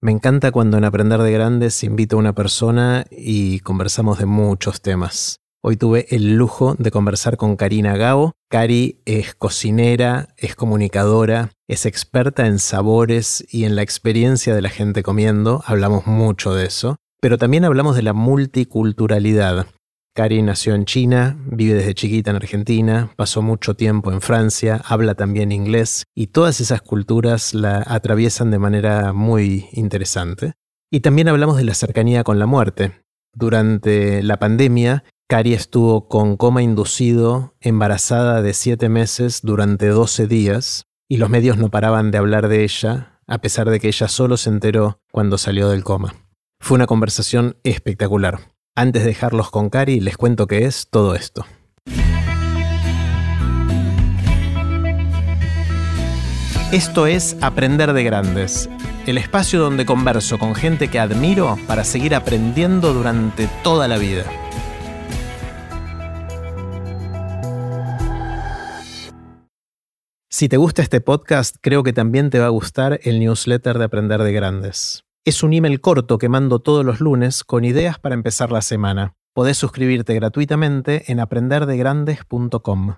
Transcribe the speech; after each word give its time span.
Me 0.00 0.12
encanta 0.12 0.52
cuando 0.52 0.78
en 0.78 0.84
Aprender 0.84 1.20
de 1.22 1.32
Grandes 1.32 1.82
invito 1.82 2.14
a 2.14 2.18
una 2.20 2.32
persona 2.32 3.04
y 3.10 3.58
conversamos 3.60 4.20
de 4.20 4.26
muchos 4.26 4.80
temas. 4.80 5.40
Hoy 5.60 5.76
tuve 5.76 6.06
el 6.14 6.36
lujo 6.36 6.76
de 6.78 6.92
conversar 6.92 7.36
con 7.36 7.56
Karina 7.56 7.96
Gao. 7.96 8.30
Cari 8.48 9.00
es 9.06 9.34
cocinera, 9.34 10.28
es 10.36 10.54
comunicadora, 10.54 11.50
es 11.66 11.84
experta 11.84 12.46
en 12.46 12.60
sabores 12.60 13.44
y 13.50 13.64
en 13.64 13.74
la 13.74 13.82
experiencia 13.82 14.54
de 14.54 14.62
la 14.62 14.68
gente 14.68 15.02
comiendo. 15.02 15.64
Hablamos 15.66 16.06
mucho 16.06 16.54
de 16.54 16.66
eso. 16.66 16.94
Pero 17.20 17.36
también 17.36 17.64
hablamos 17.64 17.96
de 17.96 18.02
la 18.02 18.12
multiculturalidad. 18.12 19.66
Cari 20.18 20.42
nació 20.42 20.74
en 20.74 20.84
China, 20.84 21.38
vive 21.46 21.74
desde 21.74 21.94
chiquita 21.94 22.30
en 22.30 22.36
Argentina, 22.38 23.12
pasó 23.14 23.40
mucho 23.40 23.74
tiempo 23.74 24.10
en 24.10 24.20
Francia, 24.20 24.82
habla 24.84 25.14
también 25.14 25.52
inglés 25.52 26.06
y 26.12 26.26
todas 26.26 26.60
esas 26.60 26.82
culturas 26.82 27.54
la 27.54 27.84
atraviesan 27.86 28.50
de 28.50 28.58
manera 28.58 29.12
muy 29.12 29.68
interesante. 29.70 30.54
Y 30.90 31.02
también 31.02 31.28
hablamos 31.28 31.56
de 31.56 31.62
la 31.62 31.74
cercanía 31.74 32.24
con 32.24 32.40
la 32.40 32.46
muerte. 32.46 33.04
Durante 33.32 34.24
la 34.24 34.40
pandemia, 34.40 35.04
Cari 35.28 35.54
estuvo 35.54 36.08
con 36.08 36.36
coma 36.36 36.64
inducido, 36.64 37.54
embarazada 37.60 38.42
de 38.42 38.54
7 38.54 38.88
meses 38.88 39.42
durante 39.44 39.86
12 39.86 40.26
días, 40.26 40.86
y 41.08 41.18
los 41.18 41.30
medios 41.30 41.58
no 41.58 41.70
paraban 41.70 42.10
de 42.10 42.18
hablar 42.18 42.48
de 42.48 42.64
ella, 42.64 43.20
a 43.28 43.38
pesar 43.38 43.70
de 43.70 43.78
que 43.78 43.86
ella 43.86 44.08
solo 44.08 44.36
se 44.36 44.50
enteró 44.50 45.00
cuando 45.12 45.38
salió 45.38 45.68
del 45.68 45.84
coma. 45.84 46.16
Fue 46.58 46.74
una 46.74 46.88
conversación 46.88 47.56
espectacular. 47.62 48.57
Antes 48.80 49.02
de 49.02 49.08
dejarlos 49.08 49.50
con 49.50 49.70
Cari, 49.70 49.98
les 49.98 50.16
cuento 50.16 50.46
qué 50.46 50.64
es 50.64 50.86
todo 50.88 51.16
esto. 51.16 51.44
Esto 56.70 57.08
es 57.08 57.36
Aprender 57.40 57.92
de 57.92 58.04
Grandes, 58.04 58.70
el 59.08 59.18
espacio 59.18 59.58
donde 59.58 59.84
converso 59.84 60.38
con 60.38 60.54
gente 60.54 60.86
que 60.86 61.00
admiro 61.00 61.58
para 61.66 61.82
seguir 61.82 62.14
aprendiendo 62.14 62.94
durante 62.94 63.48
toda 63.64 63.88
la 63.88 63.98
vida. 63.98 64.22
Si 70.30 70.48
te 70.48 70.56
gusta 70.56 70.82
este 70.82 71.00
podcast, 71.00 71.56
creo 71.60 71.82
que 71.82 71.92
también 71.92 72.30
te 72.30 72.38
va 72.38 72.46
a 72.46 72.50
gustar 72.50 73.00
el 73.02 73.18
newsletter 73.18 73.76
de 73.76 73.84
Aprender 73.86 74.22
de 74.22 74.32
Grandes. 74.32 75.07
Es 75.28 75.42
un 75.42 75.52
email 75.52 75.82
corto 75.82 76.16
que 76.16 76.30
mando 76.30 76.58
todos 76.58 76.86
los 76.86 77.00
lunes 77.00 77.44
con 77.44 77.66
ideas 77.66 77.98
para 77.98 78.14
empezar 78.14 78.50
la 78.50 78.62
semana. 78.62 79.14
Podés 79.34 79.58
suscribirte 79.58 80.14
gratuitamente 80.14 81.12
en 81.12 81.20
aprenderdegrandes.com. 81.20 82.94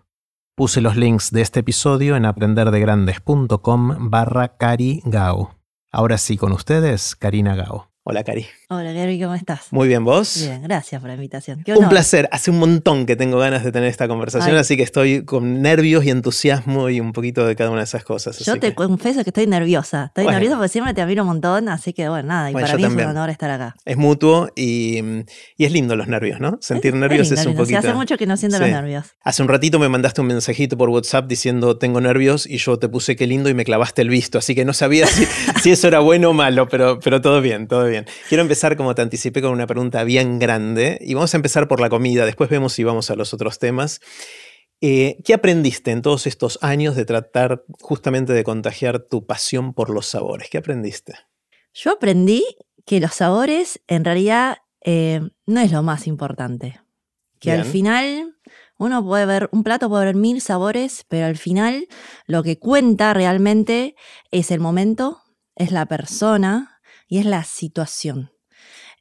Puse 0.54 0.80
los 0.80 0.94
links 0.94 1.32
de 1.32 1.40
este 1.40 1.58
episodio 1.58 2.14
en 2.14 2.26
aprenderdegrandes.com 2.26 4.10
barra 4.10 4.56
Cari 4.56 5.02
Gao. 5.06 5.56
Ahora 5.90 6.18
sí, 6.18 6.36
con 6.36 6.52
ustedes, 6.52 7.16
Karina 7.16 7.56
Gao. 7.56 7.89
Hola, 8.02 8.24
Cari. 8.24 8.46
Hola, 8.70 8.92
Gary, 8.92 9.20
¿cómo 9.20 9.34
estás? 9.34 9.66
Muy 9.72 9.86
bien, 9.86 10.06
¿vos? 10.06 10.40
Bien, 10.40 10.62
gracias 10.62 11.02
por 11.02 11.08
la 11.08 11.16
invitación. 11.16 11.62
un 11.76 11.88
placer. 11.90 12.30
Hace 12.32 12.50
un 12.50 12.58
montón 12.58 13.04
que 13.04 13.14
tengo 13.14 13.38
ganas 13.38 13.62
de 13.62 13.72
tener 13.72 13.90
esta 13.90 14.08
conversación, 14.08 14.56
así 14.56 14.78
que 14.78 14.82
estoy 14.82 15.22
con 15.26 15.60
nervios 15.60 16.06
y 16.06 16.10
entusiasmo 16.10 16.88
y 16.88 16.98
un 16.98 17.12
poquito 17.12 17.46
de 17.46 17.54
cada 17.56 17.68
una 17.68 17.80
de 17.80 17.84
esas 17.84 18.02
cosas. 18.02 18.38
Yo 18.38 18.58
te 18.58 18.74
confieso 18.74 19.22
que 19.22 19.28
estoy 19.28 19.46
nerviosa. 19.46 20.06
Estoy 20.06 20.24
nerviosa 20.32 20.56
porque 20.56 20.70
siempre 20.70 20.94
te 20.94 21.02
admiro 21.02 21.24
un 21.24 21.28
montón, 21.28 21.68
así 21.68 21.92
que 21.92 22.08
bueno, 22.08 22.28
nada, 22.28 22.50
y 22.50 22.54
para 22.54 22.74
mí 22.74 22.82
es 22.82 22.88
un 22.88 23.00
honor 23.00 23.28
estar 23.28 23.50
acá. 23.50 23.76
Es 23.84 23.98
mutuo 23.98 24.48
y, 24.56 25.02
es 25.58 25.70
lindo 25.70 25.94
los 25.94 26.08
nervios, 26.08 26.40
¿no? 26.40 26.56
Sentir 26.62 26.94
nervios 26.94 27.30
es, 27.30 27.44
un 27.44 27.54
poquito. 27.54 27.80
hace 27.80 27.92
mucho 27.92 28.16
que 28.16 28.26
no 28.26 28.38
siento 28.38 28.58
los 28.58 28.70
nervios. 28.70 29.08
Hace 29.22 29.42
un 29.42 29.48
ratito 29.48 29.78
me 29.78 29.90
mandaste 29.90 30.22
un 30.22 30.28
mensajito 30.28 30.78
por 30.78 30.88
WhatsApp 30.88 31.26
diciendo 31.26 31.76
tengo 31.76 32.00
nervios 32.00 32.46
y 32.46 32.56
yo 32.56 32.78
te 32.78 32.88
puse 32.88 33.14
qué 33.14 33.26
lindo 33.26 33.50
y 33.50 33.54
me 33.54 33.66
clavaste 33.66 34.00
el 34.00 34.08
visto, 34.08 34.38
así 34.38 34.54
que 34.54 34.64
no 34.64 34.72
sabía 34.72 35.06
si, 35.06 35.26
si 35.62 35.70
eso 35.70 35.86
era 35.86 36.00
bueno 36.00 36.30
o 36.30 36.32
malo, 36.32 36.66
pero, 36.66 36.98
pero 36.98 37.20
todo 37.20 37.42
bien, 37.42 37.68
todo 37.68 37.84
bien. 37.84 37.89
Quiero 38.28 38.42
empezar 38.42 38.76
como 38.76 38.94
te 38.94 39.02
anticipé, 39.02 39.42
con 39.42 39.52
una 39.52 39.66
pregunta 39.66 40.04
bien 40.04 40.38
grande 40.38 40.98
y 41.00 41.14
vamos 41.14 41.34
a 41.34 41.36
empezar 41.36 41.68
por 41.68 41.80
la 41.80 41.88
comida, 41.88 42.24
después 42.24 42.50
vemos 42.50 42.72
si 42.72 42.84
vamos 42.84 43.10
a 43.10 43.16
los 43.16 43.34
otros 43.34 43.58
temas. 43.58 44.00
Eh, 44.80 45.18
¿Qué 45.24 45.34
aprendiste 45.34 45.90
en 45.90 46.00
todos 46.00 46.26
estos 46.26 46.58
años 46.62 46.96
de 46.96 47.04
tratar 47.04 47.64
justamente 47.80 48.32
de 48.32 48.44
contagiar 48.44 49.00
tu 49.00 49.26
pasión 49.26 49.74
por 49.74 49.90
los 49.90 50.06
sabores? 50.06 50.48
¿Qué 50.48 50.58
aprendiste? 50.58 51.14
Yo 51.74 51.92
aprendí 51.92 52.44
que 52.86 53.00
los 53.00 53.14
sabores 53.14 53.80
en 53.88 54.04
realidad 54.04 54.58
eh, 54.82 55.20
no 55.46 55.60
es 55.60 55.70
lo 55.70 55.82
más 55.82 56.06
importante. 56.06 56.80
Que 57.38 57.52
al 57.52 57.64
final 57.64 58.36
uno 58.76 59.02
puede 59.04 59.24
ver, 59.24 59.48
un 59.52 59.62
plato 59.62 59.88
puede 59.88 60.06
ver 60.06 60.14
mil 60.14 60.42
sabores, 60.42 61.04
pero 61.08 61.26
al 61.26 61.36
final 61.36 61.88
lo 62.26 62.42
que 62.42 62.58
cuenta 62.58 63.14
realmente 63.14 63.94
es 64.30 64.50
el 64.50 64.60
momento, 64.60 65.22
es 65.54 65.72
la 65.72 65.86
persona 65.86 66.79
y 67.10 67.18
es 67.18 67.26
la 67.26 67.44
situación. 67.44 68.32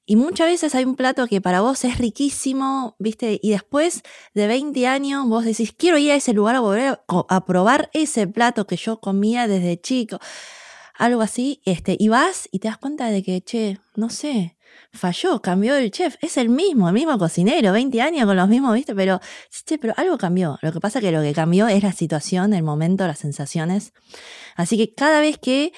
Y 0.06 0.16
muchas 0.16 0.48
veces 0.48 0.74
hay 0.74 0.86
un 0.86 0.96
plato 0.96 1.28
que 1.28 1.40
para 1.40 1.62
vos 1.62 1.86
es 1.86 2.00
riquísimo, 2.00 2.96
¿viste? 2.98 3.40
Y 3.44 3.52
después 3.52 4.02
de 4.34 4.48
20 4.48 4.88
años 4.88 5.28
vos 5.28 5.46
decís, 5.46 5.72
quiero 5.78 6.00
ir 6.00 6.12
a 6.12 6.16
ese 6.16 6.34
lugar 6.34 6.56
a 6.56 6.62
volver 6.62 7.00
a 7.08 7.46
probar 7.46 7.92
ese 7.94 8.26
plato 8.28 8.66
que 8.66 8.76
yo 8.76 9.00
comía 9.00 9.48
desde 9.48 9.80
chico. 9.80 10.18
Algo 10.96 11.22
así, 11.22 11.62
este, 11.64 11.96
y 12.00 12.08
vas 12.10 12.50
y 12.52 12.58
te 12.58 12.68
das 12.68 12.80
cuenta 12.80 13.12
de 13.12 13.22
que, 13.22 13.42
che, 13.42 13.78
no 13.96 14.10
sé, 14.10 14.58
falló, 14.92 15.44
cambió 15.44 15.76
el 15.76 15.92
chef, 15.92 16.16
es 16.22 16.38
el 16.38 16.50
mismo, 16.50 16.88
el 16.88 16.96
mismo 16.96 17.20
cocinero, 17.20 17.72
20 17.72 18.02
años 18.02 18.26
con 18.26 18.36
los 18.36 18.50
mismos, 18.50 18.74
¿viste? 18.74 18.96
Pero, 18.96 19.20
che, 19.64 19.78
pero 19.78 19.94
algo 19.96 20.18
cambió. 20.18 20.58
Lo 20.64 20.72
que 20.72 20.80
pasa 20.80 21.00
que 21.00 21.12
lo 21.12 21.22
que 21.22 21.34
cambió 21.34 21.68
es 21.68 21.84
la 21.84 21.94
situación, 21.94 22.54
el 22.54 22.64
momento, 22.64 23.06
las 23.06 23.20
sensaciones. 23.20 23.94
Así 24.56 24.76
que 24.76 24.92
cada 24.96 25.20
vez 25.20 25.38
que 25.38 25.72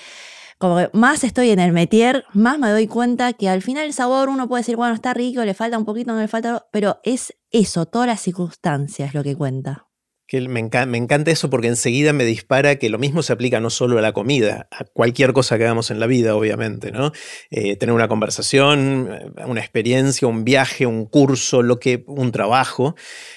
como 0.62 0.78
que 0.78 0.90
más 0.94 1.24
estoy 1.24 1.50
en 1.50 1.60
el 1.60 1.74
metier, 1.74 2.24
más 2.34 2.60
me 2.60 2.70
doy 2.70 2.86
cuenta 2.86 3.34
que 3.34 3.50
al 3.50 3.64
final 3.64 3.86
el 3.86 3.94
sabor 3.94 4.30
uno 4.30 4.48
puede 4.48 4.62
decir, 4.62 4.76
bueno, 4.76 4.94
está 4.94 5.14
rico, 5.14 5.44
le 5.44 5.56
falta 5.56 5.78
un 5.78 5.86
poquito, 5.86 6.14
no 6.14 6.20
le 6.20 6.28
falta, 6.28 6.68
pero 6.72 7.00
es 7.04 7.34
eso, 7.50 7.88
todas 7.88 8.08
las 8.08 8.22
circunstancias 8.22 9.16
lo 9.16 9.24
que 9.24 9.36
cuenta. 9.36 9.88
Me, 10.32 10.60
encanta, 10.60 11.32
eso 11.32 11.50
porque 11.50 11.68
enseguida 11.68 12.14
me 12.14 12.24
dispara 12.24 12.78
que 12.78 12.90
lo 12.90 12.98
mismo 13.00 13.22
se 13.22 13.34
aplica 13.34 13.60
no 13.60 13.70
solo 13.70 13.98
a 13.98 14.02
la 14.02 14.14
comida, 14.14 14.68
a 14.72 14.86
cualquier 14.86 15.34
cosa 15.34 15.58
que 15.58 15.66
hagamos 15.66 15.92
en 15.92 16.00
la 16.00 16.08
vida, 16.08 16.36
obviamente, 16.36 16.92
¿no? 16.92 17.12
Eh, 17.50 17.76
tener 17.76 17.94
una 17.94 18.08
conversación, 18.08 19.34
una 19.46 19.60
experiencia, 19.60 20.28
un 20.28 20.46
viaje, 20.46 20.86
un 20.86 21.06
curso, 21.06 21.64
lo 21.64 21.80
que, 21.80 22.04
un 22.08 22.32
trabajo, 22.32 22.96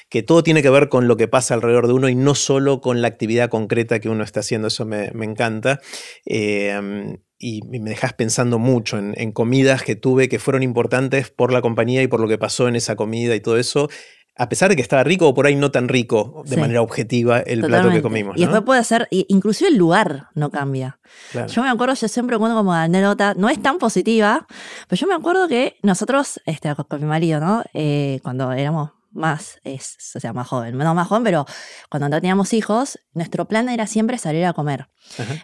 que 0.08 0.22
todo 0.22 0.42
tiene 0.42 0.62
que 0.62 0.70
ver 0.70 0.88
con 0.88 1.08
lo 1.08 1.16
que 1.16 1.26
pasa 1.26 1.54
alrededor 1.54 1.88
de 1.88 1.94
uno 1.94 2.08
y 2.08 2.14
no 2.14 2.34
solo 2.34 2.80
con 2.80 3.02
la 3.02 3.08
actividad 3.08 3.48
concreta 3.48 3.98
que 3.98 4.08
uno 4.08 4.22
está 4.22 4.40
haciendo. 4.40 4.68
Eso 4.68 4.84
me, 4.84 5.06
encanta. 5.06 5.80
Eh, 6.26 7.18
y 7.38 7.60
me 7.62 7.90
dejas 7.90 8.14
pensando 8.14 8.58
mucho 8.58 8.96
en, 8.96 9.32
comidas 9.32 9.82
que 9.82 9.96
tuve 9.96 10.30
que 10.30 10.38
fueron 10.38 10.62
importantes 10.62 11.30
por 11.30 11.52
la 11.52 11.60
compañía 11.60 12.02
y 12.02 12.06
por 12.06 12.20
lo 12.20 12.26
que 12.26 12.38
pasó 12.38 12.68
en 12.68 12.76
esa 12.76 12.96
comida 12.96 13.34
y 13.34 13.40
todo 13.40 13.58
eso. 13.58 13.90
A 14.36 14.48
pesar 14.48 14.68
de 14.68 14.76
que 14.76 14.82
estaba 14.82 15.04
rico 15.04 15.28
o 15.28 15.34
por 15.34 15.46
ahí 15.46 15.54
no 15.54 15.70
tan 15.70 15.88
rico, 15.88 16.42
de 16.46 16.56
manera 16.56 16.82
objetiva, 16.82 17.38
el 17.40 17.62
plato 17.62 17.90
que 17.90 18.02
comimos. 18.02 18.36
Y 18.36 18.40
después 18.40 18.62
puede 18.62 18.84
ser, 18.84 19.06
inclusive 19.10 19.70
el 19.70 19.76
lugar 19.76 20.28
no 20.34 20.50
cambia. 20.50 20.98
Yo 21.48 21.62
me 21.62 21.70
acuerdo, 21.70 21.94
yo 21.94 22.08
siempre 22.08 22.36
cuento 22.38 22.56
como 22.56 22.72
anécdota, 22.72 23.34
no 23.34 23.48
es 23.48 23.62
tan 23.62 23.78
positiva, 23.78 24.46
pero 24.88 25.00
yo 25.00 25.06
me 25.06 25.14
acuerdo 25.14 25.46
que 25.46 25.76
nosotros, 25.82 26.40
este, 26.46 26.74
con 26.74 27.00
mi 27.00 27.06
marido, 27.06 27.38
¿no? 27.38 27.62
Eh, 27.74 28.20
cuando 28.22 28.52
éramos 28.52 28.90
más, 29.14 29.58
es, 29.64 29.96
o 30.14 30.20
sea, 30.20 30.32
más 30.32 30.48
joven, 30.48 30.76
no 30.76 30.94
más 30.94 31.08
joven, 31.08 31.24
pero 31.24 31.46
cuando 31.88 32.08
no 32.08 32.20
teníamos 32.20 32.52
hijos, 32.52 32.98
nuestro 33.12 33.46
plan 33.46 33.68
era 33.68 33.86
siempre 33.86 34.18
salir 34.18 34.44
a 34.44 34.52
comer. 34.52 34.88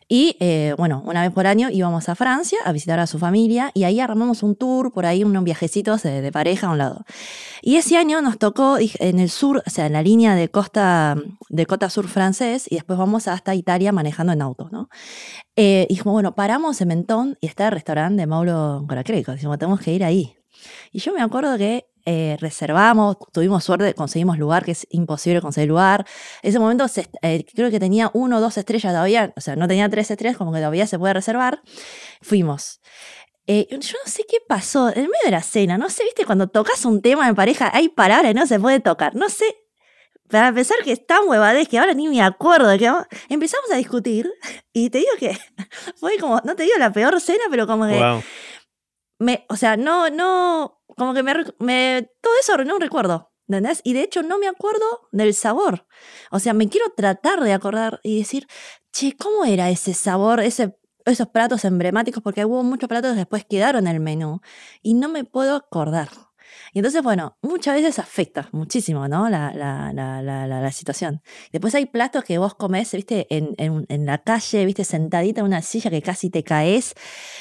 Y 0.08 0.36
eh, 0.40 0.74
bueno, 0.78 1.02
una 1.06 1.22
vez 1.22 1.32
por 1.32 1.46
año 1.46 1.68
íbamos 1.70 2.08
a 2.08 2.14
Francia 2.14 2.58
a 2.64 2.72
visitar 2.72 2.98
a 2.98 3.06
su 3.06 3.18
familia 3.18 3.70
y 3.74 3.84
ahí 3.84 4.00
armamos 4.00 4.42
un 4.42 4.56
tour, 4.56 4.92
por 4.92 5.06
ahí 5.06 5.22
unos 5.22 5.44
viajecitos 5.44 6.02
de, 6.02 6.30
pareja 6.32 6.68
a 6.68 6.70
un 6.70 6.78
lado. 6.78 7.04
Y 7.62 7.76
ese 7.76 7.96
año 7.96 8.22
nos 8.22 8.38
tocó 8.38 8.78
en 8.78 9.18
el 9.18 9.30
sur, 9.30 9.62
o 9.66 9.70
sea, 9.70 9.86
en 9.86 9.92
la 9.92 10.02
línea 10.02 10.34
de 10.34 10.48
costa, 10.48 11.16
de 11.48 11.66
costa 11.66 11.90
sur 11.90 12.08
francés 12.08 12.66
y 12.70 12.76
después 12.76 12.98
vamos 12.98 13.28
hasta 13.28 13.54
Italia 13.54 13.92
manejando 13.92 14.32
en 14.32 14.42
auto, 14.42 14.68
¿no? 14.72 14.88
Eh, 15.56 15.86
y 15.88 15.94
dijimos, 15.94 16.14
bueno, 16.14 16.34
paramos 16.34 16.80
en 16.80 16.88
Mentón 16.88 17.38
y 17.40 17.46
está 17.46 17.66
el 17.66 17.72
restaurante 17.72 18.22
de 18.22 18.26
Mauro 18.26 18.84
Coracreco. 18.88 19.32
Dijimos, 19.32 19.58
tenemos 19.58 19.80
que 19.80 19.92
ir 19.92 20.04
ahí. 20.04 20.34
Y 20.92 21.00
yo 21.00 21.12
me 21.12 21.22
acuerdo 21.22 21.56
que 21.58 21.89
eh, 22.12 22.36
reservamos, 22.40 23.18
tuvimos 23.32 23.62
suerte, 23.62 23.94
conseguimos 23.94 24.36
lugar, 24.36 24.64
que 24.64 24.72
es 24.72 24.84
imposible 24.90 25.40
conseguir 25.40 25.68
lugar. 25.68 26.04
En 26.42 26.50
ese 26.50 26.58
momento 26.58 26.84
eh, 27.22 27.44
creo 27.54 27.70
que 27.70 27.78
tenía 27.78 28.10
uno 28.14 28.38
o 28.38 28.40
dos 28.40 28.58
estrellas 28.58 28.92
todavía, 28.92 29.32
o 29.36 29.40
sea, 29.40 29.54
no 29.54 29.68
tenía 29.68 29.88
tres 29.88 30.10
estrellas, 30.10 30.36
como 30.36 30.52
que 30.52 30.58
todavía 30.58 30.88
se 30.88 30.98
puede 30.98 31.14
reservar. 31.14 31.62
Fuimos. 32.20 32.80
Eh, 33.46 33.68
yo 33.70 33.76
no 34.04 34.10
sé 34.10 34.24
qué 34.28 34.38
pasó, 34.48 34.88
en 34.88 35.02
medio 35.02 35.24
de 35.24 35.30
la 35.30 35.42
cena, 35.42 35.78
no 35.78 35.88
sé, 35.88 36.02
viste, 36.02 36.24
cuando 36.24 36.48
tocas 36.48 36.84
un 36.84 37.00
tema 37.00 37.28
en 37.28 37.36
pareja 37.36 37.70
hay 37.72 37.88
palabras 37.88 38.34
no 38.34 38.44
se 38.44 38.58
puede 38.58 38.80
tocar, 38.80 39.14
no 39.14 39.28
sé, 39.28 39.44
para 40.28 40.52
pensar 40.52 40.78
que 40.82 40.90
es 40.90 41.06
tan 41.06 41.28
huevadez 41.28 41.68
que 41.68 41.78
ahora 41.78 41.94
ni 41.94 42.08
me 42.08 42.22
acuerdo 42.22 42.76
que 42.76 42.90
empezamos 43.28 43.70
a 43.72 43.76
discutir 43.76 44.28
y 44.72 44.90
te 44.90 44.98
digo 44.98 45.12
que 45.20 45.38
fue 45.96 46.18
como, 46.18 46.40
no 46.44 46.56
te 46.56 46.64
digo 46.64 46.76
la 46.76 46.92
peor 46.92 47.20
cena, 47.20 47.44
pero 47.50 47.68
como 47.68 47.86
que... 47.86 48.20
Me, 49.20 49.44
o 49.50 49.56
sea, 49.56 49.76
no, 49.76 50.08
no, 50.08 50.79
como 51.00 51.14
que 51.14 51.22
me, 51.22 51.32
me 51.60 52.10
todo 52.20 52.34
eso 52.42 52.58
no 52.58 52.78
recuerdo, 52.78 53.32
¿entendés? 53.48 53.80
Y 53.84 53.94
de 53.94 54.02
hecho 54.02 54.22
no 54.22 54.38
me 54.38 54.48
acuerdo 54.48 55.08
del 55.12 55.32
sabor. 55.32 55.86
O 56.30 56.38
sea, 56.40 56.52
me 56.52 56.68
quiero 56.68 56.92
tratar 56.94 57.42
de 57.42 57.54
acordar 57.54 58.00
y 58.02 58.18
decir, 58.18 58.46
che, 58.92 59.16
¿cómo 59.16 59.46
era 59.46 59.70
ese 59.70 59.94
sabor, 59.94 60.40
ese 60.40 60.76
esos 61.06 61.28
platos 61.28 61.64
emblemáticos, 61.64 62.22
porque 62.22 62.44
hubo 62.44 62.62
muchos 62.62 62.86
platos 62.86 63.12
que 63.12 63.20
después 63.20 63.46
quedaron 63.48 63.86
en 63.86 63.94
el 63.94 64.00
menú 64.00 64.40
y 64.82 64.92
no 64.92 65.08
me 65.08 65.24
puedo 65.24 65.56
acordar. 65.56 66.10
Y 66.72 66.78
entonces, 66.78 67.02
bueno, 67.02 67.36
muchas 67.42 67.74
veces 67.74 67.98
afecta 67.98 68.48
muchísimo, 68.52 69.08
¿no? 69.08 69.28
La, 69.28 69.52
la, 69.54 69.92
la, 69.92 70.22
la, 70.22 70.72
situación. 70.72 71.20
Después 71.52 71.74
hay 71.74 71.86
platos 71.86 72.24
que 72.24 72.38
vos 72.38 72.54
comés, 72.54 72.92
viste, 72.92 73.26
en, 73.30 73.54
en, 73.58 73.86
en, 73.88 74.06
la 74.06 74.18
calle, 74.18 74.64
viste, 74.64 74.84
sentadita 74.84 75.40
en 75.40 75.46
una 75.46 75.62
silla 75.62 75.90
que 75.90 76.02
casi 76.02 76.30
te 76.30 76.44
caes. 76.44 76.94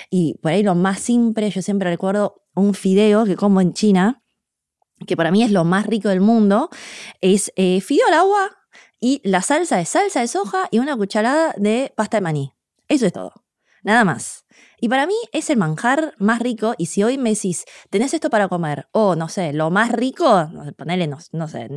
Y 0.10 0.36
por 0.42 0.52
ahí 0.52 0.64
lo 0.64 0.76
más 0.76 1.00
simple, 1.00 1.50
yo 1.52 1.62
siempre 1.62 1.90
recuerdo 1.90 2.44
un 2.56 2.74
fideo 2.74 3.26
que 3.26 3.36
como 3.36 3.62
en 3.62 3.74
China, 3.74 4.24
que 5.06 5.16
para 5.16 5.32
mí 5.32 5.44
es 5.44 5.52
lo 5.52 5.64
más 5.64 5.86
rico 5.86 6.10
del 6.10 6.22
mundo, 6.22 6.70
es 7.22 7.52
eh, 7.56 7.82
fideo 7.82 8.08
al 8.08 8.16
agua 8.16 8.58
y 9.00 9.22
la 9.24 9.42
salsa 9.42 9.78
de 9.78 9.86
salsa 9.86 10.22
de 10.22 10.28
soja 10.28 10.68
y 10.72 10.80
una 10.80 10.98
cucharada 10.98 11.54
de 11.58 11.94
pasta 11.96 12.18
de 12.18 12.22
maní. 12.22 12.54
Eso 12.88 13.06
es 13.06 13.14
todo. 13.14 13.32
Nada 13.84 14.04
más. 14.04 14.46
Y 14.82 14.90
para 14.90 15.06
mí 15.08 15.16
es 15.32 15.50
el 15.50 15.58
manjar 15.58 16.14
más 16.18 16.40
rico. 16.40 16.74
Y 16.78 16.88
si 16.88 17.04
hoy 17.04 17.18
me 17.18 17.32
decís, 17.32 17.66
tenés 17.90 18.14
esto 18.14 18.30
para 18.30 18.48
comer, 18.48 18.88
o 18.92 19.16
no 19.16 19.30
sé, 19.30 19.54
lo 19.54 19.70
más 19.72 19.92
rico, 19.92 20.50
ponele, 20.78 21.08
no, 21.08 21.18
no 21.32 21.48
sé, 21.48 21.70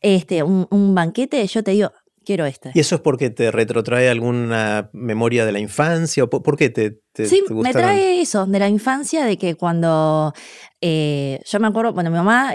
este, 0.00 0.42
un, 0.42 0.94
banquete, 0.94 1.46
yo 1.46 1.62
te 1.62 1.72
digo, 1.72 1.92
quiero 2.24 2.46
este. 2.46 2.72
¿Y 2.74 2.80
eso 2.80 2.96
es 2.96 3.00
porque 3.00 3.30
te 3.30 3.50
retrotrae 3.50 4.08
alguna 4.08 4.90
memoria 4.92 5.44
de 5.46 5.52
la 5.52 5.60
infancia? 5.60 6.24
¿O 6.24 6.28
por, 6.28 6.56
qué 6.56 6.70
te, 6.70 7.00
te 7.12 7.26
Sí, 7.26 7.42
me 7.50 7.72
trae 7.72 8.20
eso, 8.20 8.46
de 8.46 8.58
la 8.58 8.68
infancia, 8.68 9.24
de 9.24 9.36
que 9.36 9.54
cuando 9.54 10.32
eh, 10.80 11.40
yo 11.44 11.60
me 11.60 11.66
acuerdo, 11.66 11.92
bueno, 11.92 12.10
mi 12.10 12.16
mamá 12.16 12.52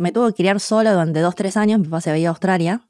me, 0.00 0.12
tuvo 0.12 0.28
que 0.28 0.34
criar 0.34 0.60
sola 0.60 0.92
durante 0.92 1.20
dos, 1.20 1.34
tres 1.34 1.56
años, 1.56 1.80
mi 1.80 1.86
papá 1.86 2.00
se 2.00 2.12
veía 2.12 2.28
a 2.28 2.30
Australia, 2.30 2.88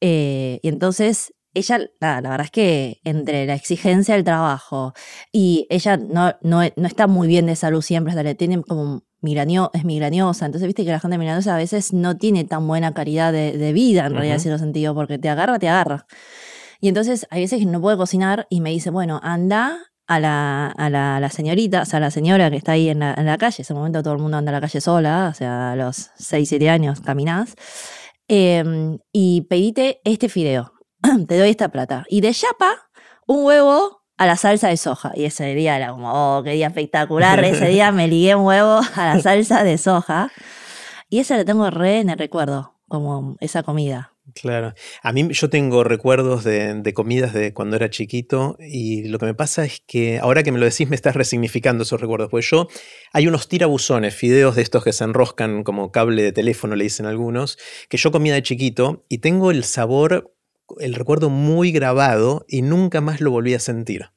eh, 0.00 0.60
y 0.62 0.68
entonces 0.68 1.32
ella, 1.54 1.78
la, 2.00 2.20
la, 2.20 2.30
verdad 2.30 2.46
es 2.46 2.50
que 2.50 3.00
entre 3.04 3.46
la 3.46 3.54
exigencia 3.54 4.14
del 4.14 4.24
trabajo 4.24 4.94
y 5.32 5.66
ella 5.70 5.96
no, 5.96 6.34
no, 6.42 6.60
no 6.76 6.86
está 6.86 7.06
muy 7.06 7.28
bien 7.28 7.46
de 7.46 7.56
salud 7.56 7.82
siempre, 7.82 8.14
le 8.22 8.34
tiene 8.34 8.62
como 8.62 9.04
migranio, 9.20 9.70
es 9.72 9.84
migraniosa, 9.84 10.46
entonces 10.46 10.66
viste 10.66 10.84
que 10.84 10.90
la 10.90 11.00
gente 11.00 11.18
migraniosa 11.18 11.54
a 11.54 11.58
veces 11.58 11.92
no 11.92 12.16
tiene 12.16 12.44
tan 12.44 12.66
buena 12.66 12.92
calidad 12.92 13.32
de, 13.32 13.56
de 13.56 13.72
vida, 13.72 14.06
en 14.06 14.12
realidad, 14.12 14.34
en 14.36 14.40
cierto 14.40 14.58
sentido, 14.58 14.94
porque 14.94 15.18
te 15.18 15.28
agarra, 15.28 15.58
te 15.58 15.68
agarra. 15.68 16.06
Y 16.80 16.88
entonces 16.88 17.26
hay 17.30 17.42
veces 17.42 17.60
que 17.60 17.66
no 17.66 17.80
puede 17.80 17.96
cocinar 17.96 18.46
y 18.50 18.60
me 18.60 18.70
dice, 18.70 18.90
bueno, 18.90 19.20
anda 19.22 19.78
a 20.08 20.20
la, 20.20 20.66
a 20.66 20.90
la, 20.90 21.20
la, 21.20 21.30
señorita, 21.30 21.82
o 21.82 21.84
sea, 21.84 21.98
a 21.98 22.00
la 22.00 22.10
señora 22.10 22.50
que 22.50 22.56
está 22.56 22.72
ahí 22.72 22.88
en 22.88 22.98
la, 22.98 23.14
en 23.14 23.26
la 23.26 23.38
calle, 23.38 23.62
ese 23.62 23.72
momento 23.72 24.02
todo 24.02 24.14
el 24.14 24.20
mundo 24.20 24.36
anda 24.36 24.50
a 24.50 24.54
la 24.54 24.60
calle 24.60 24.80
sola, 24.80 25.28
o 25.30 25.34
sea, 25.34 25.72
a 25.72 25.76
los 25.76 26.10
6, 26.16 26.48
7 26.48 26.68
años 26.70 27.00
caminás, 27.00 27.54
em, 28.28 28.98
y 29.12 29.42
pedite 29.42 30.00
este 30.04 30.28
fideo. 30.28 30.72
te 31.28 31.38
doy 31.38 31.50
esta 31.50 31.68
plata. 31.68 32.04
Y 32.08 32.20
de 32.20 32.32
chapa, 32.32 32.88
un 33.26 33.44
huevo 33.44 34.02
a 34.16 34.26
la 34.26 34.36
salsa 34.36 34.68
de 34.68 34.76
soja. 34.76 35.12
Y 35.14 35.24
ese 35.24 35.54
día 35.54 35.76
era 35.76 35.90
como, 35.90 36.12
oh, 36.12 36.42
qué 36.42 36.52
día 36.52 36.68
espectacular. 36.68 37.44
Ese 37.44 37.68
día 37.68 37.92
me 37.92 38.08
ligué 38.08 38.34
un 38.34 38.46
huevo 38.46 38.80
a 38.94 39.14
la 39.14 39.20
salsa 39.20 39.64
de 39.64 39.78
soja. 39.78 40.30
Y 41.08 41.18
esa 41.18 41.36
la 41.36 41.44
tengo 41.44 41.68
re 41.70 42.00
en 42.00 42.10
el 42.10 42.18
recuerdo, 42.18 42.74
como 42.88 43.36
esa 43.40 43.62
comida. 43.62 44.12
Claro. 44.34 44.72
A 45.02 45.12
mí 45.12 45.28
yo 45.32 45.50
tengo 45.50 45.82
recuerdos 45.82 46.44
de, 46.44 46.92
comidas 46.94 47.34
de 47.34 47.52
cuando 47.52 47.76
era 47.76 47.90
chiquito 47.90 48.56
y 48.60 49.08
lo 49.08 49.18
que 49.18 49.26
me 49.26 49.34
pasa 49.34 49.64
es 49.64 49.82
que 49.86 50.20
ahora 50.20 50.42
que 50.42 50.52
me 50.52 50.58
lo 50.58 50.64
decís 50.64 50.88
me 50.88 50.94
estás 50.94 51.16
resignificando 51.16 51.82
esos 51.82 52.00
recuerdos. 52.00 52.30
Pues 52.30 52.48
yo, 52.48 52.68
hay 53.12 53.26
unos 53.26 53.48
tirabuzones, 53.48 54.14
fideos 54.14 54.54
de 54.54 54.62
estos 54.62 54.84
que 54.84 54.92
se 54.92 55.04
enroscan 55.04 55.64
como 55.64 55.90
cable 55.90 56.22
de 56.22 56.32
teléfono, 56.32 56.76
le 56.76 56.84
dicen 56.84 57.06
algunos, 57.06 57.58
que 57.88 57.96
yo 57.96 58.12
comía 58.12 58.34
de 58.34 58.42
chiquito 58.42 59.04
y 59.08 59.18
tengo 59.18 59.50
el 59.50 59.64
sabor 59.64 60.32
el 60.80 60.94
recuerdo 60.94 61.30
muy 61.30 61.72
grabado 61.72 62.44
y 62.48 62.62
nunca 62.62 63.00
más 63.00 63.20
lo 63.20 63.30
volví 63.30 63.54
a 63.54 63.60
sentir. 63.60 64.10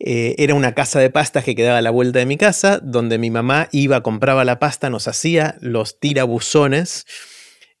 Eh, 0.00 0.36
era 0.38 0.54
una 0.54 0.74
casa 0.74 1.00
de 1.00 1.10
pastas 1.10 1.44
que 1.44 1.56
quedaba 1.56 1.78
a 1.78 1.82
la 1.82 1.90
vuelta 1.90 2.20
de 2.20 2.26
mi 2.26 2.36
casa, 2.36 2.78
donde 2.82 3.18
mi 3.18 3.30
mamá 3.30 3.68
iba, 3.72 4.02
compraba 4.02 4.44
la 4.44 4.58
pasta, 4.58 4.90
nos 4.90 5.08
hacía 5.08 5.56
los 5.60 5.98
tirabuzones 5.98 7.04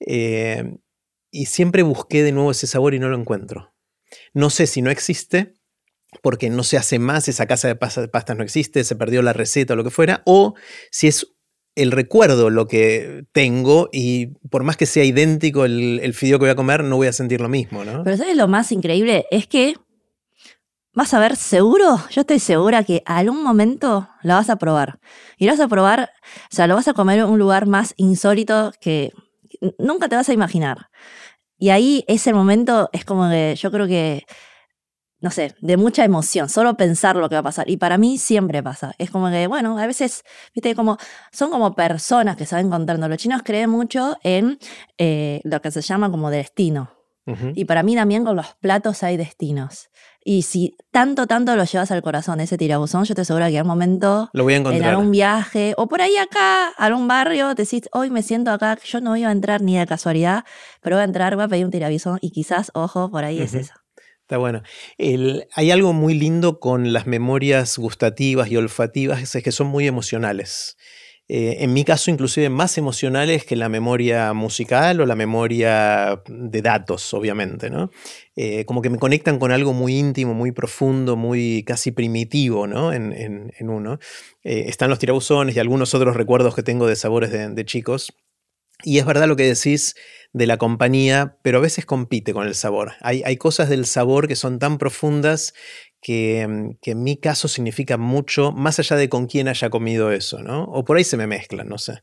eh, 0.00 0.78
y 1.30 1.46
siempre 1.46 1.82
busqué 1.82 2.24
de 2.24 2.32
nuevo 2.32 2.50
ese 2.50 2.66
sabor 2.66 2.94
y 2.94 2.98
no 2.98 3.08
lo 3.08 3.16
encuentro. 3.16 3.72
No 4.34 4.50
sé 4.50 4.66
si 4.66 4.82
no 4.82 4.90
existe, 4.90 5.54
porque 6.22 6.50
no 6.50 6.64
se 6.64 6.76
hace 6.76 6.98
más, 6.98 7.28
esa 7.28 7.46
casa 7.46 7.68
de 7.68 7.76
pastas 7.76 8.36
no 8.36 8.42
existe, 8.42 8.82
se 8.82 8.96
perdió 8.96 9.22
la 9.22 9.32
receta 9.32 9.74
o 9.74 9.76
lo 9.76 9.84
que 9.84 9.90
fuera, 9.90 10.22
o 10.24 10.54
si 10.90 11.06
es 11.06 11.34
el 11.78 11.92
recuerdo 11.92 12.50
lo 12.50 12.66
que 12.66 13.24
tengo 13.32 13.88
y 13.92 14.26
por 14.50 14.64
más 14.64 14.76
que 14.76 14.86
sea 14.86 15.04
idéntico 15.04 15.64
el, 15.64 16.00
el, 16.02 16.12
fideo 16.14 16.38
que 16.38 16.44
voy 16.44 16.50
a 16.50 16.56
comer, 16.56 16.82
no 16.84 16.96
voy 16.96 17.06
a 17.06 17.12
sentir 17.12 17.40
lo 17.40 17.48
mismo, 17.48 17.84
¿no? 17.84 18.02
Pero 18.04 18.16
¿sabes 18.16 18.36
lo 18.36 18.48
más 18.48 18.72
increíble? 18.72 19.26
Es 19.30 19.46
que 19.46 19.74
vas 20.92 21.14
a 21.14 21.20
ver 21.20 21.36
seguro, 21.36 22.00
yo 22.10 22.22
estoy 22.22 22.40
segura 22.40 22.82
que 22.82 23.04
algún 23.06 23.44
momento 23.44 24.08
lo 24.22 24.34
vas 24.34 24.50
a 24.50 24.56
probar. 24.56 24.98
Y 25.36 25.46
lo 25.46 25.52
vas 25.52 25.60
a 25.60 25.68
probar, 25.68 26.10
o 26.50 26.54
sea, 26.54 26.66
lo 26.66 26.74
vas 26.74 26.88
a 26.88 26.92
comer 26.92 27.20
en 27.20 27.26
un 27.26 27.38
lugar 27.38 27.66
más 27.66 27.94
insólito 27.96 28.72
que 28.80 29.12
nunca 29.78 30.08
te 30.08 30.16
vas 30.16 30.28
a 30.28 30.32
imaginar. 30.32 30.88
Y 31.56 31.70
ahí 31.70 32.04
ese 32.08 32.32
momento 32.32 32.90
es 32.92 33.04
como 33.04 33.30
que 33.30 33.54
yo 33.56 33.70
creo 33.70 33.86
que 33.86 34.24
no 35.20 35.30
sé, 35.30 35.54
de 35.60 35.76
mucha 35.76 36.04
emoción, 36.04 36.48
solo 36.48 36.76
pensar 36.76 37.16
lo 37.16 37.28
que 37.28 37.34
va 37.34 37.40
a 37.40 37.44
pasar. 37.44 37.68
Y 37.68 37.76
para 37.76 37.98
mí 37.98 38.18
siempre 38.18 38.62
pasa. 38.62 38.94
Es 38.98 39.10
como 39.10 39.30
que, 39.30 39.46
bueno, 39.46 39.78
a 39.78 39.86
veces, 39.86 40.24
viste, 40.54 40.74
como, 40.74 40.96
son 41.32 41.50
como 41.50 41.74
personas 41.74 42.36
que 42.36 42.46
se 42.46 42.54
van 42.54 42.66
encontrando. 42.66 43.08
Los 43.08 43.18
chinos 43.18 43.42
creen 43.44 43.70
mucho 43.70 44.16
en 44.22 44.58
eh, 44.96 45.40
lo 45.44 45.60
que 45.60 45.70
se 45.70 45.80
llama 45.80 46.10
como 46.10 46.30
destino. 46.30 46.90
Y 47.54 47.66
para 47.66 47.82
mí 47.82 47.94
también 47.94 48.24
con 48.24 48.36
los 48.36 48.54
platos 48.58 49.02
hay 49.02 49.18
destinos. 49.18 49.90
Y 50.24 50.42
si 50.42 50.76
tanto, 50.90 51.26
tanto 51.26 51.56
lo 51.56 51.64
llevas 51.64 51.90
al 51.90 52.00
corazón, 52.00 52.40
ese 52.40 52.56
tirabuzón, 52.56 53.04
yo 53.04 53.14
te 53.14 53.20
aseguro 53.20 53.44
que 53.46 53.56
en 53.56 53.62
un 53.62 53.68
momento, 53.68 54.30
lo 54.32 54.44
voy 54.44 54.54
a 54.54 54.56
encontrar. 54.56 54.82
en 54.82 54.88
algún 54.88 55.10
viaje, 55.10 55.74
o 55.76 55.88
por 55.88 56.00
ahí 56.00 56.16
acá, 56.16 56.68
a 56.68 56.86
algún 56.86 57.06
barrio, 57.06 57.54
te 57.54 57.64
decís, 57.64 57.82
hoy 57.92 58.08
me 58.08 58.22
siento 58.22 58.50
acá, 58.50 58.78
yo 58.82 59.02
no 59.02 59.14
iba 59.14 59.28
a 59.28 59.32
entrar 59.32 59.60
ni 59.60 59.76
de 59.76 59.86
casualidad, 59.86 60.44
pero 60.80 60.96
voy 60.96 61.02
a 61.02 61.04
entrar, 61.04 61.36
voy 61.36 61.44
a 61.44 61.48
pedir 61.48 61.66
un 61.66 61.70
tirabuzón 61.70 62.18
y 62.22 62.30
quizás, 62.30 62.70
ojo, 62.72 63.10
por 63.10 63.24
ahí 63.24 63.40
es 63.40 63.52
eso. 63.52 63.74
Está 64.28 64.36
bueno. 64.36 64.62
hay 65.54 65.70
algo 65.70 65.94
muy 65.94 66.12
lindo 66.12 66.60
con 66.60 66.92
las 66.92 67.06
memorias 67.06 67.78
gustativas 67.78 68.50
y 68.50 68.58
olfativas, 68.58 69.34
es 69.34 69.42
que 69.42 69.52
son 69.52 69.68
muy 69.68 69.86
emocionales. 69.86 70.76
Eh, 71.28 71.56
en 71.60 71.72
mi 71.72 71.82
caso, 71.82 72.10
inclusive 72.10 72.50
más 72.50 72.76
emocionales 72.76 73.46
que 73.46 73.56
la 73.56 73.70
memoria 73.70 74.34
musical 74.34 75.00
o 75.00 75.06
la 75.06 75.14
memoria 75.14 76.22
de 76.28 76.60
datos, 76.60 77.14
obviamente, 77.14 77.70
¿no? 77.70 77.90
Eh, 78.36 78.66
como 78.66 78.82
que 78.82 78.90
me 78.90 78.98
conectan 78.98 79.38
con 79.38 79.50
algo 79.50 79.72
muy 79.72 79.96
íntimo, 79.96 80.34
muy 80.34 80.52
profundo, 80.52 81.16
muy 81.16 81.64
casi 81.66 81.90
primitivo, 81.90 82.66
¿no? 82.66 82.92
En, 82.92 83.50
uno. 83.60 83.98
Eh, 84.44 84.64
están 84.66 84.90
los 84.90 84.98
tirabuzones 84.98 85.56
y 85.56 85.58
algunos 85.58 85.94
otros 85.94 86.14
recuerdos 86.14 86.54
que 86.54 86.62
tengo 86.62 86.86
de 86.86 86.96
sabores 86.96 87.30
de 87.30 87.64
chicos. 87.64 88.12
Y 88.84 88.98
es 88.98 89.06
verdad 89.06 89.26
lo 89.26 89.36
que 89.36 89.44
decís 89.44 89.96
de 90.32 90.46
la 90.46 90.56
compañía, 90.56 91.36
pero 91.42 91.58
a 91.58 91.62
veces 91.62 91.86
compite 91.86 92.32
con 92.32 92.46
el 92.46 92.54
sabor. 92.54 92.92
Hay, 93.00 93.22
hay 93.24 93.36
cosas 93.36 93.68
del 93.68 93.86
sabor 93.86 94.28
que 94.28 94.36
son 94.36 94.58
tan 94.58 94.78
profundas 94.78 95.54
que, 96.00 96.46
mm, 96.48 96.78
que, 96.80 96.92
en 96.92 97.02
mi 97.02 97.16
caso 97.16 97.48
significa 97.48 97.96
mucho, 97.96 98.52
más 98.52 98.78
allá 98.78 98.96
de 98.96 99.08
con 99.08 99.26
quién 99.26 99.48
haya 99.48 99.70
comido 99.70 100.12
eso, 100.12 100.40
¿no? 100.42 100.64
O 100.64 100.84
por 100.84 100.96
ahí 100.96 101.04
se 101.04 101.16
me 101.16 101.26
mezclan, 101.26 101.68
no 101.68 101.78
sé. 101.78 102.02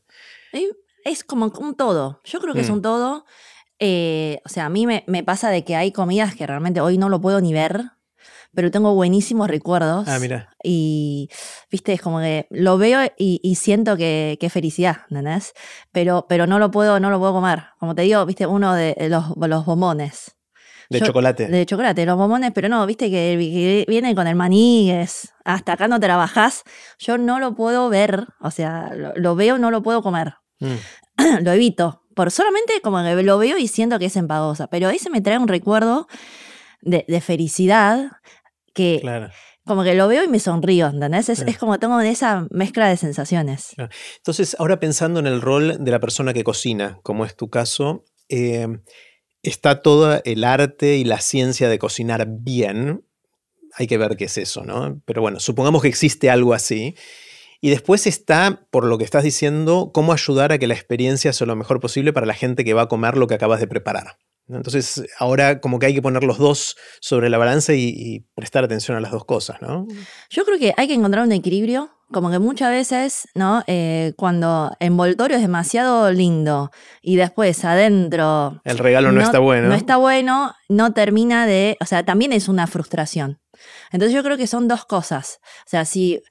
Es 1.04 1.22
como 1.22 1.46
un 1.46 1.76
todo. 1.76 2.20
Yo 2.24 2.40
creo 2.40 2.52
que 2.52 2.60
es 2.60 2.70
mm. 2.70 2.74
un 2.74 2.82
todo. 2.82 3.24
Eh, 3.78 4.40
o 4.44 4.48
sea, 4.48 4.66
a 4.66 4.68
mí 4.68 4.86
me, 4.86 5.04
me, 5.06 5.22
pasa 5.22 5.50
de 5.50 5.64
que 5.64 5.76
hay 5.76 5.92
comidas 5.92 6.34
que 6.34 6.46
realmente 6.46 6.80
hoy 6.80 6.98
no 6.98 7.08
lo 7.08 7.20
puedo 7.20 7.40
ni 7.40 7.52
ver 7.52 7.95
pero 8.56 8.70
tengo 8.70 8.94
buenísimos 8.94 9.48
recuerdos. 9.48 10.08
Ah, 10.08 10.18
mira. 10.18 10.48
Y, 10.64 11.28
viste, 11.70 11.92
es 11.92 12.00
como 12.00 12.18
que 12.20 12.48
lo 12.50 12.78
veo 12.78 13.00
y, 13.16 13.54
siento 13.54 13.96
que, 13.96 14.38
que, 14.40 14.50
felicidad, 14.50 15.02
¿entendés? 15.10 15.52
Pero, 15.92 16.26
pero 16.28 16.46
no 16.46 16.58
lo 16.58 16.70
puedo, 16.70 16.98
no 16.98 17.10
lo 17.10 17.18
puedo 17.18 17.34
comer. 17.34 17.64
Como 17.78 17.94
te 17.94 18.02
digo, 18.02 18.24
viste, 18.24 18.46
uno 18.46 18.74
de 18.74 18.96
los, 19.08 19.36
los 19.36 19.66
bombones. 19.66 20.36
De 20.88 21.00
chocolate. 21.00 21.48
De 21.48 21.66
chocolate, 21.66 22.06
los 22.06 22.16
bombones, 22.16 22.52
pero 22.54 22.68
no, 22.68 22.86
viste 22.86 23.10
que, 23.10 23.84
viene 23.86 24.14
con 24.14 24.26
el 24.26 24.36
maní, 24.36 24.90
es, 24.90 25.34
hasta 25.44 25.72
acá 25.72 25.86
no 25.86 25.98
bajás. 25.98 26.62
Yo 26.98 27.18
no 27.18 27.38
lo 27.38 27.54
puedo 27.54 27.88
ver, 27.88 28.26
o 28.40 28.50
sea, 28.50 28.90
lo, 29.16 29.34
veo, 29.36 29.58
no 29.58 29.70
lo 29.70 29.82
puedo 29.82 30.02
comer. 30.02 30.34
Mm. 30.60 30.76
lo 31.44 31.52
evito. 31.52 32.04
Por 32.14 32.30
solamente 32.30 32.80
como 32.82 33.02
que 33.02 33.22
lo 33.22 33.36
veo 33.36 33.58
y 33.58 33.68
siento 33.68 33.98
que 33.98 34.06
es 34.06 34.16
empagosa. 34.16 34.68
Pero 34.68 34.88
ese 34.88 35.10
me 35.10 35.20
trae 35.20 35.38
un 35.38 35.48
recuerdo 35.48 36.08
de, 36.80 37.04
de 37.06 37.20
felicidad 37.20 38.12
que 38.76 39.00
como 39.66 39.82
que 39.82 39.94
lo 39.96 40.06
veo 40.06 40.22
y 40.22 40.28
me 40.28 40.38
sonrío, 40.38 40.86
¿entendés? 40.86 41.28
Es, 41.28 41.58
como 41.58 41.80
tengo 41.80 42.00
esa 42.00 42.46
mezcla 42.50 42.88
de 42.88 42.96
sensaciones. 42.96 43.74
Entonces, 44.18 44.54
ahora 44.60 44.78
pensando 44.78 45.18
en 45.18 45.26
el 45.26 45.40
rol 45.40 45.78
de 45.80 45.90
la 45.90 45.98
persona 45.98 46.32
que 46.32 46.44
cocina, 46.44 47.00
como 47.02 47.24
es 47.24 47.34
tu 47.34 47.50
caso, 47.50 48.04
eh, 48.28 48.68
está 49.42 49.82
todo 49.82 50.20
el 50.24 50.44
arte 50.44 50.96
y 50.96 51.04
la 51.04 51.20
ciencia 51.20 51.68
de 51.68 51.80
cocinar 51.80 52.28
bien. 52.28 53.04
Hay 53.74 53.88
que 53.88 53.98
ver 53.98 54.16
qué 54.16 54.26
es 54.26 54.38
eso, 54.38 54.62
¿no? 54.62 55.02
Pero 55.04 55.20
bueno, 55.20 55.40
supongamos 55.40 55.82
que 55.82 55.88
existe 55.88 56.30
algo 56.30 56.54
así. 56.54 56.94
Y 57.60 57.70
después 57.70 58.06
está, 58.06 58.68
por 58.70 58.84
lo 58.84 58.98
que 58.98 59.04
estás 59.04 59.24
diciendo, 59.24 59.90
cómo 59.92 60.12
ayudar 60.12 60.52
a 60.52 60.58
que 60.58 60.68
la 60.68 60.74
experiencia 60.74 61.32
sea 61.32 61.46
lo 61.48 61.56
mejor 61.56 61.80
posible 61.80 62.12
para 62.12 62.26
la 62.26 62.34
gente 62.34 62.64
que 62.64 62.74
va 62.74 62.82
a 62.82 62.88
comer 62.88 63.16
lo 63.16 63.26
que 63.26 63.34
acabas 63.34 63.58
de 63.58 63.66
preparar. 63.66 64.18
Entonces, 64.48 65.04
ahora 65.18 65.60
como 65.60 65.78
que 65.78 65.86
hay 65.86 65.94
que 65.94 66.02
poner 66.02 66.22
los 66.22 66.38
dos 66.38 66.76
sobre 67.00 67.30
la 67.30 67.38
balanza 67.38 67.72
y, 67.74 68.24
prestar 68.34 68.64
atención 68.64 68.96
a 68.96 69.00
las 69.00 69.10
dos 69.10 69.24
cosas, 69.24 69.60
¿no? 69.60 69.86
Yo 70.30 70.44
creo 70.44 70.58
que 70.58 70.72
hay 70.76 70.86
que 70.86 70.94
encontrar 70.94 71.24
un 71.24 71.32
equilibrio, 71.32 71.90
como 72.12 72.30
que 72.30 72.38
muchas 72.38 72.70
veces, 72.70 73.28
¿no? 73.34 73.64
Eh, 73.66 74.12
cuando 74.16 74.70
envoltorio 74.78 75.36
es 75.36 75.42
demasiado 75.42 76.12
lindo 76.12 76.70
y 77.02 77.16
después 77.16 77.64
adentro... 77.64 78.60
El 78.64 78.78
regalo 78.78 79.10
no, 79.10 79.20
está 79.20 79.40
bueno. 79.40 79.68
No 79.68 79.74
está 79.74 79.96
bueno, 79.96 80.54
no 80.68 80.92
termina 80.92 81.46
de... 81.46 81.76
O 81.80 81.84
sea, 81.84 82.04
también 82.04 82.32
es 82.32 82.48
una 82.48 82.68
frustración. 82.68 83.40
Entonces 83.90 84.14
yo 84.14 84.22
creo 84.22 84.36
que 84.36 84.46
son 84.46 84.68
dos 84.68 84.84
cosas. 84.84 85.40
O 85.66 85.68
sea, 85.70 85.84
si 85.84 86.22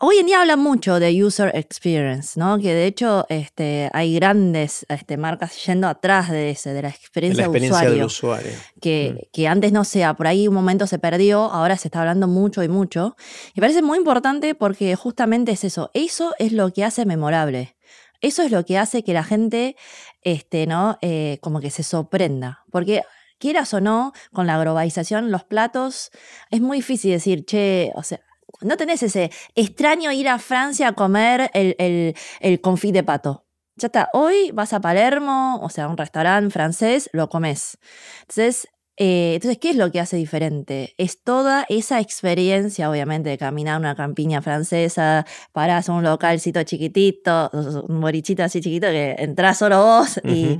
Hoy 0.00 0.18
en 0.18 0.26
día 0.26 0.40
hablan 0.40 0.60
mucho 0.60 1.00
de 1.00 1.24
user 1.24 1.50
experience, 1.56 2.38
¿no? 2.38 2.58
Que 2.58 2.72
de 2.72 2.86
hecho 2.86 3.26
este, 3.28 3.90
hay 3.92 4.14
grandes 4.14 4.86
este, 4.88 5.16
marcas 5.16 5.64
yendo 5.66 5.88
atrás 5.88 6.30
de 6.30 6.50
ese, 6.50 6.72
de 6.72 6.82
la 6.82 6.88
experiencia, 6.88 7.42
la 7.42 7.46
experiencia 7.48 7.90
del 7.90 8.04
usuario. 8.04 8.52
Que, 8.80 9.14
mm. 9.14 9.32
que, 9.32 9.48
antes 9.48 9.72
no 9.72 9.82
sea, 9.82 10.14
por 10.14 10.28
ahí 10.28 10.46
un 10.46 10.54
momento 10.54 10.86
se 10.86 11.00
perdió, 11.00 11.50
ahora 11.50 11.76
se 11.76 11.88
está 11.88 12.00
hablando 12.00 12.28
mucho 12.28 12.62
y 12.62 12.68
mucho. 12.68 13.16
Y 13.54 13.60
parece 13.60 13.82
muy 13.82 13.98
importante 13.98 14.54
porque 14.54 14.94
justamente 14.94 15.50
es 15.50 15.64
eso. 15.64 15.90
Eso 15.94 16.32
es 16.38 16.52
lo 16.52 16.72
que 16.72 16.84
hace 16.84 17.04
memorable. 17.04 17.76
Eso 18.20 18.42
es 18.42 18.52
lo 18.52 18.64
que 18.64 18.78
hace 18.78 19.02
que 19.02 19.12
la 19.12 19.24
gente, 19.24 19.74
este, 20.22 20.68
¿no? 20.68 20.98
Eh, 21.02 21.38
como 21.40 21.60
que 21.60 21.70
se 21.70 21.82
sorprenda. 21.82 22.64
Porque 22.70 23.02
quieras 23.38 23.74
o 23.74 23.80
no, 23.80 24.12
con 24.32 24.46
la 24.46 24.60
globalización, 24.60 25.32
los 25.32 25.42
platos, 25.42 26.10
es 26.50 26.60
muy 26.60 26.78
difícil 26.78 27.10
decir, 27.10 27.44
che, 27.44 27.90
o 27.96 28.04
sea, 28.04 28.20
no 28.60 28.76
tenés 28.76 29.02
ese 29.02 29.30
extraño 29.54 30.12
ir 30.12 30.28
a 30.28 30.38
Francia 30.38 30.88
a 30.88 30.92
comer 30.92 31.50
el, 31.54 32.14
el, 32.40 32.60
confit 32.60 32.94
de 32.94 33.02
pato. 33.02 33.44
Ya 33.76 33.86
está, 33.86 34.10
hoy 34.12 34.50
vas 34.52 34.72
a 34.72 34.80
Palermo, 34.80 35.60
o 35.62 35.68
sea, 35.70 35.84
a 35.84 35.88
un 35.88 35.96
restaurante 35.96 36.52
francés, 36.52 37.08
lo 37.12 37.28
comes. 37.28 37.78
Entonces, 38.22 38.68
eh, 39.00 39.34
entonces, 39.36 39.58
¿qué 39.58 39.70
es 39.70 39.76
lo 39.76 39.92
que 39.92 40.00
hace 40.00 40.16
diferente? 40.16 40.94
Es 40.98 41.22
toda 41.22 41.64
esa 41.68 42.00
experiencia, 42.00 42.90
obviamente, 42.90 43.30
de 43.30 43.38
caminar 43.38 43.78
una 43.78 43.94
campiña 43.94 44.42
francesa, 44.42 45.24
parás 45.52 45.88
a 45.88 45.92
un 45.92 46.02
localcito 46.02 46.60
chiquitito, 46.64 47.48
un 47.86 48.00
borichito 48.00 48.42
así 48.42 48.60
chiquito, 48.60 48.88
que 48.88 49.14
entras 49.18 49.58
solo 49.58 49.84
vos 49.84 50.20
y, 50.24 50.58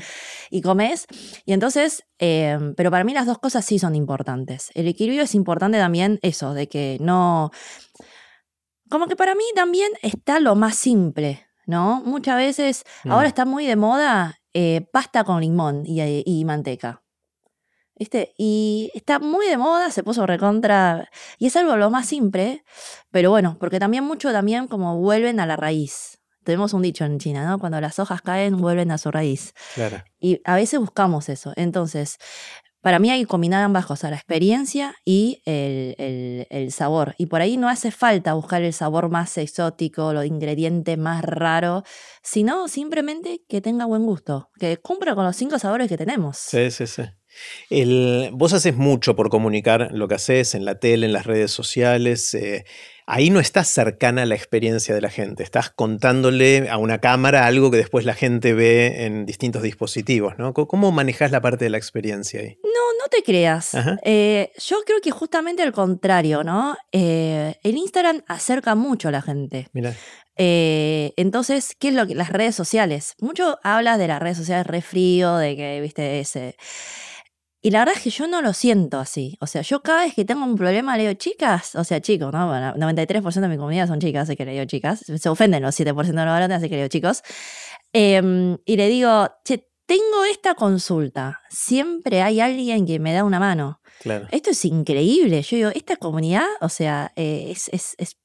y 0.51 0.63
comes. 0.63 1.07
Y 1.47 1.53
entonces, 1.53 2.05
em, 2.19 2.77
pero 2.77 2.93
para 2.93 3.03
mí 3.03 3.13
las 3.13 3.27
dos 3.27 3.39
cosas 3.39 3.65
sí 3.65 3.81
son 3.81 3.97
importantes. 3.97 4.71
El 4.75 4.87
equilibrio 4.87 5.25
es 5.25 5.35
importante 5.35 5.79
también 5.79 6.21
eso, 6.23 6.55
de 6.55 6.69
que 6.69 6.97
no... 7.01 7.51
Como 8.89 9.09
que 9.09 9.17
para 9.17 9.35
mí 9.35 9.45
también 9.57 9.91
está 10.01 10.39
lo 10.39 10.55
más 10.55 10.77
simple, 10.77 11.45
¿no? 11.67 12.03
Muchas 12.05 12.37
veces, 12.37 12.85
ahora 13.05 13.27
mm. 13.27 13.31
está 13.31 13.45
muy 13.45 13.67
de 13.67 13.75
moda 13.75 14.41
eh, 14.55 14.87
pasta 14.93 15.25
con 15.25 15.41
limón 15.41 15.83
y, 15.85 16.23
y 16.25 16.45
manteca. 16.45 17.03
Y 18.37 18.91
está 18.95 19.19
muy 19.19 19.47
de 19.47 19.57
moda, 19.57 19.91
se 19.91 20.03
puso 20.03 20.27
recontra. 20.27 21.09
Y 21.39 21.47
es 21.47 21.57
algo 21.57 21.77
lo 21.77 21.91
más 21.91 22.07
simple, 22.07 22.65
pero 23.11 23.31
bueno, 23.31 23.57
porque 23.59 23.79
también 23.79 24.05
mucho 24.05 24.33
también 24.33 24.69
como 24.69 24.99
vuelven 24.99 25.41
a 25.41 25.47
la 25.47 25.57
raíz. 25.57 26.19
Tenemos 26.45 26.73
un 26.73 26.83
dicho 26.83 27.05
en 27.05 27.19
China, 27.19 27.47
¿no? 27.47 27.59
Cuando 27.59 27.81
las 27.81 27.99
hojas 27.99 28.23
caen, 28.23 28.57
vuelven 28.57 28.91
a 28.91 28.99
su 28.99 29.11
raíz. 29.11 29.53
Claro. 29.75 30.03
Y 30.19 30.41
a 30.45 30.55
veces 30.55 30.81
buscamos 30.81 31.29
eso. 31.29 31.53
Entonces, 31.57 32.19
para 32.81 33.01
mí 33.01 33.11
hay 33.11 33.21
que 33.21 33.27
combinar 33.27 33.65
ambas 33.65 33.87
cosas, 33.87 34.11
la 34.11 34.17
experiencia 34.17 34.95
y 35.05 35.43
el, 35.45 36.47
el, 36.49 36.73
sabor. 36.73 37.15
Y 37.19 37.27
por 37.27 37.41
ahí 37.41 37.57
no 37.57 37.69
hace 37.69 37.91
falta 37.91 38.35
buscar 38.35 38.63
el 38.63 38.73
sabor 38.73 39.11
más 39.11 39.37
exótico, 39.37 40.13
los 40.13 40.25
ingredientes 40.25 40.97
más 40.97 41.25
raros, 41.25 41.83
sino 42.23 42.69
simplemente 42.69 43.43
que 43.49 43.61
tenga 43.61 43.85
buen 43.85 44.07
gusto, 44.07 44.51
que 44.59 44.77
cumpla 44.79 45.15
con 45.15 45.25
los 45.25 45.37
cinco 45.37 45.59
sabores 45.59 45.89
que 45.89 45.99
tenemos. 45.99 46.39
Sí, 46.39 46.71
sí, 46.71 46.87
sí. 46.87 47.03
El, 47.71 48.31
vos 48.33 48.53
haces 48.53 48.77
mucho 48.77 49.17
por 49.17 49.29
comunicar 49.29 49.91
lo 49.93 50.09
que 50.09 50.15
haces 50.15 50.55
en 50.55 50.65
la 50.65 50.79
tele, 50.79 51.07
en 51.07 51.13
las 51.13 51.27
redes 51.27 51.51
sociales. 51.51 52.35
Eh, 52.35 52.65
ahí 53.07 53.31
no 53.31 53.41
estás 53.41 53.69
cercana 53.69 54.23
a 54.23 54.27
la 54.27 54.35
experiencia 54.35 54.95
de 54.95 55.01
la 55.01 55.11
gente, 55.11 55.43
estás 55.43 55.71
contándole 55.71 56.69
a 56.69 56.77
una 56.77 56.99
cámara 56.99 57.47
algo 57.47 57.71
que 57.71 57.79
después 57.79 58.05
la 58.05 58.15
gente 58.15 58.53
ve 58.53 59.07
en 59.07 59.25
distintos 59.25 59.63
dispositivos, 59.63 60.39
¿no? 60.39 60.53
¿Cómo 60.53 60.93
manejas 60.93 61.31
la 61.31 61.41
parte 61.41 61.65
de 61.65 61.71
la 61.71 61.79
experiencia 61.79 62.41
ahí? 62.41 62.59
No, 62.63 63.03
no 63.03 63.09
te 63.11 63.23
creas. 63.23 63.73
Eh, 64.05 64.53
yo 64.59 64.77
creo 64.85 65.01
que 65.03 65.11
justamente 65.11 65.63
al 65.63 65.73
contrario, 65.73 66.45
¿no? 66.45 66.77
Eh, 66.93 67.57
el 67.63 67.77
Instagram 67.77 68.23
acerca 68.27 68.75
mucho 68.75 69.09
a 69.09 69.11
la 69.11 69.23
gente. 69.23 69.69
Mira. 69.73 69.95
entonces, 70.37 71.75
¿qué 71.79 71.89
es 71.89 71.95
lo 71.95 72.07
que 72.07 72.15
las 72.15 72.31
redes 72.31 72.55
sociales? 72.55 73.15
Mucho 73.21 73.59
hablas 73.63 73.99
de 73.99 74.09
las 74.09 74.21
redes 74.21 74.37
sociales 74.37 74.67
re 74.67 74.83
frío, 74.83 75.37
de 75.37 75.57
que, 75.57 75.81
viste, 75.81 76.21
ese 76.21 76.57
y 77.61 77.71
la 77.71 77.81
verdad 77.81 77.95
es 77.97 78.03
que 78.03 78.11
yo 78.11 78.29
no 78.29 78.41
lo 78.41 78.53
siento 78.53 78.99
así. 78.99 79.37
O 79.41 79.47
sea, 79.47 79.63
yo 79.63 79.83
cada 79.83 80.05
vez 80.05 80.15
que 80.15 80.25
tengo 80.25 80.45
un 80.45 80.57
problema 80.57 80.97
le 80.97 81.05
digo, 81.05 81.15
chicas, 81.15 81.75
o 81.75 81.83
sea, 81.83 82.01
chicos, 82.01 82.33
¿no? 82.33 82.47
Bueno, 82.47 82.75
93% 82.75 83.41
de 83.41 83.49
mi 83.49 83.57
comunidad 83.57 83.89
son 83.89 83.99
chicas, 83.99 84.29
así 84.29 84.37
que 84.37 84.45
le 84.45 84.53
digo 84.53 84.65
chicas. 84.67 85.01
Se 85.01 85.29
ofenden 85.29 85.63
los 85.63 85.79
7% 85.79 85.95
de 85.95 86.13
los 86.13 86.15
varones, 86.15 86.57
así 86.57 86.69
que 86.69 86.77
le 86.77 86.83
digo 86.83 86.89
chicos. 86.89 87.23
Em, 87.93 88.59
y 88.65 88.77
le 88.77 88.89
digo, 88.89 89.29
che, 89.45 89.69
tengo 89.87 90.25
esta 90.31 90.55
consulta. 90.55 91.41
Siempre 91.49 92.23
hay 92.23 92.41
alguien 92.41 92.87
que 92.87 93.01
me 93.01 93.13
da 93.13 93.25
una 93.25 93.41
mano. 93.41 93.81
Claro. 94.01 94.29
Esto 94.31 94.51
es 94.51 94.65
increíble. 94.65 95.43
Yo 95.43 95.57
digo, 95.57 95.71
esta 95.75 95.97
comunidad, 95.97 96.47
o 96.61 96.69
sea, 96.69 97.13
eh, 97.17 97.47
es, 97.51 97.69
es, 97.73 97.97
es 97.99 98.19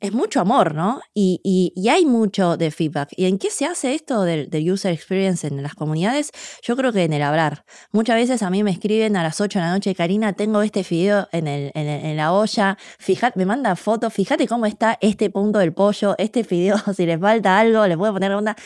es 0.00 0.12
mucho 0.12 0.40
amor, 0.40 0.74
¿no? 0.74 1.00
Y, 1.12 1.40
y, 1.42 1.88
hay 1.88 2.06
mucho 2.06 2.56
de 2.56 2.70
feedback. 2.70 3.08
¿Y 3.16 3.26
en 3.26 3.38
qué 3.38 3.50
se 3.50 3.66
hace 3.66 3.94
esto 3.94 4.22
del, 4.22 4.48
user 4.70 4.92
experience 4.92 5.46
en 5.46 5.62
las 5.62 5.74
comunidades? 5.74 6.30
Yo 6.62 6.76
creo 6.76 6.92
que 6.92 7.04
en 7.04 7.12
el 7.12 7.22
hablar. 7.22 7.64
Muchas 7.90 8.16
veces 8.16 8.42
a 8.42 8.50
mí 8.50 8.62
me 8.62 8.70
escriben 8.70 9.16
a 9.16 9.22
las 9.22 9.40
8 9.40 9.58
de 9.58 9.64
la 9.64 9.72
noche, 9.72 9.94
Karina, 9.94 10.32
tengo 10.34 10.62
este 10.62 10.84
video 10.88 11.28
en, 11.32 11.48
el, 11.48 11.72
en, 11.74 12.16
la 12.16 12.32
olla, 12.32 12.78
fíjate, 12.98 13.38
me 13.38 13.46
manda 13.46 13.74
fotos, 13.74 14.12
fíjate 14.12 14.46
cómo 14.46 14.66
está 14.66 14.98
este 15.00 15.30
punto 15.30 15.58
del 15.58 15.72
pollo, 15.72 16.14
este 16.18 16.44
video, 16.44 16.78
si 16.96 17.04
les 17.04 17.20
falta 17.20 17.58
algo, 17.58 17.86
les 17.86 17.96
puedo 17.96 18.12
poner 18.12 18.32
onda. 18.32 18.56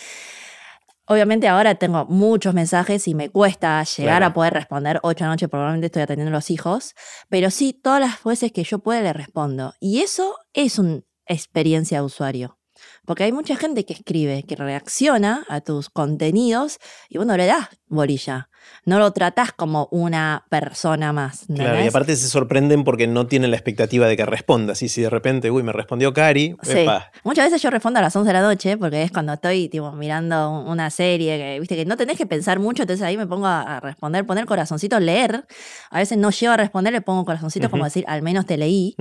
Obviamente 1.06 1.48
ahora 1.48 1.74
tengo 1.74 2.06
muchos 2.06 2.54
mensajes 2.54 3.08
y 3.08 3.14
me 3.14 3.28
cuesta 3.28 3.82
llegar 3.84 4.22
a 4.22 4.32
poder 4.32 4.54
responder. 4.54 5.00
Ocho 5.02 5.26
noche 5.26 5.48
probablemente 5.48 5.86
estoy 5.86 6.02
atendiendo 6.02 6.30
a 6.30 6.38
los 6.38 6.50
hijos, 6.50 6.94
pero 7.28 7.50
sí, 7.50 7.72
todas 7.72 8.00
las 8.00 8.22
veces 8.22 8.52
que 8.52 8.64
yo 8.64 8.78
pueda 8.78 9.02
le 9.02 9.12
respondo. 9.12 9.74
Y 9.80 10.00
eso 10.00 10.36
es 10.52 10.78
un 10.78 11.04
experiencia 11.32 11.98
de 11.98 12.04
usuario. 12.04 12.58
Porque 13.04 13.24
hay 13.24 13.32
mucha 13.32 13.56
gente 13.56 13.84
que 13.84 13.92
escribe, 13.92 14.44
que 14.44 14.56
reacciona 14.56 15.44
a 15.48 15.60
tus 15.60 15.90
contenidos 15.90 16.78
y 17.08 17.18
bueno, 17.18 17.36
le 17.36 17.46
das 17.46 17.68
bolilla. 17.86 18.48
No 18.84 18.98
lo 18.98 19.12
tratás 19.12 19.52
como 19.52 19.88
una 19.90 20.44
persona 20.48 21.12
más. 21.12 21.46
Claro, 21.54 21.84
y 21.84 21.86
aparte 21.86 22.16
se 22.16 22.28
sorprenden 22.28 22.84
porque 22.84 23.06
no 23.06 23.26
tienen 23.26 23.50
la 23.50 23.56
expectativa 23.56 24.06
de 24.06 24.16
que 24.16 24.26
respondas. 24.26 24.82
Y 24.82 24.88
si 24.88 25.02
de 25.02 25.10
repente, 25.10 25.50
uy, 25.50 25.62
me 25.62 25.72
respondió 25.72 26.12
Cari, 26.12 26.56
sí. 26.62 26.86
Muchas 27.24 27.46
veces 27.46 27.62
yo 27.62 27.70
respondo 27.70 27.98
a 27.98 28.02
las 28.02 28.14
11 28.14 28.26
de 28.26 28.32
la 28.32 28.42
noche 28.42 28.76
porque 28.76 29.02
es 29.02 29.12
cuando 29.12 29.32
estoy 29.32 29.68
tipo, 29.68 29.92
mirando 29.92 30.50
una 30.50 30.90
serie 30.90 31.38
que, 31.38 31.60
viste, 31.60 31.76
que 31.76 31.84
no 31.84 31.96
tenés 31.96 32.18
que 32.18 32.26
pensar 32.26 32.58
mucho, 32.58 32.82
entonces 32.82 33.04
ahí 33.06 33.16
me 33.16 33.26
pongo 33.26 33.46
a, 33.46 33.80
responder, 33.80 34.26
poner 34.26 34.46
corazoncitos, 34.46 35.00
leer. 35.00 35.44
A 35.90 35.98
veces 35.98 36.18
no 36.18 36.30
llego 36.30 36.52
a 36.52 36.56
responder, 36.56 36.92
le 36.92 37.00
pongo 37.00 37.24
corazoncitos 37.24 37.70
como 37.70 37.84
decir, 37.84 38.04
al 38.08 38.22
menos 38.22 38.46
te 38.46 38.56
leí. 38.56 38.96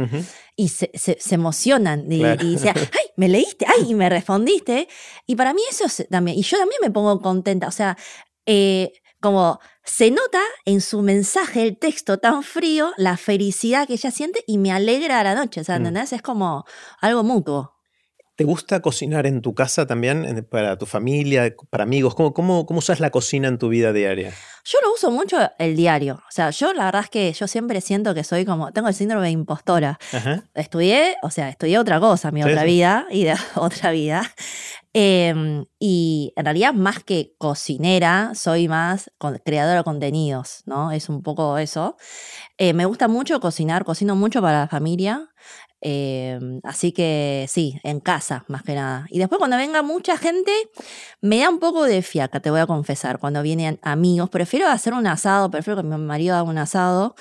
Y 0.55 0.69
se, 0.69 0.91
se, 0.93 1.17
emocionan 1.33 2.11
y, 2.11 2.23
dicen, 2.37 2.73
ay, 2.75 3.09
me 3.15 3.29
leíste, 3.29 3.65
ay, 3.67 3.91
y 3.91 3.95
me 3.95 4.09
respondiste. 4.09 4.87
Y 5.25 5.35
para 5.35 5.53
mí 5.53 5.61
eso 5.69 5.85
es 5.85 6.07
también, 6.09 6.37
y 6.37 6.43
yo 6.43 6.57
también 6.57 6.79
me 6.81 6.91
pongo 6.91 7.19
contenta. 7.21 7.67
O 7.67 7.71
sea, 7.71 7.97
eh, 8.45 8.91
como 9.21 9.59
se 9.83 10.11
nota 10.11 10.41
en 10.65 10.81
su 10.81 11.01
mensaje, 11.01 11.63
el 11.63 11.77
texto 11.77 12.17
tan 12.17 12.43
frío, 12.43 12.91
la 12.97 13.17
felicidad 13.17 13.87
que 13.87 13.93
ella 13.93 14.11
siente 14.11 14.43
y 14.47 14.57
me 14.57 14.71
alegra 14.71 15.19
a 15.19 15.23
la 15.23 15.35
noche. 15.35 15.61
O 15.61 15.63
sea, 15.63 15.75
mm. 15.75 15.85
¿entendés? 15.85 16.13
Es 16.13 16.21
como 16.21 16.65
algo 16.99 17.23
mutuo. 17.23 17.75
¿Te 18.35 18.45
gusta 18.45 18.81
cocinar 18.81 19.27
en 19.27 19.41
tu 19.41 19.53
casa 19.53 19.85
también, 19.85 20.47
para 20.49 20.77
tu 20.77 20.87
familia, 20.87 21.53
para 21.69 21.83
amigos? 21.83 22.15
¿Cómo, 22.15 22.33
cómo, 22.33 22.65
cómo 22.65 22.79
usas 22.79 22.99
la 22.99 23.11
cocina 23.11 23.47
en 23.47 23.59
tu 23.59 23.69
vida 23.69 23.93
diaria? 23.93 24.33
Yo 24.63 24.79
lo 24.81 24.93
uso 24.93 25.11
mucho 25.11 25.37
el 25.59 25.75
diario. 25.75 26.15
O 26.27 26.31
sea, 26.31 26.49
yo 26.49 26.73
la 26.73 26.85
verdad 26.85 27.03
es 27.03 27.09
que 27.09 27.33
yo 27.33 27.47
siempre 27.47 27.81
siento 27.81 28.15
que 28.15 28.23
soy 28.23 28.45
como, 28.45 28.71
tengo 28.71 28.87
el 28.87 28.93
síndrome 28.93 29.25
de 29.25 29.31
impostora. 29.31 29.99
Estudié, 30.55 31.17
o 31.21 31.29
sea, 31.29 31.49
estudié 31.49 31.77
otra 31.77 31.99
cosa, 31.99 32.31
mi 32.31 32.43
otra 32.43 32.63
vida 32.63 33.05
y 33.11 33.25
de 33.25 33.35
otra 33.55 33.91
vida. 33.91 34.23
Em, 34.93 35.65
y 35.79 36.33
en 36.35 36.43
realidad, 36.45 36.73
más 36.73 37.01
que 37.03 37.33
cocinera, 37.37 38.33
soy 38.35 38.67
más 38.67 39.09
creadora 39.45 39.77
de 39.79 39.83
contenidos, 39.85 40.63
¿no? 40.65 40.91
Es 40.91 41.07
un 41.07 41.23
poco 41.23 41.57
eso. 41.57 41.95
Eh, 42.57 42.73
me 42.73 42.85
gusta 42.85 43.07
mucho 43.07 43.39
cocinar, 43.39 43.85
cocino 43.85 44.15
mucho 44.15 44.41
para 44.41 44.61
la 44.61 44.67
familia. 44.67 45.29
Em, 45.81 46.59
así 46.63 46.91
que 46.91 47.45
sí, 47.49 47.79
en 47.83 47.99
casa, 48.01 48.45
más 48.47 48.63
que 48.63 48.75
nada. 48.75 49.07
Y 49.09 49.19
después 49.19 49.39
cuando 49.39 49.57
venga 49.57 49.81
mucha 49.81 50.17
gente, 50.17 50.51
me 51.21 51.39
da 51.39 51.49
un 51.49 51.59
poco 51.59 51.83
de 51.85 52.01
fiaca, 52.01 52.39
te 52.41 52.51
voy 52.51 52.59
a 52.59 52.67
confesar. 52.67 53.19
Cuando 53.19 53.41
vienen 53.43 53.79
amigos, 53.83 54.29
prefiero 54.29 54.67
hacer 54.67 54.93
un 54.93 55.07
asado, 55.07 55.49
prefiero 55.51 55.81
que 55.81 55.87
mi 55.87 55.97
marido 55.97 56.35
haga 56.35 56.43
un 56.43 56.57
asado, 56.57 57.15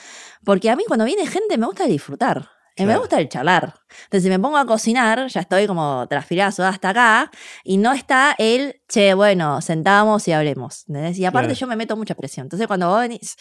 porque 0.45 0.71
a 0.71 0.77
mí 0.77 0.85
cuando 0.87 1.05
viene 1.07 1.27
gente 1.27 1.57
me 1.59 1.67
gusta 1.67 1.87
disfrutar. 1.87 2.49
Y 2.77 2.85
me 2.87 2.97
gusta 2.97 3.19
el 3.19 3.29
charlar. 3.29 3.75
Entonces, 4.05 4.23
si 4.23 4.29
me 4.31 4.39
pongo 4.39 4.57
a 4.57 4.65
cocinar, 4.65 5.27
ya 5.29 5.41
estoy 5.41 5.67
como 5.67 6.07
transpirado 6.09 6.65
hasta 6.65 6.91
acá, 6.91 7.31
y 7.65 7.77
no 7.77 7.93
está 7.93 8.35
el, 8.39 8.81
che, 8.89 9.15
bueno, 9.15 9.61
sentamos 9.61 10.27
y 10.29 10.33
hablemos. 10.33 10.85
Y 10.89 11.25
aparte 11.25 11.55
yo 11.55 11.67
me 11.67 11.77
meto 11.77 11.97
mucha 11.97 12.15
presión. 12.15 12.47
Entonces, 12.47 12.67
cuando 12.67 12.89
vos 12.89 13.01
venís 13.01 13.37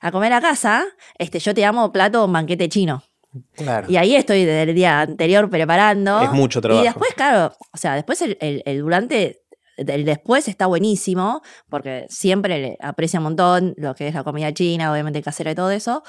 a 0.00 0.10
comer 0.10 0.32
a 0.32 0.40
casa, 0.40 0.84
este, 1.18 1.38
yo 1.38 1.54
te 1.54 1.64
amo 1.64 1.92
plato 1.92 2.26
banquete 2.28 2.68
chino. 2.68 3.02
Claro. 3.54 3.90
Y 3.90 3.96
ahí 3.96 4.14
estoy 4.14 4.44
desde 4.44 4.70
el 4.70 4.74
día 4.74 5.00
anterior 5.00 5.48
preparando. 5.48 6.20
Es 6.20 6.32
mucho 6.32 6.60
trabajo. 6.60 6.82
Y 6.82 6.86
después, 6.86 7.14
claro, 7.14 7.54
o 7.72 7.76
sea, 7.78 7.94
después 7.94 8.20
el, 8.20 8.36
el 8.40 8.80
durante 8.80 9.42
el 9.76 10.04
después 10.04 10.48
está 10.48 10.66
buenísimo, 10.66 11.42
porque 11.68 12.06
siempre 12.08 12.58
le 12.58 12.78
aprecia 12.80 13.18
un 13.18 13.24
montón 13.24 13.74
lo 13.76 13.94
que 13.94 14.08
es 14.08 14.14
la 14.14 14.24
comida 14.24 14.52
china, 14.52 14.92
obviamente 14.92 15.22
casera 15.22 15.52
y 15.52 15.54
todo 15.54 15.70
eso. 15.70 16.02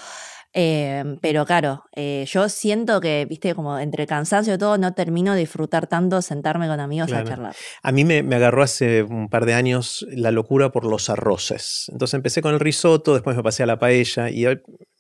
Em, 0.55 1.17
pero 1.19 1.48
claro, 1.48 1.86
eh, 1.95 2.25
yo 2.27 2.48
siento 2.48 3.01
que, 3.01 3.25
viste, 3.27 3.55
como 3.55 3.79
entre 3.79 4.05
cansancio 4.05 4.53
y 4.53 4.57
todo, 4.60 4.77
no 4.77 4.93
termino 4.93 5.33
de 5.33 5.39
disfrutar 5.39 5.88
tanto 5.88 6.22
sentarme 6.22 6.67
con 6.67 6.79
amigos 6.79 7.12
a 7.12 7.24
charlar. 7.24 7.55
A 7.81 7.91
mí 7.91 8.05
me, 8.05 8.19
agarró 8.36 8.62
hace 8.62 9.01
un 9.01 9.29
par 9.29 9.48
de 9.48 9.55
años 9.55 10.05
la 10.12 10.29
locura 10.29 10.72
por 10.72 10.86
los 10.86 11.10
arroces. 11.10 11.89
Entonces 11.91 12.13
empecé 12.13 12.43
con 12.43 12.53
el 12.53 12.60
risotto, 12.60 13.13
después 13.13 13.36
me 13.36 13.41
pasé 13.41 13.63
a 13.63 13.65
la 13.65 13.79
paella 13.79 14.29
y 14.29 14.45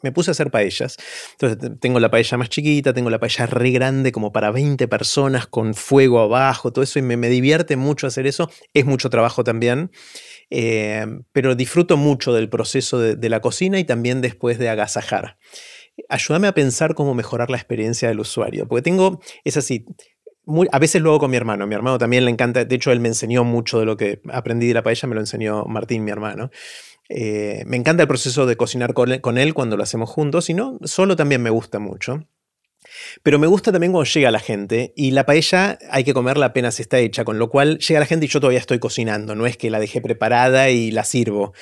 me 0.01 0.11
puse 0.11 0.31
a 0.31 0.33
hacer 0.33 0.49
paellas. 0.49 0.97
Entonces 1.33 1.79
tengo 1.79 1.99
la 1.99 2.09
paella 2.09 2.37
más 2.37 2.49
chiquita, 2.49 2.91
tengo 2.91 3.11
la 3.11 3.19
paella 3.19 3.45
re 3.45 3.69
grande 3.69 4.11
como 4.11 4.31
para 4.31 4.49
20 4.49 4.87
personas 4.87 5.45
con 5.45 5.75
fuego 5.75 6.19
abajo, 6.19 6.73
todo 6.73 6.83
eso 6.83 6.97
y 6.97 7.03
me, 7.03 7.15
me 7.15 7.29
divierte 7.29 7.75
mucho 7.77 8.07
hacer 8.07 8.25
eso. 8.25 8.49
Es 8.73 8.85
mucho 8.85 9.11
trabajo 9.11 9.43
también. 9.43 9.91
Eh, 10.49 11.05
pero 11.31 11.55
disfruto 11.55 11.97
mucho 11.97 12.33
del 12.33 12.49
proceso 12.49 12.99
de, 12.99 13.29
la 13.29 13.39
cocina 13.39 13.79
y 13.79 13.83
también 13.83 14.21
después 14.21 14.59
de 14.59 14.69
agasajar. 14.69 15.37
Ayúdame 16.09 16.47
a 16.47 16.53
pensar 16.53 16.95
cómo 16.95 17.13
mejorar 17.13 17.49
la 17.49 17.57
experiencia 17.57 18.07
del 18.07 18.19
usuario, 18.19 18.67
porque 18.67 18.81
tengo, 18.81 19.19
es 19.43 19.57
así, 19.57 19.85
a 20.71 20.79
veces 20.79 21.01
lo 21.01 21.11
hago 21.11 21.19
con 21.19 21.31
mi 21.31 21.37
hermano, 21.37 21.67
mi 21.67 21.75
hermano 21.75 21.97
también 21.97 22.25
le 22.25 22.31
encanta, 22.31 22.65
de 22.65 22.75
hecho 22.75 22.91
él 22.91 22.99
me 22.99 23.07
enseñó 23.07 23.43
mucho 23.43 23.79
de 23.79 23.85
lo 23.85 23.95
que 23.95 24.21
aprendí 24.31 24.67
de 24.67 24.73
la 24.73 24.83
paella, 24.83 25.07
me 25.07 25.15
lo 25.15 25.21
enseñó 25.21 25.65
Martín, 25.65 26.03
mi 26.03 26.11
hermano. 26.11 26.49
Eh, 27.09 27.63
me 27.67 27.77
encanta 27.77 28.03
el 28.03 28.07
proceso 28.07 28.45
de 28.45 28.55
cocinar 28.55 28.93
con 28.93 29.37
él, 29.37 29.53
cuando 29.53 29.77
lo 29.77 29.83
hacemos 29.83 30.09
juntos, 30.09 30.49
y 30.49 30.53
no, 30.53 30.79
solo 30.83 31.15
también 31.15 31.41
me 31.41 31.49
gusta 31.49 31.79
mucho. 31.79 32.27
Pero 33.21 33.39
me 33.39 33.47
gusta 33.47 33.71
también 33.71 33.91
cuando 33.91 34.09
llega 34.09 34.31
la 34.31 34.39
gente 34.39 34.93
y 34.95 35.11
la 35.11 35.25
paella 35.25 35.77
hay 35.89 36.03
que 36.03 36.13
comerla 36.13 36.47
apenas 36.47 36.79
está 36.79 36.99
hecha, 36.99 37.23
con 37.23 37.39
lo 37.39 37.49
cual 37.49 37.79
llega 37.79 37.99
la 37.99 38.05
gente 38.05 38.25
y 38.25 38.29
yo 38.29 38.39
todavía 38.39 38.59
estoy 38.59 38.79
cocinando, 38.79 39.35
no 39.35 39.45
es 39.45 39.57
que 39.57 39.69
la 39.69 39.79
dejé 39.79 40.01
preparada 40.01 40.69
y 40.69 40.91
la 40.91 41.03
sirvo 41.03 41.53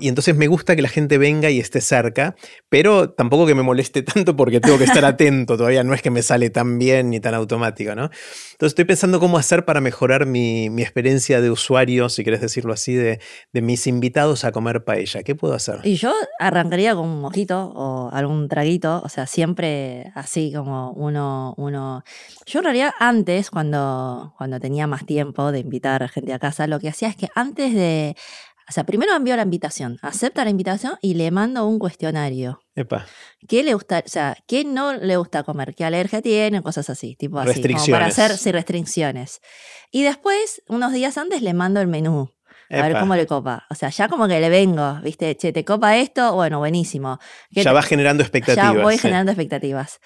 y 0.00 0.08
entonces 0.08 0.36
me 0.36 0.48
gusta 0.48 0.74
que 0.74 0.82
la 0.82 0.88
gente 0.88 1.18
venga 1.18 1.50
y 1.50 1.60
esté 1.60 1.80
cerca, 1.80 2.34
pero 2.68 3.10
tampoco 3.10 3.46
que 3.46 3.54
me 3.54 3.62
moleste 3.62 4.02
tanto 4.14 4.36
porque 4.36 4.60
tengo 4.60 4.78
que 4.78 4.84
estar 4.84 5.04
atento, 5.04 5.56
todavía 5.56 5.84
no 5.84 5.94
es 5.94 6.02
que 6.02 6.10
me 6.10 6.22
sale 6.22 6.50
tan 6.50 6.78
bien 6.78 7.10
ni 7.10 7.20
tan 7.20 7.34
automático, 7.34 7.94
¿no? 7.94 8.04
Entonces 8.04 8.72
estoy 8.72 8.86
pensando 8.86 9.20
cómo 9.20 9.38
hacer 9.38 9.64
para 9.64 9.80
mejorar 9.80 10.26
mi, 10.26 10.66
experiencia 10.82 11.40
de 11.40 11.50
usuario, 11.50 12.08
si 12.08 12.24
quieres 12.24 12.40
decirlo 12.40 12.72
así, 12.72 12.94
de, 12.94 13.20
mis 13.52 13.86
invitados 13.86 14.44
a 14.44 14.52
comer 14.52 14.84
paella. 14.84 15.22
¿Qué 15.22 15.34
puedo 15.34 15.54
hacer? 15.54 15.80
Y 15.84 15.94
yo 15.94 16.12
arrancaría 16.38 16.94
con 16.94 17.06
un 17.06 17.20
mojito 17.20 17.72
o 17.74 18.10
algún 18.12 18.48
traguito, 18.48 19.00
o 19.04 19.08
sea, 19.08 19.26
siempre 19.26 20.10
así 20.14 20.52
como 20.54 20.92
uno, 20.92 21.54
uno... 21.56 22.02
Yo 22.46 22.60
en 22.60 22.64
realidad 22.64 22.92
antes, 22.98 23.50
cuando, 23.50 24.34
cuando 24.38 24.58
tenía 24.58 24.86
más 24.86 25.06
tiempo 25.06 25.52
de 25.52 25.60
invitar 25.60 26.08
gente 26.08 26.32
a 26.32 26.38
casa, 26.38 26.66
lo 26.66 26.80
que 26.80 26.88
hacía 26.88 27.08
es 27.08 27.16
que 27.16 27.28
antes 27.34 27.74
de 27.74 28.16
o 28.68 28.72
sea, 28.72 28.84
primero 28.84 29.14
envío 29.14 29.34
la 29.36 29.42
invitación, 29.42 29.98
acepta 30.02 30.44
la 30.44 30.50
invitación 30.50 30.94
y 31.00 31.14
le 31.14 31.30
mando 31.30 31.66
un 31.66 31.78
cuestionario. 31.78 32.60
Epa. 32.74 33.06
¿Qué 33.48 33.62
le 33.62 33.74
gusta, 33.74 34.02
o 34.04 34.08
sea, 34.08 34.36
qué 34.46 34.64
no 34.64 34.92
le 34.94 35.16
gusta 35.16 35.42
comer? 35.42 35.74
¿Qué 35.74 35.84
alergia 35.84 36.20
tiene? 36.20 36.62
Cosas 36.62 36.90
así, 36.90 37.16
tipo 37.16 37.38
así. 37.38 37.62
Como 37.62 37.86
para 37.86 38.06
hacer 38.06 38.36
sin 38.36 38.52
restricciones. 38.52 39.40
Y 39.90 40.02
después, 40.02 40.62
unos 40.68 40.92
días 40.92 41.16
antes, 41.16 41.40
le 41.42 41.54
mando 41.54 41.80
el 41.80 41.86
menú. 41.86 42.34
A 42.70 42.82
ver 42.82 42.98
cómo 42.98 43.16
le 43.16 43.26
copa. 43.26 43.64
O 43.70 43.74
sea, 43.74 43.88
ya 43.88 44.08
como 44.08 44.28
que 44.28 44.38
le 44.40 44.50
vengo, 44.50 45.00
¿viste? 45.02 45.34
Che, 45.36 45.52
¿te 45.52 45.64
copa 45.64 45.96
esto? 45.96 46.34
Bueno, 46.34 46.58
buenísimo. 46.58 47.18
Ya 47.50 47.72
va 47.72 47.80
generando 47.80 48.22
expectativas. 48.22 48.74
Ya 48.74 48.82
voy 48.82 48.98
generando 48.98 49.32
expectativas. 49.32 50.00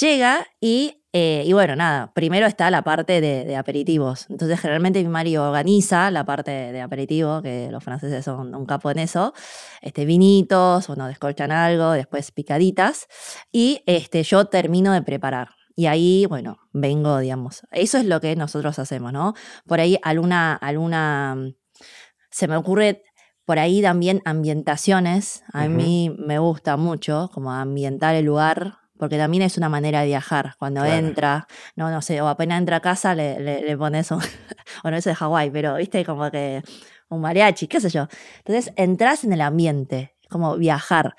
Llega 0.00 0.46
y 0.60 1.01
eh, 1.14 1.42
y 1.46 1.52
bueno, 1.52 1.76
nada, 1.76 2.10
primero 2.14 2.46
está 2.46 2.70
la 2.70 2.82
parte 2.82 3.20
de, 3.20 3.54
aperitivos. 3.56 4.26
Entonces, 4.30 4.58
generalmente 4.58 5.02
mi 5.02 5.10
marido 5.10 5.44
organiza 5.46 6.10
la 6.10 6.24
parte 6.24 6.50
de, 6.50 6.80
aperitivo, 6.80 7.42
que 7.42 7.68
los 7.70 7.84
franceses 7.84 8.24
son 8.24 8.54
un 8.54 8.64
capo 8.64 8.90
en 8.90 8.98
eso. 8.98 9.34
Este, 9.82 10.06
vinitos, 10.06 10.88
o 10.88 10.96
nos 10.96 11.08
descolchan 11.08 11.52
algo, 11.52 11.92
después 11.92 12.30
picaditas. 12.30 13.08
Y 13.52 13.82
este, 13.86 14.22
yo 14.22 14.46
termino 14.46 14.92
de 14.92 15.02
preparar. 15.02 15.50
Y 15.76 15.86
ahí, 15.86 16.24
bueno, 16.26 16.58
vengo, 16.72 17.18
digamos. 17.18 17.62
Eso 17.72 17.98
es 17.98 18.06
lo 18.06 18.20
que 18.20 18.34
nosotros 18.34 18.78
hacemos, 18.78 19.12
¿no? 19.12 19.34
Por 19.66 19.80
ahí 19.80 19.98
alguna, 20.02 20.54
alguna. 20.54 21.36
Se 22.30 22.48
me 22.48 22.56
ocurre 22.56 23.02
por 23.44 23.58
ahí 23.58 23.82
también 23.82 24.22
ambientaciones. 24.24 25.42
A 25.52 25.68
mí 25.68 26.14
me 26.18 26.38
gusta 26.38 26.78
mucho, 26.78 27.28
como 27.34 27.52
ambientar 27.52 28.14
el 28.14 28.24
lugar 28.24 28.81
porque 29.02 29.18
también 29.18 29.42
es 29.42 29.56
una 29.58 29.68
manera 29.68 30.02
de 30.02 30.06
viajar. 30.06 30.54
Cuando 30.60 30.84
entra, 30.84 31.48
no, 31.74 31.90
no 31.90 32.00
sé, 32.02 32.20
o 32.20 32.28
apenas 32.28 32.60
entra 32.60 32.76
a 32.76 32.80
casa 32.80 33.16
le, 33.16 33.40
le, 33.40 33.76
pones 33.76 34.12
un, 34.12 34.20
o 34.84 34.90
no 34.92 34.96
es 34.96 35.02
de 35.02 35.12
Hawái, 35.12 35.50
pero 35.50 35.74
viste 35.74 36.04
como 36.04 36.30
que 36.30 36.62
un 37.08 37.20
mariachi, 37.20 37.66
qué 37.66 37.80
sé 37.80 37.90
yo. 37.90 38.06
Entonces 38.38 38.72
entras 38.76 39.24
en 39.24 39.32
el 39.32 39.40
ambiente, 39.40 40.14
como 40.30 40.56
viajar. 40.56 41.16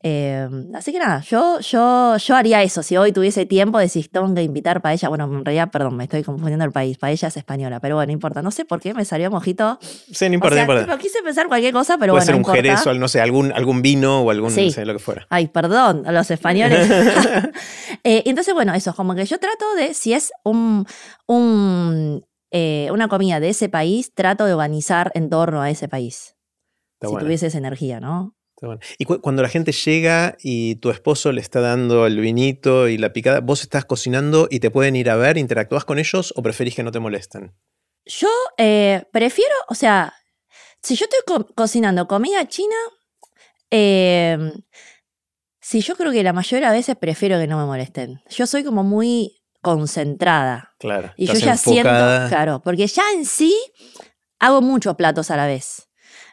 Em, 0.00 0.72
así 0.76 0.92
que 0.92 0.98
nada, 1.00 1.20
yo, 1.22 1.58
yo, 1.58 2.16
yo 2.16 2.36
haría 2.36 2.62
eso. 2.62 2.82
Si 2.84 2.96
hoy 2.96 3.12
tuviese 3.12 3.46
tiempo, 3.46 3.78
decís, 3.78 4.08
tengo 4.10 4.32
que 4.32 4.42
invitar 4.42 4.80
paella. 4.80 5.08
Bueno, 5.08 5.24
en 5.24 5.44
realidad, 5.44 5.70
perdón, 5.70 5.96
me 5.96 6.04
estoy 6.04 6.22
confundiendo 6.22 6.64
el 6.64 6.70
país. 6.70 6.98
Paella 6.98 7.28
es 7.28 7.36
española, 7.36 7.80
pero 7.80 7.96
bueno, 7.96 8.06
no 8.06 8.12
importa. 8.12 8.40
No 8.42 8.50
sé 8.50 8.64
por 8.64 8.80
qué 8.80 8.94
me 8.94 9.04
salió 9.04 9.30
mojito. 9.30 9.78
Sí, 9.80 10.28
no 10.28 10.34
importa, 10.34 10.64
no 10.64 10.72
importa. 10.72 10.98
quise 10.98 11.20
pensar 11.22 11.48
cualquier 11.48 11.72
cosa, 11.72 11.98
pero 11.98 12.12
Puede 12.12 12.26
bueno. 12.26 12.42
Puede 12.44 12.56
ser 12.56 12.68
un 12.68 12.76
jerez 12.76 12.86
o, 12.86 12.94
no 12.94 13.08
sé, 13.08 13.20
algún, 13.20 13.52
algún 13.52 13.82
vino 13.82 14.22
o 14.22 14.30
algún, 14.30 14.54
no 14.54 14.70
sé, 14.70 14.84
lo 14.84 14.92
que 14.92 14.98
fuera. 15.00 15.26
Ay, 15.30 15.48
perdón, 15.48 16.04
los 16.06 16.30
españoles. 16.30 16.88
eh, 18.04 18.22
entonces, 18.24 18.54
bueno, 18.54 18.74
eso, 18.74 18.94
como 18.94 19.16
que 19.16 19.24
yo 19.24 19.38
trato 19.38 19.74
de, 19.74 19.94
si 19.94 20.12
es 20.12 20.30
un, 20.44 20.86
un 21.26 22.24
eh, 22.50 22.88
una 22.92 23.08
comida 23.08 23.40
de 23.40 23.50
ese 23.50 23.68
país, 23.68 24.14
trato 24.14 24.46
de 24.46 24.54
organizar 24.54 25.10
en 25.14 25.28
torno 25.28 25.60
a 25.60 25.70
ese 25.70 25.88
país. 25.88 26.36
si 27.00 27.16
tuviese 27.16 27.48
esa 27.48 27.58
energía, 27.58 28.00
¿no? 28.00 28.37
Y 28.98 29.04
cuando 29.04 29.42
la 29.42 29.48
gente 29.48 29.72
llega 29.72 30.36
y 30.42 30.76
tu 30.76 30.90
esposo 30.90 31.32
le 31.32 31.40
está 31.40 31.60
dando 31.60 32.06
el 32.06 32.18
vinito 32.18 32.88
y 32.88 32.98
la 32.98 33.12
picada, 33.12 33.40
¿vos 33.40 33.62
estás 33.62 33.84
cocinando 33.84 34.48
y 34.50 34.60
te 34.60 34.70
pueden 34.70 34.96
ir 34.96 35.10
a 35.10 35.16
ver, 35.16 35.38
interactúas 35.38 35.84
con 35.84 35.98
ellos 35.98 36.32
o 36.36 36.42
preferís 36.42 36.74
que 36.74 36.82
no 36.82 36.90
te 36.90 36.98
molesten? 36.98 37.54
Yo 38.04 38.28
eh, 38.56 39.04
prefiero, 39.12 39.54
o 39.68 39.74
sea, 39.74 40.14
si 40.82 40.96
yo 40.96 41.06
estoy 41.06 41.44
cocinando 41.54 42.08
comida 42.08 42.46
china, 42.48 42.76
em, 43.70 44.52
si 45.60 45.80
yo 45.80 45.94
creo 45.96 46.10
que 46.10 46.22
la 46.22 46.32
mayoría 46.32 46.70
de 46.70 46.78
veces 46.78 46.96
prefiero 46.96 47.38
que 47.38 47.46
no 47.46 47.58
me 47.58 47.66
molesten. 47.66 48.22
Yo 48.28 48.46
soy 48.46 48.64
como 48.64 48.82
muy 48.82 49.42
concentrada. 49.60 50.74
Claro. 50.78 51.12
Y 51.16 51.26
yo 51.26 51.34
ya 51.34 51.56
siento, 51.56 51.90
claro, 52.28 52.62
porque 52.64 52.86
ya 52.86 53.02
en 53.14 53.24
sí 53.24 53.54
hago 54.38 54.62
muchos 54.62 54.96
platos 54.96 55.30
a 55.30 55.36
la 55.36 55.46
vez. 55.46 55.88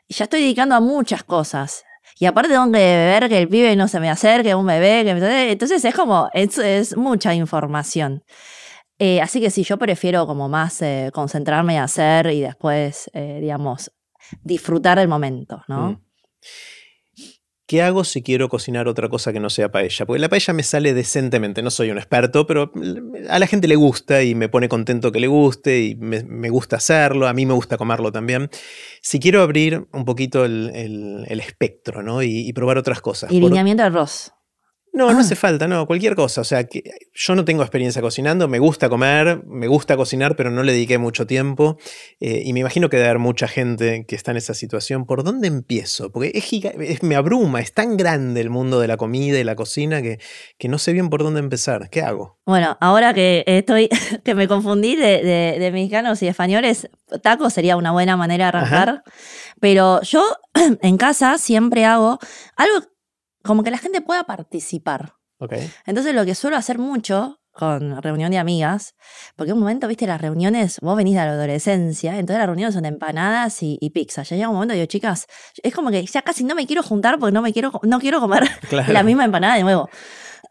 Y 0.08 0.14
ya 0.14 0.26
estoy 0.26 0.42
dedicando 0.42 0.76
a 0.76 0.80
muchas 0.80 1.24
cosas. 1.24 1.85
Y 2.18 2.26
aparte 2.26 2.50
tengo 2.50 2.66
que 2.66 2.72
ver 2.72 3.28
que 3.28 3.40
el 3.40 3.50
pibe 3.50 3.76
no 3.76 3.88
se 3.88 4.00
me 4.00 4.10
acerque, 4.10 4.56
un 4.56 4.66
bebé, 4.66 5.04
que 5.04 5.52
entonces 5.52 5.84
es 5.84 5.94
como, 5.94 6.30
es, 6.34 6.58
es 6.58 6.96
mucha 6.96 7.34
información. 7.34 8.24
Eh, 8.98 9.20
así 9.20 9.42
que 9.42 9.52
sí, 9.52 9.64
yo 9.64 9.78
prefiero 9.78 10.26
como 10.26 10.48
más 10.48 10.82
eh, 10.82 11.10
concentrarme 11.14 11.74
y 11.74 11.78
hacer 11.78 12.28
y 12.28 12.42
después, 12.42 13.10
eh, 13.14 13.40
digamos, 13.42 13.92
disfrutar 14.44 15.00
el 15.00 15.10
momento, 15.10 15.62
¿no? 15.68 15.92
Mm. 15.92 16.02
¿Qué 17.68 17.82
hago 17.82 18.04
si 18.04 18.22
quiero 18.22 18.48
cocinar 18.48 18.88
otra 18.88 19.10
cosa 19.10 19.34
que 19.34 19.40
no 19.40 19.50
sea 19.50 19.72
paella? 19.72 20.06
Porque 20.06 20.20
la 20.20 20.30
paella 20.30 20.54
me 20.54 20.62
sale 20.62 20.94
decentemente, 20.94 21.64
no 21.64 21.72
soy 21.72 21.90
un 21.90 21.98
experto, 21.98 22.46
pero 22.46 22.72
a 23.28 23.40
la 23.40 23.48
gente 23.48 23.68
le 23.68 23.76
gusta 23.76 24.22
y 24.22 24.36
me 24.36 24.50
pone 24.50 24.70
contento 24.70 25.12
que 25.12 25.20
le 25.20 25.26
guste 25.26 25.82
y 25.82 25.96
me, 25.96 26.50
gusta 26.50 26.76
hacerlo, 26.76 27.28
a 27.28 27.34
mí 27.34 27.48
me 27.48 27.54
gusta 27.54 27.78
comerlo 27.78 28.12
también. 28.12 28.52
Si 29.02 29.20
quiero 29.20 29.42
abrir 29.42 29.88
un 29.94 30.06
poquito 30.06 30.46
el, 30.46 31.26
espectro 31.28 32.04
¿no? 32.04 32.22
y, 32.22 32.54
probar 32.54 32.78
otras 32.78 33.02
cosas. 33.02 33.32
Y 33.32 33.40
lineamiento 33.40 33.82
de 33.82 33.88
arroz. 33.88 34.32
No, 34.96 35.12
no 35.12 35.18
ah. 35.18 35.22
hace 35.22 35.36
falta, 35.36 35.68
no, 35.68 35.86
cualquier 35.86 36.16
cosa. 36.16 36.40
O 36.40 36.46
sea, 36.46 36.64
que 36.64 36.82
yo 37.14 37.36
no 37.36 37.44
tengo 37.44 37.64
experiencia 37.64 38.02
cocinando, 38.02 38.48
me 38.48 38.60
gusta 38.60 38.88
comer, 38.88 39.44
me 39.46 39.68
gusta 39.68 39.98
cocinar, 39.98 40.38
pero 40.38 40.52
no 40.52 40.64
le 40.64 40.72
dediqué 40.72 40.98
mucho 40.98 41.28
tiempo. 41.28 41.78
Eh, 42.22 42.44
y 42.46 42.54
me 42.54 42.62
imagino 42.62 42.90
que 42.90 42.96
debe 42.96 43.10
haber 43.10 43.20
mucha 43.20 43.50
gente 43.50 44.06
que 44.08 44.16
está 44.16 44.32
en 44.32 44.38
esa 44.38 44.54
situación. 44.54 45.06
¿Por 45.06 45.26
dónde 45.26 45.50
empiezo? 45.50 46.14
Porque 46.14 46.32
es, 46.34 47.04
me 47.04 47.18
abruma, 47.18 47.60
es 47.60 47.74
tan 47.74 47.98
grande 47.98 48.40
el 48.40 48.50
mundo 48.50 48.80
de 48.80 48.88
la 48.88 48.96
comida 48.96 49.38
y 49.38 49.44
la 49.44 49.58
cocina 49.58 50.02
que, 50.02 50.20
que, 50.58 50.70
no 50.70 50.78
sé 50.78 50.94
bien 50.94 51.10
por 51.10 51.24
dónde 51.24 51.42
empezar. 51.42 51.90
¿Qué 51.90 52.02
hago? 52.02 52.40
Bueno, 52.46 52.78
ahora 52.80 53.14
que 53.14 53.44
estoy, 53.48 53.90
que 54.24 54.34
me 54.34 54.48
confundí 54.48 54.96
de, 54.96 55.22
de, 55.60 55.72
mexicanos 55.74 56.24
y 56.24 56.30
españoles, 56.30 56.90
tacos 57.22 57.52
sería 57.52 57.76
una 57.76 57.92
buena 57.92 58.16
manera 58.16 58.46
de 58.46 58.58
arrancar. 58.58 59.04
Pero 59.60 60.02
yo 60.04 60.24
en 60.82 60.96
casa 60.96 61.38
siempre 61.38 61.84
hago 61.84 62.18
algo 62.56 62.95
como 63.46 63.64
que 63.64 63.72
la 63.72 63.78
gente 63.78 64.02
pueda 64.02 64.24
participar. 64.24 65.16
Entonces 65.86 66.16
lo 66.16 66.26
que 66.26 66.34
suelo 66.34 66.58
hacer 66.58 66.80
mucho 66.80 67.40
con 67.52 68.02
reunión 68.02 68.32
de 68.32 68.38
amigas, 68.38 68.96
porque 69.38 69.54
un 69.54 69.60
momento, 69.60 69.88
viste, 69.88 70.06
las 70.06 70.20
reuniones, 70.20 70.80
vos 70.82 70.98
venís 70.98 71.16
de 71.16 71.22
la 71.22 71.32
adolescencia, 71.32 72.20
entonces 72.20 72.40
las 72.40 72.48
reuniones 72.48 72.74
son 72.74 72.86
empanadas 72.86 73.60
y, 73.62 73.90
pizza. 73.92 74.24
Ya 74.24 74.36
llega 74.36 74.50
un 74.50 74.56
momento 74.56 74.74
y 74.74 74.78
digo, 74.78 74.88
chicas, 74.88 75.28
es 75.64 75.74
como 75.74 75.90
que 75.90 76.06
ya 76.06 76.22
casi 76.22 76.44
no 76.44 76.54
me 76.54 76.68
quiero 76.68 76.84
juntar 76.84 77.18
porque 77.18 77.32
no 77.32 77.42
me 77.42 77.54
quiero, 77.54 77.80
no 77.84 78.00
quiero 78.00 78.20
comer 78.20 78.44
la 78.90 79.04
misma 79.04 79.24
empanada 79.24 79.56
de 79.56 79.64
nuevo. 79.64 79.90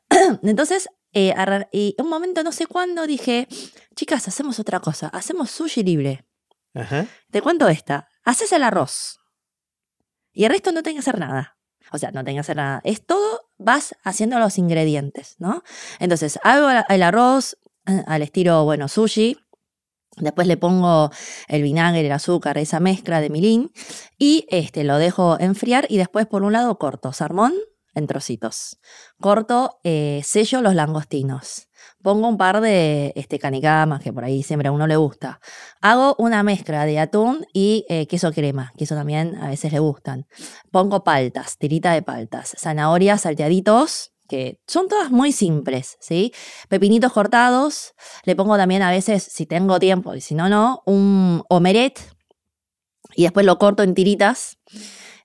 entonces, 0.42 0.88
eh, 1.12 1.34
y 1.72 1.94
un 1.98 2.08
momento, 2.08 2.42
no 2.42 2.52
sé 2.52 2.66
cuándo, 2.66 3.06
dije, 3.06 3.48
chicas, 3.94 4.26
hacemos 4.26 4.58
otra 4.58 4.80
cosa, 4.80 5.08
hacemos 5.08 5.50
sushi 5.50 5.82
libre. 5.82 6.24
Te 7.30 7.40
cuento 7.40 7.68
esta, 7.68 8.08
haces 8.24 8.50
el 8.52 8.64
arroz 8.64 9.20
y 10.32 10.44
el 10.44 10.50
resto 10.50 10.72
no 10.72 10.82
tengo 10.82 10.96
que 10.96 11.00
hacer 11.00 11.18
nada. 11.18 11.53
O 11.94 11.98
sea, 11.98 12.10
no 12.10 12.24
tengo 12.24 12.36
que 12.36 12.40
hacer 12.40 12.56
nada. 12.56 12.80
Es 12.82 13.06
todo, 13.06 13.52
vas 13.56 13.94
haciendo 14.02 14.40
los 14.40 14.58
ingredientes, 14.58 15.36
¿no? 15.38 15.62
Entonces, 16.00 16.40
hago 16.42 16.68
el 16.88 17.02
arroz 17.04 17.56
eh, 17.86 18.02
al 18.08 18.22
estilo, 18.22 18.64
bueno, 18.64 18.88
sushi. 18.88 19.38
Después 20.16 20.48
le 20.48 20.56
pongo 20.56 21.10
el 21.46 21.62
vinagre, 21.62 22.04
el 22.04 22.10
azúcar, 22.10 22.58
esa 22.58 22.80
mezcla 22.80 23.20
de 23.20 23.30
milín 23.30 23.70
y 24.18 24.44
este, 24.50 24.82
lo 24.82 24.98
dejo 24.98 25.38
enfriar 25.38 25.86
y 25.88 25.98
después 25.98 26.26
por 26.26 26.42
un 26.42 26.52
lado 26.52 26.78
corto 26.78 27.12
salmón 27.12 27.54
en 27.94 28.08
trocitos. 28.08 28.78
Corto, 29.20 29.78
eh, 29.84 30.20
sello 30.24 30.62
los 30.62 30.74
langostinos. 30.74 31.68
Pongo 32.04 32.28
un 32.28 32.36
par 32.36 32.60
de 32.60 33.14
este, 33.16 33.38
canicamas, 33.38 34.02
que 34.02 34.12
por 34.12 34.24
ahí 34.24 34.42
siempre 34.42 34.68
a 34.68 34.72
uno 34.72 34.86
le 34.86 34.96
gusta. 34.96 35.40
Hago 35.80 36.14
una 36.18 36.42
mezcla 36.42 36.84
de 36.84 36.98
atún 36.98 37.46
y 37.54 37.86
eh, 37.88 38.06
queso 38.06 38.30
crema, 38.30 38.74
que 38.76 38.84
eso 38.84 38.94
también 38.94 39.36
a 39.36 39.48
veces 39.48 39.72
le 39.72 39.78
gustan. 39.78 40.26
Pongo 40.70 41.02
paltas, 41.02 41.56
tirita 41.56 41.94
de 41.94 42.02
paltas, 42.02 42.56
zanahorias 42.58 43.22
salteaditos, 43.22 44.12
que 44.28 44.60
son 44.66 44.86
todas 44.86 45.10
muy 45.10 45.32
simples, 45.32 45.96
¿sí? 45.98 46.34
Pepinitos 46.68 47.10
cortados. 47.10 47.94
Le 48.24 48.36
pongo 48.36 48.58
también 48.58 48.82
a 48.82 48.90
veces, 48.90 49.22
si 49.22 49.46
tengo 49.46 49.78
tiempo 49.78 50.14
y 50.14 50.20
si 50.20 50.34
no, 50.34 50.50
no, 50.50 50.82
un 50.84 51.42
omeret. 51.48 52.00
Y 53.16 53.22
después 53.22 53.46
lo 53.46 53.58
corto 53.58 53.82
en 53.82 53.94
tiritas. 53.94 54.58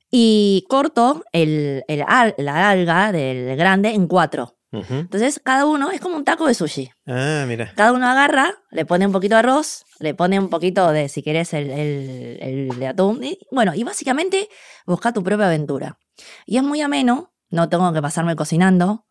Y 0.09 0.65
corto 0.69 1.25
el, 1.33 1.83
la 1.89 2.69
alga 2.69 3.11
del 3.11 3.57
grande 3.57 3.89
en 3.89 4.07
cuatro. 4.07 4.58
Entonces, 4.71 5.41
cada 5.43 5.65
uno 5.65 5.89
es 5.91 5.99
como 5.99 6.15
un 6.15 6.23
taco 6.23 6.45
de 6.47 6.53
sushi. 6.53 6.91
Ah, 7.07 7.45
mira. 7.47 7.73
Cada 7.75 7.91
uno 7.91 8.07
agarra, 8.07 8.53
le 8.69 8.85
pone 8.85 9.05
un 9.07 9.11
poquito 9.11 9.35
de 9.35 9.39
arroz, 9.39 9.85
le 9.99 10.13
pone 10.13 10.39
un 10.39 10.49
poquito 10.49 10.91
de, 10.91 11.09
si 11.09 11.23
querés, 11.23 11.53
el, 11.53 11.71
el, 11.71 12.69
de 12.77 12.87
atún. 12.87 13.23
Y, 13.23 13.39
bueno, 13.51 13.73
y 13.73 13.83
básicamente 13.83 14.47
busca 14.85 15.11
tu 15.11 15.23
propia 15.23 15.47
aventura. 15.47 15.97
Y 16.45 16.57
es 16.57 16.63
muy 16.63 16.81
ameno, 16.81 17.33
no 17.49 17.67
tengo 17.69 17.91
que 17.93 18.01
pasarme 18.01 18.35
cocinando. 18.35 19.05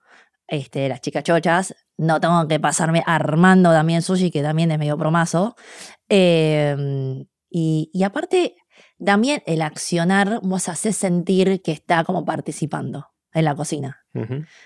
Este, 0.46 0.88
las 0.88 1.00
chicas 1.00 1.24
chochas, 1.24 1.74
no 1.98 2.20
tengo 2.20 2.46
que 2.46 2.60
pasarme 2.60 3.02
armando 3.04 3.70
también 3.70 4.00
sushi, 4.00 4.30
que 4.30 4.42
también 4.42 4.70
es 4.70 4.78
medio 4.78 4.96
promazo. 4.96 5.56
Em, 6.08 7.26
y, 7.50 7.90
y 7.92 8.02
aparte, 8.04 8.54
también 9.04 9.42
el 9.46 9.62
accionar 9.62 10.40
vos 10.42 10.68
haces 10.68 10.96
sentir 10.96 11.62
que 11.62 11.72
está 11.72 12.04
como 12.04 12.24
participando 12.24 13.08
en 13.32 13.44
la 13.44 13.54
cocina. 13.54 14.04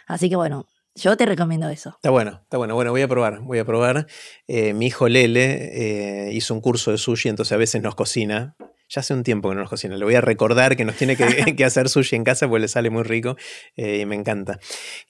Así 0.07 0.31
que 0.31 0.37
bueno, 0.37 0.67
yo 0.95 1.17
te 1.17 1.27
recomiendo 1.27 1.69
eso. 1.69 1.91
Está 1.91 2.11
bueno, 2.11 2.41
está 2.43 2.59
bueno. 2.59 2.75
Bueno, 2.75 2.91
voy 2.91 3.03
a 3.03 3.09
probar, 3.09 3.41
voy 3.41 3.59
a 3.59 3.65
probar. 3.65 4.07
Eh, 4.47 4.75
mi 4.75 4.87
hijo 4.87 5.09
Lele 5.09 6.27
eh, 6.29 6.33
hizo 6.33 6.55
un 6.55 6.61
curso 6.61 6.91
de 6.91 6.99
sushi, 6.99 7.29
entonces 7.29 7.53
a 7.53 7.57
veces 7.57 7.83
nos 7.83 7.95
cocina. 7.95 8.57
Ya 8.89 9.01
hace 9.01 9.15
un 9.15 9.23
tiempo 9.23 9.49
que 9.49 9.55
no 9.55 9.63
nos 9.63 9.71
cocina. 9.71 9.97
Le 9.97 10.05
voy 10.05 10.17
a 10.17 10.21
recordar 10.21 10.77
que 10.77 10.85
nos 10.85 10.97
tiene 10.97 11.17
que, 11.17 11.25
hacer 11.65 11.89
sushi 11.89 12.15
en 12.15 12.25
casa 12.25 12.47
porque 12.47 12.61
le 12.61 12.69
sale 12.69 12.91
muy 12.91 13.05
rico 13.05 13.37
eh, 13.75 14.01
y 14.01 14.07
me 14.07 14.17
encanta. 14.17 14.61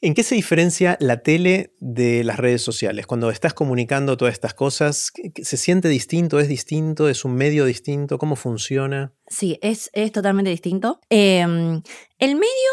¿En 0.00 0.14
qué 0.14 0.22
se 0.22 0.36
diferencia 0.36 0.96
la 1.00 1.24
tele 1.24 1.74
de 1.80 2.22
las 2.22 2.38
redes 2.38 2.62
sociales? 2.62 3.08
Cuando 3.08 3.30
estás 3.30 3.54
comunicando 3.54 4.16
todas 4.16 4.34
estas 4.34 4.54
cosas, 4.54 5.10
¿se 5.42 5.56
siente 5.56 5.88
distinto? 5.88 6.38
¿Es 6.38 6.46
distinto? 6.46 7.08
¿Es 7.08 7.24
un 7.24 7.34
medio 7.34 7.64
distinto? 7.64 8.18
¿Cómo 8.18 8.36
funciona? 8.36 9.14
Sí, 9.26 9.58
es, 9.62 9.90
es 9.94 10.12
totalmente 10.12 10.50
distinto. 10.50 11.00
Em, 11.10 11.82
el 12.20 12.34
medio 12.36 12.70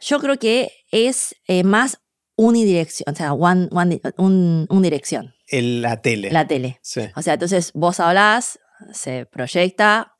yo 0.00 0.18
creo 0.18 0.38
que 0.38 0.72
es 0.90 1.36
más 1.62 2.00
unidirección, 2.38 3.12
o 3.12 3.16
sea, 3.16 3.32
one, 3.32 3.68
un, 4.16 4.66
dirección. 4.80 5.34
la 5.50 6.00
tele. 6.00 6.30
La 6.30 6.46
tele. 6.46 6.80
O 7.16 7.20
sea, 7.22 7.34
entonces 7.34 7.72
vos 7.74 7.98
hablás, 8.00 8.60
se 8.92 9.26
proyecta. 9.26 10.16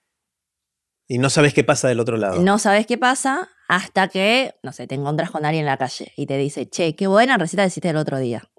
Y 1.07 1.19
no 1.19 1.31
sabes 1.31 1.55
qué 1.55 1.63
pasa 1.65 1.89
del 1.89 2.01
otro 2.01 2.17
lado. 2.17 2.43
No 2.43 2.59
sabes 2.59 2.87
qué 2.87 2.99
pasa 2.99 3.49
hasta 3.69 4.09
que, 4.09 4.57
no 4.63 4.73
sé, 4.73 4.89
te 4.89 4.97
encontrás 4.97 5.31
con 5.31 5.45
alguien 5.45 5.63
en 5.63 5.67
la 5.67 5.77
calle 5.77 6.13
y 6.17 6.27
te 6.27 6.37
dice, 6.37 6.69
che, 6.69 6.97
qué 6.97 7.07
buena 7.07 7.39
receta 7.39 7.65
hiciste 7.65 7.89
el 7.89 7.97
otro 7.97 8.19
día. 8.19 8.51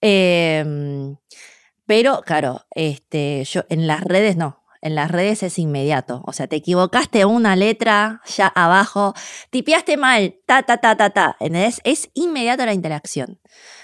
Em, 0.00 1.16
pero, 1.84 2.22
claro, 2.22 2.64
este, 2.70 3.44
yo 3.44 3.64
en 3.68 3.88
las 3.88 4.02
redes 4.04 4.36
no 4.36 4.62
en 4.80 4.94
las 4.94 5.10
redes 5.10 5.42
es 5.42 5.58
inmediato. 5.58 6.22
O 6.26 6.32
sea, 6.32 6.46
te 6.46 6.56
equivocaste 6.56 7.24
una 7.24 7.56
letra 7.56 8.22
ya 8.26 8.46
abajo, 8.46 9.14
tipeaste 9.50 9.96
mal, 9.96 10.36
ta, 10.46 10.62
ta, 10.62 10.78
ta, 10.78 10.96
ta, 10.96 11.10
ta. 11.10 11.36
Es, 11.40 11.80
es 11.84 12.10
inmediato 12.14 12.64
la 12.64 12.72
interacción. 12.74 13.40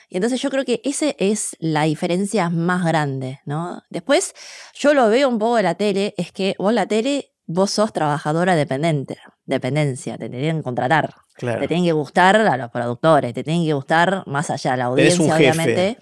Y 0.09 0.17
entonces 0.17 0.41
yo 0.41 0.51
creo 0.51 0.65
que 0.65 0.81
esa 0.85 1.07
es 1.19 1.57
la 1.59 1.85
diferencia 1.85 2.51
más 2.51 2.85
grande, 2.85 3.41
¿no? 3.45 3.83
Después, 3.91 4.35
yo 4.75 4.95
lo 4.95 5.09
veo 5.09 5.29
un 5.29 5.39
poco 5.39 5.57
de 5.57 5.63
la 5.65 5.75
tele, 5.75 6.15
es 6.17 6.31
que 6.31 6.55
vos 6.59 6.73
la 6.73 6.87
tele, 6.87 7.33
vos 7.47 7.71
sos 7.71 7.93
trabajadora 7.93 8.55
dependiente, 8.55 9.19
dependencia, 9.45 10.17
te 10.17 10.29
tienen 10.29 10.59
que 10.59 10.63
contratar. 10.63 11.15
Te 11.37 11.67
tienen 11.67 11.85
que 11.85 11.93
gustar 11.93 12.37
a 12.37 12.57
los 12.57 12.71
productores, 12.71 13.35
te 13.35 13.43
tienen 13.43 13.65
que 13.65 13.73
gustar 13.73 14.23
más 14.27 14.51
allá 14.51 14.73
de 14.73 14.77
la 14.77 14.85
audiencia, 14.85 15.35
obviamente. 15.35 15.99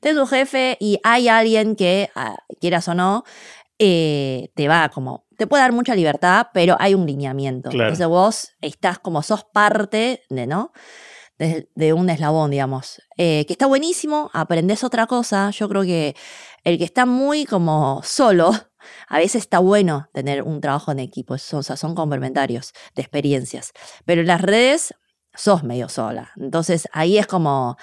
Te 0.00 0.10
es 0.10 0.16
tu 0.16 0.26
jefe 0.26 0.76
y 0.78 1.00
hay 1.02 1.28
alguien 1.28 1.74
que, 1.74 2.10
ah, 2.14 2.36
quieras 2.60 2.86
o 2.86 2.94
no, 2.94 3.24
eh, 3.78 4.50
te 4.54 4.68
va 4.68 4.88
como, 4.88 5.26
te 5.36 5.46
puede 5.46 5.62
dar 5.62 5.72
mucha 5.72 5.94
libertad, 5.94 6.48
pero 6.54 6.76
hay 6.78 6.94
un 6.94 7.06
lineamiento. 7.06 7.70
Entonces 7.70 8.06
vos 8.06 8.52
estás 8.60 8.98
como 8.98 9.22
sos 9.22 9.44
parte 9.44 10.22
de, 10.30 10.46
¿no? 10.46 10.72
De, 11.38 11.92
un 11.92 12.08
eslabón, 12.08 12.50
digamos. 12.50 13.02
Eh, 13.18 13.44
que 13.46 13.52
está 13.52 13.66
buenísimo, 13.66 14.30
aprendes 14.32 14.82
otra 14.82 15.06
cosa. 15.06 15.50
Yo 15.50 15.68
creo 15.68 15.82
que 15.82 16.16
el 16.64 16.78
que 16.78 16.84
está 16.84 17.04
muy 17.04 17.44
como 17.44 18.00
solo, 18.02 18.50
a 19.08 19.18
veces 19.18 19.42
está 19.42 19.58
bueno 19.58 20.08
tener 20.14 20.42
un 20.42 20.60
trabajo 20.60 20.92
en 20.92 21.00
equipo, 21.00 21.34
o 21.34 21.62
sea, 21.62 21.76
son 21.76 21.94
complementarios 21.94 22.72
de 22.94 23.02
experiencias. 23.02 23.72
Pero 24.06 24.22
en 24.22 24.28
las 24.28 24.40
redes 24.40 24.94
sos 25.34 25.64
medio 25.64 25.90
sola. 25.90 26.30
Entonces 26.36 26.88
ahí 26.92 27.18
es 27.18 27.26
como, 27.26 27.76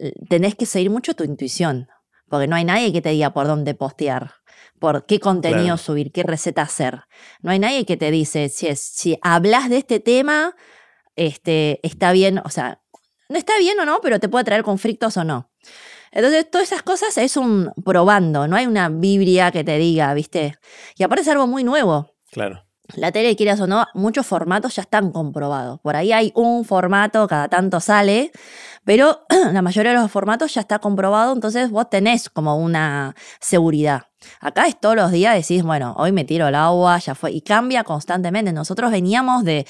eh, 0.00 0.12
tenés 0.28 0.56
que 0.56 0.66
seguir 0.66 0.90
mucho 0.90 1.14
tu 1.14 1.22
intuición, 1.22 1.88
porque 2.28 2.48
no 2.48 2.56
hay 2.56 2.64
nadie 2.64 2.92
que 2.92 3.00
te 3.00 3.10
diga 3.10 3.32
por 3.32 3.46
dónde 3.46 3.74
postear 3.74 4.34
por 4.78 5.06
qué 5.06 5.20
contenido 5.20 5.76
subir, 5.76 6.12
qué 6.12 6.22
receta 6.22 6.62
hacer. 6.62 7.02
No 7.40 7.50
hay 7.50 7.58
nadie 7.58 7.84
que 7.84 7.96
te 7.96 8.10
dice, 8.10 8.48
si, 8.48 8.74
si 8.76 9.18
hablas 9.22 9.68
de 9.68 9.78
este 9.78 10.00
tema, 10.00 10.54
este, 11.16 11.80
está 11.82 12.12
bien, 12.12 12.40
o 12.44 12.50
sea, 12.50 12.80
no 13.28 13.38
está 13.38 13.58
bien 13.58 13.78
o 13.80 13.84
no, 13.84 14.00
pero 14.02 14.20
te 14.20 14.28
puede 14.28 14.44
traer 14.44 14.62
conflictos 14.62 15.16
o 15.16 15.24
no. 15.24 15.50
Entonces, 16.12 16.50
todas 16.50 16.70
esas 16.70 16.82
cosas 16.82 17.18
es 17.18 17.36
un 17.36 17.72
probando, 17.84 18.46
no 18.48 18.56
hay 18.56 18.66
una 18.66 18.88
Biblia 18.88 19.50
que 19.50 19.64
te 19.64 19.76
diga, 19.78 20.14
¿viste? 20.14 20.56
Y 20.96 21.02
aparte 21.02 21.22
es 21.22 21.28
algo 21.28 21.46
muy 21.46 21.64
nuevo. 21.64 22.14
Claro. 22.30 22.66
La 22.94 23.10
tele, 23.10 23.34
quieras 23.34 23.60
o 23.60 23.66
no, 23.66 23.84
muchos 23.94 24.26
formatos 24.26 24.76
ya 24.76 24.82
están 24.82 25.10
comprobados. 25.10 25.80
Por 25.80 25.96
ahí 25.96 26.12
hay 26.12 26.32
un 26.36 26.64
formato, 26.64 27.26
cada 27.26 27.48
tanto 27.48 27.80
sale, 27.80 28.30
pero 28.84 29.26
la 29.52 29.60
mayoría 29.60 29.92
de 29.92 29.98
los 29.98 30.10
formatos 30.10 30.54
ya 30.54 30.60
está 30.60 30.78
comprobado, 30.78 31.32
entonces 31.32 31.70
vos 31.70 31.90
tenés 31.90 32.30
como 32.30 32.56
una 32.56 33.16
seguridad. 33.40 34.04
Acá 34.40 34.66
es 34.66 34.78
todos 34.78 34.96
los 34.96 35.10
días 35.12 35.34
decís, 35.34 35.62
bueno, 35.62 35.94
hoy 35.98 36.12
me 36.12 36.24
tiro 36.24 36.48
el 36.48 36.54
agua, 36.54 36.98
ya 36.98 37.14
fue, 37.14 37.32
y 37.32 37.40
cambia 37.40 37.84
constantemente. 37.84 38.52
Nosotros 38.52 38.90
veníamos 38.90 39.44
de 39.44 39.66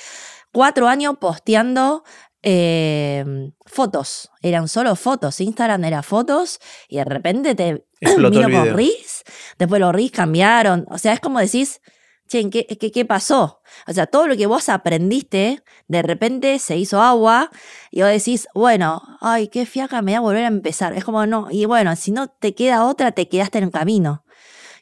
cuatro 0.53 0.89
años 0.89 1.17
posteando 1.19 2.05
em, 2.43 3.53
fotos, 3.67 4.31
eran 4.41 4.69
solo 4.69 4.97
fotos, 4.97 5.41
Instagram 5.41 5.85
era 5.85 6.03
fotos 6.03 6.61
y 6.89 6.97
de 6.97 7.05
repente 7.05 7.55
te 7.55 7.87
vino 8.01 8.51
con 8.51 8.75
Reels, 8.75 9.25
después 9.59 9.81
los 9.81 9.93
Reels 9.93 10.13
cambiaron, 10.13 10.87
o 10.89 10.99
sea, 10.99 11.13
es 11.13 11.21
como 11.21 11.41
decís, 11.41 11.81
che, 12.29 12.49
¿qué, 12.51 12.67
qué, 12.67 13.05
pasó? 13.05 13.61
O 13.87 13.93
sea, 13.93 14.07
todo 14.07 14.27
lo 14.27 14.37
que 14.37 14.47
vos 14.47 14.69
aprendiste, 14.69 15.63
de 15.89 16.03
repente 16.03 16.59
se 16.59 16.77
hizo 16.77 17.01
agua 17.01 17.51
y 17.91 18.03
vos 18.03 18.11
decís, 18.11 18.49
bueno, 18.55 19.03
ay, 19.21 19.49
qué 19.49 19.67
fiaca, 19.67 20.03
me 20.03 20.13
voy 20.13 20.17
a 20.17 20.21
volver 20.21 20.45
a 20.45 20.49
empezar. 20.49 20.93
Es 20.95 21.05
como, 21.05 21.27
no, 21.27 21.49
y 21.51 21.65
bueno, 21.67 21.95
si 21.97 22.11
no 22.11 22.29
te 22.29 22.55
queda 22.55 22.85
otra, 22.85 23.13
te 23.13 23.29
quedaste 23.29 23.59
en 23.59 23.65
el 23.65 23.71
camino. 23.71 24.25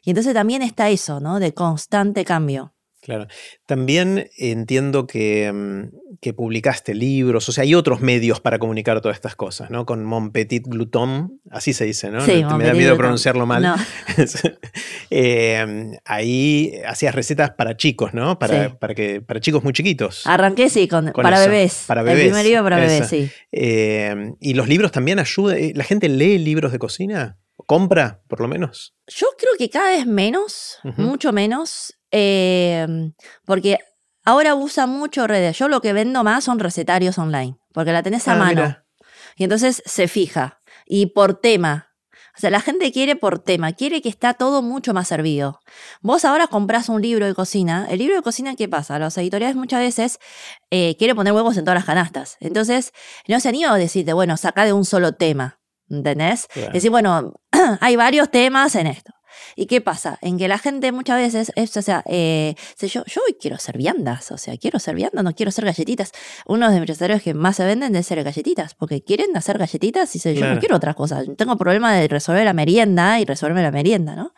Y 0.05 0.11
entonces 0.11 0.33
también 0.33 0.61
está 0.61 0.89
eso, 0.89 1.19
¿no? 1.19 1.39
De 1.39 1.53
constante 1.53 2.23
cambio. 2.23 2.75
Claro. 3.05 3.27
También 3.67 4.31
entiendo 4.35 5.05
que, 5.05 5.51
mm, 5.53 6.17
que, 6.19 6.33
publicaste 6.33 6.95
libros, 6.95 7.47
o 7.47 7.51
sea, 7.51 7.63
hay 7.63 7.75
otros 7.75 8.01
medios 8.01 8.39
para 8.39 8.57
comunicar 8.57 8.99
todas 8.99 9.15
estas 9.15 9.35
cosas, 9.35 9.69
¿no? 9.69 9.85
Con 9.85 10.03
Mon 10.03 10.31
Petit 10.31 10.65
Glouton, 10.65 11.39
así 11.51 11.73
se 11.73 11.85
dice, 11.85 12.09
¿no? 12.09 12.21
Sí, 12.21 12.43
Me 12.57 12.65
da 12.65 12.73
miedo 12.73 12.97
pronunciarlo 12.97 13.45
mal. 13.45 13.75
eh, 15.11 15.99
ahí 16.03 16.73
hacías 16.87 17.13
recetas 17.13 17.51
para 17.51 17.77
chicos, 17.77 18.15
¿no? 18.15 18.39
Para, 18.39 18.75
para, 18.79 18.95
que, 18.95 19.21
para 19.21 19.39
chicos 19.39 19.63
muy 19.63 19.73
chiquitos. 19.73 20.25
Arranqué, 20.25 20.71
sí, 20.71 20.87
con, 20.87 21.11
para 21.11 21.39
bebés. 21.39 21.83
Para 21.85 22.01
bebés. 22.01 22.21
El 22.21 22.27
primer 22.29 22.45
libro 22.45 22.63
para 22.63 22.77
bebés, 22.77 23.07
sí. 23.07 23.29
Eh, 23.51 24.33
y 24.39 24.55
los 24.55 24.67
libros 24.67 24.91
también 24.91 25.19
ayudan. 25.19 25.59
¿La 25.75 25.83
gente 25.83 26.09
lee 26.09 26.39
libros 26.39 26.71
de 26.71 26.79
cocina? 26.79 27.37
¿Compra, 27.65 28.21
por 28.27 28.41
lo 28.41 28.47
menos? 28.47 28.93
Yo 29.07 29.27
creo 29.37 29.53
que 29.57 29.69
cada 29.69 29.89
vez 29.89 30.05
menos, 30.05 30.79
mucho 30.97 31.33
menos. 31.33 31.97
Em, 32.11 33.13
porque 33.45 33.79
ahora 34.23 34.55
usa 34.55 34.85
mucho 34.85 35.27
redes. 35.27 35.57
Yo 35.57 35.67
lo 35.67 35.81
que 35.81 35.93
vendo 35.93 36.23
más 36.23 36.43
son 36.43 36.59
recetarios 36.59 37.17
online, 37.17 37.57
porque 37.73 37.91
la 37.91 38.03
tenés 38.03 38.27
a 38.27 38.33
ah, 38.33 38.37
mano. 38.37 38.77
Y 39.35 39.43
entonces 39.43 39.81
se 39.85 40.07
fija. 40.07 40.61
Y 40.85 41.07
por 41.07 41.39
tema. 41.39 41.91
O 42.37 42.39
sea, 42.39 42.49
la 42.49 42.59
gente 42.59 42.91
quiere 42.91 43.15
por 43.15 43.39
tema, 43.39 43.71
quiere 43.71 44.01
que 44.01 44.09
está 44.09 44.33
todo 44.33 44.61
mucho 44.61 44.93
más 44.93 45.07
servido. 45.07 45.61
Vos 46.01 46.25
ahora 46.25 46.47
compras 46.47 46.89
un 46.89 47.01
libro 47.01 47.25
de 47.25 47.33
cocina. 47.33 47.87
El 47.89 47.99
libro 47.99 48.15
de 48.15 48.21
cocina, 48.21 48.55
¿qué 48.55 48.67
pasa? 48.67 48.99
Los 48.99 49.17
editoriales 49.17 49.55
muchas 49.55 49.79
veces 49.79 50.19
eh, 50.69 50.97
quieren 50.97 51.15
poner 51.15 51.31
huevos 51.31 51.55
en 51.55 51.63
todas 51.63 51.77
las 51.77 51.85
canastas. 51.85 52.35
Entonces, 52.41 52.91
no 53.29 53.39
se 53.39 53.49
anima 53.49 53.73
a 53.73 53.77
decirte, 53.77 54.11
bueno, 54.11 54.35
saca 54.35 54.65
de 54.65 54.73
un 54.73 54.83
solo 54.83 55.13
tema. 55.13 55.59
¿Entendés? 55.89 56.47
Es 56.55 56.73
Decir, 56.73 56.91
bueno, 56.91 57.33
hay 57.81 57.95
varios 57.95 58.31
temas 58.31 58.75
en 58.75 58.87
esto. 58.87 59.11
¿Y 59.55 59.67
qué 59.67 59.81
pasa? 59.81 60.17
En 60.21 60.37
que 60.37 60.47
la 60.47 60.57
gente 60.57 60.91
muchas 60.91 61.17
veces, 61.17 61.51
es, 61.55 61.75
o 61.77 61.81
sea, 61.81 62.03
eh, 62.07 62.55
yo, 62.79 63.03
yo 63.05 63.21
hoy 63.25 63.35
quiero 63.39 63.57
ser 63.57 63.77
viandas, 63.77 64.31
o 64.31 64.37
sea, 64.37 64.57
quiero 64.57 64.79
ser 64.79 64.95
viandas, 64.95 65.23
no 65.23 65.33
quiero 65.33 65.49
hacer 65.49 65.65
galletitas. 65.65 66.11
Uno 66.45 66.69
de 66.71 66.79
mis 66.79 66.97
que 67.23 67.33
más 67.33 67.55
se 67.57 67.65
venden 67.65 67.95
es 67.95 68.07
ser 68.07 68.23
galletitas, 68.23 68.73
porque 68.75 69.03
quieren 69.03 69.35
hacer 69.37 69.57
galletitas 69.57 70.15
y 70.15 70.33
yo 70.33 70.53
no 70.53 70.59
quiero 70.59 70.75
otras 70.75 70.95
cosas. 70.95 71.25
Tengo 71.37 71.57
problema 71.57 71.93
de 71.93 72.07
resolver 72.07 72.45
la 72.45 72.53
merienda 72.53 73.19
y 73.19 73.25
resolverme 73.25 73.61
la 73.61 73.71
merienda, 73.71 74.15
¿no? 74.15 74.33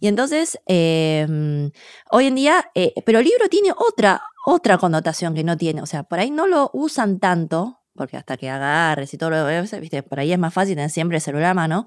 Y 0.00 0.08
entonces, 0.08 0.58
em, 0.66 1.70
hoy 2.10 2.26
en 2.26 2.34
día, 2.34 2.70
eh, 2.74 2.94
pero 3.04 3.18
el 3.20 3.24
libro 3.24 3.48
tiene 3.48 3.70
otra, 3.76 4.22
otra 4.46 4.78
connotación 4.78 5.34
que 5.34 5.44
no 5.44 5.56
tiene, 5.56 5.82
o 5.82 5.86
sea, 5.86 6.02
por 6.04 6.18
ahí 6.18 6.30
no 6.30 6.46
lo 6.46 6.70
usan 6.72 7.18
tanto, 7.18 7.83
porque 7.94 8.16
hasta 8.16 8.36
que 8.36 8.50
agarres 8.50 9.12
y 9.14 9.18
todo 9.18 9.30
lo 9.30 9.46
que 9.46 9.80
viste, 9.80 10.02
por 10.02 10.20
ahí 10.20 10.32
es 10.32 10.38
más 10.38 10.52
fácil 10.52 10.74
tener 10.74 10.90
siempre 10.90 11.18
el 11.18 11.22
celular 11.22 11.50
a 11.50 11.54
mano. 11.54 11.86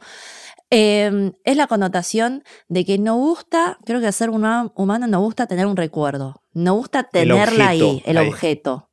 Em, 0.70 1.34
es 1.46 1.56
la 1.56 1.68
connotación 1.68 2.44
de 2.68 2.84
que 2.84 2.98
no 2.98 3.16
gusta, 3.16 3.78
creo 3.86 4.02
que 4.02 4.12
ser 4.12 4.30
un 4.30 4.72
humano 4.76 5.08
no 5.08 5.22
gusta 5.22 5.48
tener 5.48 5.66
un 5.66 5.78
recuerdo, 5.78 6.44
no 6.54 6.74
gusta 6.74 7.04
tenerla 7.04 7.70
ahí, 7.70 8.04
el 8.06 8.18
objeto. 8.18 8.87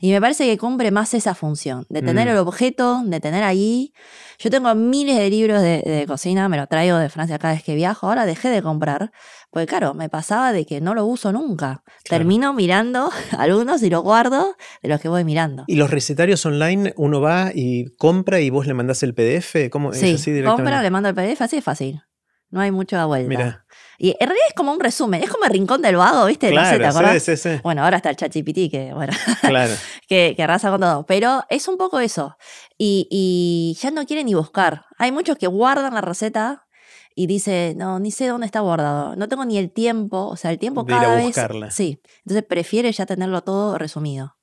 Y 0.00 0.10
me 0.12 0.20
parece 0.20 0.46
que 0.46 0.58
cumple 0.58 0.90
más 0.90 1.14
esa 1.14 1.34
función, 1.34 1.86
de 1.88 2.02
tener 2.02 2.28
mm. 2.28 2.30
el 2.30 2.36
objeto, 2.38 3.02
de 3.04 3.20
tener 3.20 3.42
ahí. 3.42 3.92
Yo 4.38 4.50
tengo 4.50 4.74
miles 4.74 5.16
de 5.16 5.30
libros 5.30 5.62
de, 5.62 6.04
cocina, 6.06 6.48
me 6.48 6.56
lo 6.56 6.66
traigo 6.66 6.98
de 6.98 7.08
Francia 7.08 7.38
cada 7.38 7.54
vez 7.54 7.62
que 7.62 7.74
viajo, 7.74 8.08
ahora 8.08 8.26
dejé 8.26 8.50
de 8.50 8.62
comprar, 8.62 9.10
porque 9.50 9.66
claro, 9.66 9.94
me 9.94 10.08
pasaba 10.08 10.52
de 10.52 10.66
que 10.66 10.80
no 10.80 10.94
lo 10.94 11.06
uso 11.06 11.32
nunca. 11.32 11.82
Termino 12.08 12.52
mirando 12.52 13.10
algunos 13.38 13.82
y 13.82 13.90
lo 13.90 14.02
guardo 14.02 14.56
de 14.82 14.88
los 14.88 15.00
que 15.00 15.08
voy 15.08 15.24
mirando. 15.24 15.64
¿Y 15.66 15.76
los 15.76 15.90
recetarios 15.90 16.44
online 16.44 16.92
uno 16.96 17.20
va 17.20 17.50
y 17.54 17.96
compra 17.96 18.40
y 18.40 18.50
vos 18.50 18.66
le 18.66 18.74
mandás 18.74 19.02
el 19.02 19.14
PDF? 19.14 19.70
¿Cómo 19.70 19.92
sí, 19.92 20.10
es 20.10 20.20
así 20.20 20.42
compra, 20.42 20.82
le 20.82 20.90
mando 20.90 21.08
el 21.08 21.14
PDF, 21.14 21.40
así 21.40 21.56
es 21.56 21.64
fácil. 21.64 22.02
No 22.50 22.60
hay 22.60 22.70
mucha 22.70 23.04
vuelta. 23.06 23.28
Mira. 23.28 23.66
Y 23.98 24.10
en 24.10 24.26
realidad 24.28 24.46
es 24.48 24.54
como 24.54 24.72
un 24.72 24.80
resumen, 24.80 25.22
es 25.22 25.30
como 25.30 25.44
el 25.44 25.50
rincón 25.50 25.82
del 25.82 25.96
vago, 25.96 26.26
¿viste? 26.26 26.50
no 26.52 26.64
sé, 26.64 26.78
¿te 26.78 26.86
acuerdas? 26.86 27.22
Sí, 27.22 27.36
sí, 27.36 27.50
sí. 27.50 27.60
Bueno, 27.62 27.84
ahora 27.84 27.96
está 27.96 28.10
el 28.10 28.16
ChatGPT 28.16 28.70
que, 28.70 28.92
bueno, 28.94 29.12
claro. 29.40 29.74
que, 30.08 30.34
que, 30.36 30.42
arrasa 30.42 30.70
con 30.70 30.80
todo. 30.80 31.06
Pero 31.06 31.44
es 31.48 31.68
un 31.68 31.76
poco 31.76 32.00
eso. 32.00 32.36
Y, 32.78 33.08
y 33.10 33.78
ya 33.80 33.90
no 33.90 34.04
quieren 34.06 34.26
ni 34.26 34.34
buscar. 34.34 34.84
Hay 34.98 35.12
muchos 35.12 35.38
que 35.38 35.46
guardan 35.46 35.94
la 35.94 36.00
receta 36.00 36.66
y 37.14 37.26
dice, 37.26 37.74
no, 37.76 37.98
ni 37.98 38.10
sé 38.10 38.26
dónde 38.26 38.44
está 38.44 38.60
guardado, 38.60 39.16
no 39.16 39.26
tengo 39.26 39.46
ni 39.46 39.56
el 39.56 39.72
tiempo, 39.72 40.26
o 40.28 40.36
sea, 40.36 40.50
el 40.50 40.58
tiempo 40.58 40.84
cada 40.84 41.16
vez... 41.16 41.34
Sí, 41.70 41.98
entonces 42.18 42.44
prefiere 42.46 42.92
ya 42.92 43.06
tenerlo 43.06 43.40
todo 43.42 43.78
resumido. 43.78 44.36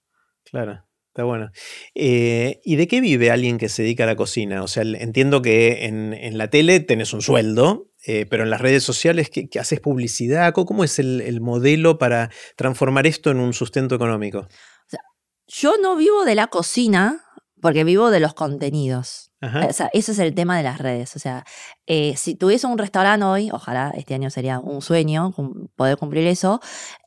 Claro. 0.44 0.84
Está 1.14 1.26
bueno. 1.26 1.52
Eh, 1.94 2.60
¿Y 2.64 2.76
de 2.76 2.88
qué 2.88 3.00
vive 3.00 3.30
alguien 3.30 3.60
que 3.60 3.70
se 3.70 3.84
dedica 3.84 4.06
a 4.06 4.08
la 4.08 4.16
cocina? 4.16 4.64
O 4.64 4.68
sea, 4.68 4.82
entiendo 4.82 5.44
que 5.44 5.86
en, 5.86 6.38
la 6.40 6.50
tele 6.50 6.80
tenés 6.80 7.14
un 7.14 7.22
sueldo, 7.22 7.92
eh, 8.06 8.26
pero 8.30 8.44
en 8.44 8.50
las 8.50 8.62
redes 8.62 8.84
sociales, 8.84 9.30
¿qué, 9.30 9.48
haces 9.60 9.80
publicidad? 9.80 10.54
¿Cómo 10.54 10.84
es 10.84 11.00
el, 11.00 11.40
modelo 11.42 11.98
para 11.98 12.30
transformar 12.56 13.08
esto 13.08 13.32
en 13.32 13.40
un 13.40 13.54
sustento 13.54 13.96
económico? 13.96 14.48
yo 15.46 15.76
no 15.82 15.98
vivo 15.98 16.24
de 16.24 16.36
la 16.36 16.48
cocina 16.48 17.23
porque 17.64 17.86
vivo 17.86 18.12
de 18.12 18.20
los 18.20 18.34
contenidos. 18.34 19.32
O 19.42 19.74
sea, 19.74 19.90
ese 19.94 20.12
es 20.12 20.20
el 20.20 20.36
tema 20.36 20.58
de 20.58 20.64
las 20.64 20.80
redes. 20.80 21.16
O 21.16 21.20
sea, 21.20 21.46
eh, 21.88 22.14
si 22.18 22.36
tuviese 22.36 22.68
un 22.68 22.78
restaurante 22.78 23.26
hoy, 23.26 23.50
ojalá 23.52 23.94
este 23.96 24.14
año 24.14 24.30
sería 24.30 24.60
un 24.60 24.82
sueño 24.82 25.34
poder 25.76 25.98
cumplir 25.98 26.28
eso, 26.28 26.60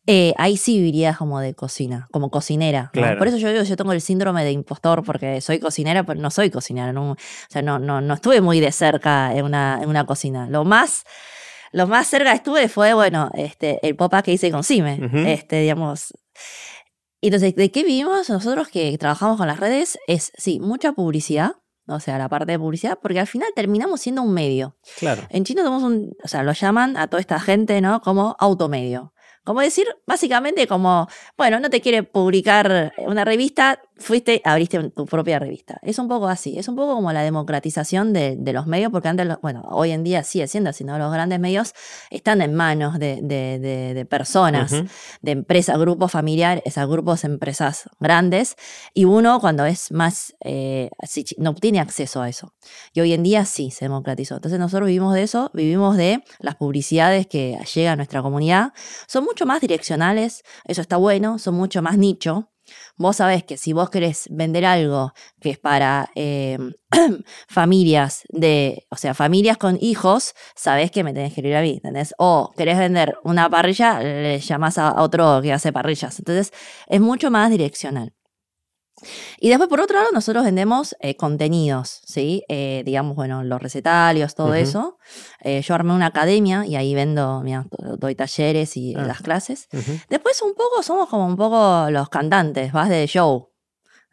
eh, 0.07 0.33
ahí 0.39 0.57
sí 0.57 0.79
viviría 0.79 1.15
como 1.15 1.41
de 1.41 1.55
cocina, 1.55 2.09
como 2.11 2.31
cocinera. 2.31 2.91
Por 3.19 3.29
eso 3.29 3.37
yo 3.37 3.51
digo, 3.51 3.65
yo 3.65 3.77
tengo 3.77 3.93
el 3.93 4.01
síndrome 4.01 4.45
de 4.45 4.53
impostor, 4.53 5.03
porque 5.05 5.43
soy 5.43 5.59
cocinera, 5.61 6.05
pero 6.05 6.21
no 6.21 6.31
soy 6.31 6.51
cocinera. 6.51 6.91
No, 6.93 7.13
o 7.13 7.17
sea, 7.51 7.61
no, 7.61 7.79
no, 7.79 8.01
no 8.01 8.15
estuve 8.15 8.41
muy 8.41 8.61
de 8.61 8.73
cerca 8.73 9.35
en 9.35 9.45
una, 9.45 9.81
en 9.83 9.91
una 9.91 10.07
cocina. 10.07 10.49
Lo 10.49 10.65
más 10.65 11.05
lo 11.73 11.87
más 11.87 12.07
cerca 12.07 12.33
estuve 12.33 12.69
fue, 12.69 12.95
bueno, 12.95 13.31
este, 13.35 13.87
el 13.87 13.97
popa 13.97 14.23
que 14.23 14.33
hice 14.33 14.51
con 14.51 14.65
Cime. 14.65 14.99
Este, 15.27 15.61
digamos. 15.61 16.15
Entonces, 17.27 17.55
¿de 17.57 17.71
qué 17.71 17.83
vivimos 17.83 18.31
nosotros 18.31 18.69
que 18.69 18.97
trabajamos 18.99 19.37
con 19.37 19.49
las 19.49 19.59
redes? 19.59 19.99
Es, 20.07 20.33
sí, 20.37 20.61
mucha 20.61 20.93
publicidad, 20.93 21.57
o 21.89 22.01
sea, 22.01 22.19
la 22.19 22.29
parte 22.29 22.53
de 22.53 22.59
publicidad, 22.59 22.99
porque 23.01 23.21
al 23.21 23.27
final 23.27 23.49
terminamos 23.55 24.01
siendo 24.01 24.23
un 24.23 24.33
medio. 24.33 24.77
Claro. 24.99 25.23
En 25.31 25.45
China 25.45 25.63
tenemos 25.63 25.83
un, 25.83 26.13
o 26.23 26.29
sea, 26.29 26.43
lo 26.43 26.53
llaman 26.53 26.97
a 26.97 27.09
toda 27.09 27.21
esta 27.21 27.41
gente, 27.41 27.81
¿no? 27.81 28.01
Como 28.01 28.37
automedio. 28.39 29.13
Como 29.45 29.61
decir, 29.61 29.87
básicamente 30.07 30.67
como, 30.67 31.09
bueno, 31.37 31.61
no 31.61 31.71
te 31.71 31.81
quiere 31.81 32.03
publicar 32.03 32.93
una 32.99 33.25
revista, 33.25 33.81
fuiste, 33.99 34.43
abriste 34.45 34.91
tu 34.91 35.07
propia 35.07 35.39
revista. 35.39 35.79
Es 35.83 35.99
un 35.99 36.09
poco 36.09 36.29
así, 36.29 36.59
es 36.59 36.69
un 36.69 36.77
poco 36.77 36.95
como 36.95 37.13
la 37.13 37.23
democratización 37.23 38.13
de, 38.13 38.37
los 38.53 38.67
medios, 38.67 38.91
porque 38.93 39.09
antes, 39.09 39.27
bueno, 39.43 39.63
hoy 39.71 39.91
en 39.91 40.05
día 40.05 40.23
sigue 40.23 40.47
siendo 40.47 40.71
así, 40.71 40.85
¿no? 40.85 40.99
Los 40.99 41.13
grandes 41.13 41.41
medios 41.41 41.73
están 42.11 42.43
en 42.43 42.55
manos 42.55 42.99
de, 42.99 44.07
personas, 44.09 44.73
de 45.23 45.31
empresas, 45.31 45.79
grupos 45.79 46.13
familiares, 46.13 46.63
grupos 46.87 47.23
de 47.23 47.29
empresas 47.29 47.89
grandes, 48.01 48.57
y 48.95 49.05
uno 49.05 49.41
cuando 49.41 49.65
es 49.65 49.91
más, 49.93 50.35
eh, 50.45 50.91
no 51.39 51.51
obtiene 51.51 51.81
acceso 51.81 52.23
a 52.23 52.29
eso. 52.29 52.55
Y 52.93 53.01
hoy 53.01 53.13
en 53.13 53.23
día 53.23 53.45
sí 53.45 53.71
se 53.71 53.87
democratizó. 53.87 54.37
Entonces 54.37 54.59
nosotros 54.59 54.87
vivimos 54.87 55.15
de 55.15 55.23
eso, 55.23 55.51
vivimos 55.55 55.97
de 55.97 56.23
las 56.39 56.57
publicidades 56.57 57.27
que 57.27 57.59
llegan 57.75 57.95
a 57.95 57.97
nuestra 57.97 58.23
comunidad. 58.23 58.73
Son 59.07 59.25
mucho 59.25 59.47
más 59.47 59.61
direccionales, 59.61 60.43
eso 60.65 60.83
está 60.83 60.97
bueno, 60.97 61.39
son 61.39 61.55
mucho 61.55 61.83
más 61.83 61.99
nicho. 61.99 62.51
Vos 62.99 63.17
sabés 63.17 63.45
que 63.45 63.57
si 63.57 63.73
vos 63.73 63.91
querés 63.91 64.27
vender 64.31 64.65
algo 64.65 65.13
que 65.41 65.51
es 65.51 65.59
para 65.59 66.11
em, 66.15 66.73
familias 67.49 68.23
de, 68.31 68.87
o 68.91 68.97
sea, 68.97 69.15
familias 69.15 69.59
con 69.59 69.79
hijos, 69.81 70.35
sabés 70.55 70.91
que 70.91 71.05
me 71.05 71.13
tenés 71.13 71.35
que 71.35 71.43
ir 71.43 71.55
a 71.57 71.63
mí, 71.63 71.75
¿entendés? 71.75 72.15
O 72.19 72.53
querés 72.57 72.79
vender 72.79 73.17
una 73.25 73.51
parrilla, 73.51 74.01
le 74.01 74.41
llamás 74.41 74.79
a 74.79 75.03
otro 75.03 75.41
que 75.43 75.53
hace 75.53 75.73
parrillas. 75.73 76.19
Entonces, 76.19 76.53
es 76.89 77.01
mucho 77.01 77.31
más 77.31 77.51
direccional. 77.51 78.16
Y 79.39 79.49
después, 79.51 79.69
por 79.69 79.81
otro 79.81 79.99
lado, 79.99 80.11
nosotros 80.13 80.45
vendemos 80.45 80.97
eh, 81.01 81.17
contenidos, 81.17 82.01
¿sí? 82.07 82.45
Eh, 82.49 82.83
digamos, 82.87 83.15
bueno, 83.15 83.45
los 83.45 83.61
recetarios, 83.61 84.35
todo 84.35 84.55
eso. 84.55 84.99
Eh, 85.41 85.61
yo 85.63 85.75
armé 85.75 85.93
una 85.93 86.07
academia 86.07 86.65
y 86.65 86.77
ahí 86.77 86.95
vendo, 86.95 87.43
mira, 87.43 87.67
doy 87.99 88.15
talleres 88.15 88.77
y 88.77 88.95
ah. 88.95 89.03
las 89.03 89.21
clases. 89.21 89.69
Después, 90.09 90.41
un 90.43 90.55
poco, 90.55 90.83
somos 90.83 91.09
como 91.09 91.27
un 91.27 91.37
poco 91.37 91.91
los 91.91 92.09
cantantes, 92.09 92.73
vas 92.73 92.89
de 92.89 93.07
show, 93.07 93.51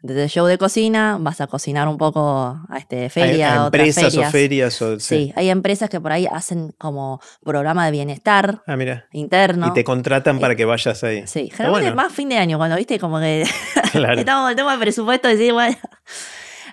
desde 0.04 0.28
show 0.28 0.44
de 0.44 0.58
cocina 0.58 1.16
vas 1.18 1.40
a 1.40 1.46
cocinar 1.46 1.88
un 1.88 1.96
poco 1.96 2.60
a 2.68 2.76
este 2.76 3.08
feria, 3.08 3.54
hay, 3.54 3.64
empresas 3.64 4.14
o 4.14 4.22
ferias 4.24 4.82
sí. 4.98 5.32
hay 5.34 5.48
empresas 5.48 5.88
que 5.88 5.98
por 5.98 6.12
ahí 6.12 6.26
hacen 6.30 6.74
como 6.76 7.22
programa 7.42 7.86
de 7.86 7.90
bienestar 7.90 8.62
ah, 8.66 8.76
mira. 8.76 9.06
interno 9.12 9.68
y 9.68 9.72
te 9.72 9.82
contratan 9.82 10.40
para 10.40 10.56
que 10.56 10.66
vayas 10.66 11.02
ahí. 11.04 11.26
Sí, 11.26 11.50
generalmente 11.50 11.94
más 11.94 12.12
fin 12.12 12.28
de 12.28 12.36
año 12.36 12.58
cuando 12.58 12.76
viste 12.76 12.98
como 12.98 13.18
que 13.18 13.46
estamos 13.94 14.50
el 14.50 14.56
tema 14.56 14.72
de 14.72 14.78
presupuesto 14.78 15.30
y 15.30 15.50
bueno, 15.50 15.76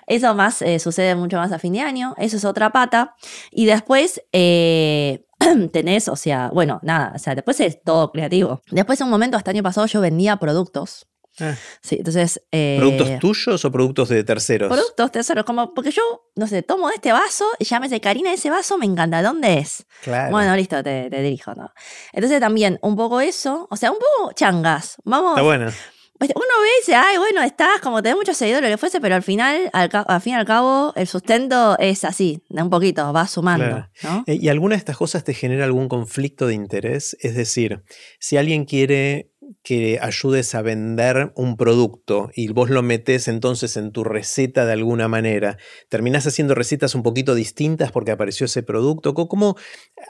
eso 0.06 0.34
más 0.34 0.60
eh, 0.60 0.78
sucede 0.78 1.14
mucho 1.14 1.38
más 1.38 1.52
a 1.52 1.58
fin 1.58 1.72
de 1.72 1.80
año, 1.80 2.14
eso 2.18 2.36
es 2.36 2.44
otra 2.44 2.68
pata 2.68 3.14
y 3.50 3.64
después 3.64 4.20
eh, 4.32 5.24
tenés, 5.72 6.08
o 6.08 6.16
sea, 6.16 6.50
bueno, 6.52 6.80
nada, 6.82 7.12
o 7.14 7.18
sea, 7.18 7.34
después 7.34 7.58
es 7.60 7.82
todo 7.82 8.12
creativo. 8.12 8.60
Después 8.70 9.00
en 9.00 9.06
un 9.06 9.10
momento 9.10 9.38
hasta 9.38 9.52
el 9.52 9.56
año 9.56 9.62
pasado 9.62 9.86
yo 9.86 10.02
vendía 10.02 10.36
productos 10.36 11.06
Ah. 11.40 11.54
Sí, 11.80 11.96
entonces. 11.98 12.42
Eh, 12.52 12.76
¿Productos 12.78 13.18
tuyos 13.18 13.64
o 13.64 13.72
productos 13.72 14.08
de 14.08 14.24
terceros? 14.24 14.68
Productos 14.70 15.10
terceros, 15.12 15.44
como 15.44 15.72
porque 15.74 15.90
yo, 15.90 16.02
no 16.36 16.46
sé, 16.46 16.62
tomo 16.62 16.90
este 16.90 17.12
vaso 17.12 17.46
y 17.58 17.64
ya 17.64 17.80
me 17.80 17.88
dice, 17.88 18.00
Karina, 18.00 18.32
ese 18.32 18.50
vaso 18.50 18.78
me 18.78 18.86
encanta, 18.86 19.22
¿dónde 19.22 19.58
es? 19.58 19.86
Claro. 20.02 20.30
Bueno, 20.30 20.54
listo, 20.56 20.82
te, 20.82 21.08
dirijo, 21.10 21.54
¿no? 21.54 21.72
Entonces 22.12 22.40
también, 22.40 22.78
un 22.82 22.96
poco 22.96 23.20
eso, 23.20 23.66
o 23.70 23.76
sea, 23.76 23.90
un 23.90 23.98
poco 23.98 24.32
changas. 24.34 24.96
Vamos. 25.04 25.32
Está 25.32 25.42
bueno. 25.42 25.70
Uno 26.22 26.30
ve 26.30 26.68
y 26.68 26.80
dice, 26.82 26.94
ay, 26.94 27.18
bueno, 27.18 27.42
estás 27.42 27.80
como 27.80 28.00
tenés 28.00 28.16
muchos 28.16 28.36
seguidores, 28.36 28.70
lo 28.70 28.74
que 28.74 28.78
fuese, 28.78 29.00
pero 29.00 29.16
al 29.16 29.24
final, 29.24 29.68
al, 29.72 30.20
fin 30.20 30.34
y 30.34 30.36
al 30.36 30.44
cabo, 30.44 30.92
el 30.94 31.08
sustento 31.08 31.76
es 31.80 32.04
así, 32.04 32.44
de 32.48 32.62
un 32.62 32.70
poquito, 32.70 33.12
va 33.12 33.26
sumando. 33.26 33.88
Eh, 34.26 34.38
¿Y 34.40 34.48
alguna 34.48 34.76
de 34.76 34.78
estas 34.78 34.96
cosas 34.96 35.24
te 35.24 35.34
genera 35.34 35.64
algún 35.64 35.88
conflicto 35.88 36.46
de 36.46 36.54
interés? 36.54 37.16
Es 37.20 37.34
decir, 37.34 37.82
si 38.20 38.36
alguien 38.36 38.66
quiere 38.66 39.31
que 39.62 39.98
ayudes 40.02 40.54
a 40.54 40.62
vender 40.62 41.32
un 41.36 41.56
producto 41.56 42.30
y 42.34 42.48
vos 42.48 42.70
lo 42.70 42.82
metes 42.82 43.28
entonces 43.28 43.76
en 43.76 43.92
tu 43.92 44.04
receta 44.04 44.66
de 44.66 44.72
alguna 44.72 45.08
manera, 45.08 45.58
terminás 45.88 46.26
haciendo 46.26 46.54
recetas 46.54 46.94
un 46.94 47.02
poquito 47.02 47.34
distintas 47.34 47.92
porque 47.92 48.10
apareció 48.10 48.46
ese 48.46 48.62
producto. 48.62 49.14
¿Cómo 49.14 49.56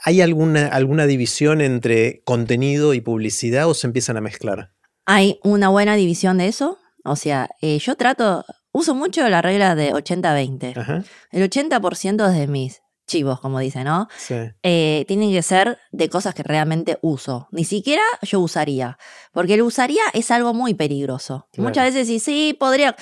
hay 0.03 0.21
alguna, 0.21 0.67
alguna 0.67 1.05
división 1.05 1.61
entre 1.61 2.21
contenido 2.23 2.93
y 2.93 3.01
publicidad 3.01 3.67
o 3.67 3.73
se 3.73 3.87
empiezan 3.87 4.17
a 4.17 4.21
mezclar? 4.21 4.71
hay 5.05 5.39
una 5.43 5.69
buena 5.69 5.95
división 5.95 6.37
de 6.37 6.47
eso. 6.47 6.77
O 7.03 7.15
sea, 7.15 7.49
eh, 7.61 7.79
yo 7.79 7.95
trato, 7.95 8.45
uso 8.71 8.95
mucho 8.95 9.27
la 9.29 9.41
regla 9.41 9.75
de 9.75 9.93
80-20. 9.93 11.05
El 11.31 11.49
80% 11.49 12.31
de 12.31 12.47
mis 12.47 12.82
chivos, 13.13 13.39
como 13.39 13.59
dice, 13.59 13.83
¿no? 13.83 14.07
Sí. 14.17 14.35
Eh, 14.63 15.05
tienen 15.07 15.31
que 15.31 15.43
ser 15.43 15.77
de 15.91 16.09
cosas 16.09 16.33
que 16.33 16.41
realmente 16.41 16.97
uso. 17.01 17.47
Ni 17.51 17.63
siquiera 17.63 18.01
yo 18.23 18.39
usaría. 18.39 18.97
Porque 19.31 19.53
el 19.53 19.61
usaría 19.61 20.01
es 20.13 20.31
algo 20.31 20.53
muy 20.53 20.73
peligroso. 20.73 21.47
Muchas 21.57 21.85
veces 21.85 22.07
sí, 22.07 22.19
sí, 22.19 22.57
podría. 22.59 22.95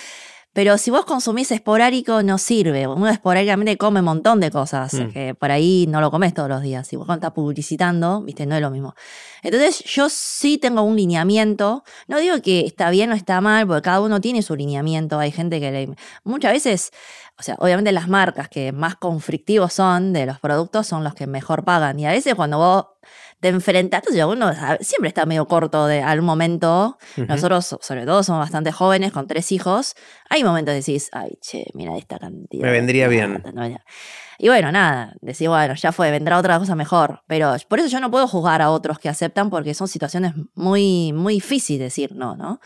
Pero 0.54 0.78
si 0.78 0.91
vos 0.91 1.06
consumís 1.06 1.50
esporádico, 1.52 2.24
no 2.24 2.38
sirve. 2.38 2.86
Uno 2.86 3.08
esporádicamente 3.08 3.78
come 3.78 4.00
un 4.00 4.06
montón 4.06 4.41
de 4.41 4.52
cosas, 4.52 4.93
mm. 4.93 5.08
que 5.12 5.34
por 5.34 5.50
ahí 5.50 5.86
no 5.88 6.02
lo 6.02 6.12
comes 6.12 6.34
todos 6.34 6.50
los 6.50 6.62
días. 6.62 6.86
Si 6.86 6.97
vos 6.97 7.08
estás 7.10 7.32
publicitando, 7.32 8.21
viste, 8.21 8.45
no 8.45 8.56
es 8.56 8.62
lo 8.62 8.69
mismo. 8.69 8.93
Entonces, 9.43 9.82
yo 9.86 10.10
sí 10.10 10.58
tengo 10.58 10.82
un 10.82 10.97
lineamiento. 10.97 11.86
No 12.10 12.19
digo 12.19 12.41
que 12.41 12.65
está 12.65 12.89
bien 12.89 13.13
o 13.13 13.15
está 13.15 13.39
mal, 13.39 13.65
porque 13.65 13.84
cada 13.84 14.02
uno 14.02 14.19
tiene 14.19 14.41
su 14.41 14.58
lineamiento. 14.58 15.19
Hay 15.19 15.32
gente 15.32 15.62
que 15.62 15.71
le... 15.71 15.95
Muchas 16.26 16.52
veces, 16.52 16.91
o 17.38 17.44
sea, 17.44 17.56
obviamente 17.60 17.91
las 17.91 18.08
marcas 18.08 18.50
que 18.50 18.72
más 18.72 18.96
conflictivos 18.96 19.74
son 19.74 20.13
de 20.13 20.26
los 20.26 20.39
productos 20.39 20.88
son 20.88 21.04
los 21.04 21.15
que 21.15 21.28
mejor 21.28 21.63
pagan. 21.63 22.00
Y 22.00 22.06
a 22.06 22.12
veces 22.12 22.36
cuando 22.36 22.58
vos 22.58 22.86
te 23.39 23.48
enfrentas, 23.48 24.04
entonces 24.04 24.24
uno 24.24 24.52
siempre 24.82 25.08
está 25.08 25.26
medio 25.26 25.48
corto 25.48 25.88
de 25.88 26.02
algún 26.02 26.28
momento. 26.28 27.00
Nosotros, 27.17 27.78
sobre 27.82 28.06
todo, 28.06 28.22
somos 28.22 28.41
bastante 28.41 28.72
jóvenes, 28.72 29.12
con 29.12 29.26
tres 29.26 29.52
hijos. 29.52 29.96
Hay 30.30 30.44
momentos 30.44 30.74
que 30.74 30.78
decís, 30.78 31.10
ay, 31.12 31.39
che, 31.41 31.65
mira 31.74 31.98
esta 31.98 32.20
cantidad. 32.20 32.63
Me 32.63 32.72
vendría 32.72 33.08
bien. 33.08 33.41
Y 34.43 34.47
bueno, 34.47 34.71
nada, 34.71 35.13
decís, 35.21 35.47
bueno, 35.47 35.75
ya 35.75 35.91
fue, 35.91 36.10
vendrá 36.10 36.39
otra 36.39 36.58
cosa 36.58 36.73
mejor. 36.73 37.21
Pero 37.27 37.54
por 37.67 37.77
eso 37.77 37.89
yo 37.89 37.99
no 37.99 38.10
puedo 38.10 38.27
juzgar 38.27 38.60
a 38.63 38.71
otros 38.71 38.97
que 38.97 39.08
aceptan 39.08 39.51
porque 39.51 39.75
son 39.75 39.88
situaciones 39.88 40.34
muy, 40.56 41.13
muy 41.13 41.36
difíciles 41.36 41.80
decir 41.80 42.15
no, 42.15 42.36
¿no? 42.36 42.60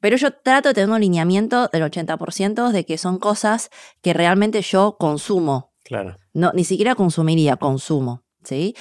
Pero 0.00 0.18
yo 0.18 0.32
trato 0.32 0.68
de 0.68 0.74
tener 0.74 0.90
un 0.90 0.96
alineamiento 0.96 1.68
del 1.68 1.82
80% 1.82 2.72
de 2.72 2.84
que 2.84 2.98
son 2.98 3.18
cosas 3.18 3.70
que 4.02 4.12
realmente 4.12 4.60
yo 4.60 4.98
consumo. 4.98 5.72
Claro. 5.82 6.18
No, 6.34 6.52
ni 6.52 6.62
siquiera 6.62 6.94
consumiría, 6.94 7.56
consumo. 7.56 8.22
¿sí? 8.42 8.76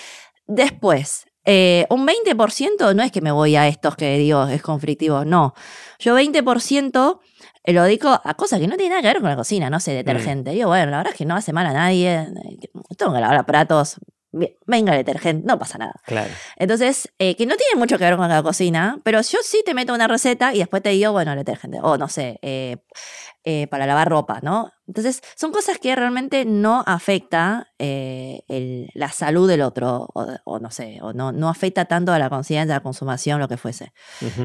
Después, 0.46 1.26
eh, 1.46 1.86
un 1.90 2.06
20% 2.06 2.94
no 2.94 3.04
es 3.04 3.12
que 3.14 3.22
me 3.22 3.32
voy 3.32 3.56
a 3.56 3.70
estos 3.70 3.96
que 3.96 4.18
digo 4.18 4.48
es 4.48 4.62
conflictivo, 4.62 5.24
no. 5.24 5.54
Yo 5.98 6.18
20% 6.18 7.20
lo 7.66 7.84
dedico 7.84 8.10
a 8.10 8.34
cosas 8.34 8.60
que 8.60 8.68
no 8.68 8.76
tienen 8.76 8.92
nada 8.92 9.02
que 9.02 9.08
ver 9.08 9.22
con 9.22 9.30
la 9.30 9.36
cocina, 9.36 9.70
no 9.70 9.80
sé, 9.80 9.92
mm. 9.92 9.96
detergente. 9.96 10.52
Digo, 10.52 10.68
bueno, 10.68 10.92
la 10.92 10.98
verdad 10.98 11.14
es 11.14 11.18
que 11.18 11.26
no 11.26 11.36
hace 11.36 11.54
mal 11.54 11.66
a 11.66 11.74
nadie. 11.74 12.16
Eh, 12.16 12.60
tengo 12.98 13.14
que 13.14 13.22
lavar 13.22 13.46
platos, 13.46 14.00
venga 14.66 14.94
el 14.94 15.06
detergente, 15.06 15.46
no 15.48 15.60
pasa 15.60 15.78
nada. 15.78 15.94
Claro. 16.06 16.30
Entonces, 16.56 17.10
eh, 17.20 17.36
que 17.36 17.46
no 17.46 17.56
tiene 17.56 17.76
mucho 17.78 17.98
que 17.98 18.04
ver 18.04 18.18
con 18.18 18.28
la 18.28 18.42
cocina, 18.42 19.00
pero 19.04 19.22
yo 19.22 19.40
sí 19.44 19.62
te 19.66 19.74
meto 19.74 19.94
una 19.94 20.08
receta 20.08 20.54
y 20.54 20.60
después 20.60 20.82
te 20.82 20.90
digo, 20.90 21.12
bueno, 21.12 21.32
el 21.32 21.38
detergente, 21.38 21.80
o 21.82 21.98
no 21.98 22.08
sé, 22.08 22.40
eh, 22.42 22.78
eh, 23.44 23.68
para 23.68 23.86
lavar 23.86 24.10
ropa, 24.10 24.40
¿no? 24.42 24.72
Entonces, 24.88 25.22
son 25.36 25.52
cosas 25.52 25.78
que 25.78 25.96
realmente 25.96 26.46
no 26.46 26.84
afecta 26.86 27.68
la 27.78 29.10
salud 29.10 29.48
del 29.48 29.62
otro, 29.62 30.08
o, 30.14 30.60
no 30.60 30.72
sé, 30.72 31.00
o 31.02 31.14
no, 31.14 31.32
no 31.32 31.50
afecta 31.50 31.86
tanto 31.86 32.12
a 32.12 32.20
la 32.20 32.30
conciencia, 32.30 32.76
a 32.76 32.78
la 32.80 32.84
consumación, 32.84 33.40
lo 33.40 33.48
que 33.48 33.58
fuese. 33.58 33.94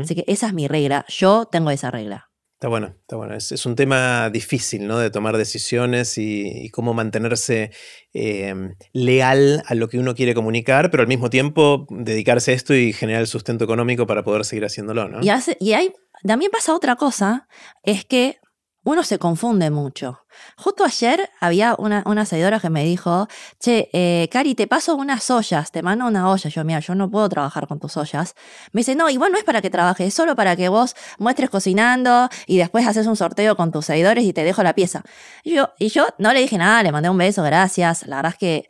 Así 0.00 0.14
que 0.14 0.24
esa 0.26 0.48
es 0.48 0.52
mi 0.52 0.68
regla, 0.68 1.04
yo 1.08 1.46
tengo 1.46 1.70
esa 1.70 1.90
regla. 1.90 2.27
Está 2.58 2.66
bueno, 2.66 2.88
está 2.88 3.14
bueno. 3.14 3.36
Es, 3.36 3.66
un 3.66 3.76
tema 3.76 4.30
difícil, 4.30 4.88
¿no? 4.88 4.98
De 4.98 5.10
tomar 5.10 5.36
decisiones 5.36 6.18
y, 6.18 6.70
cómo 6.70 6.92
mantenerse 6.92 7.70
em, 8.12 8.74
leal 8.92 9.62
a 9.66 9.76
lo 9.76 9.88
que 9.88 10.00
uno 10.00 10.16
quiere 10.16 10.34
comunicar, 10.34 10.90
pero 10.90 11.02
al 11.02 11.06
mismo 11.06 11.30
tiempo 11.30 11.86
dedicarse 11.88 12.50
a 12.50 12.54
esto 12.54 12.74
y 12.74 12.92
generar 12.92 13.20
el 13.20 13.28
sustento 13.28 13.62
económico 13.62 14.08
para 14.08 14.24
poder 14.24 14.44
seguir 14.44 14.64
haciéndolo, 14.64 15.08
¿no? 15.08 15.22
Y, 15.22 15.28
hace, 15.28 15.56
y 15.60 15.74
hay, 15.74 15.92
también 16.26 16.50
pasa 16.50 16.74
otra 16.74 16.96
cosa, 16.96 17.46
es 17.84 18.04
que 18.04 18.40
uno 18.88 19.02
se 19.02 19.18
confunde 19.18 19.70
mucho. 19.70 20.24
Justo 20.56 20.82
ayer 20.82 21.28
había 21.40 21.74
una, 21.78 22.02
una 22.06 22.24
seguidora 22.24 22.58
que 22.58 22.70
me 22.70 22.84
dijo, 22.84 23.28
che, 23.60 23.90
eh, 23.92 24.30
Cari, 24.32 24.54
te 24.54 24.66
paso 24.66 24.94
unas 24.96 25.28
ollas, 25.30 25.70
te 25.70 25.82
mando 25.82 26.06
una 26.06 26.30
olla. 26.30 26.48
Yo, 26.48 26.64
mira, 26.64 26.80
yo 26.80 26.94
no 26.94 27.10
puedo 27.10 27.28
trabajar 27.28 27.66
con 27.68 27.78
tus 27.80 27.98
ollas. 27.98 28.34
Me 28.72 28.80
dice, 28.80 28.96
no, 28.96 29.10
igual 29.10 29.30
no 29.30 29.36
es 29.36 29.44
para 29.44 29.60
que 29.60 29.68
trabajes, 29.68 30.08
es 30.08 30.14
solo 30.14 30.34
para 30.36 30.56
que 30.56 30.70
vos 30.70 30.96
muestres 31.18 31.50
cocinando 31.50 32.30
y 32.46 32.56
después 32.56 32.86
haces 32.86 33.06
un 33.06 33.16
sorteo 33.16 33.56
con 33.56 33.72
tus 33.72 33.84
seguidores 33.84 34.24
y 34.24 34.32
te 34.32 34.42
dejo 34.42 34.62
la 34.62 34.74
pieza. 34.74 35.02
Y 35.44 35.56
yo, 35.56 35.68
y 35.78 35.88
yo 35.88 36.06
no 36.16 36.32
le 36.32 36.40
dije 36.40 36.56
nada, 36.56 36.82
le 36.82 36.90
mandé 36.90 37.10
un 37.10 37.18
beso, 37.18 37.42
gracias. 37.42 38.06
La 38.06 38.16
verdad 38.16 38.32
es 38.32 38.38
que 38.38 38.68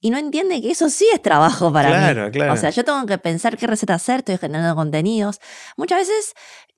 y 0.00 0.10
no 0.10 0.18
entiende 0.18 0.60
que 0.60 0.70
eso 0.70 0.90
sí 0.90 1.08
es 1.12 1.22
trabajo 1.22 1.72
para 1.72 1.88
claro, 1.88 2.30
Claro. 2.30 2.52
O 2.52 2.56
sea, 2.58 2.68
yo 2.68 2.84
tengo 2.84 3.06
que 3.06 3.16
pensar 3.16 3.56
qué 3.56 3.66
receta 3.66 3.94
hacer, 3.94 4.18
estoy 4.18 4.36
generando 4.36 4.76
contenidos. 4.76 5.40
Muchas 5.78 6.00
veces 6.00 6.34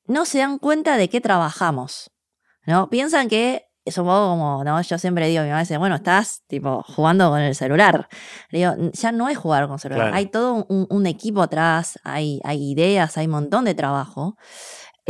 no 0.07 0.25
se 0.25 0.39
dan 0.39 0.59
cuenta 0.59 0.97
de 0.97 1.09
qué 1.09 1.21
trabajamos. 1.21 2.13
¿No? 2.67 2.89
Piensan 2.91 3.29
que 3.29 3.67
es 3.85 3.99
un 3.99 4.05
poco 4.05 4.29
como, 4.31 4.65
¿no? 4.65 4.81
Yo 4.83 4.99
siempre 4.99 5.29
digo, 5.29 5.43
mi 5.43 5.49
mamá 5.49 5.61
dice, 5.61 5.79
bueno, 5.79 5.97
estás 5.97 6.43
tipo 6.47 6.83
jugando 6.83 7.31
con 7.31 7.41
el 7.41 7.55
celular. 7.55 8.09
Le 8.51 8.59
digo, 8.59 8.91
ya 8.93 9.13
no 9.13 9.29
es 9.29 9.39
jugar 9.39 9.65
con 9.65 9.75
el 9.75 9.81
celular, 9.81 10.13
hay 10.15 10.27
todo 10.27 10.67
un, 10.69 11.07
equipo 11.07 11.43
atrás, 11.43 11.99
hay, 12.05 12.41
hay 12.45 12.71
ideas, 12.73 13.17
hay 13.17 13.27
un 13.27 13.33
montón 13.33 13.65
de 13.65 13.75
trabajo. 13.75 14.37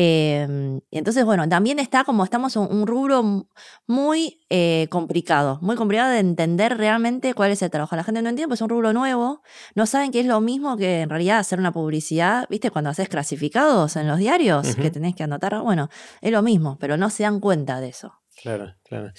Em, 0.03 0.81
entonces, 0.93 1.27
bueno, 1.27 1.47
también 1.47 1.79
está 1.79 2.05
como 2.05 2.25
estamos 2.25 2.57
en 2.57 2.63
un 2.63 2.87
rubro 2.87 3.47
muy 3.87 4.41
eh, 4.49 4.87
complicado, 4.89 5.59
muy 5.61 5.77
complicado 5.77 6.11
de 6.11 6.21
entender 6.21 6.79
realmente 6.79 7.35
cuál 7.35 7.51
es 7.51 7.61
el 7.61 7.71
trabajo. 7.71 7.97
La 7.97 8.03
gente 8.03 8.23
no 8.23 8.31
entiende, 8.31 8.49
pues 8.49 8.61
es 8.61 8.63
un 8.63 8.71
rubro 8.71 8.95
nuevo, 8.95 9.43
no 9.75 9.85
saben 9.85 10.11
que 10.11 10.21
es 10.21 10.27
lo 10.27 10.41
mismo 10.41 10.79
que 10.79 11.03
en 11.03 11.11
realidad 11.11 11.39
hacer 11.39 11.59
una 11.59 11.71
publicidad, 11.71 12.47
¿viste? 12.49 12.71
Cuando 12.71 12.89
haces 12.89 13.11
clasificados 13.11 13.97
en 13.97 14.09
los 14.09 14.17
diarios, 14.17 14.75
que 14.75 14.91
tenés 14.91 15.15
que 15.15 15.25
anotar, 15.25 15.61
bueno, 15.61 15.91
es 16.23 16.33
lo 16.33 16.41
mismo, 16.41 16.79
pero 16.81 16.97
no 16.97 17.11
se 17.11 17.25
dan 17.25 17.39
cuenta 17.39 17.79
de 17.83 17.89
eso. 17.89 18.15
Claro, 18.41 18.75
claro. 18.85 19.13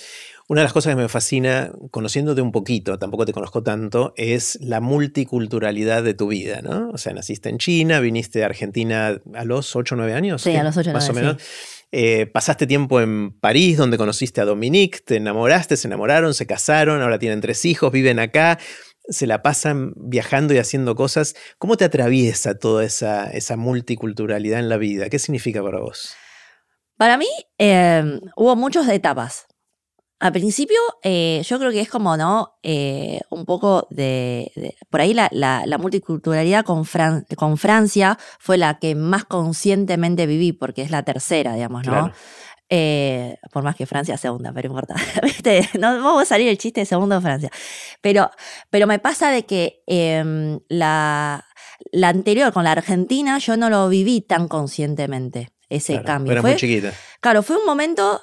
Una 0.51 0.59
de 0.59 0.65
las 0.65 0.73
cosas 0.73 0.91
que 0.91 1.01
me 1.01 1.07
fascina, 1.07 1.71
conociéndote 1.91 2.41
un 2.41 2.51
poquito, 2.51 2.99
tampoco 2.99 3.25
te 3.25 3.31
conozco 3.31 3.63
tanto, 3.63 4.13
es 4.17 4.59
la 4.59 4.81
multiculturalidad 4.81 6.03
de 6.03 6.13
tu 6.13 6.27
vida, 6.27 6.61
¿no? 6.61 6.89
O 6.89 6.97
sea, 6.97 7.13
naciste 7.13 7.47
en 7.47 7.57
China, 7.57 8.01
viniste 8.01 8.39
de 8.39 8.43
Argentina 8.43 9.21
a 9.33 9.45
los 9.45 9.77
8 9.77 9.95
o 9.95 9.97
9 9.97 10.13
años. 10.13 10.41
Sí, 10.41 10.53
a 10.53 10.63
los 10.65 10.75
8 10.75 10.89
o 10.89 10.91
9 10.91 10.93
Más 10.93 11.09
o 11.09 11.13
menos. 11.13 11.37
Eh, 11.93 12.25
pasaste 12.25 12.67
tiempo 12.67 12.99
en 12.99 13.31
París, 13.31 13.77
donde 13.77 13.97
conociste 13.97 14.41
a 14.41 14.45
Dominique, 14.45 14.99
te 14.99 15.15
enamoraste, 15.15 15.77
se 15.77 15.87
enamoraron, 15.87 16.33
se 16.33 16.45
casaron, 16.45 17.01
ahora 17.01 17.17
tienen 17.17 17.39
tres 17.39 17.63
hijos, 17.63 17.89
viven 17.89 18.19
acá, 18.19 18.59
se 19.07 19.27
la 19.27 19.41
pasan 19.43 19.93
viajando 19.95 20.53
y 20.53 20.57
haciendo 20.57 20.95
cosas. 20.95 21.33
¿Cómo 21.59 21.77
te 21.77 21.85
atraviesa 21.85 22.59
toda 22.59 22.83
esa, 22.83 23.31
esa 23.31 23.55
multiculturalidad 23.55 24.59
en 24.59 24.67
la 24.67 24.75
vida? 24.75 25.07
¿Qué 25.07 25.17
significa 25.17 25.63
para 25.63 25.79
vos? 25.79 26.13
Para 26.97 27.17
mí 27.17 27.29
em, 27.57 28.19
hubo 28.35 28.57
muchas 28.57 28.89
etapas. 28.89 29.47
Al 30.21 30.33
principio 30.33 30.77
eh, 31.01 31.41
yo 31.43 31.57
creo 31.57 31.71
que 31.71 31.81
es 31.81 31.89
como, 31.89 32.15
¿no? 32.15 32.53
Eh, 32.61 33.21
un 33.31 33.43
poco 33.43 33.87
de, 33.89 34.75
Por 34.91 35.01
ahí 35.01 35.15
la, 35.15 35.29
multiculturalidad 35.79 36.63
con, 36.63 36.85
con, 37.35 37.57
Francia 37.57 38.19
fue 38.37 38.59
la 38.59 38.77
que 38.77 38.93
más 38.93 39.25
conscientemente 39.25 40.27
viví, 40.27 40.53
porque 40.53 40.83
es 40.83 40.91
la 40.91 41.01
tercera, 41.01 41.55
digamos, 41.55 41.87
¿no? 41.87 42.11
Eh, 42.69 43.37
por 43.51 43.63
más 43.63 43.75
que 43.75 43.87
Francia 43.87 44.15
segunda, 44.15 44.53
pero 44.53 44.67
importa. 44.67 44.93
¿Viste? 45.23 45.67
No 45.79 45.87
vamos 46.03 46.21
a 46.21 46.25
salir 46.25 46.49
el 46.49 46.59
chiste 46.59 46.81
de 46.81 46.85
segundo 46.85 47.15
de 47.15 47.21
Francia. 47.21 47.49
Pero, 48.01 48.29
pero 48.69 48.85
me 48.85 48.99
pasa 48.99 49.31
de 49.31 49.47
que 49.47 49.81
em, 49.87 50.59
la, 50.69 51.47
la 51.91 52.09
anterior 52.09 52.53
con 52.53 52.63
la 52.63 52.73
Argentina 52.73 53.39
yo 53.39 53.57
no 53.57 53.71
lo 53.71 53.89
viví 53.89 54.21
tan 54.21 54.47
conscientemente 54.47 55.49
ese 55.67 56.03
cambio. 56.03 56.33
Era 56.33 56.41
muy 56.43 56.55
chiquita. 56.57 56.93
Claro, 57.21 57.41
fue 57.41 57.57
un 57.57 57.65
momento 57.65 58.21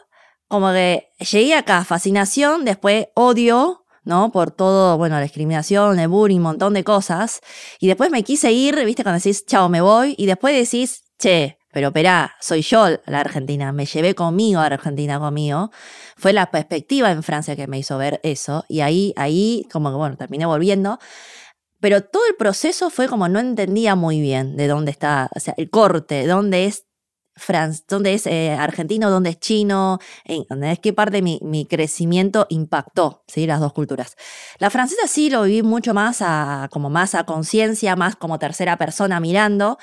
como 0.48 0.72
que 0.72 1.10
llegué 1.18 1.54
acá, 1.54 1.84
fascinación, 1.84 2.64
después 2.64 3.08
odio, 3.14 3.84
¿no? 4.04 4.32
Por 4.32 4.50
todo, 4.50 4.96
bueno, 4.96 5.16
la 5.16 5.22
discriminación, 5.22 5.98
el 5.98 6.08
bullying, 6.08 6.38
un 6.38 6.42
montón 6.42 6.74
de 6.74 6.82
cosas. 6.82 7.40
Y 7.78 7.86
después 7.86 8.10
me 8.10 8.22
quise 8.22 8.50
ir, 8.50 8.82
¿viste? 8.84 9.02
Cuando 9.02 9.18
decís, 9.18 9.44
chao, 9.46 9.68
me 9.68 9.82
voy. 9.82 10.14
Y 10.16 10.26
después 10.26 10.56
decís, 10.56 11.04
che, 11.18 11.58
pero 11.72 11.88
espera, 11.88 12.34
soy 12.40 12.62
yo 12.62 12.88
la 13.06 13.20
Argentina, 13.20 13.72
me 13.72 13.84
llevé 13.84 14.14
conmigo 14.14 14.60
a 14.60 14.66
Argentina 14.66 15.18
conmigo. 15.18 15.70
Fue 16.16 16.32
la 16.32 16.50
perspectiva 16.50 17.10
en 17.10 17.22
Francia 17.22 17.54
que 17.54 17.66
me 17.66 17.78
hizo 17.78 17.98
ver 17.98 18.20
eso 18.22 18.64
y 18.68 18.80
ahí, 18.80 19.12
ahí 19.16 19.66
como 19.70 19.90
que 19.90 19.96
bueno, 19.96 20.16
terminé 20.16 20.46
volviendo. 20.46 20.98
Pero 21.80 22.02
todo 22.02 22.22
el 22.28 22.34
proceso 22.34 22.90
fue 22.90 23.06
como 23.06 23.28
no 23.28 23.38
entendía 23.38 23.94
muy 23.94 24.20
bien 24.20 24.56
de 24.56 24.66
dónde 24.66 24.90
está, 24.90 25.28
o 25.36 25.38
sea, 25.38 25.54
el 25.56 25.70
corte, 25.70 26.26
dónde 26.26 26.64
es 26.64 26.87
dónde 27.88 28.14
es 28.14 28.26
eh, 28.26 28.52
argentino, 28.52 29.10
dónde 29.10 29.30
es 29.30 29.40
chino, 29.40 29.98
es 30.24 30.78
qué 30.80 30.92
parte 30.92 31.20
de 31.20 31.38
mi, 31.40 31.66
crecimiento 31.66 32.46
impactó, 32.50 33.22
¿sí? 33.26 33.46
Las 33.46 33.60
dos 33.60 33.72
culturas. 33.72 34.16
La 34.58 34.70
francesa 34.70 35.06
sí 35.06 35.30
lo 35.30 35.42
viví 35.42 35.62
mucho 35.62 35.94
más 35.94 36.18
a, 36.20 36.68
como 36.70 36.90
más 36.90 37.14
a 37.14 37.24
conciencia, 37.24 37.96
más 37.96 38.16
como 38.16 38.38
tercera 38.38 38.76
persona 38.76 39.20
mirando. 39.20 39.78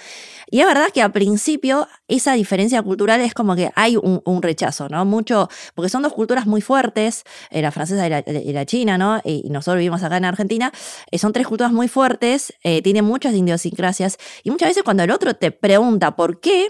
Y 0.50 0.62
es 0.62 0.68
verdad 0.68 0.88
que 0.94 1.02
al 1.02 1.12
principio 1.12 1.88
esa 2.08 2.34
diferencia 2.34 2.82
cultural 2.82 3.22
es 3.22 3.34
como 3.34 3.56
que 3.56 3.72
hay 3.76 3.98
un, 3.98 4.42
rechazo, 4.42 4.90
¿no? 4.90 5.06
Mucho, 5.06 5.50
porque 5.74 5.90
son 5.90 6.04
dos 6.04 6.14
culturas 6.14 6.46
muy 6.46 6.62
fuertes, 6.62 7.24
eh, 7.50 7.62
la 7.62 7.72
francesa 7.72 8.06
y 8.08 8.54
la, 8.54 8.66
china, 8.66 8.98
¿no? 8.98 9.22
Y, 9.24 9.50
nosotros 9.50 9.78
vivimos 9.78 10.04
acá 10.04 10.18
en 10.18 10.26
Argentina, 10.26 10.72
eh, 11.10 11.18
son 11.18 11.34
tres 11.34 11.48
culturas 11.48 11.72
muy 11.72 11.88
fuertes, 11.88 12.54
tienen 12.84 13.06
muchas 13.06 13.34
idiosincrasias, 13.34 14.18
y 14.44 14.52
muchas 14.52 14.70
veces 14.70 14.84
cuando 14.84 15.04
el 15.04 15.12
otro 15.12 15.34
te 15.36 15.52
pregunta 15.52 16.16
por 16.16 16.40
qué, 16.40 16.70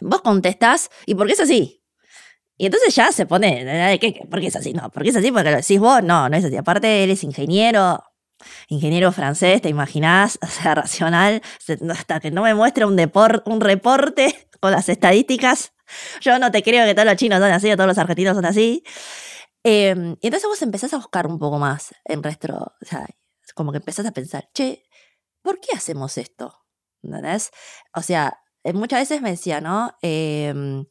Vos 0.00 0.22
contestás, 0.22 0.90
¿y 1.06 1.14
por 1.14 1.26
qué 1.26 1.34
es 1.34 1.40
así? 1.40 1.82
Y 2.58 2.66
entonces 2.66 2.94
ya 2.94 3.12
se 3.12 3.26
pone, 3.26 3.98
¿qué, 4.00 4.26
¿por 4.30 4.40
qué 4.40 4.46
es 4.46 4.56
así? 4.56 4.72
No, 4.72 4.90
¿por 4.90 5.02
qué 5.02 5.10
es 5.10 5.16
así? 5.16 5.30
Porque 5.30 5.50
lo 5.50 5.56
decís 5.56 5.78
vos, 5.78 6.02
no, 6.02 6.28
no 6.28 6.36
es 6.36 6.44
así. 6.44 6.56
Aparte, 6.56 7.02
eres 7.04 7.22
ingeniero, 7.22 8.02
ingeniero 8.68 9.12
francés, 9.12 9.60
¿te 9.62 9.68
imaginás? 9.68 10.38
O 10.42 10.46
sea, 10.46 10.74
racional, 10.74 11.42
hasta 11.90 12.20
que 12.20 12.30
no 12.30 12.42
me 12.42 12.54
muestre 12.54 12.84
un, 12.84 12.98
un 13.46 13.60
reporte 13.60 14.48
con 14.60 14.72
las 14.72 14.88
estadísticas, 14.88 15.72
yo 16.20 16.38
no 16.38 16.50
te 16.50 16.62
creo 16.62 16.86
que 16.86 16.94
todos 16.94 17.06
los 17.06 17.16
chinos 17.16 17.40
son 17.40 17.52
así 17.52 17.70
o 17.70 17.76
todos 17.76 17.88
los 17.88 17.98
argentinos 17.98 18.36
son 18.36 18.46
así. 18.46 18.82
Em, 19.62 20.16
y 20.20 20.28
entonces 20.28 20.48
vos 20.48 20.62
empezás 20.62 20.94
a 20.94 20.98
buscar 20.98 21.26
un 21.26 21.38
poco 21.38 21.58
más 21.58 21.94
en 22.04 22.22
resto, 22.22 22.54
o 22.54 22.84
sea, 22.84 23.06
como 23.54 23.72
que 23.72 23.78
empezás 23.78 24.06
a 24.06 24.12
pensar, 24.12 24.48
che, 24.54 24.84
¿por 25.42 25.60
qué 25.60 25.76
hacemos 25.76 26.18
esto? 26.18 26.54
¿Entendés? 27.02 27.50
O 27.94 28.02
sea, 28.02 28.28
eh, 28.28 28.45
muchas 28.74 29.00
veces 29.00 29.22
me 29.22 29.30
decía, 29.30 29.60
¿no? 29.60 29.96
Em, 30.02 30.86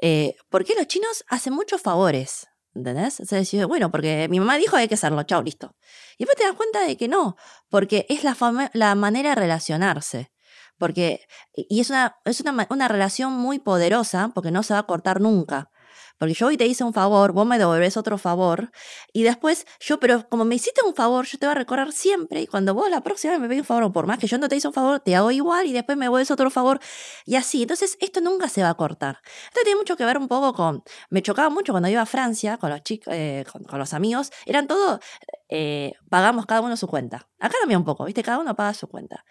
eh, 0.00 0.36
¿Por 0.48 0.64
qué 0.64 0.74
los 0.74 0.86
chinos 0.86 1.24
hacen 1.28 1.52
muchos 1.54 1.80
favores? 1.80 2.48
¿Entendés? 2.74 3.20
O 3.20 3.24
sea, 3.24 3.38
decía, 3.38 3.66
bueno, 3.66 3.90
porque 3.90 4.28
mi 4.28 4.38
mamá 4.38 4.56
dijo 4.58 4.76
que 4.76 4.82
hay 4.82 4.88
que 4.88 4.94
hacerlo, 4.94 5.22
chao, 5.22 5.42
listo. 5.42 5.74
Y 6.18 6.24
después 6.24 6.36
te 6.36 6.44
das 6.44 6.54
cuenta 6.54 6.82
de 6.86 6.96
que 6.96 7.08
no, 7.08 7.36
porque 7.70 8.06
es 8.10 8.22
la, 8.22 8.36
la 8.74 8.94
manera 8.94 9.30
de 9.30 9.36
relacionarse. 9.36 10.30
Porque, 10.78 11.26
y 11.54 11.80
es, 11.80 11.88
una, 11.88 12.16
es 12.26 12.40
una, 12.42 12.66
una 12.68 12.88
relación 12.88 13.32
muy 13.32 13.58
poderosa, 13.58 14.30
porque 14.34 14.50
no 14.50 14.62
se 14.62 14.74
va 14.74 14.80
a 14.80 14.86
cortar 14.86 15.22
nunca. 15.22 15.70
Porque 16.18 16.34
yo 16.34 16.46
hoy 16.46 16.56
te 16.56 16.66
hice 16.66 16.84
un 16.84 16.92
favor, 16.92 17.32
vos 17.32 17.46
me 17.46 17.58
devolvés 17.58 17.96
otro 17.96 18.18
favor, 18.18 18.70
y 19.12 19.22
después 19.22 19.66
yo, 19.80 20.00
pero 20.00 20.28
como 20.28 20.44
me 20.44 20.54
hiciste 20.54 20.80
un 20.82 20.94
favor, 20.94 21.26
yo 21.26 21.38
te 21.38 21.46
voy 21.46 21.52
a 21.52 21.54
recordar 21.54 21.92
siempre, 21.92 22.42
y 22.42 22.46
cuando 22.46 22.74
vos 22.74 22.88
la 22.90 23.02
próxima 23.02 23.32
vez 23.32 23.40
me 23.40 23.48
pedís 23.48 23.60
un 23.60 23.66
favor, 23.66 23.92
por 23.92 24.06
más 24.06 24.18
que 24.18 24.26
yo 24.26 24.38
no 24.38 24.48
te 24.48 24.56
hice 24.56 24.68
un 24.68 24.74
favor, 24.74 25.00
te 25.00 25.14
hago 25.14 25.30
igual, 25.30 25.66
y 25.66 25.72
después 25.72 25.98
me 25.98 26.06
devuelves 26.06 26.30
otro 26.30 26.50
favor, 26.50 26.80
y 27.24 27.36
así. 27.36 27.62
Entonces, 27.62 27.96
esto 28.00 28.20
nunca 28.20 28.48
se 28.48 28.62
va 28.62 28.70
a 28.70 28.74
cortar. 28.74 29.20
Esto 29.48 29.60
tiene 29.64 29.78
mucho 29.78 29.96
que 29.96 30.04
ver 30.04 30.18
un 30.18 30.28
poco 30.28 30.52
con, 30.54 30.82
me 31.10 31.22
chocaba 31.22 31.50
mucho 31.50 31.72
cuando 31.72 31.88
iba 31.88 32.02
a 32.02 32.06
Francia 32.06 32.56
con 32.58 32.70
los 32.70 32.82
chicos, 32.82 33.12
eh, 33.14 33.44
con, 33.50 33.78
los 33.78 33.92
amigos, 33.92 34.30
eran 34.46 34.66
todos, 34.66 35.00
eh, 35.48 35.92
pagamos 36.08 36.46
cada 36.46 36.60
uno 36.60 36.76
su 36.76 36.86
cuenta. 36.86 37.28
Acá 37.38 37.56
también 37.60 37.78
un 37.78 37.84
poco, 37.84 38.04
¿viste? 38.04 38.22
Cada 38.22 38.38
uno 38.38 38.56
paga 38.56 38.74
su 38.74 38.88
cuenta. 38.88 39.24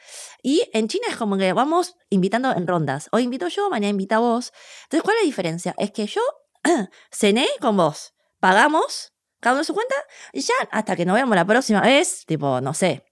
Y 0.43 0.63
en 0.73 0.87
China 0.87 1.07
es 1.09 1.17
como 1.17 1.37
que 1.37 1.53
vamos 1.53 1.97
invitando 2.09 2.51
en 2.55 2.67
rondas. 2.67 3.09
Hoy 3.11 3.23
invito 3.23 3.47
yo, 3.47 3.69
mañana 3.69 3.89
invita 3.89 4.19
vos. 4.19 4.53
Entonces, 4.83 5.03
¿cuál 5.03 5.17
es 5.17 5.23
la 5.23 5.25
diferencia? 5.25 5.75
Es 5.77 5.91
que 5.91 6.05
yo 6.05 6.21
cené 7.11 7.47
con 7.61 7.77
vos, 7.77 8.13
pagamos 8.39 9.13
cada 9.39 9.55
uno 9.55 9.63
su 9.63 9.73
cuenta 9.73 9.95
y 10.33 10.41
ya 10.41 10.55
hasta 10.71 10.95
que 10.95 11.05
nos 11.05 11.13
veamos 11.13 11.35
la 11.35 11.45
próxima 11.45 11.81
vez, 11.81 12.25
tipo, 12.25 12.61
no 12.61 12.73
sé. 12.73 13.05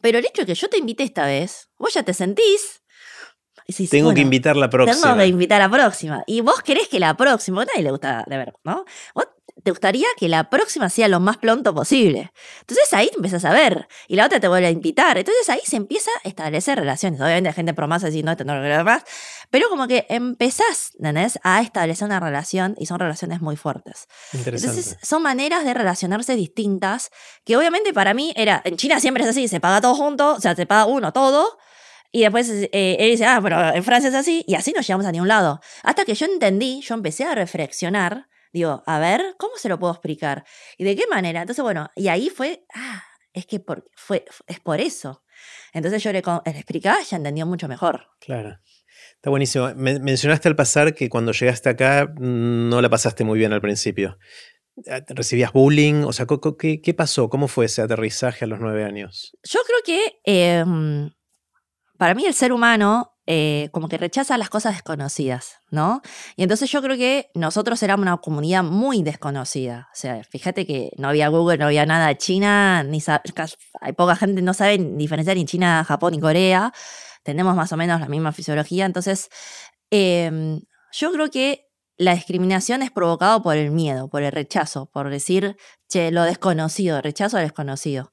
Pero 0.00 0.18
el 0.18 0.24
hecho 0.24 0.42
de 0.42 0.46
que 0.46 0.54
yo 0.54 0.68
te 0.68 0.78
invité 0.78 1.04
esta 1.04 1.26
vez, 1.26 1.68
vos 1.78 1.92
ya 1.92 2.02
te 2.02 2.14
sentís. 2.14 2.82
tengo 3.90 4.14
que 4.14 4.22
invitar 4.22 4.56
la 4.56 4.70
próxima. 4.70 5.02
Tengo 5.02 5.16
que 5.18 5.26
invitar 5.26 5.60
la 5.60 5.68
próxima. 5.68 6.24
Y 6.26 6.40
vos 6.40 6.62
querés 6.62 6.88
que 6.88 6.98
la 6.98 7.14
próxima, 7.14 7.62
a 7.62 7.64
nadie 7.66 7.82
le 7.82 7.90
gusta 7.90 8.24
de 8.26 8.38
ver, 8.38 8.54
¿no? 8.64 8.84
Vos 9.14 9.26
te 9.62 9.70
gustaría 9.70 10.06
que 10.16 10.28
la 10.28 10.50
próxima 10.50 10.88
sea 10.88 11.08
lo 11.08 11.20
más 11.20 11.38
pronto 11.38 11.74
posible. 11.74 12.32
Entonces 12.60 12.92
ahí 12.92 13.08
te 13.08 13.16
empiezas 13.16 13.44
a 13.44 13.52
ver 13.52 13.88
y 14.06 14.16
la 14.16 14.26
otra 14.26 14.40
te 14.40 14.48
vuelve 14.48 14.66
a 14.66 14.70
invitar. 14.70 15.18
Entonces 15.18 15.48
ahí 15.48 15.60
se 15.64 15.76
empieza 15.76 16.10
a 16.24 16.28
establecer 16.28 16.78
relaciones. 16.78 17.20
Obviamente 17.20 17.48
hay 17.48 17.54
gente 17.54 17.74
promasa 17.74 18.06
diciendo 18.06 18.32
esto 18.32 18.44
no 18.44 18.56
lo 18.56 18.84
más, 18.84 19.02
pero 19.50 19.68
como 19.68 19.88
que 19.88 20.06
empezás, 20.08 20.92
¿entendés? 20.98 21.38
A 21.42 21.60
establecer 21.62 22.06
una 22.06 22.20
relación 22.20 22.74
y 22.78 22.86
son 22.86 22.98
relaciones 22.98 23.40
muy 23.40 23.56
fuertes. 23.56 24.06
Entonces 24.32 24.96
son 25.02 25.22
maneras 25.22 25.64
de 25.64 25.74
relacionarse 25.74 26.36
distintas 26.36 27.10
que 27.44 27.56
obviamente 27.56 27.92
para 27.92 28.14
mí 28.14 28.32
era, 28.36 28.62
en 28.64 28.76
China 28.76 29.00
siempre 29.00 29.24
es 29.24 29.30
así, 29.30 29.48
se 29.48 29.60
paga 29.60 29.80
todo 29.80 29.94
junto, 29.94 30.34
o 30.34 30.40
sea, 30.40 30.54
se 30.54 30.66
paga 30.66 30.86
uno 30.86 31.12
todo. 31.12 31.58
Y 32.10 32.22
después 32.22 32.48
eh, 32.48 32.68
él 32.72 33.10
dice, 33.10 33.26
ah, 33.26 33.38
pero 33.42 33.74
en 33.74 33.84
Francia 33.84 34.08
es 34.08 34.14
así, 34.14 34.42
y 34.46 34.54
así 34.54 34.72
no 34.74 34.80
llegamos 34.80 35.04
a 35.04 35.12
ningún 35.12 35.28
lado. 35.28 35.60
Hasta 35.82 36.06
que 36.06 36.14
yo 36.14 36.24
entendí, 36.24 36.80
yo 36.80 36.94
empecé 36.94 37.24
a 37.24 37.34
reflexionar 37.34 38.27
Digo, 38.52 38.82
a 38.86 38.98
ver, 38.98 39.34
¿cómo 39.38 39.56
se 39.56 39.68
lo 39.68 39.78
puedo 39.78 39.92
explicar? 39.92 40.44
¿Y 40.76 40.84
de 40.84 40.96
qué 40.96 41.06
manera? 41.08 41.40
Entonces, 41.42 41.62
bueno, 41.62 41.90
y 41.96 42.08
ahí 42.08 42.30
fue, 42.30 42.64
ah, 42.74 43.02
es 43.32 43.46
que 43.46 43.60
por, 43.60 43.88
fue, 43.96 44.24
es 44.46 44.60
por 44.60 44.80
eso. 44.80 45.24
Entonces 45.72 46.02
yo 46.02 46.12
le, 46.12 46.22
le 46.22 46.52
explicaba, 46.52 47.00
ya 47.02 47.16
entendió 47.16 47.46
mucho 47.46 47.68
mejor. 47.68 48.06
Claro. 48.20 48.58
Está 49.14 49.30
buenísimo. 49.30 49.72
mencionaste 49.74 50.48
al 50.48 50.56
pasar 50.56 50.94
que 50.94 51.08
cuando 51.08 51.32
llegaste 51.32 51.68
acá 51.68 52.06
mm, 52.06 52.68
no 52.68 52.80
la 52.80 52.88
pasaste 52.88 53.24
muy 53.24 53.38
bien 53.38 53.52
al 53.52 53.60
principio. 53.60 54.18
Eh, 54.86 55.02
¿Recibías 55.08 55.52
bullying? 55.52 56.04
O 56.04 56.12
sea, 56.12 56.26
¿qué, 56.58 56.80
qué 56.80 56.94
pasó? 56.94 57.28
¿Cómo 57.28 57.48
fue 57.48 57.66
ese 57.66 57.82
aterrizaje 57.82 58.44
a 58.44 58.48
los 58.48 58.60
nueve 58.60 58.84
años? 58.84 59.36
Yo 59.42 59.60
creo 59.66 59.78
que 59.84 60.20
em, 60.24 61.10
para 61.96 62.14
mí 62.14 62.26
el 62.26 62.34
ser 62.34 62.52
humano 62.52 63.17
eh, 63.30 63.68
como 63.72 63.90
que 63.90 63.98
rechaza 63.98 64.38
las 64.38 64.48
cosas 64.48 64.72
desconocidas, 64.72 65.60
¿no? 65.70 66.00
Y 66.34 66.44
entonces 66.44 66.70
yo 66.70 66.80
creo 66.80 66.96
que 66.96 67.30
nosotros 67.34 67.82
éramos 67.82 68.04
una 68.04 68.16
comunidad 68.16 68.64
muy 68.64 69.02
desconocida. 69.02 69.90
O 69.92 69.96
sea, 69.96 70.24
fíjate 70.24 70.66
que 70.66 70.92
no 70.96 71.08
había 71.08 71.28
Google, 71.28 71.58
no 71.58 71.66
había 71.66 71.84
nada 71.84 72.08
de 72.08 72.16
China, 72.16 72.82
ni 72.84 73.02
hay 73.82 73.92
poca 73.92 74.16
gente, 74.16 74.40
no 74.40 74.54
sabe 74.54 74.78
diferenciar 74.78 75.36
ni 75.36 75.44
China, 75.44 75.84
Japón 75.86 76.12
ni 76.12 76.20
Corea. 76.20 76.72
Tenemos 77.22 77.54
más 77.54 77.70
o 77.70 77.76
menos 77.76 78.00
la 78.00 78.08
misma 78.08 78.32
fisiología. 78.32 78.86
Entonces, 78.86 79.28
em, 79.90 80.62
yo 80.92 81.12
creo 81.12 81.30
que 81.30 81.66
la 81.98 82.14
discriminación 82.14 82.80
es 82.80 82.90
provocada 82.90 83.42
por 83.42 83.58
el 83.58 83.72
miedo, 83.72 84.08
por 84.08 84.22
el 84.22 84.32
rechazo, 84.32 84.86
por 84.86 85.10
decir, 85.10 85.58
che, 85.86 86.10
lo 86.12 86.22
desconocido, 86.22 87.02
rechazo 87.02 87.36
al 87.36 87.42
desconocido. 87.42 88.10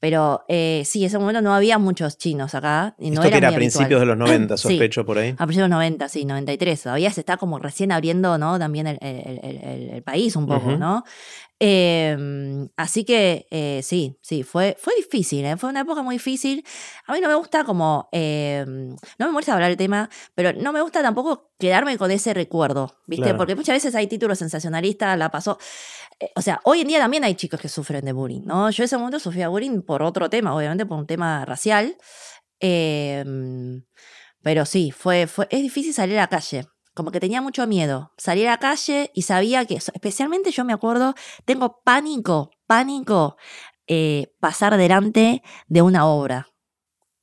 Pero 0.00 0.44
eh, 0.48 0.82
sí, 0.84 1.00
en 1.00 1.06
ese 1.06 1.18
momento 1.18 1.42
no 1.42 1.54
había 1.54 1.78
muchos 1.78 2.18
chinos 2.18 2.54
acá. 2.54 2.94
Y 2.98 3.10
no 3.10 3.14
Esto 3.14 3.28
era 3.28 3.30
que 3.30 3.38
era 3.38 3.48
a 3.48 3.54
principios 3.54 4.00
de 4.00 4.06
los 4.06 4.16
90, 4.16 4.56
sospecho 4.56 5.04
por 5.04 5.18
ahí. 5.18 5.30
A 5.30 5.46
principios 5.46 5.56
de 5.56 5.68
los 5.68 5.70
90, 5.70 6.08
sí, 6.08 6.24
93. 6.24 6.82
Todavía 6.82 7.10
se 7.10 7.20
está 7.20 7.36
como 7.36 7.58
recién 7.58 7.90
abriendo, 7.90 8.38
¿no? 8.38 8.58
También 8.58 8.86
el, 8.86 8.98
el, 9.00 9.90
el, 9.90 10.02
país 10.02 10.36
un 10.36 10.46
poco, 10.46 10.72
¿no? 10.76 11.04
Em, 11.60 12.68
así 12.76 13.04
que 13.04 13.48
eh, 13.50 13.80
sí, 13.82 14.16
sí, 14.22 14.44
fue, 14.44 14.76
fue 14.78 14.94
difícil, 14.94 15.44
¿eh? 15.44 15.56
fue 15.56 15.68
una 15.68 15.80
época 15.80 16.02
muy 16.02 16.14
difícil. 16.14 16.64
A 17.06 17.12
mí 17.12 17.20
no 17.20 17.28
me 17.28 17.34
gusta 17.34 17.64
como, 17.64 18.08
em, 18.12 18.90
no 19.18 19.26
me 19.26 19.32
molesta 19.32 19.54
hablar 19.54 19.70
del 19.70 19.76
tema, 19.76 20.08
pero 20.36 20.52
no 20.52 20.72
me 20.72 20.80
gusta 20.80 21.02
tampoco 21.02 21.50
quedarme 21.58 21.98
con 21.98 22.12
ese 22.12 22.32
recuerdo, 22.32 22.94
¿viste? 23.06 23.34
Porque 23.34 23.56
muchas 23.56 23.74
veces 23.74 23.96
hay 23.96 24.06
títulos 24.06 24.38
sensacionalistas, 24.38 25.18
la 25.18 25.30
pasó. 25.32 25.58
Eh, 26.20 26.30
o 26.34 26.42
sea, 26.42 26.60
hoy 26.64 26.80
en 26.80 26.88
día 26.88 26.98
también 26.98 27.24
hay 27.24 27.34
chicos 27.34 27.60
que 27.60 27.68
sufren 27.68 28.04
de 28.04 28.12
bullying, 28.12 28.42
¿no? 28.44 28.70
Yo 28.70 28.82
en 28.82 28.86
ese 28.86 28.96
momento 28.96 29.18
sufría 29.18 29.48
bullying 29.48 29.82
por 29.82 30.02
otro 30.02 30.28
tema, 30.30 30.54
obviamente 30.54 30.86
por 30.86 30.98
un 30.98 31.06
tema 31.06 31.44
racial. 31.44 31.96
Em, 32.60 33.84
pero 34.42 34.64
sí, 34.66 34.90
fue, 34.90 35.26
fue, 35.26 35.46
es 35.50 35.62
difícil 35.62 35.94
salir 35.94 36.18
a 36.18 36.22
la 36.22 36.28
calle 36.28 36.66
como 36.98 37.12
que 37.12 37.20
tenía 37.20 37.40
mucho 37.40 37.64
miedo. 37.68 38.12
Salir 38.18 38.48
a 38.48 38.50
la 38.50 38.58
calle 38.58 39.12
y 39.14 39.22
sabía 39.22 39.64
que, 39.66 39.76
especialmente 39.76 40.50
yo 40.50 40.64
me 40.64 40.72
acuerdo, 40.72 41.14
tengo 41.44 41.80
pánico, 41.84 42.50
pánico 42.66 43.36
eh, 43.86 44.34
pasar 44.40 44.76
delante 44.76 45.44
de 45.68 45.82
una 45.82 46.06
obra. 46.06 46.48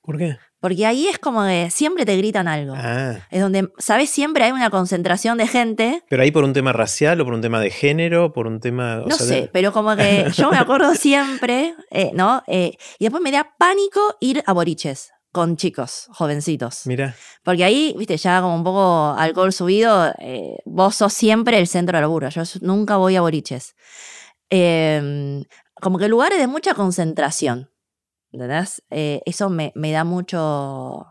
¿Por 0.01 0.17
qué? 0.17 0.37
Porque 0.65 0.83
ahí 0.87 1.07
es 1.07 1.19
como 1.19 1.43
que 1.43 1.69
siempre 1.69 2.07
te 2.07 2.17
gritan 2.17 2.47
algo. 2.47 2.73
Ah. 2.75 3.19
Es 3.29 3.39
donde, 3.39 3.69
¿sabes? 3.77 4.09
Siempre 4.09 4.45
hay 4.45 4.51
una 4.51 4.71
concentración 4.71 5.37
de 5.37 5.45
gente. 5.45 6.01
¿Pero 6.09 6.23
ahí 6.23 6.31
por 6.31 6.43
un 6.43 6.53
tema 6.53 6.73
racial 6.73 7.21
o 7.21 7.25
por 7.25 7.35
un 7.35 7.41
tema 7.41 7.59
de 7.59 7.69
género? 7.69 8.33
¿Por 8.33 8.47
un 8.47 8.59
tema.? 8.59 9.03
no 9.05 9.15
sé, 9.15 9.47
pero 9.53 9.71
como 9.71 9.95
que 9.95 10.25
yo 10.35 10.49
me 10.49 10.57
acuerdo 10.57 10.95
siempre, 10.95 11.75
eh, 11.91 12.09
¿no? 12.15 12.41
Eh, 12.47 12.75
y 12.97 13.05
después 13.05 13.21
me 13.21 13.29
da 13.29 13.53
pánico 13.59 14.17
ir 14.21 14.41
a 14.47 14.53
boriches 14.53 15.11
con 15.31 15.55
chicos, 15.55 16.07
jovencitos. 16.09 16.87
Mira. 16.87 17.15
Porque 17.43 17.63
ahí, 17.63 17.93
viste, 17.95 18.17
ya 18.17 18.41
como 18.41 18.55
un 18.55 18.63
poco 18.63 19.13
alcohol 19.19 19.53
subido, 19.53 20.15
eh, 20.17 20.57
vos 20.65 20.95
sos 20.95 21.13
siempre 21.13 21.59
el 21.59 21.67
centro 21.67 21.95
de 21.95 22.01
la 22.01 22.07
burra. 22.07 22.29
Yo 22.29 22.41
nunca 22.61 22.97
voy 22.97 23.15
a 23.17 23.21
boriches. 23.21 23.75
Em, 24.49 25.43
como 25.79 25.99
que 25.99 26.07
lugares 26.07 26.39
de 26.39 26.47
mucha 26.47 26.73
concentración. 26.73 27.69
¿Entendés? 28.35 28.83
Eh, 28.89 29.21
eso 29.25 29.49
me, 29.49 29.71
me, 29.75 29.93
da 29.93 30.03
mucho. 30.03 31.07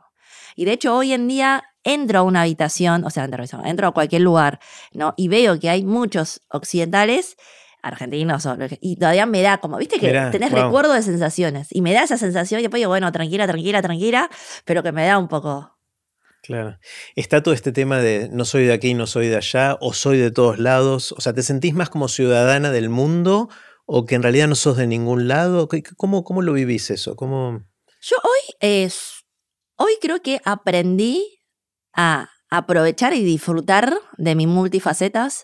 Y 0.56 0.66
de 0.66 0.72
hecho, 0.72 0.94
hoy 0.94 1.14
en 1.14 1.26
día 1.26 1.64
entro 1.82 2.18
a 2.18 2.22
una 2.22 2.42
habitación, 2.42 3.02
o 3.04 3.10
sea, 3.10 3.24
entro, 3.24 3.42
entro 3.64 3.88
a 3.88 3.92
cualquier 3.92 4.20
lugar, 4.20 4.60
¿no? 4.92 5.14
Y 5.16 5.28
veo 5.28 5.58
que 5.58 5.70
hay 5.70 5.84
muchos 5.84 6.42
occidentales 6.50 7.36
argentinos 7.82 8.46
y 8.80 8.96
todavía 8.96 9.26
me 9.26 9.42
da 9.42 9.58
como, 9.58 9.76
viste 9.76 9.98
que 9.98 10.10
tenés 10.32 10.52
recuerdo 10.52 10.94
de 10.94 11.02
sensaciones 11.02 11.68
y 11.70 11.82
me 11.82 11.92
da 11.92 12.02
esa 12.02 12.16
sensación 12.16 12.60
y 12.60 12.62
después 12.62 12.80
digo, 12.80 12.88
bueno, 12.88 13.12
tranquila, 13.12 13.46
tranquila, 13.46 13.82
tranquila, 13.82 14.30
pero 14.64 14.82
que 14.82 14.92
me 14.92 15.06
da 15.06 15.18
un 15.18 15.28
poco 15.28 15.70
Claro. 16.42 16.78
Está 17.16 17.42
todo 17.42 17.54
este 17.54 17.72
tema 17.72 18.00
de 18.00 18.28
no 18.30 18.44
soy 18.44 18.64
de 18.64 18.74
aquí, 18.74 18.92
no 18.92 19.06
soy 19.06 19.28
de 19.28 19.36
allá, 19.36 19.78
o 19.80 19.94
soy 19.94 20.18
de 20.18 20.30
todos 20.30 20.58
lados. 20.58 21.12
O 21.12 21.22
sea, 21.22 21.32
¿te 21.32 21.42
sentís 21.42 21.72
más 21.72 21.88
como 21.88 22.06
ciudadana 22.06 22.70
del 22.70 22.90
mundo 22.90 23.48
o 23.86 24.04
que 24.06 24.14
en 24.14 24.22
realidad 24.22 24.48
no 24.48 24.54
sos 24.54 24.76
de 24.76 24.86
ningún 24.86 25.28
lado? 25.28 25.68
¿Cómo, 25.96 26.24
cómo 26.24 26.42
lo 26.42 26.52
vivís 26.52 26.90
eso? 26.90 27.16
¿Cómo... 27.16 27.64
Yo 28.00 28.16
hoy, 28.22 28.54
es, 28.60 29.24
hoy 29.76 29.92
creo 30.00 30.20
que 30.20 30.40
aprendí 30.44 31.40
a 31.94 32.30
aprovechar 32.50 33.14
y 33.14 33.24
disfrutar 33.24 33.94
de 34.16 34.34
mis 34.34 34.46
multifacetas, 34.46 35.42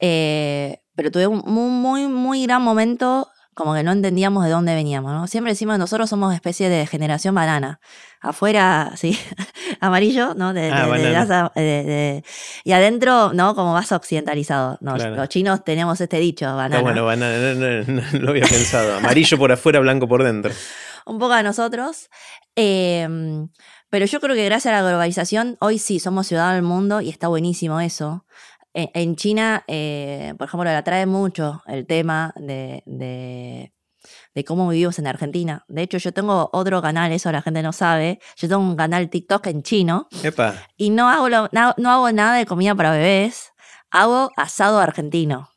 eh, 0.00 0.78
pero 0.94 1.10
tuve 1.10 1.26
un 1.26 1.42
muy, 1.46 2.06
muy 2.06 2.44
gran 2.44 2.62
momento 2.62 3.28
como 3.54 3.74
que 3.74 3.82
no 3.82 3.92
entendíamos 3.92 4.44
de 4.44 4.50
dónde 4.50 4.74
veníamos, 4.74 5.12
¿no? 5.12 5.26
Siempre 5.26 5.52
decimos 5.52 5.78
nosotros 5.78 6.10
somos 6.10 6.34
especie 6.34 6.68
de 6.68 6.86
generación 6.86 7.34
banana. 7.34 7.80
Afuera, 8.20 8.92
sí, 8.96 9.18
amarillo, 9.80 10.34
¿no? 10.34 10.52
Ah, 10.56 11.52
y 12.64 12.72
adentro, 12.72 13.32
¿no? 13.32 13.54
Como 13.54 13.72
más 13.72 13.92
occidentalizado. 13.92 14.78
Los 14.80 15.28
chinos 15.28 15.64
tenemos 15.64 16.00
este 16.00 16.18
dicho, 16.18 16.44
banana. 16.44 16.82
bueno, 16.82 17.04
banana, 17.04 17.82
no, 17.86 18.02
lo 18.20 18.30
había 18.30 18.46
pensado. 18.46 18.96
Amarillo 18.96 19.38
por 19.38 19.52
afuera, 19.52 19.80
blanco 19.80 20.08
por 20.08 20.24
dentro. 20.24 20.52
Un 21.06 21.18
poco 21.18 21.34
a 21.34 21.42
nosotros. 21.42 22.08
Em, 22.56 23.48
pero 23.90 24.06
yo 24.06 24.20
creo 24.20 24.34
que 24.34 24.44
gracias 24.44 24.72
a 24.72 24.82
la 24.82 24.88
globalización, 24.88 25.56
hoy 25.60 25.78
sí 25.78 26.00
somos 26.00 26.26
ciudadanos 26.26 26.56
del 26.56 26.64
mundo 26.64 27.00
y 27.00 27.10
está 27.10 27.28
buenísimo 27.28 27.80
eso. 27.80 28.24
En 28.76 29.14
China, 29.14 29.62
eh, 29.68 30.34
por 30.36 30.48
ejemplo, 30.48 30.64
le 30.64 30.74
atrae 30.74 31.06
mucho 31.06 31.62
el 31.66 31.86
tema 31.86 32.32
de, 32.34 32.82
de, 32.86 34.44
cómo 34.44 34.68
vivimos 34.68 34.98
en 34.98 35.06
Argentina. 35.06 35.64
De 35.68 35.82
hecho, 35.82 35.98
yo 35.98 36.12
tengo 36.12 36.50
otro 36.52 36.82
canal, 36.82 37.12
eso 37.12 37.30
la 37.30 37.40
gente 37.40 37.62
no 37.62 37.72
sabe. 37.72 38.18
Yo 38.36 38.48
tengo 38.48 38.60
un 38.60 38.74
canal 38.74 39.08
TikTok 39.08 39.46
en 39.46 39.62
chino. 39.62 40.08
Y 40.76 40.90
no 40.90 41.08
hago, 41.08 41.28
no, 41.30 41.90
hago 41.90 42.10
nada 42.10 42.34
de 42.36 42.46
comida 42.46 42.74
para 42.74 42.90
bebés. 42.90 43.52
Hago 43.92 44.32
asado 44.36 44.80
argentino. 44.80 45.50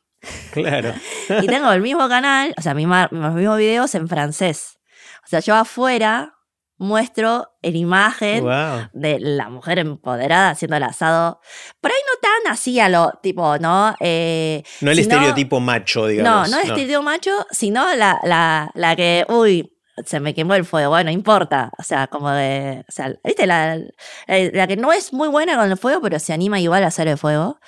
Claro. 0.52 0.94
y 1.42 1.46
tengo 1.48 1.72
el 1.72 1.80
mismo 1.80 2.08
canal, 2.08 2.54
o 2.56 2.62
sea, 2.62 2.74
mis 2.74 2.86
mismos 2.86 3.58
videos 3.58 3.96
en 3.96 4.06
francés. 4.06 4.78
O 5.24 5.28
sea, 5.28 5.40
yo 5.40 5.56
afuera 5.56 6.37
muestro 6.78 7.50
en 7.62 7.76
imagen 7.76 8.44
de 8.92 9.18
la 9.20 9.48
mujer 9.48 9.78
empoderada 9.78 10.50
haciendo 10.50 10.76
el 10.76 10.84
asado. 10.84 11.40
Por 11.80 11.90
ahí 11.90 11.98
no 12.06 12.20
tan 12.20 12.52
así 12.52 12.78
a 12.80 12.88
lo 12.88 13.12
tipo, 13.22 13.58
¿no? 13.58 13.94
Eh, 14.00 14.62
no 14.80 14.90
el 14.90 14.98
estereotipo 14.98 15.60
macho, 15.60 16.06
digamos. 16.06 16.48
No, 16.48 16.56
no 16.56 16.62
el 16.62 16.68
estereotipo 16.68 17.02
macho, 17.02 17.46
sino 17.50 17.94
la, 17.94 18.20
la, 18.22 18.70
la 18.74 18.96
que, 18.96 19.26
uy, 19.28 19.70
se 20.04 20.20
me 20.20 20.34
quemó 20.34 20.54
el 20.54 20.64
fuego, 20.64 20.90
bueno, 20.90 21.10
no 21.10 21.12
importa. 21.12 21.70
O 21.78 21.82
sea, 21.82 22.06
como 22.06 22.30
de. 22.30 22.84
O 22.88 22.92
sea, 22.92 23.12
¿viste? 23.24 23.46
La, 23.46 23.78
la, 24.26 24.66
que 24.66 24.76
no 24.76 24.92
es 24.92 25.12
muy 25.12 25.28
buena 25.28 25.56
con 25.56 25.70
el 25.70 25.76
fuego, 25.76 26.00
pero 26.00 26.18
se 26.18 26.32
anima 26.32 26.60
igual 26.60 26.84
a 26.84 26.88
hacer 26.88 27.08
el 27.08 27.18
fuego. 27.18 27.58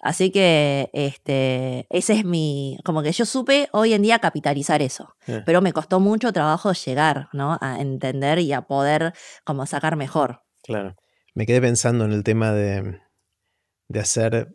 Así 0.00 0.30
que 0.30 0.90
este, 0.92 1.86
ese 1.90 2.12
es 2.14 2.24
mi, 2.24 2.78
como 2.84 3.02
que 3.02 3.10
yo 3.10 3.24
supe 3.24 3.68
hoy 3.72 3.94
en 3.94 4.02
día 4.02 4.20
capitalizar 4.20 4.80
eso, 4.80 5.16
pero 5.44 5.60
me 5.60 5.72
costó 5.72 5.98
mucho 5.98 6.32
trabajo 6.32 6.72
llegar, 6.72 7.28
¿no? 7.32 7.58
A 7.60 7.80
entender 7.80 8.38
y 8.38 8.52
a 8.52 8.62
poder 8.62 9.12
como 9.44 9.66
sacar 9.66 9.96
mejor. 9.96 10.42
Claro. 10.62 10.94
Me 11.34 11.46
quedé 11.46 11.60
pensando 11.60 12.04
en 12.04 12.12
el 12.12 12.22
tema 12.22 12.52
de, 12.52 13.00
de 13.88 14.00
hacer 14.00 14.54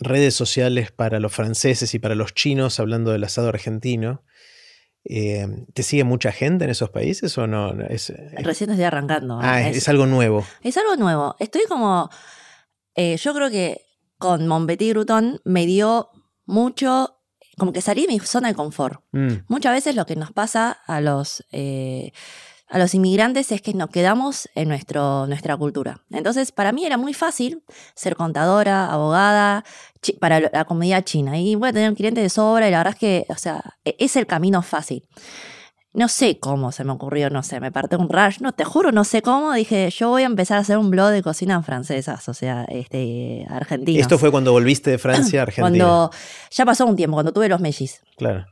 redes 0.00 0.34
sociales 0.34 0.92
para 0.92 1.20
los 1.20 1.32
franceses 1.32 1.94
y 1.94 1.98
para 1.98 2.14
los 2.14 2.32
chinos, 2.32 2.80
hablando 2.80 3.12
del 3.12 3.24
asado 3.24 3.48
argentino. 3.48 4.24
Eh, 5.04 5.46
¿Te 5.72 5.82
sigue 5.82 6.04
mucha 6.04 6.32
gente 6.32 6.64
en 6.64 6.70
esos 6.70 6.90
países 6.90 7.36
o 7.38 7.46
no? 7.46 7.72
Es, 7.88 8.12
Recién 8.34 8.70
estoy 8.70 8.84
arrancando. 8.84 9.38
Ah, 9.40 9.62
es, 9.62 9.88
algo 9.88 10.06
nuevo. 10.06 10.46
Es 10.62 10.76
algo 10.76 10.96
nuevo. 10.96 11.36
Estoy 11.38 11.62
como. 11.68 12.10
Eh, 12.94 13.16
yo 13.16 13.34
creo 13.34 13.50
que 13.50 13.89
con 14.20 14.46
Mon 14.46 14.66
Petit 14.66 14.94
me 15.44 15.66
dio 15.66 16.10
mucho, 16.44 17.16
como 17.56 17.72
que 17.72 17.80
salí 17.80 18.02
de 18.02 18.12
mi 18.12 18.20
zona 18.20 18.48
de 18.48 18.54
confort. 18.54 19.02
Mm. 19.12 19.46
Muchas 19.48 19.72
veces 19.72 19.96
lo 19.96 20.04
que 20.04 20.14
nos 20.14 20.30
pasa 20.30 20.70
a 20.86 21.00
los, 21.00 21.42
eh, 21.52 22.12
a 22.68 22.78
los 22.78 22.94
inmigrantes 22.94 23.50
es 23.50 23.62
que 23.62 23.72
nos 23.72 23.88
quedamos 23.88 24.48
en 24.54 24.68
nuestro, 24.68 25.26
nuestra 25.26 25.56
cultura. 25.56 26.04
Entonces, 26.10 26.52
para 26.52 26.70
mí 26.70 26.84
era 26.84 26.98
muy 26.98 27.14
fácil 27.14 27.64
ser 27.94 28.14
contadora, 28.14 28.92
abogada, 28.92 29.64
para 30.20 30.40
la 30.40 30.64
comunidad 30.66 31.02
china. 31.04 31.38
Y 31.38 31.54
voy 31.54 31.70
a 31.70 31.72
tener 31.72 31.88
un 31.88 31.96
cliente 31.96 32.20
de 32.20 32.28
sobra 32.28 32.68
y 32.68 32.70
la 32.70 32.78
verdad 32.78 32.92
es 32.92 33.00
que, 33.00 33.26
o 33.30 33.36
sea, 33.36 33.62
e-, 33.84 33.96
es 33.98 34.16
el 34.16 34.26
camino 34.26 34.60
fácil. 34.60 35.08
No 35.92 36.06
sé 36.06 36.38
cómo 36.38 36.70
se 36.70 36.84
me 36.84 36.92
ocurrió, 36.92 37.30
no 37.30 37.42
sé, 37.42 37.58
me 37.58 37.72
parte 37.72 37.96
un 37.96 38.08
rush, 38.08 38.38
no, 38.40 38.52
te 38.52 38.64
juro, 38.64 38.92
no 38.92 39.02
sé 39.02 39.22
cómo, 39.22 39.52
dije, 39.52 39.90
yo 39.90 40.10
voy 40.10 40.22
a 40.22 40.26
empezar 40.26 40.58
a 40.58 40.60
hacer 40.60 40.78
un 40.78 40.90
blog 40.90 41.10
de 41.10 41.20
cocina 41.20 41.60
francesas, 41.62 42.28
o 42.28 42.34
sea, 42.34 42.64
este, 42.68 43.44
argentina. 43.50 44.00
¿Esto 44.00 44.16
fue 44.16 44.30
cuando 44.30 44.52
volviste 44.52 44.90
de 44.90 44.98
Francia 44.98 45.40
a 45.40 45.42
Argentina? 45.42 45.84
Cuando, 45.84 46.10
ya 46.50 46.64
pasó 46.64 46.86
un 46.86 46.94
tiempo, 46.94 47.16
cuando 47.16 47.32
tuve 47.32 47.48
los 47.48 47.60
mellis. 47.60 48.02
Claro. 48.16 48.46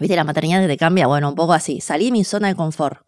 Viste, 0.00 0.16
la 0.16 0.24
maternidad 0.24 0.62
que 0.62 0.68
te 0.68 0.76
cambia, 0.78 1.06
bueno, 1.06 1.28
un 1.28 1.34
poco 1.34 1.52
así, 1.52 1.80
salí 1.80 2.06
de 2.06 2.12
mi 2.12 2.24
zona 2.24 2.48
de 2.48 2.54
confort. 2.54 3.00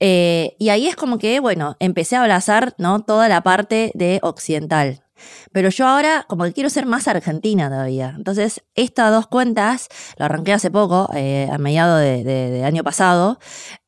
Eh, 0.00 0.56
y 0.58 0.70
ahí 0.70 0.88
es 0.88 0.96
como 0.96 1.18
que, 1.18 1.38
bueno, 1.38 1.76
empecé 1.78 2.16
a 2.16 2.22
abrazar, 2.22 2.74
¿no? 2.76 3.04
Toda 3.04 3.28
la 3.28 3.42
parte 3.42 3.92
de 3.94 4.18
occidental, 4.22 5.04
pero 5.52 5.68
yo 5.68 5.86
ahora 5.86 6.24
como 6.28 6.44
que 6.44 6.52
quiero 6.52 6.70
ser 6.70 6.86
más 6.86 7.08
argentina 7.08 7.68
todavía. 7.68 8.14
Entonces, 8.16 8.62
estas 8.74 9.12
dos 9.12 9.26
cuentas, 9.26 9.88
lo 10.16 10.24
arranqué 10.24 10.52
hace 10.52 10.70
poco, 10.70 11.08
eh, 11.14 11.48
a 11.52 11.58
mediados 11.58 12.00
de, 12.00 12.62
año 12.64 12.84
pasado. 12.84 13.38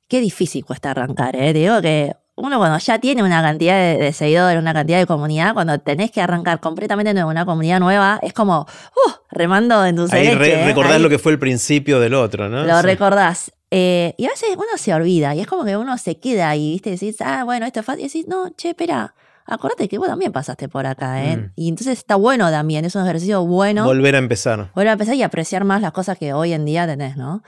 Qué 0.08 0.20
difícil 0.20 0.64
cuesta 0.64 0.90
arrancar, 0.90 1.36
¿eh? 1.36 1.52
Digo 1.52 1.80
que 1.80 2.14
uno 2.36 2.58
cuando 2.58 2.78
ya 2.78 2.98
tiene 2.98 3.22
una 3.22 3.42
cantidad 3.42 3.96
de, 3.96 4.12
seguidores, 4.12 4.60
una 4.60 4.74
cantidad 4.74 4.98
de 4.98 5.06
comunidad, 5.06 5.54
cuando 5.54 5.78
tenés 5.78 6.10
que 6.10 6.20
arrancar 6.20 6.60
completamente 6.60 7.10
en 7.10 7.24
una 7.24 7.44
comunidad 7.44 7.80
nueva, 7.80 8.18
es 8.22 8.32
como, 8.32 8.62
uh, 9.06 9.10
remando 9.30 9.84
en 9.84 9.96
tu 9.96 10.06
Ahí 10.10 10.26
¿eh? 10.26 10.64
recordás 10.66 11.00
lo 11.00 11.08
que 11.08 11.18
fue 11.18 11.32
el 11.32 11.38
principio 11.38 12.00
del 12.00 12.14
otro, 12.14 12.48
¿no? 12.48 12.64
Lo 12.64 12.82
recordás. 12.82 13.52
Eh, 13.70 14.14
y 14.18 14.26
a 14.26 14.28
veces 14.28 14.50
uno 14.54 14.76
se 14.76 14.94
olvida 14.94 15.34
y 15.34 15.40
es 15.40 15.46
como 15.46 15.64
que 15.64 15.76
uno 15.76 15.98
se 15.98 16.18
queda 16.18 16.48
ahí, 16.48 16.72
¿viste? 16.72 16.90
Y 16.90 16.92
decís, 16.92 17.16
ah, 17.20 17.42
bueno, 17.44 17.66
esto 17.66 17.80
es 17.80 17.86
fácil. 17.86 18.04
Y 18.04 18.06
decís, 18.06 18.28
no, 18.28 18.50
che, 18.50 18.70
espera, 18.70 19.14
Acuérdate 19.46 19.88
que 19.88 19.98
vos 19.98 20.08
también 20.08 20.32
pasaste 20.32 20.68
por 20.68 20.86
acá, 20.86 21.24
¿eh? 21.24 21.36
Mm. 21.36 21.52
Y 21.56 21.68
entonces 21.68 21.98
está 21.98 22.16
bueno 22.16 22.50
también, 22.50 22.84
es 22.84 22.94
un 22.94 23.02
ejercicio 23.02 23.44
bueno. 23.44 23.84
Volver 23.84 24.14
a 24.14 24.18
empezar. 24.18 24.70
Volver 24.74 24.88
a 24.88 24.92
empezar 24.92 25.14
y 25.14 25.22
apreciar 25.22 25.64
más 25.64 25.82
las 25.82 25.92
cosas 25.92 26.16
que 26.18 26.32
hoy 26.32 26.52
en 26.52 26.64
día 26.64 26.86
tenés, 26.86 27.16
¿no? 27.16 27.42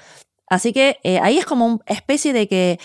Así 0.48 0.72
que 0.72 0.98
eh, 1.02 1.18
ahí 1.20 1.38
es 1.38 1.46
como 1.46 1.66
una 1.66 1.78
especie 1.86 2.32
de 2.32 2.48
que 2.48 2.78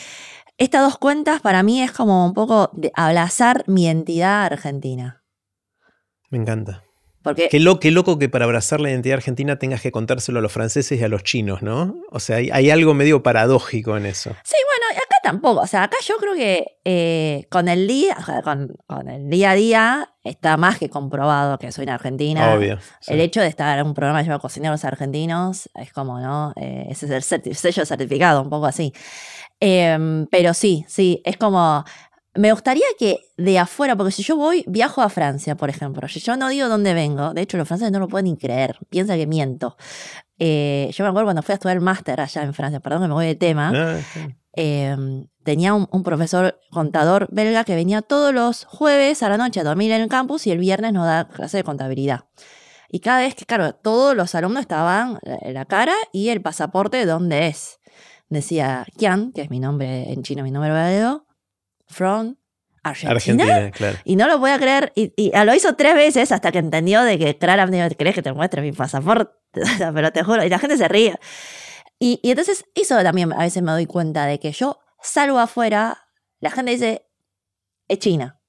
estas 0.57 0.81
dos 0.81 0.97
cuentas 0.97 1.41
para 1.41 1.63
mí 1.63 1.81
es 1.81 1.91
como 1.91 2.25
un 2.25 2.33
poco 2.33 2.69
de 2.73 2.91
abrazar 2.95 3.63
mi 3.67 3.87
entidad 3.87 4.45
argentina. 4.45 5.23
Me 6.29 6.37
encanta. 6.37 6.83
Porque, 7.23 7.49
qué, 7.49 7.59
loco 7.59 8.17
que 8.17 8.29
para 8.29 8.45
abrazar 8.45 8.79
la 8.79 8.89
identidad 8.89 9.17
argentina 9.17 9.59
tengas 9.59 9.81
que 9.81 9.91
contárselo 9.91 10.39
a 10.39 10.41
los 10.41 10.51
franceses 10.51 10.99
y 10.99 11.03
a 11.03 11.07
los 11.07 11.23
chinos, 11.23 11.61
¿no? 11.61 11.97
O 12.09 12.19
sea, 12.19 12.37
hay, 12.37 12.69
algo 12.71 12.95
medio 12.95 13.21
paradójico 13.21 13.95
en 13.95 14.07
eso. 14.07 14.35
Sí, 14.43 14.55
bueno, 14.65 15.00
tampoco. 15.23 15.61
O 15.61 15.67
sea, 15.67 15.83
acá 15.83 15.97
yo 16.05 16.15
creo 16.17 16.33
que 16.33 16.79
eh, 16.85 17.47
con, 17.49 17.67
el 17.67 17.87
día, 17.87 18.17
con, 18.43 19.09
el 19.09 19.29
día 19.29 19.51
a 19.51 19.55
día 19.55 20.09
está 20.23 20.57
más 20.57 20.77
que 20.77 20.89
comprobado 20.89 21.57
que 21.57 21.71
soy 21.71 21.83
una 21.83 21.95
argentina. 21.95 22.53
Obvio. 22.53 22.79
El 23.07 23.19
hecho 23.19 23.41
de 23.41 23.47
estar 23.47 23.79
en 23.79 23.85
un 23.85 23.93
programa 23.93 24.21
llamado 24.21 24.39
Cocineros 24.39 24.85
Argentinos 24.85 25.69
es 25.75 25.91
como, 25.93 26.19
¿no? 26.19 26.53
Eh, 26.55 26.87
ese 26.89 27.05
es 27.05 27.31
el 27.31 27.55
sello 27.55 27.85
certificado, 27.85 28.41
un 28.41 28.49
poco 28.49 28.65
así. 28.65 28.93
Em, 29.59 30.27
pero 30.27 30.53
sí, 30.53 30.85
sí, 30.87 31.21
es 31.23 31.37
como 31.37 31.85
me 32.33 32.51
gustaría 32.51 32.85
que 32.97 33.19
de 33.37 33.59
afuera, 33.59 33.95
porque 33.95 34.11
si 34.11 34.23
yo 34.23 34.37
voy, 34.37 34.63
viajo 34.67 35.01
a 35.01 35.09
Francia, 35.09 35.55
por 35.55 35.69
ejemplo, 35.69 36.07
si 36.07 36.21
yo 36.21 36.37
no 36.37 36.47
digo 36.47 36.69
dónde 36.69 36.93
vengo, 36.93 37.33
de 37.33 37.41
hecho 37.41 37.57
los 37.57 37.67
franceses 37.67 37.91
no 37.91 37.99
lo 37.99 38.07
pueden 38.07 38.25
ni 38.25 38.37
creer, 38.37 38.77
piensa 38.89 39.17
que 39.17 39.27
miento. 39.27 39.75
Eh, 40.39 40.89
yo 40.93 41.03
me 41.03 41.09
acuerdo 41.09 41.27
cuando 41.27 41.43
fui 41.43 41.53
a 41.53 41.55
estudiar 41.55 41.77
el 41.77 41.83
máster 41.83 42.21
allá 42.21 42.43
en 42.43 42.53
Francia, 42.53 42.79
perdón 42.79 43.01
que 43.01 43.07
me 43.09 43.13
voy 43.13 43.25
de 43.25 43.35
tema, 43.35 43.71
ah, 43.75 43.99
em, 44.53 45.27
tenía 45.43 45.73
un, 45.73 46.03
profesor 46.03 46.59
contador 46.71 47.27
belga 47.31 47.63
que 47.63 47.75
venía 47.75 48.01
todos 48.01 48.33
los 48.33 48.65
jueves 48.65 49.23
a 49.23 49.29
la 49.29 49.37
noche 49.37 49.59
a 49.59 49.63
dormir 49.63 49.91
en 49.91 50.01
el 50.01 50.09
campus 50.09 50.47
y 50.47 50.51
el 50.51 50.57
viernes 50.57 50.93
nos 50.93 51.05
da 51.05 51.27
clase 51.27 51.57
de 51.57 51.63
contabilidad. 51.63 52.25
Y 52.89 52.99
cada 52.99 53.19
vez 53.21 53.35
que, 53.35 53.45
claro, 53.45 53.73
todos 53.73 54.15
los 54.15 54.35
alumnos 54.35 54.61
estaban 54.61 55.19
en 55.23 55.53
la 55.53 55.65
cara 55.65 55.93
y 56.11 56.29
el 56.29 56.41
pasaporte 56.41 56.97
de 56.97 57.05
dónde 57.05 57.47
es. 57.47 57.79
Decía 58.27 58.85
Kian, 58.97 59.31
que 59.31 59.41
es 59.41 59.49
mi 59.49 59.59
nombre 59.59 60.11
en 60.11 60.23
chino, 60.23 60.43
mi 60.43 60.51
nombre 60.51 60.71
verdadero, 60.71 61.25
from 61.87 62.35
Argentina. 62.83 63.69
claro. 63.71 63.97
Y 64.05 64.15
no 64.15 64.27
lo 64.27 64.39
voy 64.39 64.51
a 64.51 64.57
creer. 64.57 64.91
Y, 64.95 65.31
lo 65.45 65.53
hizo 65.53 65.75
tres 65.75 65.93
veces 65.93 66.31
hasta 66.31 66.51
que 66.51 66.59
entendió 66.59 67.03
de 67.03 67.19
que 67.19 67.37
claramente 67.37 67.95
crees 67.95 68.15
que 68.15 68.21
te 68.21 68.33
muestre 68.33 68.61
mi 68.61 68.71
pasaporte. 68.71 69.31
Pero 69.93 70.11
te 70.11 70.23
juro. 70.23 70.43
Y 70.43 70.49
la 70.49 70.59
gente 70.59 70.77
se 70.77 70.87
ríe. 70.87 71.17
Y, 72.03 72.19
entonces, 72.23 72.65
eso 72.73 73.01
también 73.03 73.31
a 73.31 73.43
veces 73.43 73.61
me 73.61 73.71
doy 73.71 73.85
cuenta 73.85 74.25
de 74.25 74.39
que 74.39 74.51
yo 74.51 74.79
salgo 75.03 75.37
afuera, 75.37 76.07
la 76.39 76.49
gente 76.49 76.71
dice, 76.71 77.05
es 77.87 77.99
China. 77.99 78.41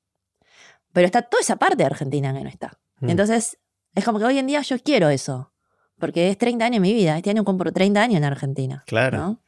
Pero 0.95 1.05
está 1.05 1.21
toda 1.21 1.43
esa 1.43 1.57
parte 1.57 1.77
de 1.77 1.85
Argentina 1.85 2.33
que 2.33 2.43
no 2.43 2.49
está. 2.49 2.81
Mm. 3.01 3.11
Entonces, 3.11 3.59
es 3.95 4.05
como 4.07 4.19
que 4.19 4.25
hoy 4.25 4.39
en 4.39 4.47
día 4.47 4.63
yo 4.63 4.79
quiero 4.79 5.11
eso. 5.11 5.53
Porque 5.99 6.31
es 6.31 6.39
30 6.39 6.65
años 6.65 6.81
mi 6.81 6.95
vida. 6.95 7.15
Este 7.19 7.29
año 7.29 7.45
cumplo 7.45 7.71
30 7.71 8.01
años 8.01 8.17
en 8.17 8.25
Argentina. 8.25 8.85
Claro. 8.87 9.39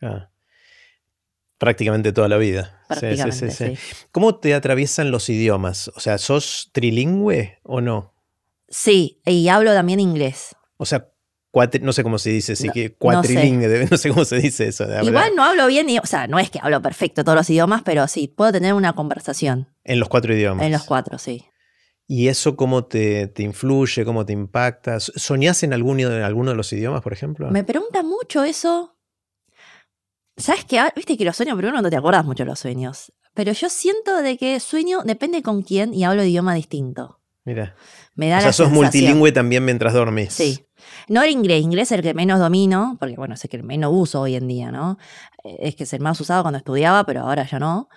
Prácticamente 1.57 2.13
toda 2.13 2.29
la 2.29 2.37
vida. 2.37 2.83
Prácticamente, 2.87 3.51
sí, 3.53 3.79
¿Cómo 4.13 4.37
te 4.37 4.53
atraviesan 4.53 5.11
los 5.11 5.31
idiomas? 5.31 5.91
O 5.97 6.01
sea, 6.01 6.19
¿sos 6.19 6.69
trilingüe 6.73 7.59
o 7.63 7.81
no? 7.81 8.13
Sí, 8.69 9.23
y 9.25 9.49
hablo 9.49 9.73
también 9.73 9.99
inglés. 9.99 10.55
O 10.77 10.85
sea, 10.85 11.09
no 11.81 11.93
sé 11.93 12.03
cómo 12.03 12.19
se 12.19 12.31
dice, 12.31 12.57
sí 12.57 12.69
que 12.71 12.95
cuatrilingüe, 12.95 13.87
no 13.91 13.97
sé. 13.97 14.09
cómo 14.11 14.25
se 14.25 14.37
dice 14.37 14.69
eso. 14.69 14.85
Igual 15.03 15.33
no 15.37 15.45
hablo 15.45 15.67
bien, 15.67 15.87
o 16.03 16.07
sea, 16.07 16.27
no 16.27 16.39
es 16.39 16.51
que 16.51 16.59
hablo 16.63 16.83
perfecto 16.83 17.25
todos 17.25 17.37
los 17.37 17.51
idiomas, 17.51 17.83
pero 17.83 18.07
sí, 18.09 18.29
puedo 18.29 18.53
tener 18.53 18.75
una 18.75 18.93
conversación. 18.95 19.69
En 19.85 20.01
los 20.01 20.09
cuatro 20.09 20.35
idiomas. 20.35 20.67
En 20.67 20.73
los 20.73 20.85
cuatro, 20.85 21.19
sí. 21.19 21.45
¿Y 22.07 22.29
eso 22.29 22.57
cómo 22.57 22.85
te, 22.85 23.33
influye, 23.39 24.05
cómo 24.05 24.27
te 24.27 24.33
impacta? 24.33 25.01
¿Soñás 25.01 25.63
en 25.63 25.73
alguno, 25.73 26.01
en 26.01 26.23
alguno 26.23 26.51
de 26.51 26.57
los 26.57 26.73
idiomas, 26.73 27.01
por 27.03 27.13
ejemplo? 27.13 27.51
Me 27.51 27.65
pregunta 27.65 28.03
mucho 28.03 28.45
eso. 28.45 28.99
¿Sabes 30.37 30.65
qué? 30.65 30.83
Viste 30.95 31.17
que 31.17 31.25
los 31.25 31.37
sueños, 31.37 31.57
pero 31.57 31.69
uno 31.69 31.81
no 31.81 31.91
te 31.91 31.97
acuerdas 31.97 32.25
mucho 32.25 32.43
de 32.43 32.51
los 32.51 32.59
sueños. 32.59 33.13
Pero 33.33 33.53
yo 33.53 33.69
siento 33.69 34.23
de 34.23 34.37
que 34.37 34.61
sueño 34.61 35.03
depende 35.05 35.43
con 35.43 35.63
quién 35.63 35.95
y 35.95 36.05
hablo 36.05 36.23
de 36.23 36.29
idioma 36.29 36.55
distinto. 36.55 37.21
Mira. 37.45 37.75
Me 38.15 38.29
da 38.29 38.39
o 38.39 38.41
sea, 38.41 38.53
sos 38.53 38.71
multilingüe 38.71 39.33
también 39.33 39.65
mientras 39.65 39.93
dormís. 39.93 40.33
Sí. 40.33 40.65
No 41.09 41.23
el 41.23 41.31
inglés, 41.31 41.63
inglés 41.63 41.91
es 41.91 41.99
el 41.99 42.03
que 42.03 42.15
menos 42.15 42.39
domino, 42.39 42.97
porque 42.99 43.17
bueno, 43.17 43.35
es 43.35 43.45
el 43.45 43.51
que 43.51 43.63
menos 43.63 43.91
uso 43.95 44.21
hoy 44.21 44.37
en 44.37 44.47
día, 44.47 44.71
¿no? 44.71 44.99
Eh, 45.45 45.57
es 45.61 45.77
que 45.77 45.85
es 45.85 45.93
el 45.93 46.01
más 46.01 46.21
usado 46.21 46.43
cuando 46.43 46.59
estudiaba, 46.59 47.05
pero 47.05 47.23
ahora 47.23 47.47
ya 47.47 47.59
no. 47.59 47.89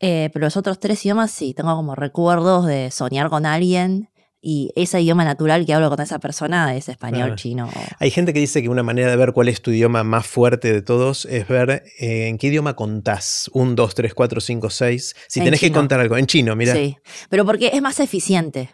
Eh, 0.00 0.30
pero 0.32 0.46
los 0.46 0.56
otros 0.56 0.78
tres 0.78 1.04
idiomas 1.04 1.30
sí, 1.30 1.54
tengo 1.54 1.74
como 1.74 1.94
recuerdos 1.94 2.66
de 2.66 2.90
soñar 2.90 3.28
con 3.28 3.46
alguien 3.46 4.10
y 4.46 4.70
ese 4.76 5.00
idioma 5.00 5.24
natural 5.24 5.64
que 5.64 5.72
hablo 5.72 5.88
con 5.88 6.00
esa 6.02 6.18
persona 6.18 6.76
es 6.76 6.90
español, 6.90 7.34
chino. 7.34 7.70
Hay 7.98 8.10
gente 8.10 8.34
que 8.34 8.40
dice 8.40 8.60
que 8.60 8.68
una 8.68 8.82
manera 8.82 9.08
de 9.08 9.16
ver 9.16 9.32
cuál 9.32 9.48
es 9.48 9.62
tu 9.62 9.70
idioma 9.70 10.04
más 10.04 10.26
fuerte 10.26 10.70
de 10.70 10.82
todos 10.82 11.24
es 11.24 11.48
ver 11.48 11.82
eh, 11.98 12.28
en 12.28 12.36
qué 12.36 12.48
idioma 12.48 12.76
contás. 12.76 13.50
Un, 13.54 13.74
dos, 13.74 13.94
tres, 13.94 14.12
cuatro, 14.12 14.42
cinco, 14.42 14.68
seis. 14.68 15.16
Si 15.28 15.40
tenés 15.40 15.60
que 15.60 15.72
contar 15.72 15.98
algo. 15.98 16.18
En 16.18 16.26
chino, 16.26 16.54
mira. 16.56 16.74
Sí, 16.74 16.98
pero 17.30 17.46
porque 17.46 17.70
es 17.72 17.80
más 17.80 18.00
eficiente. 18.00 18.68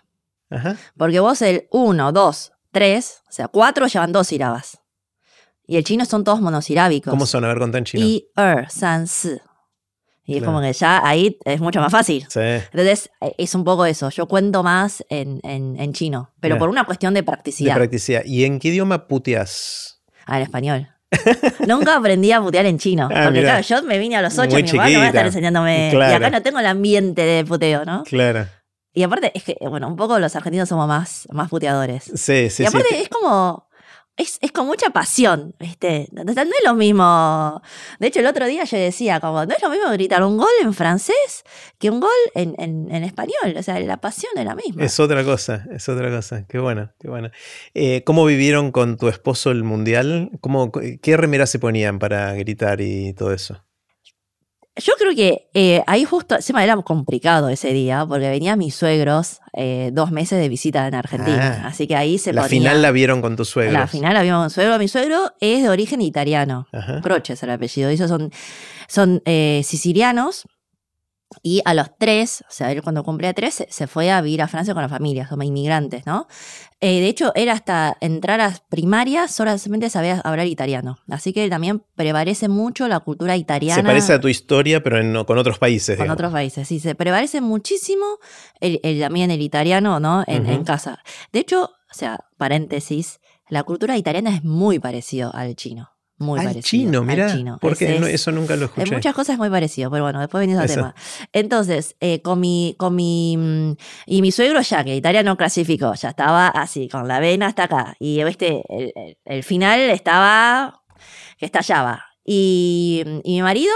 Ajá. 0.51 0.77
Porque 0.97 1.21
vos 1.21 1.41
el 1.43 1.69
uno, 1.71 2.13
dos, 2.13 2.53
tres, 2.73 3.23
o 3.29 3.33
sea, 3.33 3.49
cuatro 3.49 3.87
llevan 3.87 4.13
dos 4.13 4.29
sílabas. 4.29 4.81
Y 5.67 5.77
el 5.77 5.85
chino 5.85 6.05
son 6.05 6.25
todos 6.25 6.41
monosilábicos. 6.41 7.11
¿Cómo 7.11 7.27
son? 7.27 7.45
A 7.45 7.49
ver, 7.49 7.59
contá 7.59 7.79
en 7.79 7.85
chino. 7.85 8.05
Y, 8.05 8.29
er, 8.37 8.69
san, 8.71 9.07
si. 9.07 9.39
Y 10.25 10.37
es 10.37 10.45
como 10.45 10.61
que 10.61 10.73
ya 10.73 11.01
ahí 11.05 11.39
es 11.45 11.61
mucho 11.61 11.81
más 11.81 11.91
fácil. 11.91 12.25
Sí. 12.29 12.41
Entonces, 12.41 13.11
e, 13.21 13.35
es 13.39 13.55
un 13.55 13.65
poco 13.65 13.85
eso. 13.85 14.11
Yo 14.11 14.27
cuento 14.27 14.63
más 14.63 15.05
en, 15.09 15.41
en, 15.43 15.93
chino, 15.93 16.33
pero 16.41 16.59
por 16.59 16.69
una 16.69 16.85
cuestión 16.85 17.15
de 17.15 17.23
practicidad. 17.23 17.75
De 17.75 17.81
practicidad. 17.81 18.25
¿Y 18.25 18.45
en 18.45 18.61
qué 18.61 18.69
idioma 18.69 19.09
puteas? 19.09 20.03
Ah, 20.27 20.37
en 20.37 20.43
español. 20.43 20.89
Nunca 21.67 21.97
aprendí 21.97 22.31
a 22.31 22.41
putear 22.41 22.67
en 22.67 22.79
chino. 22.79 23.09
Ah, 23.13 23.23
porque 23.25 23.41
claro, 23.41 23.63
yo 23.63 23.83
me 23.83 23.99
vine 23.99 24.17
a 24.17 24.23
los 24.23 24.39
ocho, 24.39 24.57
y 24.59 24.63
mi 24.63 24.73
mamá 24.73 24.91
no 24.91 24.99
va 24.99 25.05
a 25.05 25.09
estar 25.09 25.27
enseñándome. 25.27 25.93
Y 25.93 25.97
acá 25.97 26.31
no 26.31 26.43
tengo 26.43 26.61
el 26.61 26.67
ambiente 26.67 27.23
de 27.23 27.45
puteo, 27.45 27.85
¿no? 27.85 28.05
Claro. 28.05 28.47
Y 28.93 29.03
aparte, 29.03 29.31
es 29.35 29.45
que, 29.45 29.57
bueno, 29.61 29.89
un 29.89 29.97
poco 29.97 30.19
los 30.19 30.35
argentinos 30.35 30.69
somos 30.69 30.89
más, 30.89 31.29
más 31.31 31.49
puteadores. 31.49 32.11
Sí, 32.15 32.51
sí, 32.51 32.65
Y 32.65 32.67
aparte 32.67 33.01
es 33.01 33.09
como, 33.09 33.69
es, 34.17 34.39
con 34.53 34.67
mucha 34.67 34.91
pasión, 34.91 35.55
¿viste? 35.59 36.09
No, 36.13 36.23
es 36.31 36.49
lo 36.65 36.75
mismo. 36.75 37.63
De 37.99 38.09
hecho, 38.09 38.21
el 38.21 38.27
otro 38.27 38.47
día 38.47 38.65
yo 38.65 38.77
decía, 38.77 39.21
como, 39.21 39.47
no 39.47 39.55
es 39.55 39.63
lo 39.63 39.71
mismo 39.71 39.91
gritar 39.93 40.23
un 40.23 40.37
gol 40.37 40.49
en 40.61 40.75
francés 40.75 41.45
que 41.79 41.91
un 41.91 42.01
gol 42.01 42.11
en, 42.35 42.55
en, 42.59 43.05
español. 43.05 43.55
O 43.57 43.63
sea, 43.63 43.81
la 43.81 43.99
pasión 43.99 44.33
es 44.37 44.45
la 44.45 44.55
misma. 44.55 44.85
Es 44.85 45.01
otra 45.01 45.25
cosa, 45.25 45.67
es 45.73 45.89
otra 45.89 46.11
cosa. 46.11 46.45
Qué 46.47 46.59
bueno, 46.59 46.93
qué 46.99 47.09
bueno. 47.09 47.31
Eh, 47.75 48.03
¿Cómo 48.05 48.25
vivieron 48.27 48.73
con 48.73 48.97
tu 48.97 49.09
esposo 49.09 49.51
el 49.51 49.65
mundial? 49.65 50.31
¿Cómo, 50.41 50.71
¿Qué 50.71 51.17
remeras 51.17 51.51
se 51.51 51.59
ponían 51.59 51.99
para 51.99 52.35
gritar 52.35 52.81
y 52.81 53.15
todo 53.15 53.33
eso? 53.33 53.65
Yo 54.81 54.95
creo 54.99 55.15
que 55.15 55.49
eh, 55.55 55.83
ahí 55.87 56.05
justo, 56.05 56.37
me 56.55 56.65
era 56.65 56.77
complicado 56.77 57.49
ese 57.49 57.73
día, 57.73 58.05
porque 58.07 58.29
venían 58.29 58.59
mis 58.59 58.75
suegros 58.75 59.41
eh, 59.53 59.91
dos 59.93 60.11
meses 60.11 60.41
de 60.41 60.49
visita 60.49 60.87
en 60.87 60.95
Argentina. 60.95 61.63
Ah. 61.63 61.69
así 61.69 61.87
que 61.87 61.97
ahí 61.97 62.19
se 62.19 62.33
La 62.33 62.45
final 62.45 62.83
la 62.83 62.91
vieron 62.91 63.21
con 63.21 63.37
tus 63.37 63.49
suegros. 63.49 63.75
La 63.75 63.87
final 63.87 64.15
la 64.15 64.23
vieron 64.23 64.43
con 64.43 64.51
suegro. 64.51 64.79
Mi 64.79 64.89
suegro 64.89 65.33
es 65.41 65.63
de 65.63 65.69
origen 65.69 66.01
italiano. 66.01 66.67
Croce 67.03 67.35
es 67.35 67.43
el 67.43 67.51
apellido. 67.51 67.91
Ellos 67.91 68.09
son, 68.09 68.31
son 68.89 69.23
eh, 69.25 69.63
sicilianos. 69.65 70.47
Y 71.43 71.63
a 71.65 71.75
los 71.75 71.97
tres, 71.97 72.43
o 72.49 72.53
sea, 72.53 72.73
él 72.73 72.83
cuando 72.83 73.05
cumplía 73.05 73.33
tres, 73.33 73.65
se 73.69 73.87
fue 73.87 74.11
a 74.11 74.21
vivir 74.21 74.43
a 74.43 74.49
Francia 74.49 74.75
con 74.75 74.83
la 74.83 74.89
familia, 74.89 75.29
somos 75.29 75.47
inmigrantes, 75.47 76.05
¿no? 76.05 76.27
Eh, 76.81 77.01
de 77.01 77.09
hecho, 77.09 77.33
era 77.35 77.53
hasta 77.53 77.97
entrar 78.01 78.41
a 78.41 78.55
primarias, 78.69 79.33
solamente 79.33 79.91
sabía 79.91 80.21
hablar 80.25 80.47
italiano. 80.47 80.99
Así 81.09 81.33
que 81.33 81.49
también 81.49 81.83
prevalece 81.95 82.49
mucho 82.49 82.89
la 82.89 83.01
cultura 83.01 83.37
italiana. 83.37 83.83
Se 83.83 83.87
parece 83.87 84.13
a 84.15 84.21
tu 84.21 84.29
historia, 84.29 84.83
pero 84.83 85.25
con 85.25 85.39
otros 85.39 85.59
países. 85.59 85.97
Con 85.97 86.11
otros 86.11 86.33
países, 86.33 86.67
sí. 86.67 86.81
Se 86.81 86.95
prevalece 86.95 87.41
muchísimo 87.41 88.07
el, 88.61 88.81
también 89.01 89.31
el 89.31 89.41
italiano, 89.41 90.01
¿no? 90.01 90.25
En, 90.27 90.47
en 90.47 90.65
casa. 90.65 90.99
De 91.33 91.41
hecho, 91.41 91.71
o 91.91 91.95
sea, 91.95 92.25
paréntesis, 92.39 93.21
la 93.49 93.63
cultura 93.63 93.97
italiana 93.97 94.35
es 94.35 94.43
muy 94.43 94.79
parecido 94.79 95.35
al 95.35 95.55
chino. 95.57 95.91
Muy 96.21 96.39
al 96.39 96.49
parecido. 96.49 96.63
Chino, 96.63 97.03
mira. 97.03 97.59
Porque 97.63 97.97
eso 98.13 98.31
nunca 98.31 98.55
lo 98.55 98.67
escuché. 98.67 98.87
En 98.87 98.95
muchas 98.95 99.15
cosas 99.15 99.33
es 99.33 99.39
muy 99.39 99.49
parecido, 99.49 99.91
pero 99.91 100.05
bueno, 100.05 100.21
después 100.21 100.41
venimos 100.41 100.63
al 100.63 100.69
tema. 100.69 100.95
Entonces, 101.33 101.97
eh, 101.99 102.21
con 102.21 102.39
mi, 102.39 102.75
con 102.79 102.95
mi. 102.95 103.39
Mm, 103.39 103.77
y 104.05 104.21
mi 104.21 104.31
suegro 104.31 104.61
ya, 104.61 104.85
que 104.85 104.95
Italia 104.95 105.23
no 105.23 105.39
clasificó, 105.39 105.95
ya 105.95 106.11
estaba 106.11 106.49
así, 106.49 106.89
con 106.89 107.09
la 107.09 107.21
vena 107.21 107.47
hasta 107.47 107.65
acá. 107.65 107.97
Y 107.99 108.21
este, 108.21 108.63
el, 109.25 109.43
final 109.43 109.81
estaba. 109.81 110.83
que 111.39 111.47
estallaba. 111.47 112.05
Y, 112.23 113.03
y 113.25 113.33
mi 113.37 113.43
marido, 113.43 113.73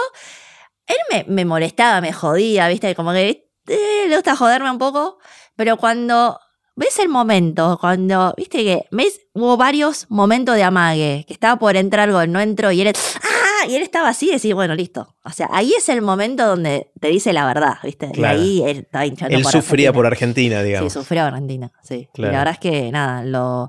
él 0.87 0.99
me, 1.11 1.25
me, 1.27 1.47
molestaba, 1.47 2.03
me 2.03 2.13
jodía, 2.13 2.69
¿viste? 2.69 2.95
Como 2.95 3.13
que 3.13 3.49
eh, 3.69 4.05
le 4.07 4.15
gusta 4.17 4.37
joderme 4.37 4.71
un 4.71 4.79
poco. 4.79 5.17
Pero 5.57 5.79
cuando 5.79 6.39
ves 6.77 6.99
el 6.99 7.09
momento, 7.09 7.79
cuando, 7.81 8.35
viste 8.37 8.65
que 8.65 8.87
ves, 8.91 9.21
hubo 9.33 9.57
varios 9.57 10.07
momentos 10.11 10.57
de 10.57 10.63
amague, 10.63 11.25
que 11.27 11.33
estaba 11.33 11.59
por 11.59 11.77
entrar 11.77 12.11
gol, 12.11 12.31
no 12.31 12.41
entró 12.41 12.73
y 12.73 12.83
él, 12.83 12.93
¡ah! 13.23 13.67
Y 13.69 13.77
él 13.77 13.83
estaba 13.83 14.09
así 14.09 14.29
y 14.29 14.33
decís, 14.33 14.55
bueno, 14.55 14.75
listo. 14.75 15.17
O 15.25 15.31
sea, 15.31 15.49
ahí 15.53 15.73
es 15.77 15.89
el 15.89 16.03
momento 16.03 16.47
donde 16.47 16.91
te 17.01 17.09
dice 17.09 17.33
la 17.33 17.47
verdad, 17.47 17.79
viste. 17.83 18.11
Y 18.15 18.25
ahí 18.25 18.63
él 18.67 18.79
estaba 18.79 19.07
hinchando. 19.07 19.37
Él 19.37 19.45
sufría 19.45 19.93
por 19.93 20.07
Argentina, 20.07 20.63
digamos. 20.63 20.93
Sí, 20.93 20.99
sufría 20.99 21.25
por 21.25 21.35
Argentina, 21.35 21.73
sí. 21.83 22.09
Y 22.15 22.23
la 22.23 22.31
verdad 22.31 22.55
es 22.55 22.59
que 22.59 22.91
nada, 22.91 23.25
lo. 23.25 23.69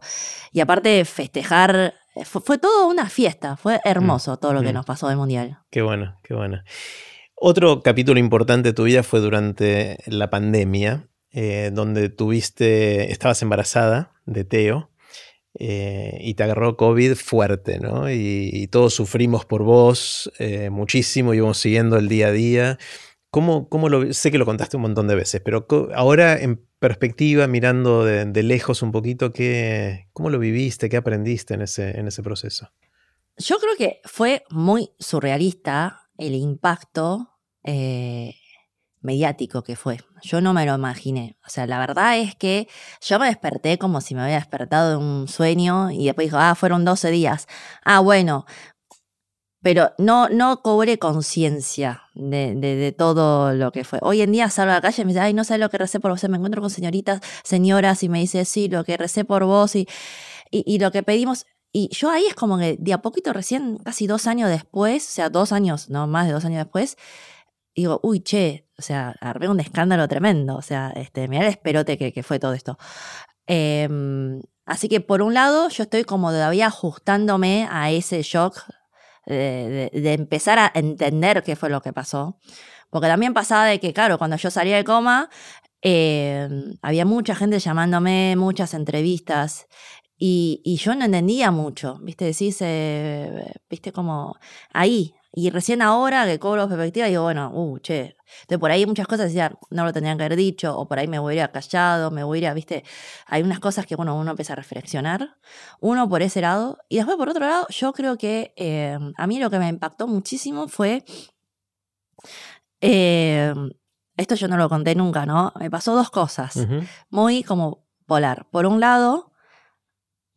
Y 0.51 0.60
aparte, 0.60 1.06
festejar. 1.06 1.93
Fue, 2.24 2.58
todo 2.58 2.88
una 2.88 3.10
fiesta, 3.10 3.58
fue 3.58 3.82
hermoso 3.84 4.36
mm, 4.36 4.38
todo 4.38 4.53
lo 4.53 4.62
que 4.62 4.70
mm. 4.70 4.74
nos 4.74 4.86
pasó 4.86 5.10
del 5.10 5.18
Mundial. 5.18 5.60
Qué 5.70 5.82
bueno, 5.82 6.18
qué 6.24 6.34
bueno. 6.34 6.62
Otro 7.36 7.84
capítulo 7.84 8.22
importante 8.22 8.70
de 8.70 8.74
tu 8.74 8.84
vida 8.84 9.03
fue 9.03 9.20
durante 9.20 9.97
la 10.08 10.30
pandemia. 10.30 11.10
Eh, 11.38 11.69
donde 11.73 12.07
tuviste, 12.07 13.11
estabas 13.11 13.41
embarazada 13.41 14.13
de 14.25 14.45
Teo 14.45 14.89
eh, 15.59 16.17
y 16.21 16.36
te 16.36 16.43
agarró 16.43 16.77
COVID 16.77 17.15
fuerte, 17.15 17.77
¿no? 17.77 18.09
Y, 18.09 18.69
todos 18.71 18.93
sufrimos 18.93 19.43
por 19.43 19.63
vos 19.63 20.31
muchísimo 20.39 20.63
eh, 20.63 20.69
muchísimo, 20.69 21.33
íbamos 21.33 21.57
siguiendo 21.57 21.97
el 21.97 22.07
día 22.07 22.27
a 22.27 22.31
día. 22.31 22.77
¿Cómo, 23.31 23.67
cómo 23.67 23.89
lo, 23.89 24.13
sé 24.13 24.31
que 24.31 24.38
lo 24.38 24.45
contaste 24.45 24.77
un 24.77 24.83
montón 24.83 25.09
de 25.09 25.15
veces, 25.15 25.41
pero 25.43 25.67
ahora 25.93 26.39
en 26.41 26.65
perspectiva, 26.79 27.47
mirando 27.47 28.05
de, 28.05 28.43
lejos 28.43 28.81
un 28.81 28.93
poquito, 28.93 29.33
¿qué, 29.33 30.07
¿cómo 30.13 30.29
lo 30.29 30.39
viviste? 30.39 30.88
¿Qué 30.88 30.95
aprendiste 30.95 31.53
en 31.53 31.63
ese, 31.63 31.99
en 31.99 32.07
ese 32.07 32.23
proceso? 32.23 32.71
Yo 33.38 33.57
creo 33.57 33.75
que 33.77 33.99
fue 34.05 34.45
muy 34.51 34.91
surrealista 34.99 36.07
el 36.17 36.33
impacto 36.33 37.27
mediático 39.06 39.64
que 39.64 39.76
fue. 39.76 39.99
Yo 40.22 40.41
no 40.41 40.53
me 40.53 40.66
lo 40.66 40.76
imaginé. 40.76 41.38
O 41.45 41.49
sea, 41.49 41.68
la 41.68 41.80
verdad 41.80 42.18
es 42.18 42.36
que 42.36 42.68
yo 43.01 43.20
me 43.20 43.28
desperté 43.28 43.78
como 43.78 44.01
si 44.01 44.16
me 44.16 44.22
había 44.22 44.36
despertado 44.36 44.89
de 44.89 44.97
un 44.97 45.28
sueño 45.28 45.91
y 45.91 46.06
después 46.06 46.26
dijo, 46.28 46.38
ah, 46.38 46.56
fueron 46.56 46.84
12 46.84 47.12
días. 47.12 47.47
Ah, 47.84 47.99
bueno. 47.99 48.45
Pero 49.62 49.93
no, 49.97 50.30
no 50.30 50.62
cobré 50.62 50.99
conciencia 50.99 52.03
de, 52.14 52.93
todo 52.95 53.53
lo 53.53 53.72
que 53.72 53.84
fue. 53.84 53.97
Hoy 54.03 54.22
en 54.22 54.32
día 54.32 54.49
salgo 54.51 54.72
a 54.72 54.76
la 54.76 54.82
calle 54.82 55.01
y 55.01 55.06
me 55.06 55.14
dice, 55.14 55.22
ay, 55.22 55.34
no 55.34 55.43
sé 55.43 55.58
lo 55.58 55.70
que 55.70 55.80
recé 55.80 55.99
por 55.99 56.12
vos. 56.12 56.24
Me 56.30 56.38
encuentro 56.38 56.62
con 56.62 56.70
señoritas, 56.70 57.22
señoras 57.43 58.03
y 58.03 58.10
me 58.10 58.20
dice, 58.20 58.45
sí, 58.45 58.68
lo 58.68 58.84
que 58.84 58.95
recé 58.95 59.26
por 59.26 59.43
vos 59.45 59.76
y, 59.76 59.88
y, 60.51 60.78
lo 60.78 60.91
que 60.91 61.01
pedimos. 61.01 61.47
Y 61.72 61.89
yo 61.89 62.12
ahí 62.12 62.26
es 62.28 62.36
como 62.36 62.60
que 62.60 62.78
de 62.80 62.93
a 62.93 63.01
poquito 63.01 63.34
recién, 63.34 63.78
casi 63.80 64.06
dos 64.06 64.28
años 64.28 64.49
después, 64.49 65.08
o 65.10 65.12
sea, 65.12 65.30
dos 65.30 65.51
años, 65.51 65.89
no 65.89 66.06
más 66.06 66.28
de 66.28 66.34
dos 66.34 66.45
años 66.45 66.60
después, 66.60 66.95
digo, 67.76 67.99
uy, 68.03 68.21
che, 68.21 68.67
o 68.78 68.82
sea, 68.82 69.15
armé 69.21 69.49
un 69.49 69.59
escándalo 69.59 70.07
tremendo, 70.07 70.55
o 70.55 70.61
sea, 70.61 70.91
este, 70.95 71.28
mirá 71.28 71.43
el 71.43 71.49
esperote 71.49 71.97
que, 71.97 72.23
fue 72.23 72.39
todo 72.39 72.53
esto. 72.53 72.78
Em, 73.47 74.41
así 74.65 74.89
que 74.89 75.01
por 75.01 75.21
un 75.21 75.34
lado, 75.34 75.69
yo 75.69 75.84
estoy 75.84 76.03
como 76.03 76.32
todavía 76.32 76.67
ajustándome 76.67 77.67
a 77.71 77.91
ese 77.91 78.21
shock 78.23 78.63
de, 79.26 80.13
empezar 80.13 80.59
a 80.59 80.71
entender 80.73 81.43
qué 81.43 81.55
fue 81.55 81.69
lo 81.69 81.82
que 81.82 81.93
pasó. 81.93 82.39
Porque 82.89 83.07
también 83.07 83.34
pasaba 83.34 83.65
de 83.65 83.80
que, 83.80 83.93
claro, 83.93 84.17
cuando 84.17 84.38
yo 84.38 84.49
salía 84.51 84.78
de 84.78 84.84
coma, 84.84 85.30
eh, 85.82 86.47
había 86.82 87.05
mucha 87.05 87.36
gente 87.36 87.59
llamándome, 87.59 88.36
muchas 88.38 88.73
entrevistas. 88.73 89.67
Y, 90.17 90.78
yo 90.78 90.95
no 90.95 91.05
entendía 91.05 91.51
mucho, 91.51 91.99
¿viste? 92.01 92.26
Decís, 92.26 92.57
eh, 92.61 93.53
¿viste? 93.69 93.91
Como 93.91 94.36
ahí. 94.73 95.15
Y 95.38 95.49
recién 95.49 95.81
ahora 95.81 96.25
que 96.25 96.39
cobro 96.39 96.65
perspectiva, 96.69 97.07
digo, 97.07 97.23
bueno, 97.23 97.51
uh, 97.53 97.77
che. 97.79 98.15
Entonces 98.43 98.57
por 98.57 98.71
ahí 98.71 98.86
muchas 98.86 99.05
cosas 99.05 99.27
decía, 99.27 99.51
no 99.69 99.83
lo 99.83 99.91
tendrían 99.91 100.17
que 100.17 100.23
haber 100.23 100.38
dicho, 100.38 100.77
o 100.77 100.88
por 100.88 100.97
ahí 100.97 101.09
me 101.09 101.19
hubiera 101.19 101.51
callado, 101.51 102.09
me 102.09 102.23
hubiera, 102.23 102.53
¿viste? 102.53 102.86
Hay 103.27 103.43
unas 103.43 103.59
cosas 103.59 103.86
que, 103.86 103.97
bueno, 103.97 104.15
uno 104.15 104.31
empieza 104.31 104.53
a 104.53 104.55
reflexionar. 104.55 105.36
Uno 105.81 106.07
por 106.07 106.21
ese 106.21 106.39
lado. 106.39 106.77
Y 106.88 106.95
después 106.95 107.17
por 107.17 107.27
otro 107.27 107.45
lado, 107.45 107.67
yo 107.69 107.91
creo 107.91 108.17
que 108.17 108.53
eh, 108.55 108.97
a 109.17 109.27
mí 109.27 109.39
lo 109.39 109.49
que 109.49 109.59
me 109.59 109.67
impactó 109.67 110.07
muchísimo 110.07 110.69
fue. 110.69 111.03
Eh, 112.79 113.53
esto 114.15 114.36
yo 114.36 114.47
no 114.47 114.55
lo 114.55 114.69
conté 114.69 114.95
nunca, 114.95 115.25
¿no? 115.25 115.51
Me 115.59 115.69
pasó 115.69 115.95
dos 115.95 116.11
cosas. 116.11 116.65
Muy 117.09 117.43
como 117.43 117.86
polar. 118.05 118.47
Por 118.51 118.65
un 118.65 118.79
lado, 118.79 119.33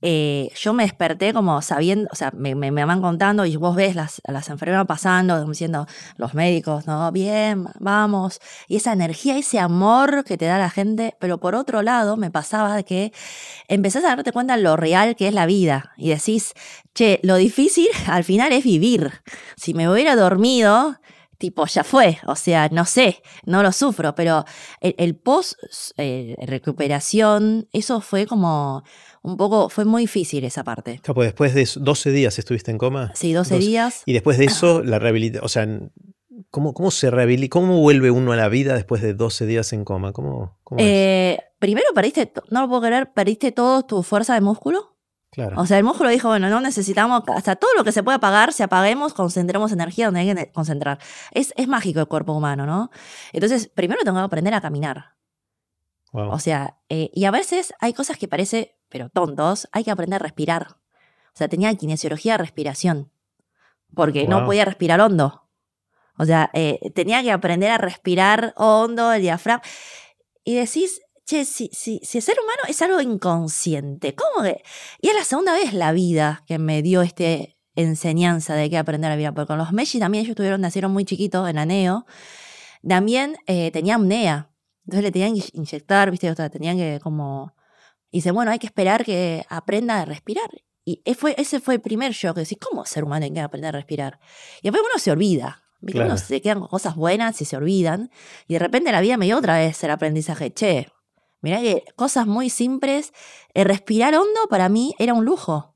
eh, 0.00 0.50
yo 0.54 0.72
me 0.74 0.84
desperté 0.84 1.32
como 1.32 1.60
sabiendo, 1.60 2.08
o 2.12 2.14
sea, 2.14 2.30
me, 2.32 2.54
me, 2.54 2.70
van 2.84 3.00
contando 3.00 3.44
y 3.46 3.56
vos 3.56 3.74
ves 3.74 3.96
las, 3.96 4.22
las 4.26 4.48
enfermeras 4.48 4.86
pasando, 4.86 5.44
diciendo 5.44 5.86
los 6.16 6.34
médicos, 6.34 6.86
¿no? 6.86 7.10
Bien, 7.10 7.66
vamos. 7.80 8.40
Y 8.68 8.76
esa 8.76 8.92
energía, 8.92 9.36
ese 9.36 9.58
amor 9.58 10.24
que 10.24 10.38
te 10.38 10.46
da 10.46 10.58
la 10.58 10.70
gente. 10.70 11.16
Pero 11.18 11.38
por 11.38 11.54
otro 11.54 11.82
lado, 11.82 12.16
me 12.16 12.30
pasaba 12.30 12.82
que 12.84 13.12
empezás 13.66 14.04
a 14.04 14.08
darte 14.08 14.32
cuenta 14.32 14.56
de 14.56 14.62
lo 14.62 14.76
real 14.76 15.16
que 15.16 15.28
es 15.28 15.34
la 15.34 15.46
vida. 15.46 15.92
Y 15.96 16.10
decís, 16.10 16.54
che, 16.94 17.18
lo 17.22 17.36
difícil 17.36 17.88
al 18.06 18.24
final 18.24 18.52
es 18.52 18.64
vivir. 18.64 19.12
Si 19.56 19.74
me 19.74 19.88
hubiera 19.90 20.14
dormido, 20.14 21.00
tipo, 21.38 21.66
ya 21.66 21.84
fue, 21.84 22.18
o 22.26 22.34
sea, 22.34 22.68
no 22.70 22.84
sé, 22.84 23.22
no 23.44 23.62
lo 23.62 23.72
sufro, 23.72 24.14
pero 24.14 24.44
el, 24.80 25.16
post 25.16 25.54
eh, 25.96 26.36
recuperación, 26.46 27.68
eso 27.72 28.00
fue 28.00 28.26
como 28.26 28.82
un 29.22 29.36
poco, 29.36 29.68
fue 29.68 29.84
muy 29.84 30.02
difícil 30.02 30.44
esa 30.44 30.64
parte. 30.64 31.00
pues 31.02 31.28
después 31.28 31.54
de 31.54 31.68
12 31.80 32.10
días 32.10 32.38
estuviste 32.38 32.70
en 32.70 32.78
coma. 32.78 33.12
Sí, 33.14 33.32
12 33.32 33.58
días. 33.58 34.02
Y 34.06 34.12
después 34.12 34.38
de 34.38 34.46
eso, 34.46 34.82
la 34.82 34.98
rehabilitación, 34.98 35.44
o 35.44 35.48
sea, 35.48 35.66
¿cómo, 36.50 36.74
cómo 36.74 36.90
se 36.90 37.10
rehabilita, 37.10 37.52
cómo 37.52 37.80
vuelve 37.80 38.10
uno 38.10 38.32
a 38.32 38.36
la 38.36 38.48
vida 38.48 38.74
después 38.74 39.02
de 39.02 39.14
12 39.14 39.46
días 39.46 39.72
en 39.72 39.84
coma? 39.84 40.12
¿Cómo, 40.12 40.58
eh, 40.76 41.38
Primero 41.58 41.86
perdiste, 41.94 42.32
no 42.50 42.62
lo 42.62 42.68
puedo 42.68 42.82
creer, 42.82 43.12
perdiste 43.12 43.50
toda 43.50 43.82
tu 43.82 44.02
fuerza 44.02 44.34
de 44.34 44.40
músculo. 44.40 44.96
Claro. 45.30 45.60
O 45.60 45.66
sea, 45.66 45.76
el 45.76 45.84
músculo 45.84 46.08
dijo, 46.08 46.28
bueno, 46.28 46.48
no 46.48 46.60
necesitamos, 46.60 47.22
hasta 47.28 47.56
todo 47.56 47.70
lo 47.76 47.84
que 47.84 47.92
se 47.92 48.02
puede 48.02 48.16
apagar, 48.16 48.52
si 48.52 48.62
apaguemos, 48.62 49.12
concentremos 49.12 49.72
energía 49.72 50.06
donde 50.06 50.20
hay 50.20 50.34
que 50.34 50.52
concentrar. 50.52 50.98
Es, 51.32 51.52
es 51.56 51.68
mágico 51.68 52.00
el 52.00 52.08
cuerpo 52.08 52.32
humano, 52.32 52.64
¿no? 52.64 52.90
Entonces, 53.32 53.68
primero 53.68 54.00
tengo 54.04 54.18
que 54.18 54.24
aprender 54.24 54.54
a 54.54 54.60
caminar. 54.60 55.18
O 56.12 56.38
sea, 56.38 56.78
eh, 56.88 57.10
y 57.12 57.26
a 57.26 57.30
veces 57.30 57.74
hay 57.80 57.92
cosas 57.92 58.16
que 58.16 58.28
parece, 58.28 58.77
pero 58.88 59.08
tontos, 59.10 59.68
hay 59.72 59.84
que 59.84 59.90
aprender 59.90 60.20
a 60.20 60.24
respirar. 60.24 60.76
O 61.34 61.36
sea, 61.38 61.48
tenía 61.48 61.74
kinesiología 61.74 62.32
de 62.32 62.38
respiración, 62.38 63.10
porque 63.94 64.26
no 64.26 64.44
podía 64.44 64.64
respirar 64.64 65.00
hondo. 65.00 65.48
O 66.18 66.24
sea, 66.24 66.50
eh, 66.52 66.80
tenía 66.94 67.22
que 67.22 67.30
aprender 67.30 67.70
a 67.70 67.78
respirar 67.78 68.52
hondo, 68.56 69.12
el 69.12 69.22
diafragma. 69.22 69.62
Y 70.42 70.54
decís, 70.54 71.00
che, 71.24 71.44
si, 71.44 71.70
si, 71.72 72.00
si 72.02 72.18
el 72.18 72.24
ser 72.24 72.36
humano 72.42 72.62
es 72.68 72.82
algo 72.82 73.00
inconsciente, 73.00 74.14
¿cómo 74.14 74.42
que? 74.42 74.62
Y 75.00 75.08
es 75.08 75.14
la 75.14 75.24
segunda 75.24 75.52
vez 75.52 75.72
la 75.74 75.92
vida 75.92 76.42
que 76.46 76.58
me 76.58 76.82
dio 76.82 77.02
este 77.02 77.58
enseñanza 77.76 78.56
de 78.56 78.68
que 78.68 78.76
aprender 78.76 79.12
a 79.12 79.16
vivir, 79.16 79.32
porque 79.32 79.46
con 79.46 79.58
los 79.58 79.72
Meshi 79.72 80.00
también 80.00 80.24
ellos 80.24 80.34
tuvieron, 80.34 80.60
nacieron 80.60 80.90
muy 80.90 81.04
chiquitos 81.04 81.48
en 81.48 81.58
Aneo, 81.58 82.06
también 82.86 83.36
eh, 83.46 83.70
tenía 83.70 83.94
apnea. 83.94 84.50
Entonces 84.84 85.04
le 85.04 85.12
tenían 85.12 85.34
que 85.34 85.44
inyectar, 85.52 86.10
¿viste? 86.10 86.30
O 86.30 86.34
sea, 86.34 86.50
tenían 86.50 86.76
que 86.76 86.98
como... 87.02 87.54
Y 88.10 88.18
dice, 88.18 88.30
bueno, 88.30 88.50
hay 88.50 88.58
que 88.58 88.66
esperar 88.66 89.04
que 89.04 89.44
aprenda 89.48 90.00
a 90.00 90.04
respirar. 90.04 90.50
Y 90.84 91.02
ese 91.04 91.60
fue 91.60 91.74
el 91.74 91.80
primer 91.80 92.12
shock, 92.12 92.36
decir, 92.36 92.58
¿cómo 92.58 92.84
ser 92.86 93.04
humano 93.04 93.20
tiene 93.20 93.34
que 93.34 93.40
aprender 93.40 93.68
a 93.68 93.78
respirar? 93.78 94.18
Y 94.62 94.70
después 94.70 94.82
uno 94.90 94.98
se 94.98 95.10
olvida, 95.10 95.62
¿viste? 95.80 96.00
Uno 96.00 96.16
se 96.16 96.40
quedan 96.40 96.60
con 96.60 96.68
cosas 96.68 96.96
buenas 96.96 97.40
y 97.42 97.44
se 97.44 97.56
olvidan. 97.56 98.10
Y 98.46 98.54
de 98.54 98.58
repente 98.58 98.90
la 98.90 99.02
vida 99.02 99.18
me 99.18 99.26
dio 99.26 99.36
otra 99.36 99.58
vez 99.58 99.84
el 99.84 99.90
aprendizaje, 99.90 100.52
che, 100.52 100.88
mirá 101.42 101.60
que 101.60 101.84
cosas 101.94 102.26
muy 102.26 102.48
simples, 102.48 103.12
el 103.52 103.66
respirar 103.66 104.14
hondo 104.14 104.48
para 104.48 104.70
mí 104.70 104.94
era 104.98 105.12
un 105.12 105.26
lujo. 105.26 105.74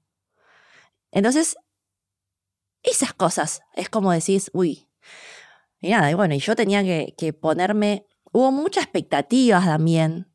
Entonces, 1.10 1.56
esas 2.82 3.12
cosas 3.12 3.60
es 3.74 3.90
como 3.90 4.12
decís, 4.12 4.50
uy. 4.54 4.88
Y 5.80 5.90
nada, 5.90 6.10
y 6.10 6.14
bueno, 6.14 6.34
y 6.34 6.38
yo 6.38 6.56
tenía 6.56 6.82
que, 6.82 7.14
que 7.18 7.34
ponerme 7.34 8.06
hubo 8.32 8.50
muchas 8.50 8.84
expectativas 8.84 9.64
también, 9.64 10.31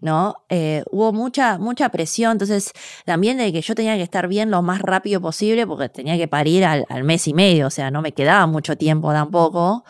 ¿no? 0.00 0.44
Eh, 0.48 0.84
hubo 0.90 1.12
mucha, 1.12 1.58
mucha 1.58 1.88
presión, 1.88 2.32
entonces 2.32 2.72
también 3.04 3.38
de 3.38 3.52
que 3.52 3.62
yo 3.62 3.74
tenía 3.74 3.96
que 3.96 4.02
estar 4.02 4.28
bien 4.28 4.50
lo 4.50 4.62
más 4.62 4.80
rápido 4.82 5.20
posible 5.20 5.66
porque 5.66 5.88
tenía 5.88 6.16
que 6.16 6.28
parir 6.28 6.64
al, 6.64 7.04
mes 7.04 7.26
y 7.28 7.34
medio, 7.34 7.68
o 7.68 7.70
sea, 7.70 7.90
no 7.90 8.02
me 8.02 8.12
quedaba 8.12 8.46
mucho 8.46 8.76
tiempo 8.76 9.12
tampoco. 9.12 9.84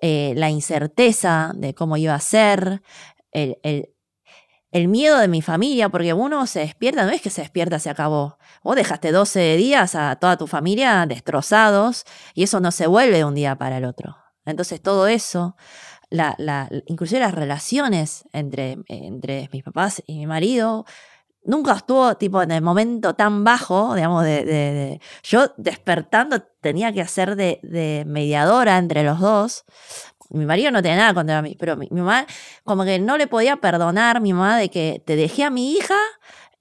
Eh, 0.00 0.34
la 0.36 0.50
incerteza 0.50 1.52
de 1.54 1.74
cómo 1.74 1.96
iba 1.96 2.14
a 2.14 2.20
ser, 2.20 2.82
el, 3.32 3.56
el, 4.70 4.88
miedo 4.88 5.18
de 5.18 5.28
mi 5.28 5.40
familia, 5.40 5.88
porque 5.88 6.12
uno 6.12 6.46
se 6.46 6.60
despierta, 6.60 7.06
no 7.06 7.12
es 7.12 7.22
que 7.22 7.30
se 7.30 7.40
despierta, 7.40 7.78
se 7.78 7.90
acabó. 7.90 8.38
Vos 8.62 8.76
dejaste 8.76 9.12
12 9.12 9.56
días 9.56 9.94
a 9.94 10.16
toda 10.16 10.36
tu 10.36 10.46
familia 10.46 11.06
destrozados 11.06 12.04
y 12.34 12.42
eso 12.42 12.60
no 12.60 12.70
se 12.70 12.86
vuelve 12.86 13.18
de 13.18 13.24
un 13.24 13.34
día 13.34 13.56
para 13.56 13.78
el 13.78 13.84
otro. 13.84 14.16
Entonces 14.46 14.82
todo 14.82 15.06
eso, 15.06 15.56
la, 16.14 16.36
la, 16.38 16.68
inclusive 16.86 17.20
las 17.20 17.34
relaciones 17.34 18.24
entre, 18.32 18.78
entre 18.86 19.48
mis 19.52 19.64
papás 19.64 20.00
y 20.06 20.18
mi 20.18 20.26
marido, 20.26 20.86
nunca 21.44 21.72
estuvo 21.72 22.16
tipo 22.16 22.40
en 22.40 22.52
el 22.52 22.62
momento 22.62 23.14
tan 23.14 23.42
bajo, 23.42 23.96
digamos, 23.96 24.22
de, 24.22 25.00
yo 25.24 25.52
despertando 25.56 26.40
tenía 26.60 26.92
que 26.92 27.00
hacer 27.00 27.34
de, 27.34 28.04
mediadora 28.06 28.78
entre 28.78 29.02
los 29.02 29.18
dos. 29.18 29.64
Mi 30.30 30.46
marido 30.46 30.70
no 30.70 30.82
tenía 30.82 30.98
nada 30.98 31.14
contra 31.14 31.42
mí, 31.42 31.56
pero 31.58 31.76
mi, 31.76 31.88
mi, 31.90 32.00
mamá 32.00 32.26
como 32.62 32.84
que 32.84 33.00
no 33.00 33.18
le 33.18 33.26
podía 33.26 33.56
perdonar 33.56 34.20
mi 34.20 34.32
mamá 34.32 34.56
de 34.56 34.70
que 34.70 35.02
te 35.04 35.16
dejé 35.16 35.42
a 35.42 35.50
mi 35.50 35.72
hija 35.72 35.98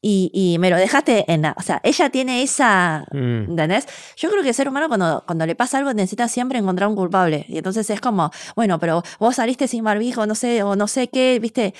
y, 0.06 0.58
me 0.60 0.70
lo 0.70 0.76
dejaste 0.76 1.24
en 1.32 1.43
la. 1.43 1.56
O 1.58 1.62
sea, 1.62 1.80
ella 1.82 2.10
tiene 2.10 2.43
esa. 2.43 3.06
Mm. 3.12 3.51
¿Entendés? 3.51 3.88
Yo 4.18 4.30
creo 4.30 4.43
que 4.43 4.49
el 4.49 4.56
ser 4.56 4.68
humano, 4.68 4.89
cuando, 4.89 5.24
cuando 5.26 5.45
le 5.45 5.56
pasa 5.56 5.78
algo, 5.78 5.93
necesita 5.93 6.28
siempre 6.28 6.60
encontrar 6.60 6.89
un 6.89 6.95
culpable. 6.95 7.45
Y 7.47 7.58
entonces 7.58 7.89
es 7.89 8.01
como, 8.01 8.30
bueno, 8.56 8.80
pero 8.80 9.01
vos 9.20 9.36
saliste 9.38 9.68
sin 9.70 9.84
barbijo, 9.86 10.26
no 10.26 10.36
sé, 10.36 10.62
o 10.62 10.76
no 10.76 10.89
sé 10.89 11.08
qué, 11.08 11.39
¿viste? 11.41 11.74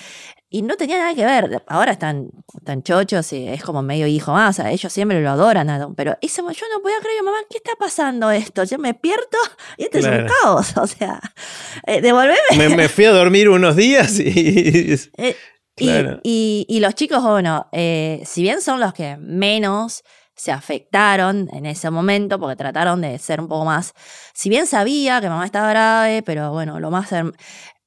Y 0.48 0.62
no 0.62 0.76
tenía 0.76 0.98
nada 0.98 1.14
que 1.14 1.24
ver. 1.24 1.62
Ahora 1.66 1.92
están, 1.92 2.30
están 2.56 2.82
chochos 2.82 3.30
y 3.32 3.48
es 3.48 3.62
como 3.62 3.82
medio 3.82 4.06
hijo 4.06 4.32
más. 4.32 4.58
O 4.58 4.62
sea, 4.62 4.70
ellos 4.70 4.90
siempre 4.90 5.20
lo 5.20 5.28
adoran. 5.28 5.94
Pero 5.94 6.16
ese, 6.22 6.40
yo 6.40 6.66
no 6.72 6.80
podía 6.80 7.00
creer, 7.00 7.22
mamá, 7.24 7.38
¿qué 7.50 7.58
está 7.58 7.72
pasando 7.78 8.30
esto? 8.30 8.64
Yo 8.64 8.78
me 8.78 8.92
despierto 8.92 9.36
y 9.76 9.84
este 9.84 9.98
es 9.98 10.06
un 10.06 10.26
caos. 10.42 10.72
O 10.84 10.86
sea, 10.86 11.20
eh, 11.86 12.00
devolveme. 12.00 12.76
Me, 12.76 12.88
fui 12.88 13.04
a 13.04 13.10
dormir 13.10 13.48
unos 13.48 13.76
días 13.76 14.18
y. 14.18 14.94
Eh, 15.16 15.36
y, 15.76 16.78
los 16.80 16.94
chicos, 16.94 17.22
bueno, 17.22 17.66
eh, 17.72 18.22
si 18.24 18.42
bien 18.42 18.60
son 18.60 18.80
los 18.80 18.92
que 18.92 19.16
menos 19.16 20.04
se 20.36 20.52
afectaron 20.52 21.48
en 21.52 21.66
ese 21.66 21.90
momento, 21.90 22.38
porque 22.38 22.56
trataron 22.56 23.00
de 23.00 23.18
ser 23.18 23.40
un 23.40 23.48
poco 23.48 23.64
más, 23.64 23.94
si 24.32 24.48
bien 24.48 24.66
sabía 24.66 25.20
que 25.20 25.28
mamá 25.28 25.44
estaba 25.44 25.68
grave, 25.70 26.22
pero 26.22 26.52
bueno, 26.52 26.80
lo 26.80 26.90
más, 26.90 27.12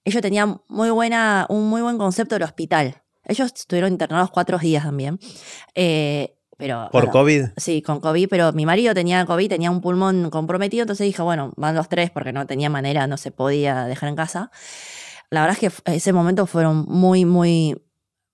ellos 0.06 0.22
tenían 0.22 0.62
muy 0.68 0.90
buena, 0.90 1.46
un 1.50 1.70
muy 1.70 1.82
buen 1.82 1.98
concepto 1.98 2.36
del 2.36 2.44
hospital. 2.44 3.02
Ellos 3.26 3.52
estuvieron 3.54 3.92
internados 3.92 4.32
cuatro 4.32 4.58
días 4.58 4.84
también. 4.84 5.20
Eh, 5.76 6.34
pero, 6.58 6.90
¿Por 6.92 7.12
COVID? 7.12 7.50
Sí, 7.58 7.82
con 7.82 8.00
COVID, 8.00 8.30
pero 8.30 8.52
mi 8.54 8.66
marido 8.66 8.94
tenía 8.94 9.26
COVID, 9.26 9.50
tenía 9.50 9.70
un 9.70 9.82
pulmón 9.82 10.30
comprometido, 10.32 10.84
entonces 10.84 11.06
dije, 11.06 11.22
bueno, 11.22 11.54
van 11.56 11.76
los 11.76 11.88
tres 11.88 12.10
porque 12.10 12.34
no 12.34 12.48
tenía 12.48 12.70
manera, 12.70 13.06
no 13.06 13.18
se 13.18 13.32
podía 13.32 13.86
dejar 13.86 14.10
en 14.10 14.16
casa 14.16 14.50
la 15.30 15.42
verdad 15.42 15.58
es 15.62 15.72
que 15.72 15.94
ese 15.94 16.14
momento 16.14 16.46
fueron 16.46 16.86
muy, 16.88 17.26
muy, 17.26 17.76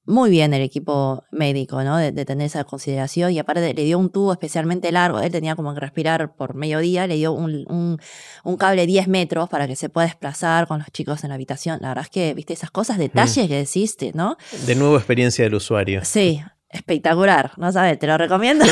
muy 0.05 0.29
bien 0.29 0.53
el 0.53 0.61
equipo 0.61 1.23
médico, 1.31 1.81
¿no? 1.83 1.97
De, 1.97 2.11
tener 2.25 2.47
esa 2.47 2.63
consideración. 2.65 3.31
Y 3.31 3.39
aparte 3.39 3.73
le 3.73 3.83
dio 3.83 3.97
un 3.97 4.09
tubo 4.09 4.33
especialmente 4.33 4.91
largo. 4.91 5.19
Él 5.19 5.31
tenía 5.31 5.55
como 5.55 5.73
que 5.73 5.79
respirar 5.79 6.35
por 6.35 6.55
mediodía. 6.55 7.07
Le 7.07 7.15
dio 7.15 7.31
un, 7.31 7.65
un, 7.69 7.99
un 8.43 8.57
cable 8.57 8.85
10 8.85 9.07
metros 9.07 9.49
para 9.49 9.67
que 9.67 9.75
se 9.75 9.89
pueda 9.89 10.07
desplazar 10.07 10.67
con 10.67 10.79
los 10.79 10.91
chicos 10.91 11.23
en 11.23 11.29
la 11.29 11.35
habitación. 11.35 11.79
La 11.81 11.89
verdad 11.89 12.03
es 12.03 12.09
que, 12.09 12.33
viste, 12.33 12.53
esas 12.53 12.71
cosas, 12.71 12.97
detalles 12.97 13.47
que 13.47 13.55
deciste, 13.55 14.11
¿no? 14.13 14.37
De 14.65 14.75
nuevo 14.75 14.97
experiencia 14.97 15.45
del 15.45 15.55
usuario. 15.55 16.01
Sí, 16.03 16.41
espectacular. 16.69 17.51
No 17.57 17.71
sabes, 17.71 17.97
te 17.97 18.07
lo 18.07 18.17
recomiendo. 18.17 18.65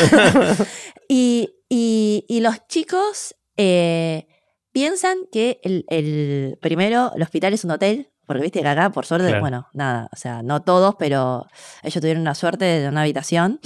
y, 1.07 1.49
y, 1.69 2.25
y, 2.27 2.41
los 2.41 2.67
chicos 2.67 3.35
eh, 3.55 4.27
piensan 4.73 5.17
que 5.31 5.59
el, 5.63 5.85
el, 5.89 6.57
primero, 6.61 7.13
el 7.15 7.21
hospital 7.21 7.53
es 7.53 7.63
un 7.63 7.71
hotel 7.71 8.10
porque 8.31 8.43
viste 8.43 8.61
que 8.61 8.67
acá, 8.69 8.91
por 8.91 9.05
suerte, 9.05 9.37
bueno, 9.41 9.67
nada, 9.73 10.07
o 10.13 10.15
sea, 10.15 10.41
no 10.41 10.61
todos, 10.61 10.95
pero 10.97 11.47
ellos 11.83 11.99
tuvieron 11.99 12.21
una 12.21 12.33
suerte 12.33 12.63
de 12.63 12.87
una 12.87 13.01
habitación. 13.01 13.59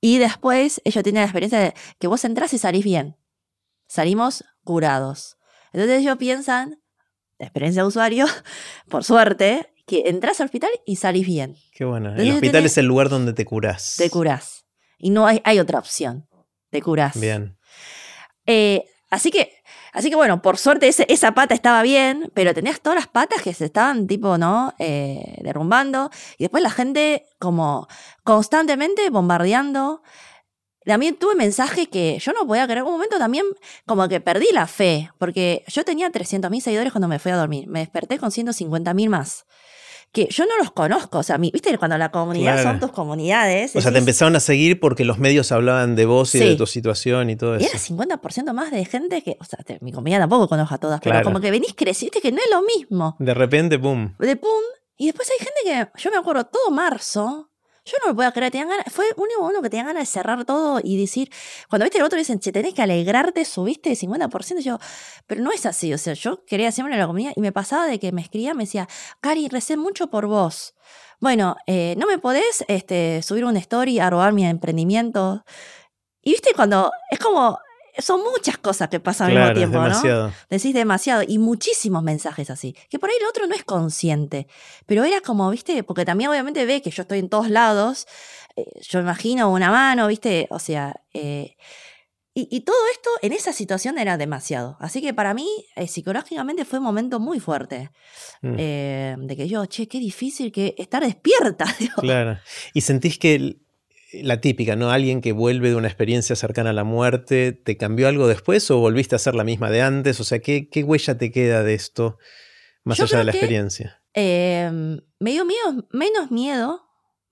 Y 0.00 0.18
después 0.18 0.82
ellos 0.84 1.04
tienen 1.04 1.20
la 1.20 1.26
experiencia 1.26 1.60
de 1.60 1.74
que 2.00 2.08
vos 2.08 2.24
entras 2.24 2.52
y 2.52 2.58
salís 2.58 2.84
bien. 2.84 3.16
Salimos 3.86 4.44
curados. 4.64 5.36
Entonces 5.72 6.00
ellos 6.00 6.16
piensan, 6.18 6.82
experiencia 7.38 7.82
de 7.82 7.88
usuario, 7.88 8.26
por 8.88 9.04
suerte, 9.04 9.72
que 9.86 10.08
entras 10.08 10.40
al 10.40 10.46
hospital 10.46 10.70
y 10.84 10.96
salís 10.96 11.24
bien. 11.24 11.54
Qué 11.72 11.84
bueno. 11.84 12.12
el 12.16 12.32
hospital 12.32 12.64
es 12.64 12.76
el 12.78 12.86
lugar 12.86 13.08
donde 13.08 13.34
te 13.34 13.44
curás. 13.44 13.94
Te 13.98 14.10
curás. 14.10 14.66
Y 14.98 15.10
no 15.10 15.28
hay, 15.28 15.40
hay 15.44 15.60
otra 15.60 15.78
opción. 15.78 16.28
Te 16.70 16.82
curás. 16.82 17.20
Bien. 17.20 17.56
Eh, 18.46 18.84
así 19.10 19.30
que, 19.30 19.52
así 19.92 20.10
que 20.10 20.16
bueno, 20.16 20.42
por 20.42 20.58
suerte 20.58 20.88
esa 20.88 21.32
pata 21.32 21.54
estaba 21.54 21.82
bien, 21.82 22.30
pero 22.34 22.54
tenías 22.54 22.80
todas 22.80 22.96
las 22.96 23.06
patas 23.06 23.42
que 23.42 23.54
se 23.54 23.66
estaban 23.66 24.06
tipo, 24.06 24.38
¿no? 24.38 24.74
Eh, 24.78 25.38
derrumbando. 25.42 26.10
Y 26.38 26.44
después 26.44 26.62
la 26.62 26.70
gente 26.70 27.26
como 27.38 27.88
constantemente 28.24 29.08
bombardeando. 29.10 30.02
También 30.84 31.16
tuve 31.16 31.36
mensajes 31.36 31.86
que 31.88 32.18
yo 32.18 32.32
no 32.32 32.44
podía 32.46 32.66
creer. 32.66 32.82
Un 32.82 32.92
momento 32.92 33.16
también 33.18 33.44
como 33.86 34.08
que 34.08 34.20
perdí 34.20 34.46
la 34.52 34.66
fe, 34.66 35.10
porque 35.18 35.64
yo 35.68 35.84
tenía 35.84 36.10
300.000 36.10 36.60
seguidores 36.60 36.92
cuando 36.92 37.06
me 37.06 37.20
fui 37.20 37.30
a 37.30 37.36
dormir. 37.36 37.68
Me 37.68 37.78
desperté 37.80 38.18
con 38.18 38.30
150.000 38.30 39.08
más 39.08 39.46
que 40.12 40.28
yo 40.30 40.44
no 40.46 40.58
los 40.58 40.70
conozco. 40.72 41.18
O 41.18 41.22
sea, 41.22 41.38
viste, 41.38 41.76
cuando 41.78 41.98
la 41.98 42.10
comunidad 42.10 42.62
son 42.62 42.78
tus 42.78 42.92
comunidades. 42.92 43.74
O 43.74 43.80
sea, 43.80 43.90
te 43.90 43.98
empezaron 43.98 44.36
a 44.36 44.40
seguir 44.40 44.78
porque 44.78 45.04
los 45.04 45.18
medios 45.18 45.50
hablaban 45.52 45.96
de 45.96 46.04
vos 46.04 46.34
y 46.34 46.38
de 46.38 46.56
tu 46.56 46.66
situación 46.66 47.30
y 47.30 47.36
todo 47.36 47.56
eso. 47.56 47.64
Y 47.64 47.68
era 47.68 47.78
50% 47.78 48.52
más 48.52 48.70
de 48.70 48.84
gente 48.84 49.22
que, 49.22 49.36
o 49.40 49.44
sea, 49.44 49.58
mi 49.80 49.92
comunidad 49.92 50.20
tampoco 50.20 50.48
conozco 50.48 50.74
a 50.74 50.78
todas, 50.78 51.00
pero 51.00 51.22
como 51.22 51.40
que 51.40 51.50
venís 51.50 51.74
creciendo, 51.74 52.20
que 52.20 52.30
no 52.30 52.38
es 52.38 52.50
lo 52.50 52.62
mismo. 52.62 53.16
De 53.18 53.34
repente, 53.34 53.78
pum. 53.78 54.12
De 54.18 54.36
pum. 54.36 54.50
Y 54.98 55.06
después 55.06 55.28
hay 55.30 55.38
gente 55.38 55.60
que, 55.64 56.00
yo 56.00 56.10
me 56.10 56.18
acuerdo, 56.18 56.44
todo 56.44 56.70
marzo, 56.70 57.50
yo 57.84 57.96
no 58.02 58.12
me 58.12 58.14
puedo 58.14 58.32
creer, 58.32 58.52
tenían 58.52 58.68
ganas, 58.68 58.86
fue 58.92 59.06
único 59.16 59.44
uno 59.44 59.60
que 59.60 59.70
tenía 59.70 59.84
ganas 59.84 60.02
de 60.02 60.06
cerrar 60.06 60.44
todo 60.44 60.80
y 60.82 60.98
decir, 61.00 61.30
cuando 61.68 61.84
viste 61.84 61.98
el 61.98 62.04
otro 62.04 62.18
dicen, 62.18 62.38
che, 62.38 62.52
tenés 62.52 62.74
que 62.74 62.82
alegrarte, 62.82 63.44
subiste 63.44 63.90
de 63.90 63.96
50%, 63.96 64.60
yo, 64.60 64.78
pero 65.26 65.42
no 65.42 65.50
es 65.52 65.66
así, 65.66 65.92
o 65.92 65.98
sea, 65.98 66.14
yo 66.14 66.44
quería 66.44 66.70
siempre 66.70 66.96
la 66.96 67.06
comunidad 67.06 67.32
y 67.34 67.40
me 67.40 67.52
pasaba 67.52 67.86
de 67.86 67.98
que 67.98 68.12
me 68.12 68.20
escribía, 68.20 68.54
me 68.54 68.64
decía, 68.64 68.88
Cari, 69.20 69.48
recé 69.48 69.76
mucho 69.76 70.08
por 70.08 70.26
vos. 70.26 70.74
Bueno, 71.20 71.56
eh, 71.66 71.94
¿no 71.98 72.06
me 72.06 72.18
podés 72.18 72.64
este, 72.68 73.22
subir 73.22 73.44
una 73.44 73.58
story 73.60 73.98
a 74.00 74.10
robar 74.10 74.32
mi 74.32 74.44
emprendimiento? 74.44 75.44
Y 76.20 76.32
viste, 76.32 76.52
cuando 76.54 76.92
es 77.10 77.18
como, 77.18 77.58
son 77.98 78.22
muchas 78.22 78.58
cosas 78.58 78.88
que 78.88 79.00
pasan 79.00 79.30
al 79.30 79.36
mismo 79.36 79.54
tiempo, 79.54 79.78
¿no? 79.78 80.32
Decís 80.48 80.74
demasiado 80.74 81.22
y 81.26 81.38
muchísimos 81.38 82.02
mensajes 82.02 82.50
así. 82.50 82.74
Que 82.88 82.98
por 82.98 83.10
ahí 83.10 83.16
el 83.20 83.26
otro 83.26 83.46
no 83.46 83.54
es 83.54 83.64
consciente, 83.64 84.46
pero 84.86 85.04
era 85.04 85.20
como, 85.20 85.50
¿viste? 85.50 85.82
Porque 85.82 86.04
también 86.04 86.30
obviamente 86.30 86.64
ve 86.64 86.80
que 86.80 86.90
yo 86.90 87.02
estoy 87.02 87.18
en 87.18 87.28
todos 87.28 87.50
lados. 87.50 88.06
Eh, 88.56 88.80
yo 88.82 89.00
imagino 89.00 89.50
una 89.50 89.70
mano, 89.70 90.06
¿viste? 90.06 90.46
O 90.50 90.58
sea, 90.58 90.94
eh, 91.12 91.56
y, 92.34 92.60
todo 92.60 92.76
esto 92.92 93.10
en 93.20 93.34
esa 93.34 93.52
situación 93.52 93.98
era 93.98 94.16
demasiado. 94.16 94.78
Así 94.80 95.02
que 95.02 95.12
para 95.12 95.34
mí, 95.34 95.46
eh, 95.76 95.86
psicológicamente 95.86 96.64
fue 96.64 96.78
un 96.78 96.86
momento 96.86 97.20
muy 97.20 97.40
fuerte. 97.40 97.90
Mm. 98.40 98.56
de 99.26 99.34
que 99.36 99.46
yo, 99.46 99.66
che, 99.66 99.86
qué 99.86 99.98
difícil 100.00 100.50
que 100.50 100.74
estar 100.78 101.04
despierta. 101.04 101.66
Claro. 101.96 102.38
¿Y 102.72 102.80
sentís 102.80 103.18
que 103.18 103.61
la 104.12 104.40
típica, 104.40 104.76
¿no? 104.76 104.90
Alguien 104.90 105.20
que 105.20 105.32
vuelve 105.32 105.70
de 105.70 105.76
una 105.76 105.88
experiencia 105.88 106.36
cercana 106.36 106.70
a 106.70 106.72
la 106.72 106.84
muerte, 106.84 107.52
¿te 107.52 107.76
cambió 107.76 108.08
algo 108.08 108.26
después 108.26 108.70
o 108.70 108.78
volviste 108.78 109.16
a 109.16 109.18
ser 109.18 109.34
la 109.34 109.44
misma 109.44 109.70
de 109.70 109.82
antes? 109.82 110.20
O 110.20 110.24
sea, 110.24 110.40
¿qué, 110.40 110.68
qué 110.68 110.84
huella 110.84 111.16
te 111.16 111.30
queda 111.30 111.62
de 111.62 111.74
esto 111.74 112.18
más 112.84 113.00
allá 113.00 113.18
de 113.18 113.24
la 113.24 113.30
experiencia? 113.32 114.02
Em, 114.14 115.00
me 115.18 115.30
dio 115.30 115.44
miedo, 115.44 115.88
menos 115.92 116.30
miedo, 116.30 116.82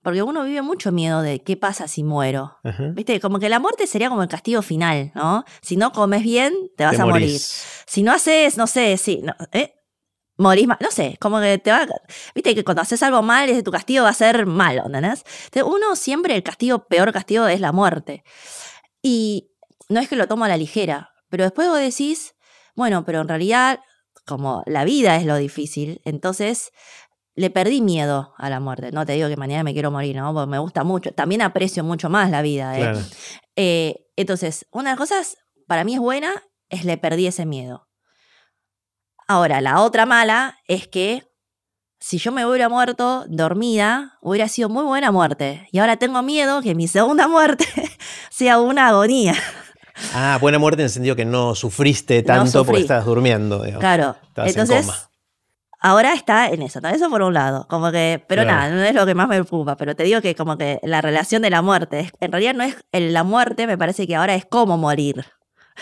porque 0.01 0.23
uno 0.23 0.43
vive 0.43 0.61
mucho 0.63 0.91
miedo 0.91 1.21
de 1.21 1.43
qué 1.43 1.57
pasa 1.57 1.87
si 1.87 2.03
muero. 2.03 2.57
¿Viste? 2.95 3.19
Como 3.19 3.39
que 3.39 3.49
la 3.49 3.59
muerte 3.59 3.85
sería 3.85 4.09
como 4.09 4.23
el 4.23 4.29
castigo 4.29 4.61
final, 4.61 5.11
¿no? 5.13 5.45
Si 5.61 5.77
no 5.77 5.91
comes 5.91 6.23
bien, 6.23 6.53
te 6.75 6.85
vas 6.85 6.99
a 6.99 7.05
morir. 7.05 7.37
Si 7.39 8.01
no 8.01 8.11
haces, 8.11 8.57
no 8.57 8.65
sé, 8.65 8.97
sí, 8.97 9.21
no, 9.23 9.35
¿eh? 9.51 9.75
Morís 10.41 10.67
mal. 10.67 10.77
No 10.81 10.91
sé, 10.91 11.17
como 11.19 11.39
que 11.39 11.57
te 11.57 11.71
va. 11.71 11.87
Viste 12.35 12.55
que 12.55 12.63
cuando 12.63 12.81
haces 12.81 13.01
algo 13.03 13.21
mal, 13.21 13.63
tu 13.63 13.71
castigo 13.71 14.03
va 14.03 14.09
a 14.09 14.13
ser 14.13 14.45
malo, 14.45 14.83
¿entendés? 14.85 15.23
Entonces, 15.45 15.63
uno 15.63 15.95
siempre, 15.95 16.35
el 16.35 16.43
castigo, 16.43 16.87
peor 16.87 17.13
castigo 17.13 17.47
es 17.47 17.59
la 17.59 17.71
muerte. 17.71 18.23
Y 19.01 19.51
no 19.89 19.99
es 19.99 20.09
que 20.09 20.15
lo 20.15 20.27
tomo 20.27 20.45
a 20.45 20.47
la 20.47 20.57
ligera, 20.57 21.11
pero 21.29 21.43
después 21.43 21.67
vos 21.67 21.79
decís, 21.79 22.35
bueno, 22.75 23.05
pero 23.05 23.21
en 23.21 23.27
realidad, 23.27 23.79
como 24.25 24.63
la 24.65 24.83
vida 24.83 25.15
es 25.15 25.25
lo 25.25 25.35
difícil, 25.37 26.01
entonces 26.03 26.71
le 27.35 27.49
perdí 27.49 27.81
miedo 27.81 28.33
a 28.37 28.49
la 28.49 28.59
muerte. 28.59 28.91
No 28.91 29.05
te 29.05 29.13
digo 29.13 29.29
que 29.29 29.37
mañana 29.37 29.63
me 29.63 29.73
quiero 29.73 29.91
morir, 29.91 30.15
¿no? 30.15 30.33
Porque 30.33 30.49
me 30.49 30.59
gusta 30.59 30.83
mucho. 30.83 31.11
También 31.11 31.41
aprecio 31.41 31.83
mucho 31.83 32.09
más 32.09 32.29
la 32.29 32.41
vida. 32.41 32.77
¿eh? 32.77 32.93
Eh, 33.55 34.07
entonces, 34.15 34.65
una 34.71 34.89
de 34.89 34.95
las 34.95 34.97
cosas 34.97 35.37
para 35.67 35.83
mí 35.83 35.93
es 35.93 35.99
buena 35.99 36.43
es 36.69 36.85
le 36.85 36.97
perdí 36.97 37.27
ese 37.27 37.45
miedo. 37.45 37.87
Ahora, 39.31 39.61
la 39.61 39.79
otra 39.79 40.05
mala 40.05 40.57
es 40.67 40.89
que 40.89 41.23
si 42.01 42.17
yo 42.17 42.33
me 42.33 42.45
hubiera 42.45 42.67
muerto 42.67 43.23
dormida, 43.29 44.17
hubiera 44.19 44.49
sido 44.49 44.67
muy 44.67 44.83
buena 44.83 45.09
muerte. 45.09 45.69
Y 45.71 45.79
ahora 45.79 45.95
tengo 45.95 46.21
miedo 46.21 46.61
que 46.61 46.75
mi 46.75 46.89
segunda 46.89 47.29
muerte 47.29 47.65
sea 48.29 48.59
una 48.59 48.89
agonía. 48.89 49.33
Ah, 50.13 50.37
buena 50.41 50.59
muerte 50.59 50.81
en 50.81 50.87
el 50.87 50.89
sentido 50.89 51.15
que 51.15 51.23
no 51.23 51.55
sufriste 51.55 52.23
tanto 52.23 52.65
porque 52.65 52.81
estabas 52.81 53.05
durmiendo. 53.05 53.63
Claro. 53.79 54.17
Entonces, 54.35 54.85
ahora 55.79 56.13
está 56.13 56.49
en 56.49 56.61
eso. 56.63 56.81
Eso 56.85 57.09
por 57.09 57.21
un 57.21 57.33
lado. 57.33 57.67
Como 57.69 57.89
que, 57.89 58.21
pero 58.27 58.43
nada, 58.43 58.69
no 58.69 58.83
es 58.83 58.93
lo 58.93 59.05
que 59.05 59.15
más 59.15 59.29
me 59.29 59.41
preocupa. 59.41 59.77
Pero 59.77 59.95
te 59.95 60.03
digo 60.03 60.19
que 60.19 60.35
como 60.35 60.57
que 60.57 60.81
la 60.83 60.99
relación 60.99 61.41
de 61.41 61.51
la 61.51 61.61
muerte, 61.61 62.11
en 62.19 62.33
realidad 62.33 62.53
no 62.53 62.65
es 62.65 62.75
la 62.91 63.23
muerte, 63.23 63.65
me 63.65 63.77
parece 63.77 64.05
que 64.07 64.17
ahora 64.17 64.35
es 64.35 64.45
cómo 64.45 64.77
morir. 64.77 65.25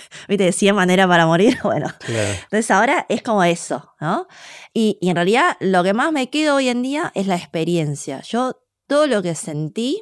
¿viste? 0.28 0.52
100 0.52 0.76
maneras 0.76 1.08
para 1.08 1.26
morir, 1.26 1.58
bueno. 1.64 1.88
Entonces 2.08 2.72
ahora 2.72 3.06
es 3.10 3.22
como 3.22 3.44
eso, 3.44 3.94
¿no? 4.00 4.28
Y, 4.74 4.98
en 5.02 5.16
realidad 5.16 5.58
lo 5.60 5.84
que 5.84 5.94
más 5.94 6.12
me 6.12 6.30
quedo 6.30 6.56
hoy 6.56 6.70
en 6.70 6.82
día 6.82 7.12
es 7.16 7.28
la 7.28 7.36
experiencia. 7.36 8.22
Yo 8.22 8.58
todo 8.88 9.08
lo 9.08 9.22
que 9.22 9.36
sentí 9.36 10.02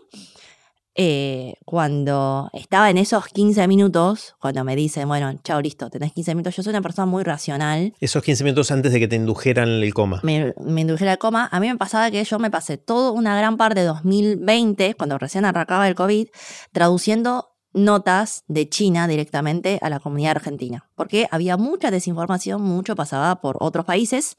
eh, 0.99 1.53
cuando 1.63 2.49
estaba 2.53 2.89
en 2.89 2.97
esos 2.97 3.27
15 3.27 3.67
minutos, 3.67 4.35
cuando 4.39 4.63
me 4.63 4.75
dicen, 4.75 5.07
bueno, 5.07 5.31
chao, 5.43 5.61
listo, 5.61 5.89
tenés 5.91 6.11
15 6.11 6.33
minutos, 6.33 6.55
yo 6.55 6.63
soy 6.63 6.71
una 6.71 6.81
persona 6.81 7.05
muy 7.05 7.23
racional. 7.23 7.93
Esos 7.99 8.23
15 8.23 8.43
minutos 8.43 8.71
antes 8.71 8.91
de 8.91 8.99
que 8.99 9.07
te 9.07 9.15
indujeran 9.15 9.69
el 9.69 9.93
coma. 9.93 10.21
Me, 10.23 10.55
me 10.59 10.81
indujera 10.81 11.11
el 11.11 11.17
coma. 11.19 11.49
A 11.51 11.59
mí 11.59 11.67
me 11.67 11.77
pasaba 11.77 12.09
que 12.09 12.23
yo 12.23 12.39
me 12.39 12.49
pasé 12.49 12.77
toda 12.77 13.11
una 13.11 13.37
gran 13.37 13.57
parte 13.57 13.81
de 13.81 13.85
2020, 13.85 14.95
cuando 14.95 15.19
recién 15.19 15.45
arrancaba 15.45 15.87
el 15.87 15.93
COVID, 15.93 16.29
traduciendo 16.71 17.56
notas 17.77 18.43
de 18.47 18.67
China 18.67 19.07
directamente 19.07 19.79
a 19.81 19.89
la 19.89 19.99
comunidad 19.99 20.31
argentina, 20.31 20.89
porque 20.95 21.27
había 21.31 21.57
mucha 21.57 21.91
desinformación, 21.91 22.61
mucho 22.61 22.95
pasaba 22.95 23.41
por 23.41 23.57
otros 23.59 23.85
países 23.85 24.37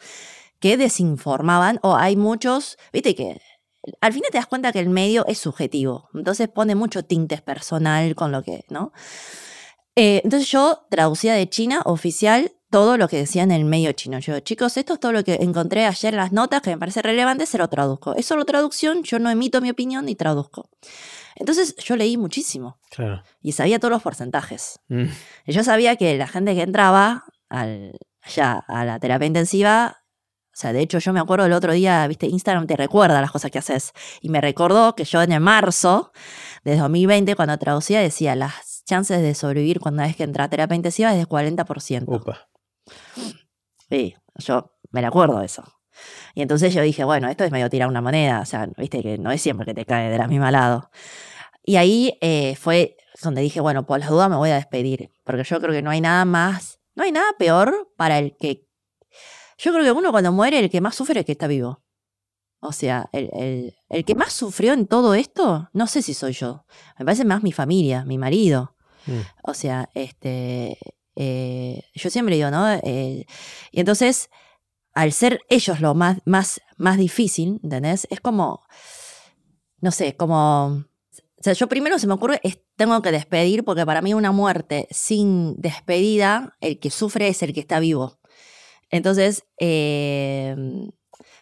que 0.59 0.76
desinformaban, 0.76 1.78
o 1.82 1.97
hay 1.97 2.16
muchos, 2.16 2.78
viste 2.93 3.14
que 3.14 3.41
al 4.01 4.12
final 4.12 4.30
te 4.30 4.39
das 4.39 4.47
cuenta 4.47 4.72
que 4.72 4.80
el 4.80 4.91
medio 4.91 5.26
es 5.26 5.39
subjetivo, 5.39 6.09
entonces 6.14 6.49
pone 6.49 6.74
mucho 6.74 7.05
tintes 7.05 7.41
personal 7.41 8.14
con 8.14 8.32
lo 8.32 8.43
que, 8.43 8.64
¿no? 8.68 8.93
Eh, 9.95 10.20
entonces 10.22 10.49
yo 10.51 10.86
traducía 10.91 11.34
de 11.34 11.49
China 11.49 11.82
oficial 11.84 12.53
todo 12.70 12.97
lo 12.97 13.09
que 13.09 13.16
decía 13.16 13.43
en 13.43 13.51
el 13.51 13.64
medio 13.64 13.93
chino. 13.93 14.18
Yo, 14.18 14.39
chicos, 14.41 14.76
esto 14.76 14.95
es 14.95 15.01
todo 15.01 15.12
lo 15.12 15.24
que 15.24 15.39
encontré 15.41 15.86
ayer 15.86 16.14
en 16.14 16.18
las 16.18 16.32
notas 16.32 16.62
que 16.62 16.70
me 16.70 16.78
parece 16.78 17.03
relevante, 17.03 17.47
se 17.47 17.59
lo 17.59 17.68
traduzco. 17.68 18.14
Es 18.14 18.26
solo 18.26 18.45
traducción, 18.45 19.03
yo 19.03 19.18
no 19.18 19.30
emito 19.30 19.61
mi 19.61 19.70
opinión 19.70 20.05
ni 20.05 20.14
traduzco. 20.14 20.68
Entonces 21.39 21.76
yo 21.76 21.97
leí 21.97 22.16
muchísimo. 22.16 22.78
Y 23.41 23.53
sabía 23.53 23.78
todos 23.78 23.93
los 23.93 24.03
porcentajes. 24.03 24.80
Mm. 24.89 25.05
Y 25.47 25.53
yo 25.53 25.64
sabía 25.64 25.97
que 25.97 26.16
la 26.18 26.26
gente 26.26 26.55
que 26.55 26.62
entraba 26.62 27.24
al, 27.49 27.99
ya 28.28 28.64
a 28.66 28.84
la 28.84 28.99
terapia 28.99 29.26
intensiva, 29.26 29.99
o 30.47 30.61
sea, 30.61 30.72
de 30.72 30.80
hecho 30.80 30.99
yo 30.99 31.12
me 31.12 31.20
acuerdo 31.20 31.47
el 31.47 31.53
otro 31.53 31.72
día, 31.72 32.07
viste, 32.09 32.26
Instagram 32.26 32.66
te 32.66 32.76
recuerda 32.76 33.20
las 33.20 33.30
cosas 33.30 33.51
que 33.51 33.59
haces. 33.59 33.93
Y 34.20 34.28
me 34.28 34.41
recordó 34.41 34.97
que 34.97 35.05
yo 35.05 35.22
en 35.22 35.32
el 35.32 35.41
marzo 35.41 36.12
de 36.64 36.76
2020, 36.76 37.36
cuando 37.36 37.57
traducía, 37.59 38.01
decía, 38.01 38.34
las 38.34 38.82
chances 38.84 39.22
de 39.22 39.34
sobrevivir 39.34 39.78
cuando 39.78 40.03
es 40.03 40.16
que 40.16 40.24
entra 40.24 40.45
a 40.45 40.51
terapia 40.51 40.74
intensiva 40.74 41.12
es 41.12 41.18
del 41.18 41.28
40%. 41.28 42.05
Upa. 42.09 42.49
Sí, 43.89 44.16
yo 44.36 44.74
me 44.91 45.05
acuerdo 45.07 45.39
de 45.39 45.47
eso. 45.47 45.62
Y 46.35 46.43
entonces 46.43 46.73
yo 46.75 46.83
dije, 46.83 47.05
bueno, 47.05 47.29
esto 47.29 47.45
es 47.45 47.51
medio 47.51 47.69
tirar 47.71 47.89
una 47.89 48.01
moneda, 48.01 48.41
o 48.41 48.45
sea, 48.45 48.69
viste 48.77 49.03
que 49.03 49.19
no 49.19 49.31
es 49.31 49.43
siempre 49.43 49.67
que 49.67 49.75
te 49.75 49.85
cae 49.85 50.11
de 50.11 50.19
la 50.19 50.29
misma 50.29 50.51
lado. 50.51 50.91
Y 51.63 51.77
ahí 51.77 52.17
eh, 52.21 52.57
fue 52.57 52.97
donde 53.23 53.43
dije, 53.43 53.61
bueno, 53.61 53.87
por 53.87 53.99
las 53.99 54.09
dudas 54.09 54.31
me 54.31 54.37
voy 54.37 54.51
a 54.51 54.57
despedir, 54.57 55.11
porque 55.25 55.45
yo 55.45 55.61
creo 55.61 55.73
que 55.73 55.83
no 55.83 55.91
hay 55.91 56.01
nada 56.01 56.25
más, 56.25 56.81
no 56.95 57.05
hay 57.05 57.13
nada 57.13 57.31
peor 57.39 57.93
para 57.97 58.19
el 58.19 58.37
que... 58.37 58.67
Yo 59.59 59.73
creo 59.73 59.85
que 59.85 59.93
uno 59.93 60.13
cuando 60.13 60.31
muere, 60.33 60.59
el 60.61 60.71
que 60.71 60.81
más 60.81 60.95
sufre 60.95 61.15
es 61.15 61.19
el 61.19 61.25
que 61.25 61.33
está 61.33 61.49
vivo. 61.49 61.83
O 62.61 62.73
sea, 62.73 63.09
el, 63.13 63.75
el, 63.89 64.05
que 64.05 64.15
más 64.15 64.33
sufrió 64.33 64.73
en 64.73 64.87
todo 64.87 65.15
esto, 65.15 65.69
no 65.73 65.87
sé 65.87 66.03
si 66.03 66.15
soy 66.15 66.33
yo. 66.33 66.65
Me 66.99 67.05
parece 67.05 67.25
más 67.25 67.43
mi 67.43 67.53
familia, 67.53 68.05
mi 68.05 68.19
marido. 68.19 68.75
Mm. 69.07 69.21
O 69.43 69.55
sea, 69.55 69.89
este, 69.95 70.79
eh, 71.15 71.83
yo 71.95 72.11
siempre 72.11 72.37
digo, 72.37 72.51
¿no? 72.51 72.69
Eh, 72.71 73.27
y 73.73 73.81
entonces, 73.81 74.31
al 74.99 75.13
ser 75.13 75.43
ellos 75.49 75.81
lo 75.81 75.95
más, 75.95 76.19
más, 76.25 76.61
más 76.77 76.99
difícil, 76.99 77.61
¿entendés? 77.63 78.09
Es 78.11 78.21
como, 78.21 78.65
no 79.81 79.93
sé, 79.93 80.17
como 80.17 80.67
o 80.67 81.41
sea, 81.41 81.53
yo 81.53 81.69
primero 81.69 82.01
se 82.01 82.09
me 82.09 82.15
ocurre, 82.15 82.41
tengo 82.75 83.01
que 83.01 83.13
despedir, 83.13 83.63
porque 83.63 83.87
para 83.87 84.03
mí 84.03 84.13
una 84.13 84.33
muerte 84.33 84.89
sin 84.91 85.55
despedida, 85.61 86.57
el 86.61 86.81
que 86.81 86.91
sufre 86.91 87.29
es 87.29 87.45
el 87.45 87.55
que 87.55 87.61
está 87.61 87.79
vivo. 87.79 88.19
Entonces, 88.91 89.45
eh, 89.61 90.57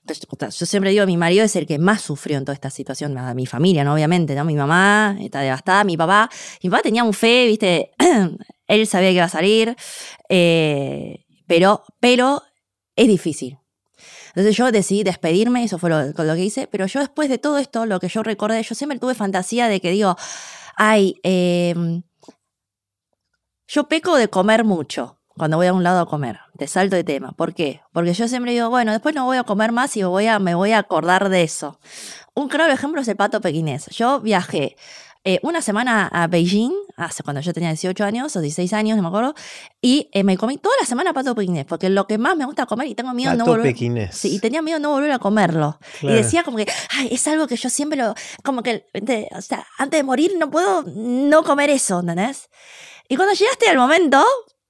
yo 0.05 0.67
siempre 0.67 0.91
digo, 0.91 1.07
mi 1.07 1.17
marido 1.17 1.43
es 1.43 1.57
el 1.57 1.67
que 1.67 1.79
más 1.79 2.03
sufrió 2.03 2.37
en 2.37 2.45
toda 2.45 2.53
esta 2.53 2.69
situación, 2.69 3.17
mi 3.35 3.47
familia, 3.47 3.85
¿no? 3.85 3.95
Obviamente, 3.95 4.35
¿no? 4.35 4.45
Mi 4.45 4.55
mamá 4.55 5.17
está 5.19 5.41
devastada, 5.41 5.83
mi 5.83 5.97
papá, 5.97 6.29
mi 6.63 6.69
papá 6.69 6.83
tenía 6.83 7.05
un 7.05 7.15
fe, 7.15 7.47
¿viste? 7.47 7.93
Él 8.67 8.87
sabía 8.87 9.09
que 9.09 9.15
iba 9.15 9.25
a 9.25 9.31
salir, 9.31 9.75
eh, 10.29 11.25
pero, 11.47 11.85
pero 12.01 12.43
es 12.97 13.07
difícil. 13.09 13.59
Entonces 14.29 14.57
yo 14.57 14.71
decidí 14.71 15.03
despedirme, 15.03 15.65
eso 15.65 15.79
fue 15.79 15.89
lo, 15.89 16.03
lo, 16.03 16.35
que 16.35 16.45
hice, 16.45 16.67
pero 16.67 16.87
yo 16.87 17.01
después 17.01 17.29
de 17.29 17.39
todo 17.39 17.59
esto, 17.59 17.87
lo 17.87 18.01
que 18.01 18.09
yo 18.09 18.23
recordé, 18.23 18.63
yo 18.63 18.75
siempre 18.75 18.99
tuve 18.99 19.15
fantasía 19.15 19.69
de 19.69 19.81
que 19.81 19.91
digo, 19.91 20.17
ay, 20.77 21.19
em, 21.23 22.03
yo 23.67 23.89
peco 23.89 24.17
de 24.17 24.29
comer 24.29 24.65
mucho 24.65 25.19
cuando 25.37 25.57
voy 25.57 25.67
a 25.67 25.73
un 25.73 25.83
lado 25.83 26.01
a 26.01 26.07
comer. 26.07 26.41
Te 26.57 26.67
salto 26.67 26.97
de 26.97 27.05
tema. 27.05 27.33
¿Por 27.33 27.55
qué? 27.55 27.81
Porque 27.93 28.15
yo 28.15 28.29
siempre 28.29 28.53
digo, 28.53 28.71
bueno, 28.71 28.93
después 28.93 29.15
no 29.15 29.25
voy 29.25 29.39
a 29.39 29.45
comer 29.45 29.73
más 29.73 29.97
y 29.97 30.03
voy 30.03 30.27
a, 30.27 30.39
me 30.39 30.55
voy 30.55 30.73
a 30.73 30.79
acordar 30.79 31.29
de 31.29 31.43
eso. 31.43 31.79
Un 32.35 32.49
claro 32.49 32.73
ejemplo 32.73 33.01
es 33.01 33.09
el 33.09 33.17
pato 33.17 33.41
pequinés. 33.41 33.87
Yo 33.87 34.21
viajé 34.21 34.77
eh, 35.29 35.41
una 35.43 35.61
semana 35.61 36.07
a 36.07 36.29
Beijing, 36.29 36.73
hace 36.97 37.25
cuando 37.25 37.41
yo 37.41 37.53
tenía 37.53 37.71
18 37.71 38.05
años 38.05 38.37
o 38.37 38.41
16 38.41 38.73
años, 38.75 38.97
no 38.97 39.03
me 39.03 39.09
acuerdo, 39.09 39.35
y 39.83 40.09
eh, 40.13 40.23
me 40.23 40.37
comí 40.37 40.57
toda 40.57 40.77
la 40.79 40.87
semana 40.87 41.13
pato 41.13 41.35
pequinés, 41.35 41.65
porque 41.67 41.91
lo 41.91 42.07
que 42.07 42.17
más 42.17 42.37
me 42.37 42.45
gusta 42.45 42.65
comer 42.67 42.87
y 42.87 42.95
tengo 42.95 43.13
miedo 43.13 43.33
de 43.33 43.39
no 43.39 43.45
volver. 43.45 43.67
Pequinés. 43.67 44.15
Sí, 44.15 44.37
y 44.37 44.39
tenía 44.39 44.63
miedo 44.63 44.79
de 44.79 44.85
no 44.85 44.91
volver 44.91 45.11
a 45.11 45.19
comerlo. 45.19 45.81
Y 46.01 46.13
decía 46.13 46.45
como 46.45 46.59
que, 46.59 46.67
ay, 46.91 47.09
es 47.11 47.27
algo 47.27 47.49
que 47.49 47.57
yo 47.57 47.69
siempre 47.69 47.99
lo, 47.99 48.15
como 48.45 48.63
que, 48.63 48.87
o 49.33 49.41
sea, 49.41 49.67
antes 49.79 49.99
de 49.99 50.05
morir 50.05 50.31
no 50.39 50.49
puedo 50.49 50.85
no 50.85 51.43
comer 51.43 51.71
eso, 51.71 51.99
¿entendés? 51.99 52.49
Y 53.09 53.17
cuando 53.17 53.35
llegaste 53.35 53.69
al 53.69 53.79
momento, 53.79 54.25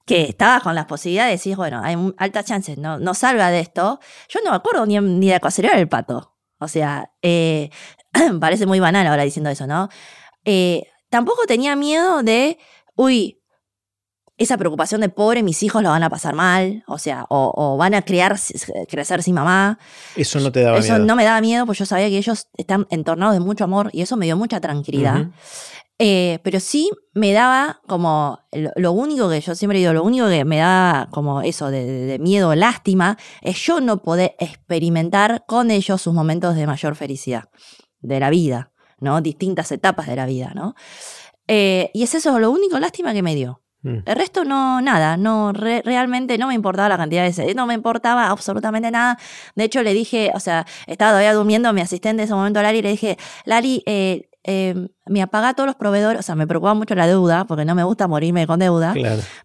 que 0.06 0.22
estabas 0.22 0.62
con 0.62 0.74
las 0.74 0.86
posibilidades, 0.86 1.38
decís, 1.38 1.54
bueno, 1.54 1.82
hay 1.84 1.98
altas 2.16 2.46
chances, 2.46 2.78
no, 2.78 2.98
no 2.98 3.12
salga 3.12 3.50
de 3.50 3.60
esto. 3.60 4.00
Yo 4.30 4.40
no 4.42 4.52
me 4.52 4.56
acuerdo 4.56 4.86
ni, 4.86 4.98
ni 5.00 5.28
de 5.28 5.38
cacería 5.38 5.72
del 5.74 5.86
pato. 5.86 6.34
O 6.58 6.68
sea, 6.68 7.12
eh, 7.20 7.68
parece 8.40 8.64
muy 8.64 8.80
banal 8.80 9.06
ahora 9.06 9.24
diciendo 9.24 9.50
eso, 9.50 9.66
¿no? 9.66 9.90
Eh, 10.46 10.84
tampoco 11.10 11.42
tenía 11.46 11.74
miedo 11.76 12.22
de, 12.22 12.56
uy, 12.94 13.42
esa 14.38 14.56
preocupación 14.56 15.00
de 15.00 15.08
pobre, 15.08 15.42
mis 15.42 15.62
hijos 15.62 15.82
lo 15.82 15.88
van 15.88 16.02
a 16.02 16.10
pasar 16.10 16.34
mal, 16.34 16.84
o 16.86 16.98
sea, 16.98 17.26
o, 17.28 17.76
van 17.78 17.94
a 17.94 18.02
crear, 18.02 18.38
crecer 18.88 19.22
sin 19.22 19.34
mamá. 19.34 19.78
Eso 20.14 20.38
no 20.40 20.52
te 20.52 20.60
daba 20.60 20.78
miedo. 20.78 20.94
Eso 20.94 21.04
no 21.04 21.16
me 21.16 21.24
daba 21.24 21.40
miedo, 21.40 21.66
pues 21.66 21.78
yo 21.78 21.86
sabía 21.86 22.08
que 22.08 22.18
ellos 22.18 22.46
están 22.56 22.86
entornados 22.90 23.34
de 23.34 23.40
mucho 23.40 23.64
amor 23.64 23.90
y 23.92 24.02
eso 24.02 24.16
me 24.16 24.26
dio 24.26 24.36
mucha 24.36 24.60
tranquilidad. 24.60 25.26
Eh, 25.98 26.38
pero 26.42 26.60
sí 26.60 26.90
me 27.14 27.32
daba 27.32 27.80
como, 27.88 28.38
lo, 28.52 28.92
único 28.92 29.30
que 29.30 29.40
yo 29.40 29.54
siempre 29.54 29.78
digo, 29.78 29.94
lo 29.94 30.04
único 30.04 30.28
que 30.28 30.44
me 30.44 30.58
daba 30.58 31.08
como 31.10 31.40
eso 31.40 31.70
de, 31.70 31.86
de 31.86 32.18
miedo, 32.18 32.54
lástima, 32.54 33.16
es 33.40 33.58
yo 33.64 33.80
no 33.80 34.02
poder 34.02 34.36
experimentar 34.38 35.44
con 35.46 35.70
ellos 35.70 36.02
sus 36.02 36.12
momentos 36.12 36.54
de 36.54 36.66
mayor 36.66 36.94
felicidad 36.94 37.48
de 38.00 38.20
la 38.20 38.28
vida. 38.28 38.70
¿No? 39.00 39.20
Distintas 39.20 39.70
etapas 39.72 40.06
de 40.06 40.16
la 40.16 40.26
vida, 40.26 40.52
¿no? 40.54 40.74
Eh, 41.48 41.90
y 41.94 42.02
es 42.02 42.14
eso 42.14 42.38
lo 42.38 42.50
único 42.50 42.78
lástima 42.78 43.12
que 43.12 43.22
me 43.22 43.34
dio. 43.34 43.62
Mm. 43.82 43.98
El 44.04 44.16
resto 44.16 44.44
no, 44.44 44.80
nada, 44.80 45.16
no, 45.16 45.52
realmente 45.52 46.38
no 46.38 46.48
me 46.48 46.54
importaba 46.54 46.88
la 46.88 46.96
cantidad 46.96 47.22
de 47.22 47.28
veces, 47.28 47.54
no 47.54 47.66
me 47.66 47.74
importaba 47.74 48.28
absolutamente 48.28 48.90
nada. 48.90 49.18
De 49.54 49.64
hecho, 49.64 49.82
le 49.82 49.94
dije, 49.94 50.32
o 50.34 50.40
sea, 50.40 50.66
estaba 50.86 51.12
todavía 51.12 51.34
durmiendo 51.34 51.72
mi 51.72 51.80
asistente 51.80 52.22
en 52.22 52.26
ese 52.26 52.34
momento, 52.34 52.62
Lali, 52.62 52.82
le 52.82 52.90
dije, 52.90 53.16
Lali, 53.44 53.82
eh, 53.86 54.28
eh, 54.48 54.88
me 55.06 55.22
apaga 55.22 55.54
todos 55.54 55.66
los 55.66 55.74
proveedores, 55.74 56.20
o 56.20 56.22
sea, 56.22 56.36
me 56.36 56.46
preocupa 56.46 56.72
mucho 56.74 56.94
la 56.94 57.08
deuda, 57.08 57.46
porque 57.46 57.64
no 57.64 57.74
me 57.74 57.82
gusta 57.82 58.06
morirme 58.06 58.46
con 58.46 58.60
deuda. 58.60 58.94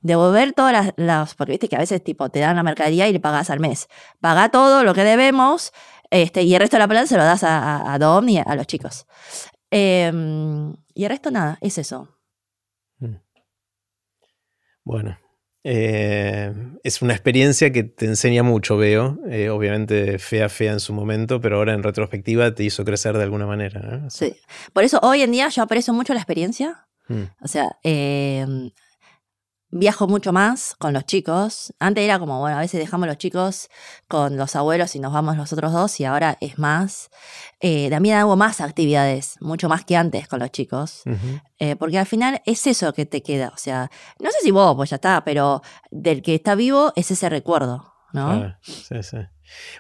Devolver 0.01 0.53
todas 0.53 0.93
las, 0.95 1.35
porque 1.35 1.53
viste 1.53 1.69
que 1.69 1.75
a 1.75 1.79
veces 1.79 2.03
tipo 2.03 2.29
te 2.29 2.39
dan 2.39 2.55
la 2.55 2.63
mercadería 2.63 3.07
y 3.07 3.13
le 3.13 3.19
pagas 3.19 3.49
al 3.49 3.59
mes. 3.59 3.87
Paga 4.19 4.49
todo 4.49 4.83
lo 4.83 4.93
que 4.93 5.03
debemos, 5.03 5.71
este, 6.11 6.43
y 6.43 6.53
el 6.53 6.59
resto 6.59 6.75
de 6.75 6.79
la 6.79 6.87
plata 6.87 7.07
se 7.07 7.17
lo 7.17 7.23
das 7.23 7.43
a, 7.43 7.93
a, 7.93 7.97
Dom 7.97 8.27
y 8.29 8.37
a, 8.37 8.55
los 8.55 8.67
chicos. 8.67 9.07
Em, 9.71 10.73
y 10.93 11.05
el 11.05 11.09
resto 11.09 11.31
nada, 11.31 11.57
es 11.61 11.77
eso. 11.77 12.09
Mm. 12.99 13.15
Bueno, 14.83 15.17
eh, 15.63 16.53
es 16.83 17.01
una 17.01 17.13
experiencia 17.13 17.71
que 17.71 17.83
te 17.83 18.05
enseña 18.05 18.43
mucho, 18.43 18.77
veo. 18.77 19.19
Eh, 19.29 19.49
obviamente 19.49 20.19
fea, 20.19 20.49
fea 20.49 20.73
en 20.73 20.79
su 20.79 20.93
momento, 20.93 21.39
pero 21.39 21.57
ahora 21.57 21.73
en 21.73 21.83
retrospectiva 21.83 22.53
te 22.53 22.63
hizo 22.63 22.83
crecer 22.83 23.15
de 23.17 23.23
alguna 23.23 23.45
manera. 23.45 24.09
Sí. 24.09 24.35
Por 24.73 24.83
eso 24.83 24.99
hoy 25.03 25.21
en 25.21 25.31
día 25.31 25.47
yo 25.49 25.63
aprecio 25.63 25.93
mucho 25.93 26.13
la 26.13 26.19
experiencia. 26.19 26.87
Mm. 27.07 27.23
O 27.41 27.47
sea, 27.47 27.77
em, 27.83 28.71
viajo 29.71 30.07
mucho 30.07 30.33
más 30.33 30.75
con 30.75 30.93
los 30.93 31.05
chicos. 31.05 31.73
Antes 31.79 32.03
era 32.03 32.19
como, 32.19 32.39
bueno, 32.39 32.57
a 32.57 32.59
veces 32.59 32.79
dejamos 32.79 33.07
los 33.07 33.17
chicos 33.17 33.69
con 34.07 34.37
los 34.37 34.55
abuelos 34.55 34.95
y 34.95 34.99
nos 34.99 35.13
vamos 35.13 35.37
nosotros 35.37 35.71
dos 35.71 35.99
y 35.99 36.05
ahora 36.05 36.37
es 36.41 36.59
más. 36.59 37.09
Eh, 37.61 37.89
también 37.89 38.17
hago 38.17 38.35
más 38.35 38.61
actividades, 38.61 39.37
mucho 39.39 39.69
más 39.69 39.85
que 39.85 39.95
antes 39.95 40.27
con 40.27 40.39
los 40.39 40.51
chicos, 40.51 41.03
eh, 41.59 41.75
porque 41.75 41.97
al 41.97 42.05
final 42.05 42.41
es 42.45 42.67
eso 42.67 42.93
que 42.93 43.05
te 43.05 43.23
queda. 43.23 43.51
O 43.53 43.57
sea, 43.57 43.89
no 44.19 44.29
sé 44.31 44.37
si 44.41 44.51
vos, 44.51 44.75
pues 44.75 44.89
ya 44.89 44.95
está, 44.95 45.23
pero 45.23 45.61
del 45.89 46.21
que 46.21 46.35
está 46.35 46.55
vivo 46.55 46.91
es 46.95 47.09
ese 47.11 47.29
recuerdo, 47.29 47.93
¿no? 48.13 48.55
sí, 48.61 49.01
sí. 49.01 49.17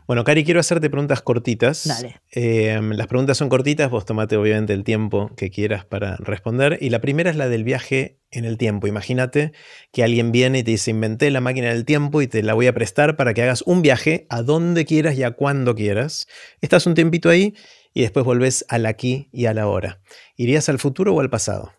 Bueno, 0.07 0.23
Cari, 0.23 0.43
quiero 0.43 0.59
hacerte 0.59 0.89
preguntas 0.89 1.21
cortitas. 1.21 1.87
Dale. 1.87 2.21
Em, 2.31 2.91
las 2.91 3.07
preguntas 3.07 3.37
son 3.37 3.49
cortitas, 3.49 3.89
vos 3.89 4.05
tomate 4.05 4.37
obviamente 4.37 4.73
el 4.73 4.83
tiempo 4.83 5.31
que 5.35 5.49
quieras 5.49 5.85
para 5.85 6.17
responder. 6.17 6.77
Y 6.81 6.89
la 6.89 7.01
primera 7.01 7.29
es 7.29 7.35
la 7.35 7.49
del 7.49 7.63
viaje 7.63 8.19
en 8.31 8.45
el 8.45 8.57
tiempo. 8.57 8.87
Imagínate 8.87 9.53
que 9.91 10.03
alguien 10.03 10.31
viene 10.31 10.59
y 10.59 10.63
te 10.63 10.71
dice, 10.71 10.91
inventé 10.91 11.29
la 11.31 11.41
máquina 11.41 11.69
del 11.69 11.85
tiempo 11.85 12.21
y 12.21 12.27
te 12.27 12.43
la 12.43 12.53
voy 12.53 12.67
a 12.67 12.73
prestar 12.73 13.15
para 13.15 13.33
que 13.33 13.43
hagas 13.43 13.61
un 13.63 13.81
viaje 13.81 14.25
a 14.29 14.41
donde 14.41 14.85
quieras 14.85 15.15
y 15.15 15.23
a 15.23 15.31
cuando 15.31 15.75
quieras. 15.75 16.27
Estás 16.61 16.85
un 16.85 16.93
tiempito 16.93 17.29
ahí 17.29 17.55
y 17.93 18.01
después 18.01 18.25
volvés 18.25 18.65
al 18.69 18.85
aquí 18.85 19.29
y 19.31 19.45
a 19.45 19.53
la 19.53 19.67
hora. 19.67 19.99
¿Irías 20.35 20.69
al 20.69 20.79
futuro 20.79 21.13
o 21.13 21.19
al 21.21 21.29
pasado? 21.29 21.73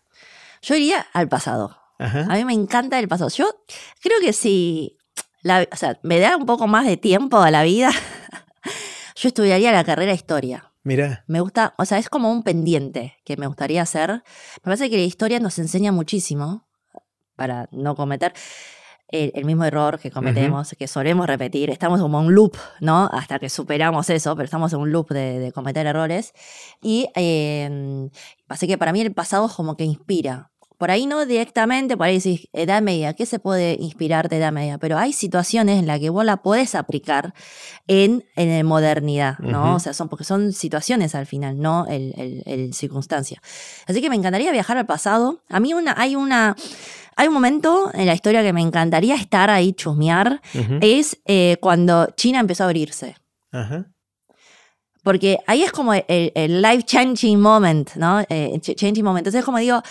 Yo 0.62 0.76
iría 0.76 1.01
al 1.12 1.28
pasado. 1.28 1.78
A 1.99 2.34
mí 2.34 2.45
me 2.45 2.53
encanta 2.53 2.99
el 2.99 3.07
pasado. 3.07 3.30
Yo 3.30 3.47
creo 4.01 4.18
que 4.20 4.32
si 4.32 4.99
o 5.45 5.76
sea, 5.76 5.99
me 6.03 6.18
da 6.18 6.36
un 6.36 6.47
poco 6.47 6.66
más 6.66 6.86
de 6.86 6.97
tiempo 6.97 7.38
a 7.38 7.51
la 7.51 7.62
vida, 7.62 7.90
yo 9.16 9.28
estudiaría 9.28 9.72
la 9.72 9.84
carrera 9.84 10.12
historia. 10.12 10.72
Mira. 10.84 11.24
Me 11.28 11.40
gusta, 11.40 11.74
o 11.78 11.84
sea, 11.84 11.99
es 11.99 12.09
como 12.09 12.30
un 12.32 12.43
pendiente 12.43 13.16
que 13.24 13.36
me 13.36 13.47
gustaría 13.47 13.82
hacer. 13.82 14.11
Me 14.11 14.64
parece 14.64 14.90
que 14.90 14.97
la 14.97 15.05
historia 15.05 15.38
nos 15.38 15.59
enseña 15.59 15.93
muchísimo 15.93 16.66
para 17.36 17.68
no 17.70 17.95
cometer 17.95 18.32
el, 19.09 19.45
mismo 19.45 19.64
error 19.64 19.99
que 20.01 20.11
cometemos, 20.11 20.74
que 20.76 20.88
solemos 20.88 21.26
repetir. 21.26 21.70
Estamos 21.70 22.01
como 22.01 22.20
en 22.20 22.26
un 22.26 22.34
loop, 22.34 22.57
¿no? 22.80 23.11
Hasta 23.12 23.38
que 23.38 23.49
superamos 23.51 24.09
eso, 24.11 24.34
pero 24.34 24.45
estamos 24.45 24.72
en 24.72 24.80
un 24.80 24.90
loop 24.90 25.11
de, 25.11 25.53
cometer 25.55 25.86
errores. 25.86 26.32
Y 26.80 27.09
eh, 27.14 28.09
así 28.49 28.66
que 28.66 28.78
para 28.78 28.93
mí 28.93 29.03
el 29.03 29.12
pasado 29.12 29.47
es 29.47 29.53
como 29.53 29.76
que 29.76 29.84
inspira 29.84 30.51
por 30.83 30.91
ahí 30.91 31.07
no 31.07 31.24
directamente, 31.26 31.97
por 31.97 32.09
ahí 32.09 32.16
decís 32.16 32.49
edad 32.53 32.83
media, 32.83 33.14
¿qué 33.14 33.24
se 33.24 33.39
puede 33.39 33.76
inspirar 33.78 34.28
de 34.28 34.39
edad 34.39 34.51
media? 34.51 34.78
Pero 34.78 34.99
hay 34.99 35.12
situaciones 35.12 35.78
en 35.78 35.87
las 35.87 36.01
que 36.01 36.11
vos 36.11 36.24
la 36.24 36.39
podés 36.39 36.74
aplicar 36.74 37.35
en, 37.87 38.24
en 38.35 38.66
modernidad, 38.66 39.39
¿no? 39.39 39.76
O 39.76 39.78
sea, 39.78 39.93
son, 39.93 40.09
porque 40.09 40.24
son 40.24 40.53
situaciones 40.53 41.14
al 41.14 41.26
final, 41.26 41.61
no 41.61 41.87
el, 41.87 42.43
el, 42.47 42.74
circunstancia. 42.74 43.41
Así 43.87 44.01
que 44.01 44.11
me 44.11 44.16
encantaría 44.16 44.51
viajar 44.51 44.76
al 44.76 44.87
pasado. 44.87 45.45
A 45.49 45.61
mí 45.61 45.72
una, 45.72 45.95
hay 45.97 46.16
una... 46.16 46.57
Hay 47.14 47.28
un 47.28 47.35
momento 47.35 47.93
en 47.95 48.07
la 48.07 48.14
historia 48.14 48.43
que 48.43 48.53
me 48.53 48.61
encantaría 48.61 49.14
estar 49.14 49.51
ahí, 49.51 49.74
chusmear, 49.74 50.41
es 50.80 51.20
eh, 51.26 51.59
cuando 51.61 52.09
China 52.16 52.41
empezó 52.41 52.64
a 52.64 52.66
abrirse. 52.66 53.14
Porque 55.03 55.39
ahí 55.47 55.62
es 55.62 55.72
como 55.72 55.95
el, 55.95 56.62
life 56.62 56.85
changing 56.85 57.41
moment, 57.41 57.95
¿no? 57.97 58.20
Eh, 58.28 58.59
changing 58.61 59.05
moment. 59.05 59.26
Entonces, 59.26 59.45
como 59.45 59.59
digo, 59.59 59.83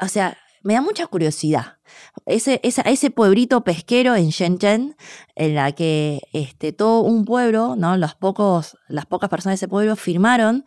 o 0.00 0.08
sea, 0.08 0.36
me 0.64 0.74
da 0.74 0.80
mucha 0.80 1.06
curiosidad. 1.06 1.76
Ese, 2.24 2.58
ese 2.62 3.10
pueblito 3.10 3.64
pesquero 3.64 4.16
en 4.16 4.30
Shenzhen, 4.30 4.96
en 5.34 5.54
la 5.54 5.72
que 5.72 6.22
este, 6.32 6.72
todo 6.72 7.02
un 7.02 7.26
pueblo, 7.26 7.76
¿no? 7.76 7.98
Los 7.98 8.14
pocos, 8.14 8.78
las 8.88 9.04
pocas 9.04 9.28
personas 9.28 9.60
de 9.60 9.66
ese 9.66 9.68
pueblo 9.68 9.94
firmaron 9.94 10.64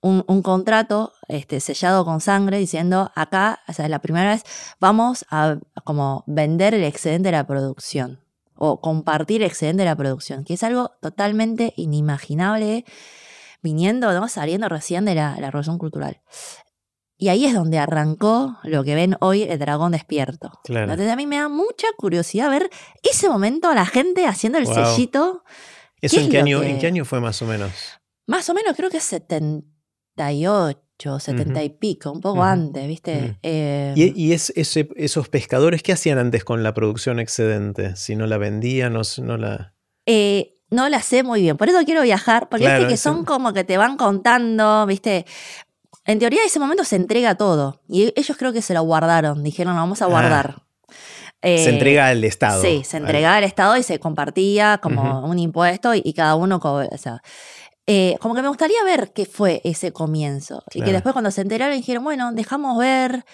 un, 0.00 0.24
un, 0.26 0.42
contrato 0.42 1.12
este, 1.28 1.60
sellado 1.60 2.04
con 2.04 2.20
sangre 2.20 2.58
diciendo 2.58 3.12
acá, 3.14 3.60
o 3.68 3.72
sea, 3.72 3.88
la 3.88 4.00
primera 4.00 4.30
vez 4.30 4.42
vamos 4.80 5.24
a 5.30 5.58
como 5.84 6.24
vender 6.26 6.74
el 6.74 6.82
excedente 6.82 7.28
de 7.28 7.32
la 7.32 7.46
producción 7.46 8.20
o 8.56 8.80
compartir 8.80 9.42
el 9.42 9.48
excedente 9.48 9.82
de 9.82 9.88
la 9.88 9.96
producción, 9.96 10.44
que 10.44 10.54
es 10.54 10.62
algo 10.64 10.92
totalmente 11.00 11.72
inimaginable 11.76 12.84
viniendo, 13.62 14.12
¿no? 14.12 14.28
saliendo 14.28 14.68
recién 14.68 15.04
de 15.04 15.14
la, 15.14 15.36
la 15.38 15.50
revolución 15.50 15.78
cultural. 15.78 16.20
Y 17.18 17.28
ahí 17.28 17.46
es 17.46 17.54
donde 17.54 17.78
arrancó 17.78 18.58
lo 18.62 18.84
que 18.84 18.94
ven 18.94 19.16
hoy 19.20 19.44
el 19.44 19.58
dragón 19.58 19.92
despierto. 19.92 20.52
Entonces 20.68 21.10
a 21.10 21.16
mí 21.16 21.26
me 21.26 21.38
da 21.38 21.48
mucha 21.48 21.86
curiosidad 21.96 22.50
ver 22.50 22.68
ese 23.02 23.30
momento 23.30 23.68
a 23.68 23.74
la 23.74 23.86
gente 23.86 24.26
haciendo 24.26 24.58
el 24.58 24.66
sellito. 24.66 25.42
¿Eso 26.02 26.20
en 26.20 26.28
qué, 26.28 26.38
año, 26.38 26.62
en 26.62 26.78
qué 26.78 26.86
año 26.86 27.06
fue 27.06 27.20
más 27.20 27.40
o 27.40 27.46
menos? 27.46 27.72
Más 28.26 28.50
o 28.50 28.54
menos 28.54 28.76
creo 28.76 28.90
que 28.90 28.98
es 28.98 29.04
78, 29.04 31.18
70 31.18 31.62
y 31.62 31.70
pico, 31.70 32.12
un 32.12 32.20
poco 32.20 32.42
antes, 32.42 32.86
¿viste? 32.86 33.38
Eh, 33.42 33.94
¿Y, 33.96 34.32
es, 34.32 34.52
esos 34.54 35.30
pescadores 35.30 35.82
qué 35.82 35.92
hacían 35.92 36.18
antes 36.18 36.44
con 36.44 36.62
la 36.62 36.74
producción 36.74 37.18
excedente? 37.18 37.96
Si 37.96 38.14
no 38.14 38.26
la 38.26 38.36
vendían, 38.36 38.92
no, 38.92 39.00
no 39.22 39.38
la... 39.38 39.72
Eh, 40.04 40.56
no 40.68 40.88
la 40.88 41.00
sé 41.00 41.22
muy 41.22 41.42
bien. 41.42 41.56
Por 41.56 41.68
eso 41.68 41.78
quiero 41.84 42.02
viajar, 42.02 42.48
porque 42.48 42.66
viste 42.66 42.88
que 42.88 42.96
son 42.96 43.24
como 43.24 43.52
que 43.52 43.64
te 43.64 43.78
van 43.78 43.96
contando, 43.96 44.84
viste. 44.86 45.26
En 46.06 46.20
teoría, 46.20 46.40
ese 46.44 46.60
momento 46.60 46.84
se 46.84 46.96
entrega 46.96 47.34
todo. 47.34 47.80
Y 47.88 48.12
ellos 48.16 48.36
creo 48.38 48.52
que 48.52 48.62
se 48.62 48.74
lo 48.74 48.82
guardaron. 48.82 49.42
Dijeron, 49.42 49.74
lo 49.74 49.80
vamos 49.80 50.02
a 50.02 50.04
ah. 50.04 50.08
guardar. 50.08 50.62
se 51.42 51.54
eh, 51.54 51.68
entrega 51.68 52.08
al 52.08 52.22
Estado. 52.22 52.62
Sí, 52.62 52.82
se 52.84 52.98
entregaba 52.98 53.36
al 53.36 53.44
Estado 53.44 53.76
y 53.76 53.82
se 53.82 53.98
compartía 53.98 54.78
como 54.78 55.26
un 55.26 55.38
impuesto 55.38 55.94
y, 55.94 56.12
cada 56.12 56.36
uno. 56.36 56.60
O 56.62 56.98
sea, 56.98 57.20
eh, 57.86 58.16
como 58.20 58.34
que 58.34 58.42
me 58.42 58.48
gustaría 58.48 58.82
ver 58.84 59.12
qué 59.12 59.26
fue 59.26 59.60
ese 59.64 59.92
comienzo. 59.92 60.62
Y 60.72 60.82
que 60.82 60.92
después, 60.92 61.12
cuando 61.12 61.32
se 61.32 61.40
enteraron, 61.40 61.76
dijeron, 61.76 62.04
bueno, 62.04 62.32
dejamos 62.32 62.78
ver. 62.78 63.24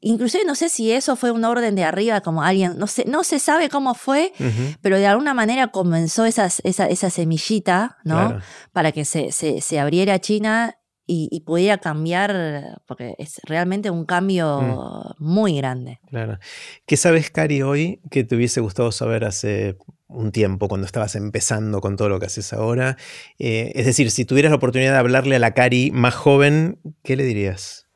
Inclusive 0.00 0.44
no 0.44 0.54
sé 0.54 0.68
si 0.68 0.92
eso 0.92 1.16
fue 1.16 1.32
un 1.32 1.44
orden 1.44 1.74
de 1.74 1.82
arriba, 1.82 2.20
como 2.20 2.44
alguien, 2.44 2.78
no 2.78 2.86
sé, 2.86 3.04
no 3.08 3.24
se 3.24 3.40
sabe 3.40 3.68
cómo 3.68 3.94
fue, 3.94 4.32
pero 4.80 4.96
de 4.96 5.08
alguna 5.08 5.34
manera 5.34 5.68
comenzó 5.68 6.24
esa, 6.24 6.46
esa 6.62 7.10
semillita, 7.10 7.98
¿no? 8.04 8.38
Para 8.72 8.92
que 8.92 9.04
se, 9.04 9.32
se, 9.32 9.60
se 9.60 9.80
abriera 9.80 10.20
China 10.20 10.78
y, 11.10 11.40
pudiera 11.40 11.78
cambiar, 11.78 12.82
porque 12.86 13.14
es 13.18 13.40
realmente 13.44 13.90
un 13.90 14.04
cambio 14.04 15.14
mm. 15.18 15.24
muy 15.24 15.56
grande. 15.56 16.00
Claro. 16.08 16.38
¿Qué 16.86 16.98
sabes, 16.98 17.30
Cari, 17.30 17.62
hoy 17.62 18.02
que 18.10 18.24
te 18.24 18.36
hubiese 18.36 18.60
gustado 18.60 18.92
saber 18.92 19.24
hace 19.24 19.78
un 20.06 20.32
tiempo, 20.32 20.68
cuando 20.68 20.86
estabas 20.86 21.14
empezando 21.14 21.80
con 21.80 21.96
todo 21.96 22.10
lo 22.10 22.20
que 22.20 22.26
haces 22.26 22.52
ahora? 22.52 22.98
Eh, 23.38 23.72
es 23.74 23.86
decir, 23.86 24.10
si 24.10 24.26
tuvieras 24.26 24.50
la 24.50 24.56
oportunidad 24.56 24.92
de 24.92 24.98
hablarle 24.98 25.36
a 25.36 25.38
la 25.38 25.54
Cari 25.54 25.90
más 25.92 26.14
joven, 26.14 26.78
¿qué 27.02 27.16
le 27.16 27.24
dirías? 27.24 27.88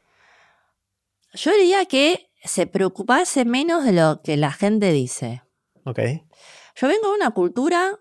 Yo 1.35 1.53
diría 1.53 1.85
que 1.85 2.31
se 2.43 2.67
preocupase 2.67 3.45
menos 3.45 3.85
de 3.85 3.93
lo 3.93 4.23
que 4.23 4.39
la 4.39 4.53
gente 4.53 4.91
dice. 4.91 5.43
Ok. 5.85 6.01
Yo 6.77 6.89
vengo 6.89 7.11
de 7.11 7.17
una 7.17 7.31
cultura 7.33 7.99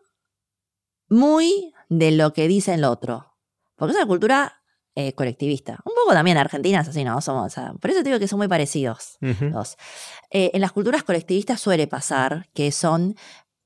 muy 1.09 1.74
de 1.89 2.12
lo 2.12 2.32
que 2.32 2.47
dice 2.47 2.74
el 2.74 2.86
otro. 2.86 3.36
Porque 3.76 3.91
es 3.91 3.97
una 3.97 4.07
cultura 4.07 4.61
eh, 4.93 5.13
colectivista. 5.13 5.79
Un 5.85 5.93
poco 5.95 6.13
también 6.13 6.37
Argentina 6.37 6.81
es 6.81 6.89
así, 6.89 7.05
¿no? 7.05 7.21
Somos, 7.21 7.55
por 7.79 7.89
eso 7.89 8.03
te 8.03 8.09
digo 8.09 8.19
que 8.19 8.27
son 8.27 8.39
muy 8.39 8.49
parecidos. 8.49 9.17
Eh, 9.21 10.51
en 10.53 10.59
las 10.59 10.73
culturas 10.73 11.03
colectivistas 11.03 11.61
suele 11.61 11.87
pasar 11.87 12.49
que 12.53 12.73
son 12.73 13.15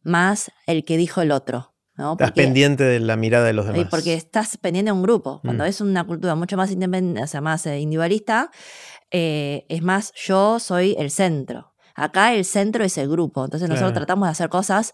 más 0.03 0.51
el 0.67 0.86
que 0.86 0.97
dijo 0.97 1.21
el 1.21 1.32
otro. 1.32 1.73
¿no? 1.97 2.11
estás 2.11 2.34
pendiente 2.34 2.84
de 2.84 2.99
la 2.99 3.15
mirada 3.15 3.45
de 3.45 3.53
los 3.53 3.65
demás. 3.65 3.88
Porque 3.89 4.13
estás 4.13 4.57
pendiente 4.57 4.89
de 4.89 4.93
un 4.93 5.01
grupo. 5.01 5.39
Cuando 5.41 5.63
mm. 5.63 5.67
es 5.67 5.82
una 5.82 6.03
cultura 6.03 6.36
mucho 6.36 6.57
más 6.57 6.69
independiente, 6.69 7.23
o 7.23 7.28
sea, 7.28 7.41
más 7.41 7.65
eh, 7.65 7.80
individualista, 7.80 8.51
es 9.09 9.82
más 9.82 10.11
yo 10.15 10.59
soy 10.59 10.95
el 10.99 11.09
centro. 11.09 11.73
Acá 11.95 12.34
el 12.34 12.45
centro 12.45 12.84
es 12.84 12.97
el 12.97 13.09
grupo. 13.09 13.45
Entonces 13.45 13.67
nosotros 13.69 13.93
tratamos 13.93 14.28
de 14.28 14.32
hacer 14.32 14.49
cosas 14.49 14.93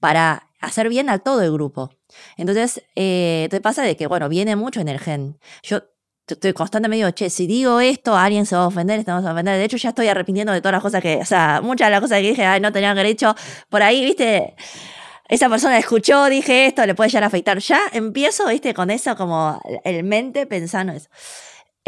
para 0.00 0.48
hacer 0.60 0.88
bien 0.88 1.08
a 1.10 1.18
todo 1.18 1.42
el 1.42 1.52
grupo. 1.52 1.90
Entonces, 2.36 2.82
eh, 2.94 3.48
te 3.50 3.60
pasa 3.60 3.82
de 3.82 3.96
que, 3.96 4.06
bueno, 4.06 4.28
viene 4.28 4.56
mucho 4.56 4.80
en 4.80 4.88
el 4.88 4.98
gen. 4.98 5.38
Yo 5.62 5.82
estoy 6.26 6.52
constantemente 6.52 7.04
digo, 7.04 7.10
che, 7.12 7.30
si 7.30 7.46
digo 7.46 7.80
esto, 7.80 8.16
alguien 8.16 8.46
se 8.46 8.56
va 8.56 8.64
a 8.64 8.66
ofender, 8.66 8.98
estamos 8.98 9.24
a 9.24 9.32
ofender. 9.32 9.58
De 9.58 9.64
hecho, 9.64 9.76
ya 9.76 9.90
estoy 9.90 10.08
arrepintiendo 10.08 10.52
de 10.52 10.60
todas 10.60 10.72
las 10.72 10.82
cosas 10.82 11.02
que, 11.02 11.16
o 11.16 11.24
sea, 11.24 11.60
muchas 11.62 11.88
de 11.88 11.90
las 11.92 12.00
cosas 12.00 12.20
que 12.20 12.28
dije, 12.28 12.44
ay, 12.44 12.60
no 12.60 12.72
tenía 12.72 12.92
hecho. 13.02 13.34
Por 13.68 13.82
ahí, 13.82 14.04
viste, 14.04 14.56
esa 15.28 15.48
persona 15.48 15.78
escuchó, 15.78 16.26
dije 16.26 16.66
esto, 16.66 16.84
le 16.86 16.94
puede 16.94 17.10
llegar 17.10 17.24
a 17.24 17.26
afectar. 17.28 17.58
Ya 17.58 17.80
empiezo, 17.92 18.48
viste, 18.48 18.74
con 18.74 18.90
eso 18.90 19.16
como 19.16 19.60
el 19.84 20.04
mente 20.04 20.46
pensando 20.46 20.92
eso. 20.92 21.08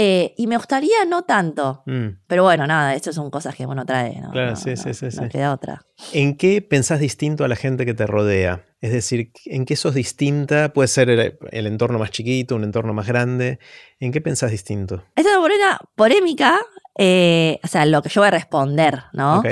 Eh, 0.01 0.33
y 0.37 0.47
me 0.47 0.57
gustaría 0.57 1.05
no 1.09 1.23
tanto. 1.23 1.83
Mm. 1.85 2.21
Pero 2.29 2.45
bueno, 2.45 2.69
nada, 2.69 2.95
esto 2.95 3.13
son 3.13 3.31
cosas 3.31 3.57
que 3.57 3.67
uno 3.67 3.85
trae. 3.85 4.21
¿no? 4.21 4.31
Claro, 4.31 4.55
sí, 4.55 4.77
sí, 4.77 4.95
sí, 4.95 5.09
no 5.21 5.29
queda 5.29 5.53
otra. 5.53 5.85
¿En 6.13 6.37
qué 6.37 6.63
pensás 6.63 7.01
distinto 7.01 7.45
a 7.45 7.49
la 7.49 7.57
gente 7.57 7.85
que 7.85 7.95
te 7.95 8.07
rodea? 8.07 8.65
Es 8.81 8.93
decir, 8.93 9.33
¿en 9.47 9.65
qué 9.65 9.75
sos 9.75 9.95
distinta? 9.95 10.73
Puede 10.73 10.87
ser 10.87 11.11
el, 11.11 11.67
entorno 11.67 11.99
más 11.99 12.13
chiquito, 12.13 12.55
un 12.55 12.63
entorno 12.63 12.95
más 12.95 13.09
grande. 13.09 13.59
¿En 13.99 14.13
qué 14.13 14.21
pensás 14.21 14.53
distinto? 14.53 15.03
Esta 15.17 15.33
es 15.33 15.37
una 15.37 15.81
polémica, 15.97 16.61
eh, 16.97 17.59
o 17.65 17.67
sea, 17.67 17.85
lo 17.85 18.01
que 18.01 18.09
yo 18.09 18.21
voy 18.21 18.29
a 18.29 18.31
responder, 18.31 19.03
¿no? 19.13 19.43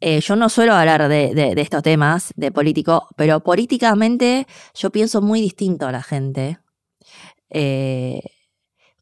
Eh, 0.00 0.20
yo 0.20 0.34
no 0.34 0.48
suelo 0.48 0.74
hablar 0.74 1.06
de, 1.08 1.32
de, 1.32 1.54
estos 1.60 1.84
temas 1.84 2.32
de 2.34 2.50
político, 2.50 3.06
pero 3.16 3.38
políticamente 3.38 4.48
yo 4.74 4.90
pienso 4.90 5.22
muy 5.22 5.40
distinto 5.40 5.86
a 5.86 5.92
la 5.92 6.02
gente. 6.02 6.58
Eh, 7.50 8.20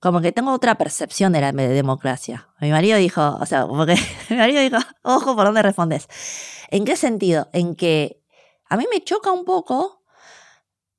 como 0.01 0.23
que 0.23 0.33
tengo 0.33 0.53
otra 0.53 0.77
percepción 0.77 1.33
de 1.33 1.43
la 1.43 1.53
democracia. 1.53 2.49
Mi 2.61 2.71
marido 2.71 2.97
dijo, 2.97 3.37
o 3.41 3.47
sea, 3.47 3.67
porque 3.67 3.95
mi 4.31 4.37
marido 4.37 4.61
dijo, 4.63 4.79
ojo 5.03 5.37
por 5.37 5.45
dónde 5.45 5.63
respondes. 5.63 6.09
¿En 6.71 6.85
qué 6.85 6.97
sentido? 6.97 7.49
En 7.53 7.77
que 7.77 8.23
a 8.69 8.77
mí 8.77 8.87
me 8.93 9.05
choca 9.05 9.31
un 9.31 9.45
poco 9.45 10.03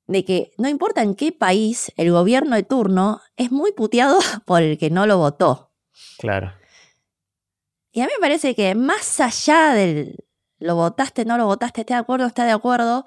de 0.06 0.24
que 0.24 0.52
no 0.56 0.68
importa 0.68 1.02
en 1.02 1.14
qué 1.14 1.32
país, 1.32 1.92
el 1.96 2.12
gobierno 2.12 2.54
de 2.54 2.62
turno 2.62 3.20
es 3.36 3.50
muy 3.50 3.72
puteado 3.72 4.18
por 4.44 4.62
el 4.62 4.78
que 4.78 4.90
no 4.90 5.06
lo 5.06 5.18
votó. 5.18 5.72
Claro. 6.18 6.52
Y 7.90 8.00
a 8.00 8.06
mí 8.06 8.12
me 8.16 8.20
parece 8.20 8.54
que 8.54 8.74
más 8.74 9.20
allá 9.20 9.74
del 9.74 10.24
lo 10.58 10.76
votaste, 10.76 11.24
no 11.24 11.36
lo 11.36 11.46
votaste, 11.46 11.80
esté 11.80 11.94
de 11.94 12.00
acuerdo, 12.00 12.26
está 12.26 12.44
de 12.44 12.52
acuerdo, 12.52 13.04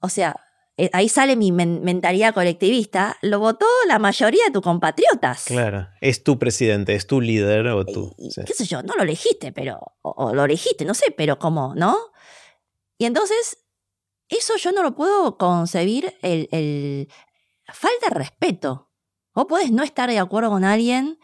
o 0.00 0.08
sea, 0.08 0.34
eh, 0.80 0.90
ahí 0.94 1.10
sale 1.10 1.36
mi 1.36 1.52
mentalidad 1.52 2.32
colectivista, 2.32 3.18
lo 3.20 3.38
votó 3.38 3.66
la 3.86 3.98
mayoría 3.98 4.46
de 4.46 4.50
tus 4.50 4.62
compatriotas. 4.62 5.44
Claro, 5.44 5.88
es 6.00 6.24
tu 6.24 6.38
presidente, 6.38 6.94
es 6.94 7.06
tu 7.06 7.20
líder 7.20 7.66
o 7.66 7.84
tú. 7.84 8.16
¿Qué 8.46 8.54
sé 8.54 8.64
yo? 8.64 8.82
No 8.82 8.94
lo 8.96 9.02
elegiste, 9.02 9.52
pero. 9.52 9.78
O, 10.00 10.34
lo 10.34 10.42
elegiste, 10.42 10.86
no 10.86 10.94
sé, 10.94 11.10
pero 11.14 11.38
¿cómo? 11.38 11.74
¿No? 11.74 11.98
Y 12.96 13.04
entonces, 13.04 13.58
eso 14.30 14.56
yo 14.56 14.72
no 14.72 14.82
lo 14.82 14.94
puedo 14.94 15.36
concebir 15.36 16.14
el, 16.22 16.48
el 16.50 17.08
falta 17.66 18.08
de 18.08 18.14
respeto. 18.14 18.90
Vos 19.34 19.44
podés 19.46 19.70
no 19.70 19.82
estar 19.82 20.08
de 20.08 20.18
acuerdo 20.18 20.48
con 20.48 20.64
alguien 20.64 21.18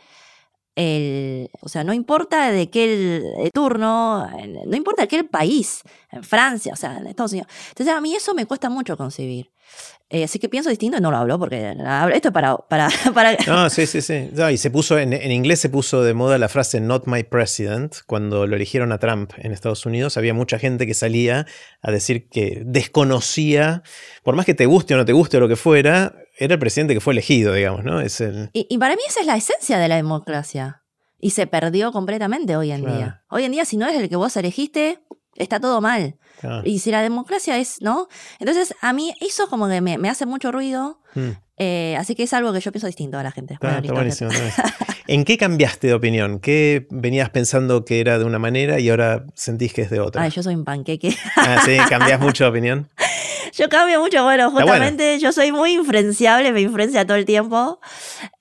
el, 0.77 1.51
o 1.61 1.69
sea, 1.69 1.83
no 1.83 1.95
importa 1.95 2.53
de 2.53 2.71
qué 2.71 3.51
turno, 3.53 4.29
no 4.67 4.77
importa 4.77 5.03
de 5.03 5.09
qué 5.09 5.25
país, 5.25 5.83
en 6.13 6.23
Francia, 6.23 6.73
o 6.75 6.77
sea, 6.77 6.99
en 6.99 7.07
Estados 7.07 7.33
Unidos. 7.33 7.51
Entonces 7.71 7.95
a 7.95 8.01
mí 8.01 8.15
eso 8.15 8.35
me 8.35 8.47
cuesta 8.47 8.69
mucho 8.69 8.97
concebir. 8.97 9.51
Eh, 10.09 10.23
así 10.23 10.39
que 10.39 10.49
pienso 10.49 10.71
distinto 10.71 10.99
y 10.99 11.01
no 11.01 11.11
lo 11.11 11.17
hablo 11.17 11.37
porque 11.37 11.75
esto 12.13 12.29
es 12.29 12.33
para... 12.33 12.57
para, 12.57 12.89
para... 13.15 13.37
No, 13.49 13.69
sí, 13.71 13.87
sí, 13.87 14.01
sí. 14.01 14.31
y 14.53 14.57
se 14.57 14.71
puso, 14.71 14.99
en, 14.99 15.13
en, 15.13 15.33
inglés 15.33 15.59
se 15.59 15.69
puso 15.69 16.05
de 16.05 16.15
moda 16.15 16.39
la 16.39 16.49
frase 16.49 16.81
not 16.81 17.07
my 17.07 17.25
president 17.25 17.97
cuando 18.07 18.47
lo 18.47 18.55
eligieron 18.55 18.93
a 18.93 18.99
Trump 18.99 19.33
en 19.39 19.51
Estados 19.51 19.85
Unidos. 19.85 20.17
Había 20.17 20.33
mucha 20.33 20.61
gente 20.61 20.87
que 20.87 20.95
salía 20.95 21.47
a 21.83 21.91
decir 21.91 22.29
que 22.29 22.63
desconocía, 22.65 23.83
por 24.23 24.37
más 24.37 24.47
que 24.47 24.55
te 24.55 24.67
guste 24.67 24.95
o 24.95 24.97
no 24.97 25.05
te 25.05 25.13
guste 25.13 25.39
o 25.39 25.41
lo 25.41 25.49
que 25.49 25.57
fuera, 25.57 26.15
era 26.39 26.55
el 26.55 26.61
presidente 26.61 26.95
que 26.95 27.01
fue 27.01 27.13
elegido, 27.13 27.53
digamos, 27.53 27.85
¿no? 27.85 28.01
Es 28.01 28.21
el... 28.21 28.51
y, 28.53 28.79
para 28.79 28.95
mí 28.95 29.03
esa 29.09 29.21
es 29.21 29.27
la 29.27 29.37
esencia 29.37 29.79
de 29.79 29.89
la 29.89 29.97
democracia. 29.97 30.83
Y 31.19 31.31
se 31.31 31.47
perdió 31.47 31.93
completamente 31.93 32.57
hoy 32.57 32.71
en 32.73 32.85
día. 32.85 33.25
Hoy 33.31 33.45
en 33.45 33.53
día, 33.53 33.65
si 33.65 33.77
no 33.79 33.87
es 33.87 33.97
el 33.97 34.09
que 34.09 34.17
vos 34.17 34.37
elegiste, 34.37 35.01
está 35.35 35.61
todo 35.61 35.81
mal. 35.81 36.17
Y 36.65 36.81
si 36.81 36.91
la 36.91 37.03
democracia 37.03 37.57
es, 37.59 37.81
¿no? 37.81 38.09
Entonces, 38.39 38.75
a 38.83 38.93
mí 38.93 39.15
eso 39.21 39.49
como 39.49 39.69
que 39.69 39.81
me, 39.81 40.09
hace 40.09 40.27
mucho 40.27 40.53
ruido. 40.53 41.01
Hmm. 41.15 41.31
Eh, 41.59 41.97
así 41.99 42.15
que 42.15 42.25
es 42.25 42.35
algo 42.35 42.53
que 42.53 42.61
yo 42.61 42.71
pienso 42.71 42.87
distinto 42.87 43.19
a 43.19 43.23
la 43.23 43.33
gente. 43.33 43.55
está 43.55 43.81
buenísimo, 43.93 44.31
¿En 45.09 45.25
qué 45.25 45.39
cambiaste 45.39 45.87
de 45.87 45.95
opinión? 45.95 46.41
¿Qué 46.41 46.87
venías 46.91 47.31
pensando 47.31 47.85
que 47.85 48.01
era 48.01 48.19
de 48.19 48.25
una 48.25 48.39
manera 48.39 48.79
y 48.79 48.91
ahora 48.91 49.25
sentís 49.35 49.73
que 49.73 49.83
es 49.83 49.91
de 49.91 50.01
otra? 50.01 50.23
Ay, 50.23 50.31
yo 50.31 50.43
soy 50.43 50.55
un 50.55 50.65
panqueque. 50.65 51.17
ah, 51.37 51.63
sí, 51.65 51.79
cambias 51.89 52.21
mucho 52.21 52.45
de 52.45 52.51
opinión. 52.51 52.91
Yo 53.57 53.71
cambio 53.71 54.01
mucho, 54.01 54.23
bueno, 54.23 54.51
justamente 54.51 55.19
yo 55.19 55.33
soy 55.33 55.51
muy 55.51 55.73
influenciable, 55.73 56.53
me 56.53 56.61
influencia 56.61 57.07
todo 57.07 57.17
el 57.17 57.25
tiempo. 57.25 57.81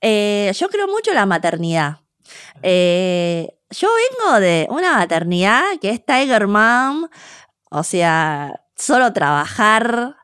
Eh, 0.01 0.51
yo 0.53 0.67
creo 0.67 0.87
mucho 0.87 1.11
en 1.11 1.15
la 1.15 1.25
maternidad. 1.25 2.01
Eh, 2.61 3.47
yo 3.69 3.87
vengo 4.11 4.39
de 4.41 4.67
una 4.69 4.97
maternidad 4.97 5.63
que 5.79 5.91
es 5.91 6.05
Tiger 6.05 6.47
Mom, 6.47 7.07
o 7.71 7.83
sea, 7.83 8.61
solo 8.75 9.13
trabajar. 9.13 10.17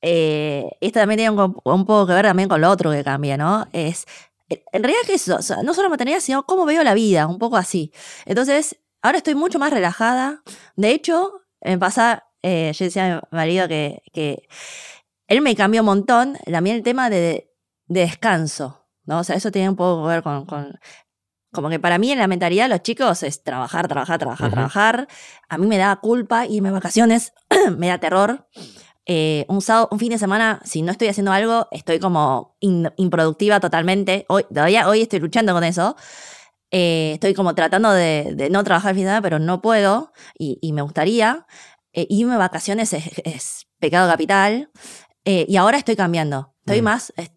Eh, 0.00 0.66
esto 0.80 1.00
también 1.00 1.18
tiene 1.18 1.30
un, 1.30 1.84
poco 1.84 2.06
que 2.06 2.14
ver 2.14 2.24
también 2.24 2.48
con 2.48 2.62
lo 2.62 2.70
otro 2.70 2.90
que 2.90 3.04
cambia, 3.04 3.36
¿no? 3.36 3.66
Es, 3.72 4.06
en 4.48 4.82
realidad 4.82 5.02
que 5.06 5.14
eso, 5.14 5.38
no 5.62 5.74
solo 5.74 5.90
maternidad, 5.90 6.20
sino 6.20 6.46
cómo 6.46 6.64
veo 6.64 6.82
la 6.82 6.94
vida, 6.94 7.26
un 7.26 7.38
poco 7.38 7.58
así. 7.58 7.92
Entonces, 8.24 8.78
ahora 9.02 9.18
estoy 9.18 9.34
mucho 9.34 9.58
más 9.58 9.72
relajada. 9.74 10.42
De 10.74 10.90
hecho, 10.92 11.42
me 11.60 11.76
pasa 11.76 12.24
eh, 12.42 12.72
yo 12.74 12.84
decía 12.84 13.18
a 13.18 13.28
mi 13.30 13.36
marido 13.36 13.68
que, 13.68 14.02
que, 14.12 14.48
él 15.28 15.40
me 15.40 15.54
cambió 15.56 15.80
un 15.80 15.86
montón 15.86 16.36
también 16.50 16.76
el 16.76 16.82
tema 16.82 17.08
de, 17.08 17.48
descanso, 17.86 18.86
¿no? 19.04 19.20
O 19.20 19.24
sea, 19.24 19.36
eso 19.36 19.50
tiene 19.50 19.68
un 19.68 19.76
poco 19.76 20.02
que 20.02 20.08
ver 20.08 20.22
con, 20.22 20.46
como 21.52 21.68
que 21.68 21.78
para 21.78 21.98
mí 21.98 22.10
en 22.10 22.18
la 22.18 22.26
mentalidad 22.26 22.64
de 22.64 22.70
los 22.70 22.82
chicos 22.82 23.22
es 23.22 23.42
trabajar, 23.42 23.86
trabajar, 23.88 24.18
trabajar, 24.18 24.50
trabajar. 24.50 25.08
A 25.48 25.58
mí 25.58 25.66
me 25.66 25.76
da 25.76 25.96
culpa 25.96 26.46
irme 26.46 26.70
a 26.70 26.72
vacaciones, 26.72 27.34
me 27.76 27.88
da 27.88 27.98
terror. 27.98 28.48
Eh, 29.04 29.44
un, 29.48 29.60
sábado, 29.60 29.88
un 29.90 29.98
fin 29.98 30.10
de 30.10 30.18
semana, 30.18 30.60
si 30.64 30.82
no 30.82 30.92
estoy 30.92 31.08
haciendo 31.08 31.32
algo, 31.32 31.68
estoy 31.70 31.98
como 31.98 32.56
improductiva 32.60 33.60
totalmente. 33.60 34.24
Hoy, 34.28 34.44
todavía 34.44 34.88
hoy 34.88 35.02
estoy 35.02 35.20
luchando 35.20 35.52
con 35.52 35.64
eso. 35.64 35.96
Eh, 36.70 37.12
estoy 37.14 37.34
como 37.34 37.54
tratando 37.54 37.92
de, 37.92 38.48
no 38.50 38.64
trabajar 38.64 38.92
el 38.92 38.96
fin 38.96 39.04
de 39.04 39.10
semana, 39.10 39.22
pero 39.22 39.38
no 39.38 39.60
puedo 39.60 40.12
y, 40.38 40.58
y 40.62 40.72
me 40.72 40.80
gustaría. 40.82 41.46
Eh, 41.92 42.06
irme 42.08 42.34
a 42.34 42.38
vacaciones 42.38 42.92
es, 42.92 43.66
pecado 43.78 44.08
capital. 44.08 44.70
Eh, 45.24 45.46
y 45.48 45.56
ahora 45.56 45.78
estoy 45.78 45.96
cambiando. 45.96 46.52
Estoy 46.64 46.80
mm. 46.80 46.84
más, 46.84 47.12
es, 47.16 47.30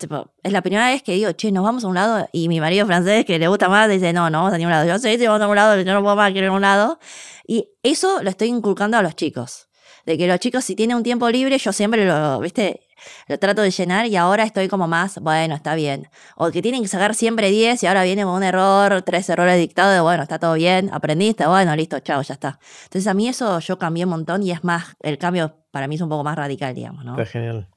es 0.43 0.51
la 0.51 0.61
primera 0.61 0.87
vez 0.87 1.01
que 1.01 1.13
digo, 1.13 1.31
che, 1.31 1.51
nos 1.51 1.63
vamos 1.63 1.83
a 1.83 1.87
un 1.87 1.95
lado. 1.95 2.29
Y 2.31 2.47
mi 2.47 2.59
marido 2.59 2.85
francés, 2.85 3.25
que 3.25 3.39
le 3.39 3.47
gusta 3.47 3.69
más, 3.69 3.89
dice, 3.89 4.13
no, 4.13 4.29
no 4.29 4.39
vamos 4.39 4.53
a 4.53 4.57
ningún 4.57 4.71
lado. 4.71 4.87
Yo 4.87 4.99
sé, 4.99 5.17
si 5.17 5.25
vamos 5.25 5.41
a 5.41 5.47
un 5.47 5.55
lado, 5.55 5.81
yo 5.81 5.93
no 5.93 6.01
puedo 6.01 6.15
más, 6.15 6.31
quiero 6.31 6.47
ir 6.47 6.51
a 6.51 6.55
un 6.55 6.61
lado. 6.61 6.99
Y 7.47 7.69
eso 7.83 8.21
lo 8.21 8.29
estoy 8.29 8.49
inculcando 8.49 8.97
a 8.97 9.01
los 9.01 9.15
chicos. 9.15 9.67
De 10.05 10.17
que 10.17 10.27
los 10.27 10.39
chicos, 10.39 10.63
si 10.63 10.75
tienen 10.75 10.97
un 10.97 11.03
tiempo 11.03 11.29
libre, 11.29 11.57
yo 11.57 11.73
siempre 11.73 12.05
lo, 12.05 12.39
viste, 12.39 12.84
lo 13.27 13.39
trato 13.39 13.61
de 13.61 13.71
llenar 13.71 14.05
y 14.07 14.15
ahora 14.15 14.43
estoy 14.43 14.67
como 14.67 14.87
más, 14.87 15.19
bueno, 15.19 15.55
está 15.55 15.75
bien. 15.75 16.09
O 16.35 16.51
que 16.51 16.61
tienen 16.61 16.81
que 16.81 16.87
sacar 16.87 17.15
siempre 17.15 17.49
10 17.49 17.83
y 17.83 17.87
ahora 17.87 18.03
viene 18.03 18.25
un 18.25 18.43
error, 18.43 19.01
tres 19.01 19.29
errores 19.29 19.57
dictados, 19.57 19.93
de 19.93 20.01
bueno, 20.01 20.23
está 20.23 20.39
todo 20.39 20.53
bien, 20.53 20.89
aprendiste, 20.93 21.45
bueno, 21.47 21.75
listo, 21.75 21.99
chao, 21.99 22.21
ya 22.21 22.33
está. 22.33 22.59
Entonces 22.83 23.07
a 23.07 23.13
mí 23.13 23.27
eso 23.27 23.59
yo 23.59 23.77
cambié 23.77 24.05
un 24.05 24.11
montón 24.11 24.43
y 24.43 24.51
es 24.51 24.63
más, 24.63 24.95
el 25.01 25.17
cambio 25.17 25.65
para 25.71 25.87
mí 25.87 25.95
es 25.95 26.01
un 26.01 26.09
poco 26.09 26.23
más 26.23 26.37
radical, 26.37 26.73
digamos, 26.73 27.03
¿no? 27.03 27.11
Está 27.11 27.25
genial. 27.25 27.67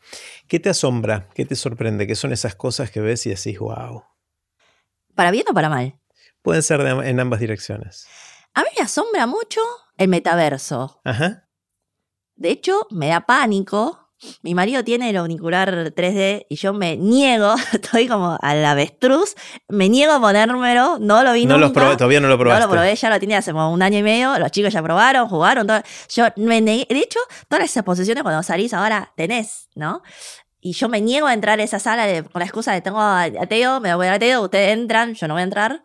¿Qué 0.47 0.61
te 0.61 0.71
asombra? 0.71 1.29
¿Qué 1.35 1.45
te 1.45 1.57
sorprende? 1.57 2.07
¿Qué 2.07 2.15
son 2.15 2.33
esas 2.33 2.55
cosas 2.55 2.91
que 2.91 3.01
ves 3.01 3.27
y 3.27 3.31
decís, 3.31 3.59
wow? 3.59 4.05
¿Para 5.15 5.33
bien 5.33 5.45
o 5.51 5.55
para 5.55 5.69
mal? 5.69 5.99
Pueden 6.43 6.63
ser 6.63 6.81
en 6.81 7.19
ambas 7.19 7.41
direcciones. 7.41 8.07
A 8.55 8.63
mí 8.63 8.69
me 8.77 8.85
asombra 8.85 9.27
mucho 9.27 9.61
el 9.97 10.09
metaverso. 10.09 11.01
Ajá. 11.05 11.49
De 12.37 12.51
hecho, 12.51 12.87
me 12.91 13.09
da 13.09 13.27
pánico 13.27 14.08
mi 14.43 14.55
marido 14.55 14.83
tiene 14.83 15.11
el 15.11 15.17
auricular 15.17 15.95
3D 15.95 16.47
y 16.49 16.57
yo 16.57 16.73
me 16.73 16.97
niego, 16.97 17.55
estoy 17.73 18.09
como 18.09 18.39
al 18.41 18.65
avestruz, 18.65 19.35
me 19.69 19.89
niego 19.89 20.13
a 20.13 20.21
ponérmelo, 20.21 20.99
no 20.99 21.23
lo 21.23 21.33
vi 21.33 21.47
no 21.47 21.59
nunca. 21.59 21.97
todavía 21.97 22.21
no 22.21 22.29
lo 22.29 22.39
probaste. 22.39 22.61
No 22.61 22.67
lo 22.67 22.73
probé, 22.73 22.95
ya 22.95 23.11
lo 23.11 23.21
tenía 23.21 23.39
hace 23.39 23.53
como 23.53 23.73
un 23.73 23.83
año 23.83 23.99
y 23.99 24.03
medio, 24.03 24.39
los 24.39 24.51
chicos 24.51 24.73
ya 24.73 24.83
probaron, 24.83 25.29
jugaron, 25.29 25.67
todo. 25.67 25.83
yo 26.15 26.27
me 26.37 26.61
negué, 26.61 26.87
de 26.89 27.01
hecho, 27.01 27.21
todas 27.49 27.65
esas 27.65 27.85
posiciones 27.85 28.23
cuando 28.23 28.43
salís 28.43 28.75
ahora 28.75 29.13
tenés, 29.17 29.69
¿no? 29.75 30.03
Y 30.61 30.73
yo 30.73 30.89
me 30.89 31.01
niego 31.01 31.29
a 31.29 31.35
entrar 31.35 31.61
a 31.61 31.63
esa 31.63 31.79
sala 31.79 32.05
con 32.25 32.41
la 32.41 32.45
excusa 32.45 32.73
de 32.73 32.81
tengo 32.81 33.01
a 33.01 33.31
Teo, 33.49 33.81
me 33.81 33.95
voy 33.95 34.09
a 34.09 34.19
Teo, 34.19 34.43
ustedes 34.43 34.77
entran, 34.77 35.15
yo 35.15 35.29
no 35.29 35.35
voy 35.35 35.43
a 35.43 35.45
entrar. 35.45 35.83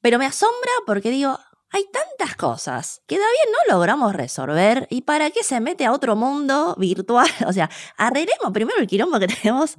Pero 0.00 0.18
me 0.18 0.26
asombra 0.26 0.70
porque 0.86 1.10
digo, 1.10 1.38
hay 1.70 1.84
tantas 1.92 2.36
cosas 2.36 3.02
que 3.06 3.16
todavía 3.16 3.40
no 3.46 3.74
logramos 3.74 4.14
resolver 4.14 4.86
y 4.90 5.02
para 5.02 5.30
qué 5.30 5.42
se 5.42 5.60
mete 5.60 5.84
a 5.84 5.92
otro 5.92 6.16
mundo 6.16 6.74
virtual. 6.78 7.28
O 7.46 7.52
sea, 7.52 7.70
arreglemos 7.96 8.52
primero 8.52 8.78
el 8.78 8.86
quilombo 8.86 9.18
que 9.18 9.28
tenemos, 9.28 9.76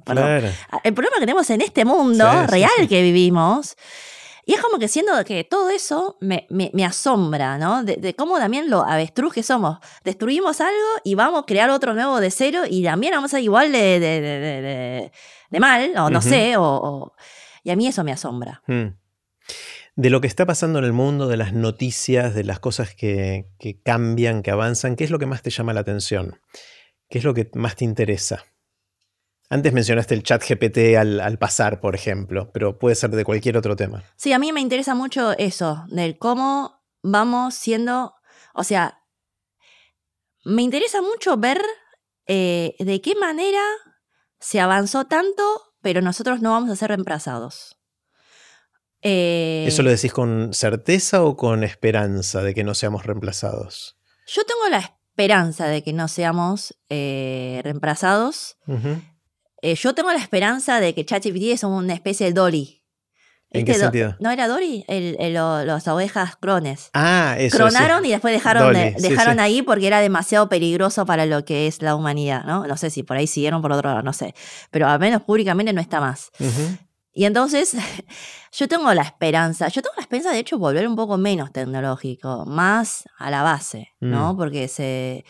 el 0.84 0.94
problema 0.94 1.16
que 1.16 1.20
tenemos 1.20 1.50
en 1.50 1.60
este 1.60 1.84
mundo 1.84 2.46
real 2.46 2.88
que 2.88 3.02
vivimos. 3.02 3.76
Y 4.44 4.54
es 4.54 4.60
como 4.62 4.78
que 4.78 4.88
siendo 4.88 5.12
que 5.24 5.44
todo 5.44 5.68
eso 5.68 6.16
me, 6.20 6.46
me, 6.48 6.84
asombra, 6.84 7.58
¿no? 7.58 7.84
De, 7.84 8.14
cómo 8.16 8.38
también 8.38 8.70
lo 8.70 8.82
avestruz 8.82 9.34
que 9.34 9.42
somos. 9.42 9.78
Destruimos 10.04 10.62
algo 10.62 10.88
y 11.04 11.14
vamos 11.14 11.42
a 11.42 11.46
crear 11.46 11.68
otro 11.68 11.92
nuevo 11.92 12.18
de 12.18 12.30
cero 12.30 12.62
y 12.68 12.82
también 12.82 13.12
vamos 13.12 13.32
a 13.34 13.36
ser 13.36 13.44
igual 13.44 13.70
de, 13.70 14.00
de, 15.50 15.60
mal, 15.60 15.92
o 15.98 16.08
no 16.08 16.22
sé, 16.22 16.54
o, 16.56 17.12
y 17.62 17.70
a 17.70 17.76
mí 17.76 17.86
eso 17.88 18.02
me 18.04 18.12
asombra. 18.12 18.62
Hmm 18.66 18.88
de 19.98 20.10
lo 20.10 20.20
que 20.20 20.28
está 20.28 20.46
pasando 20.46 20.78
en 20.78 20.84
el 20.84 20.92
mundo, 20.92 21.26
de 21.26 21.36
las 21.36 21.52
noticias, 21.52 22.32
de 22.32 22.44
las 22.44 22.60
cosas 22.60 22.94
que, 22.94 23.50
cambian, 23.84 24.44
que 24.44 24.52
avanzan, 24.52 24.94
¿qué 24.94 25.02
es 25.02 25.10
lo 25.10 25.18
que 25.18 25.26
más 25.26 25.42
te 25.42 25.50
llama 25.50 25.72
la 25.72 25.80
atención? 25.80 26.40
¿Qué 27.10 27.18
es 27.18 27.24
lo 27.24 27.34
que 27.34 27.50
más 27.54 27.74
te 27.74 27.84
interesa? 27.84 28.44
Antes 29.50 29.72
mencionaste 29.72 30.14
el 30.14 30.22
chat 30.22 30.40
GPT 30.48 30.96
al, 30.96 31.36
pasar, 31.38 31.80
por 31.80 31.96
ejemplo, 31.96 32.52
pero 32.52 32.78
puede 32.78 32.94
ser 32.94 33.10
de 33.10 33.24
cualquier 33.24 33.56
otro 33.56 33.74
tema. 33.74 34.04
Sí, 34.14 34.32
a 34.32 34.38
mí 34.38 34.52
me 34.52 34.60
interesa 34.60 34.94
mucho 34.94 35.32
eso, 35.36 35.84
del 35.88 36.16
cómo 36.16 36.80
vamos 37.02 37.54
siendo, 37.54 38.14
o 38.54 38.62
sea, 38.62 39.02
me 40.44 40.62
interesa 40.62 41.02
mucho 41.02 41.38
ver 41.38 41.60
eh, 42.28 42.76
de 42.78 43.00
qué 43.00 43.16
manera 43.16 43.64
se 44.38 44.60
avanzó 44.60 45.06
tanto, 45.06 45.42
pero 45.82 46.02
nosotros 46.02 46.40
no 46.40 46.52
vamos 46.52 46.70
a 46.70 46.76
ser 46.76 46.90
reemplazados. 46.90 47.77
¿Eso 49.00 49.82
lo 49.82 49.90
eh, 49.90 49.94
decís 49.94 50.12
con 50.12 50.52
certeza 50.52 51.22
o 51.22 51.36
con 51.36 51.64
esperanza 51.64 52.42
de 52.42 52.54
que 52.54 52.64
no 52.64 52.74
seamos 52.74 53.06
reemplazados? 53.06 53.96
Yo 54.26 54.44
tengo 54.44 54.68
la 54.70 54.78
esperanza 54.78 55.66
de 55.66 55.82
que 55.82 55.92
no 55.92 56.08
seamos 56.08 56.76
eh, 56.88 57.60
reemplazados. 57.64 58.56
Eh, 59.62 59.74
yo 59.74 59.94
tengo 59.94 60.12
la 60.12 60.18
esperanza 60.18 60.80
de 60.80 60.94
que 60.94 61.04
ChatGPT 61.04 61.44
es 61.52 61.64
una 61.64 61.94
especie 61.94 62.26
de 62.26 62.32
Dolly. 62.32 62.78
¿En 63.50 63.64
qué 63.64 63.74
sentido? 63.74 64.14
¿No 64.20 64.30
era 64.30 64.46
Dory? 64.46 64.84
las 64.88 65.88
ovejas 65.88 66.36
crones. 66.36 66.90
Ah, 66.92 67.34
eso. 67.38 67.56
Cronaron 67.56 68.04
y 68.04 68.10
después 68.10 68.34
dejaron, 68.34 68.74
dejaron 68.74 69.40
ahí 69.40 69.62
porque 69.62 69.86
era 69.86 70.00
demasiado 70.00 70.50
peligroso 70.50 71.06
para 71.06 71.24
lo 71.24 71.44
que 71.44 71.66
es 71.66 71.80
la 71.80 71.94
humanidad, 71.94 72.44
¿no? 72.44 72.66
No 72.66 72.76
sé 72.76 72.90
si 72.90 73.02
por 73.02 73.16
ahí 73.16 73.26
siguieron 73.26 73.62
por 73.62 73.72
otro 73.72 73.88
lado, 73.88 74.02
no 74.02 74.12
sé. 74.12 74.34
Pero 74.70 74.86
al 74.86 74.98
menos 74.98 75.22
públicamente 75.22 75.72
no 75.72 75.80
está 75.80 75.98
más. 76.00 76.30
Y 77.18 77.24
entonces 77.24 77.76
yo 78.52 78.68
tengo 78.68 78.94
la 78.94 79.02
esperanza, 79.02 79.66
yo 79.66 79.82
tengo 79.82 79.96
la 79.96 80.02
esperanza 80.02 80.30
de 80.30 80.38
hecho 80.38 80.56
volver 80.56 80.86
un 80.86 80.94
poco 80.94 81.18
menos 81.18 81.50
tecnológico, 81.50 82.46
más 82.46 83.08
a 83.18 83.28
la 83.28 83.42
base, 83.42 83.88
¿no? 83.98 84.34
Mm. 84.34 84.36
Porque 84.36 84.68
se... 84.68 85.24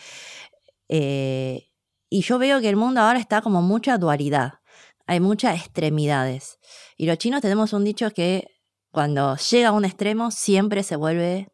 Eh, 0.87 1.71
y 2.07 2.21
yo 2.21 2.37
veo 2.37 2.61
que 2.61 2.69
el 2.69 2.75
mundo 2.75 3.01
ahora 3.01 3.17
está 3.17 3.41
como 3.41 3.63
mucha 3.63 3.97
dualidad, 3.97 4.59
hay 5.07 5.19
muchas 5.19 5.55
extremidades. 5.55 6.59
Y 6.95 7.07
los 7.07 7.17
chinos 7.17 7.41
tenemos 7.41 7.73
un 7.73 7.83
dicho 7.83 8.11
que 8.11 8.45
cuando 8.91 9.35
llega 9.37 9.69
a 9.69 9.71
un 9.71 9.83
extremo 9.83 10.29
siempre 10.29 10.83
se 10.83 10.95
vuelve 10.95 11.47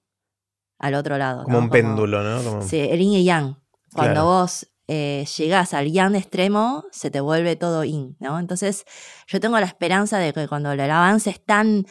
al 0.79 0.95
otro 0.95 1.17
lado. 1.17 1.45
Como 1.45 1.59
un 1.59 1.69
péndulo, 1.69 2.21
¿no? 2.21 2.61
Sí, 2.61 2.79
el 2.79 2.99
yin 2.99 3.13
y 3.13 3.23
yang. 3.23 3.55
Cuando 3.93 4.25
vos 4.25 4.67
eh, 4.87 5.25
llegás 5.37 5.73
al 5.73 5.91
yang 5.91 6.15
extremo, 6.15 6.85
se 6.91 7.09
te 7.09 7.19
vuelve 7.19 7.55
todo 7.55 7.83
in, 7.83 8.15
¿no? 8.19 8.39
Entonces, 8.39 8.85
yo 9.27 9.39
tengo 9.39 9.59
la 9.59 9.65
esperanza 9.65 10.19
de 10.19 10.33
que 10.33 10.47
cuando 10.47 10.71
el 10.71 10.79
avance 10.79 11.29
es 11.29 11.43
tan 11.43 11.85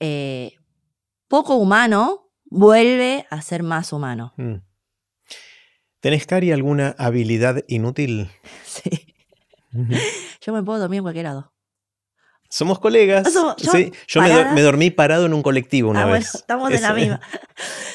eh, 0.00 0.52
poco 1.28 1.56
humano, 1.56 2.30
vuelve 2.44 3.26
a 3.30 3.42
ser 3.42 3.62
más 3.62 3.92
humano. 3.92 4.34
Mm. 4.36 4.56
¿Tenés, 6.00 6.26
Cari, 6.26 6.52
alguna 6.52 6.94
habilidad 6.98 7.64
inútil? 7.68 8.30
Sí. 8.64 9.14
Yo 10.42 10.52
me 10.52 10.62
puedo 10.62 10.78
dormir 10.78 10.98
en 10.98 11.04
cualquier 11.04 11.24
lado. 11.24 11.52
Somos 12.52 12.78
colegas. 12.80 13.32
yo, 13.32 13.54
sí, 13.56 13.90
yo 14.06 14.20
me, 14.20 14.60
dormí 14.60 14.90
parado 14.90 15.24
en 15.24 15.32
un 15.32 15.42
colectivo 15.42 15.88
una 15.88 16.02
ah, 16.02 16.04
vez. 16.04 16.12
Bueno, 16.12 16.30
estamos 16.34 16.70
en 16.70 16.82
la 16.82 16.92
misma. 16.92 17.20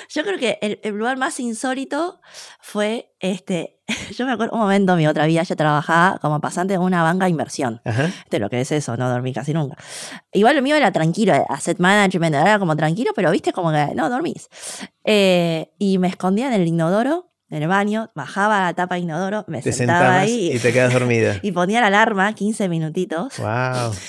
Yo 0.09 0.23
creo 0.23 0.39
que 0.39 0.57
el, 0.61 0.95
lugar 0.95 1.15
más 1.15 1.39
insólito 1.39 2.19
fue 2.59 3.13
este. 3.19 3.77
Yo 4.17 4.25
me 4.25 4.31
acuerdo 4.31 4.55
un 4.55 4.61
momento, 4.61 4.95
mi 4.95 5.05
otra 5.05 5.27
vida, 5.27 5.43
yo 5.43 5.55
trabajaba 5.55 6.17
como 6.19 6.41
pasante 6.41 6.73
en 6.73 6.81
una 6.81 7.03
banca 7.03 7.25
de 7.25 7.31
inversión. 7.31 7.81
De 8.31 8.39
lo 8.39 8.49
que 8.49 8.59
es 8.61 8.71
eso, 8.71 8.97
no 8.97 9.07
dormí 9.09 9.31
casi 9.31 9.53
nunca. 9.53 9.77
Igual 10.33 10.55
lo 10.55 10.61
mío 10.63 10.75
era 10.75 10.91
tranquilo, 10.91 11.33
asset 11.49 11.77
management, 11.77 12.35
era 12.35 12.57
como 12.57 12.75
tranquilo, 12.75 13.11
pero 13.15 13.29
viste 13.29 13.53
como 13.53 13.71
que 13.71 13.93
no 13.93 14.09
dormís. 14.09 14.49
Eh, 15.03 15.71
y 15.77 15.99
me 15.99 16.07
escondía 16.07 16.47
en 16.47 16.53
el 16.53 16.67
inodoro 16.67 17.29
en 17.49 17.63
el 17.63 17.67
baño, 17.67 18.11
bajaba 18.13 18.61
la 18.61 18.73
tapa 18.73 18.95
de 18.95 19.01
inodoro, 19.01 19.45
me 19.47 19.61
sentaba 19.61 20.19
ahí. 20.19 20.51
Y 20.53 20.59
te 20.59 20.73
quedas 20.73 20.91
dormida. 20.93 21.39
y 21.41 21.51
ponía 21.51 21.79
la 21.79 21.87
alarma 21.87 22.33
15 22.33 22.67
minutitos. 22.69 23.37
¡Wow! 23.39 23.93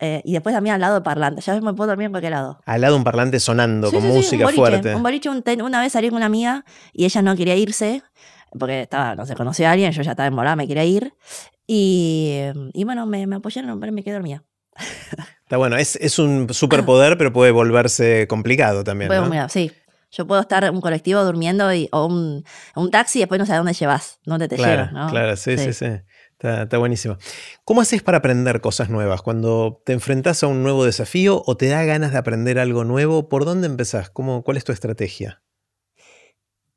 Eh, 0.00 0.22
y 0.24 0.32
después 0.32 0.54
también 0.54 0.74
al 0.74 0.80
lado 0.80 0.96
de 0.96 1.00
parlante. 1.00 1.40
Ya 1.40 1.58
me 1.60 1.72
puedo 1.72 1.88
dormir 1.88 2.06
en 2.06 2.12
cualquier 2.12 2.32
lado. 2.32 2.60
Al 2.64 2.80
lado 2.80 2.96
un 2.96 3.04
parlante 3.04 3.40
sonando, 3.40 3.90
con 3.90 4.06
música 4.06 4.48
fuerte. 4.48 4.94
Un 4.94 5.02
boliche, 5.02 5.30
una 5.30 5.80
vez 5.80 5.92
salí 5.92 6.08
con 6.08 6.16
una 6.16 6.26
amiga 6.26 6.64
y 6.92 7.04
ella 7.04 7.22
no 7.22 7.34
quería 7.36 7.56
irse 7.56 8.02
porque 8.56 8.82
estaba, 8.82 9.14
no 9.14 9.26
sé, 9.26 9.34
conocía 9.34 9.70
a 9.70 9.72
alguien, 9.72 9.92
yo 9.92 10.02
ya 10.02 10.12
estaba 10.12 10.26
envolada, 10.26 10.56
me 10.56 10.66
quería 10.66 10.84
ir. 10.84 11.12
Y, 11.66 12.40
y 12.72 12.84
bueno, 12.84 13.06
me, 13.06 13.26
me 13.26 13.36
apoyaron, 13.36 13.78
pero 13.80 13.92
me 13.92 14.02
quedé 14.02 14.14
dormida. 14.14 14.44
Está 15.42 15.56
bueno, 15.56 15.76
es, 15.76 15.96
es 15.96 16.18
un 16.18 16.52
superpoder, 16.52 17.18
pero 17.18 17.32
puede 17.32 17.50
volverse 17.50 18.26
complicado 18.28 18.84
también. 18.84 19.10
¿no? 19.10 19.48
sí. 19.48 19.72
Yo 20.10 20.26
puedo 20.26 20.40
estar 20.40 20.64
en 20.64 20.74
un 20.74 20.80
colectivo 20.80 21.22
durmiendo 21.22 21.72
y, 21.72 21.88
o 21.92 22.06
un, 22.06 22.44
un, 22.74 22.90
taxi 22.90 23.18
y 23.18 23.22
después 23.22 23.38
no 23.38 23.46
sé 23.46 23.52
a 23.52 23.58
dónde 23.58 23.74
llevas, 23.74 24.20
dónde 24.24 24.48
te 24.48 24.56
claro, 24.56 24.90
¿no? 24.90 25.10
Claro, 25.10 25.36
sí, 25.36 25.58
sí, 25.58 25.72
sí. 25.72 25.86
Está, 26.38 26.78
buenísimo. 26.78 27.18
¿Cómo 27.64 27.80
haces 27.80 28.02
para 28.02 28.18
aprender 28.18 28.60
cosas 28.60 28.90
nuevas? 28.90 29.22
Cuando 29.22 29.82
te 29.84 29.92
enfrentas 29.92 30.42
a 30.44 30.46
un 30.46 30.62
nuevo 30.62 30.84
desafío 30.84 31.42
o 31.46 31.56
te 31.56 31.66
da 31.66 31.84
ganas 31.84 32.12
de 32.12 32.18
aprender 32.18 32.60
algo 32.60 32.84
nuevo, 32.84 33.28
¿por 33.28 33.44
dónde 33.44 33.66
empezás? 33.66 34.08
¿Cómo, 34.10 34.44
¿Cuál 34.44 34.56
es 34.56 34.64
tu 34.64 34.70
estrategia? 34.70 35.42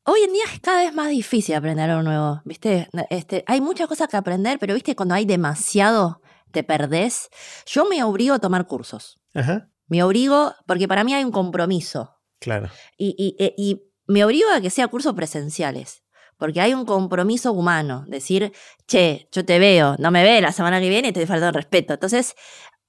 Hoy 0.03 0.22
en 0.22 0.34
día 0.34 0.45
es 0.52 0.60
cada 0.62 0.84
vez 0.84 0.94
más 0.95 1.10
difícil 1.10 1.53
aprender 1.53 1.91
algo 1.91 2.02
nuevo, 2.02 2.41
¿viste? 2.44 2.90
Este, 3.12 3.44
hay 3.45 3.62
muchas 3.62 3.88
cosas 3.88 4.08
que 4.08 4.18
aprender, 4.18 4.58
pero 4.58 4.74
¿viste? 4.74 4.95
Cuando 4.95 5.14
hay 5.14 5.26
demasiado, 5.26 6.22
te 6.52 6.64
perdés. 6.64 7.30
Yo 7.68 7.86
me 7.86 8.03
obligo 8.03 8.34
a 8.34 8.40
tomar 8.40 8.66
cursos. 8.66 9.20
Ajá. 9.36 9.70
Me 9.88 10.02
obligo, 10.02 10.56
porque 10.66 10.88
para 10.88 11.03
mí 11.03 11.14
hay 11.14 11.24
un 11.24 11.32
compromiso. 11.32 12.20
Claro. 12.42 12.70
Y, 12.98 13.16
y, 13.18 13.54
y 13.56 13.82
me 14.08 14.26
obligo 14.26 14.50
a 14.52 14.60
que 14.60 14.70
sea 14.70 14.90
cursos 14.90 15.14
presenciales, 15.14 16.04
porque 16.38 16.60
hay 16.60 16.74
un 16.74 16.86
compromiso 16.86 17.54
humano, 17.54 18.04
decir, 18.08 18.52
che, 18.88 19.30
yo 19.32 19.46
te 19.46 19.60
veo, 19.60 19.96
no 20.00 20.12
me 20.12 20.24
ve 20.24 20.42
la 20.42 20.52
semana 20.52 20.82
que 20.82 20.90
viene 20.90 21.10
y 21.10 21.12
te 21.14 21.26
falta 21.28 21.48
el 21.48 21.54
respeto. 21.54 21.94
Entonces, 21.94 22.36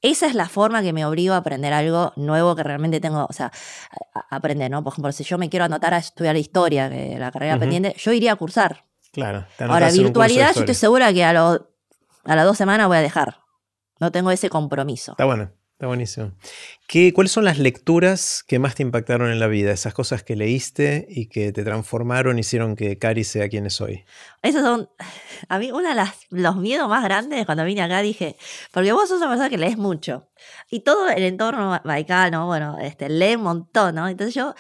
esa 0.01 0.27
es 0.27 0.35
la 0.35 0.49
forma 0.49 0.83
que 0.83 0.93
me 0.93 1.05
obligo 1.05 1.35
a 1.35 1.37
aprender 1.37 1.73
algo 1.73 2.13
nuevo 2.17 2.57
que 2.57 2.63
realmente 2.63 2.99
tengo, 2.99 3.27
o 3.29 3.33
sea, 3.33 3.53
aprender, 4.31 4.71
¿no? 4.71 4.83
Por 4.83 4.95
ejemplo, 4.95 5.13
si 5.13 5.23
yo 5.23 5.37
me 5.39 5.49
quiero 5.51 5.67
anotar 5.67 5.95
a 5.95 5.99
estudiar 5.99 6.37
historia, 6.37 6.89
que 6.89 7.19
la 7.19 7.31
carrera 7.31 7.59
pendiente, 7.59 7.95
yo 7.99 8.13
iría 8.13 8.33
a 8.33 8.37
cursar. 8.37 8.87
Claro. 9.13 9.47
Ahora, 9.59 9.91
virtualidad, 9.91 10.55
yo 10.55 10.61
estoy 10.61 10.75
segura 10.75 11.13
que 11.13 11.23
a, 11.23 11.31
a 11.31 12.37
las 12.37 12.45
dos 12.47 12.57
semanas 12.57 12.89
voy 12.89 12.97
a 12.97 13.03
dejar. 13.03 13.43
No 14.01 14.11
tengo 14.11 14.31
ese 14.31 14.49
compromiso. 14.49 15.13
Está 15.13 15.27
bueno. 15.27 15.53
Está 15.83 15.89
buenísimo. 15.89 16.31
¿Qué, 16.87 17.13
¿Cuáles 17.13 17.33
son 17.33 17.45
las 17.45 17.59
lecturas 17.59 18.45
que 18.47 18.61
más 18.61 18.77
te 18.77 18.85
impactaron 18.85 19.33
en 19.33 19.41
la 19.41 19.49
vida? 19.49 19.73
Esas 19.73 19.93
cosas 19.93 20.23
que 20.23 20.37
leíste 20.37 21.09
y 21.11 21.27
que 21.27 21.51
te 21.51 21.65
transformaron, 21.65 22.39
hicieron 22.39 22.77
que 22.77 22.99
Cari 22.99 23.25
sea 23.25 23.49
quien 23.49 23.67
es 23.67 23.81
hoy. 23.81 24.05
Esos 24.43 24.63
son, 24.63 24.89
a 25.49 25.59
mí, 25.59 25.73
uno 25.73 25.93
de 25.93 26.05
los 26.31 26.55
miedos 26.55 26.89
más 26.89 27.03
grandes 27.03 27.45
cuando 27.47 27.65
vine 27.65 27.83
acá 27.83 28.01
dije, 28.01 28.37
porque 28.71 28.93
vos 28.93 29.09
sos 29.09 29.19
una 29.19 29.27
persona 29.27 29.51
que 29.51 29.59
lees 29.59 29.77
mucho 29.77 30.29
y 30.71 30.85
todo 30.85 31.09
el 31.09 31.25
entorno 31.25 31.81
vaicano, 31.83 32.47
bueno, 32.47 32.79
este, 32.81 33.09
lee 33.09 33.35
un 33.35 33.43
montón, 33.43 33.97
¿no? 33.97 34.07
Entonces 34.07 34.37
yo 34.37 34.55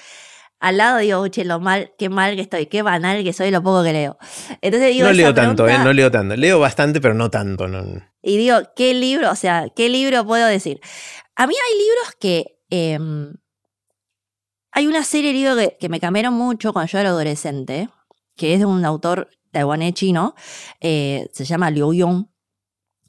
al 0.63 0.77
lado 0.77 0.99
digo, 0.99 1.27
che, 1.27 1.45
lo 1.45 1.59
mal, 1.59 1.93
qué 1.99 2.09
mal 2.09 2.37
que 2.37 2.43
estoy, 2.43 2.67
qué 2.67 2.83
banal 2.83 3.25
que 3.25 3.33
soy, 3.33 3.51
lo 3.51 3.65
poco 3.65 3.83
que 3.83 3.93
leo. 3.93 4.17
Entonces 4.61 4.93
digo, 4.93 5.09
no 5.09 5.13
leo 5.13 5.35
tanto, 5.35 5.69
eh, 5.69 5.77
no 5.79 5.93
leo 5.93 6.09
tanto. 6.09 6.37
Leo 6.37 6.61
bastante, 6.61 7.01
pero 7.01 7.15
no 7.15 7.31
tanto. 7.31 7.67
Y 8.23 8.37
digo, 8.37 8.59
¿qué 8.77 8.95
libro, 8.95 9.33
o 9.33 9.35
sea, 9.35 9.67
qué 9.75 9.89
libro 9.89 10.25
puedo 10.25 10.47
decir? 10.47 10.81
A 11.35 11.49
mí 11.49 11.55
hay 11.55 11.79
libros 11.79 12.17
que... 12.21 12.61
Em, 12.71 13.35
hay 14.71 14.87
una 14.87 15.03
serie 15.03 15.33
de 15.33 15.39
libros 15.39 15.75
que, 15.81 15.89
me 15.89 15.99
cambiaron 15.99 16.35
mucho 16.35 16.73
cuando 16.73 16.93
yo 16.93 16.99
era 17.01 17.09
adolescente, 17.09 17.89
que 18.37 18.55
es 18.55 18.61
de 18.61 18.65
un 18.65 18.85
autor 18.85 19.31
taiwanés 19.51 19.95
chino, 19.95 20.37
eh, 20.81 21.29
se 21.33 21.45
llama 21.45 21.73
Liu 21.73 21.93
Yong. 21.93 22.29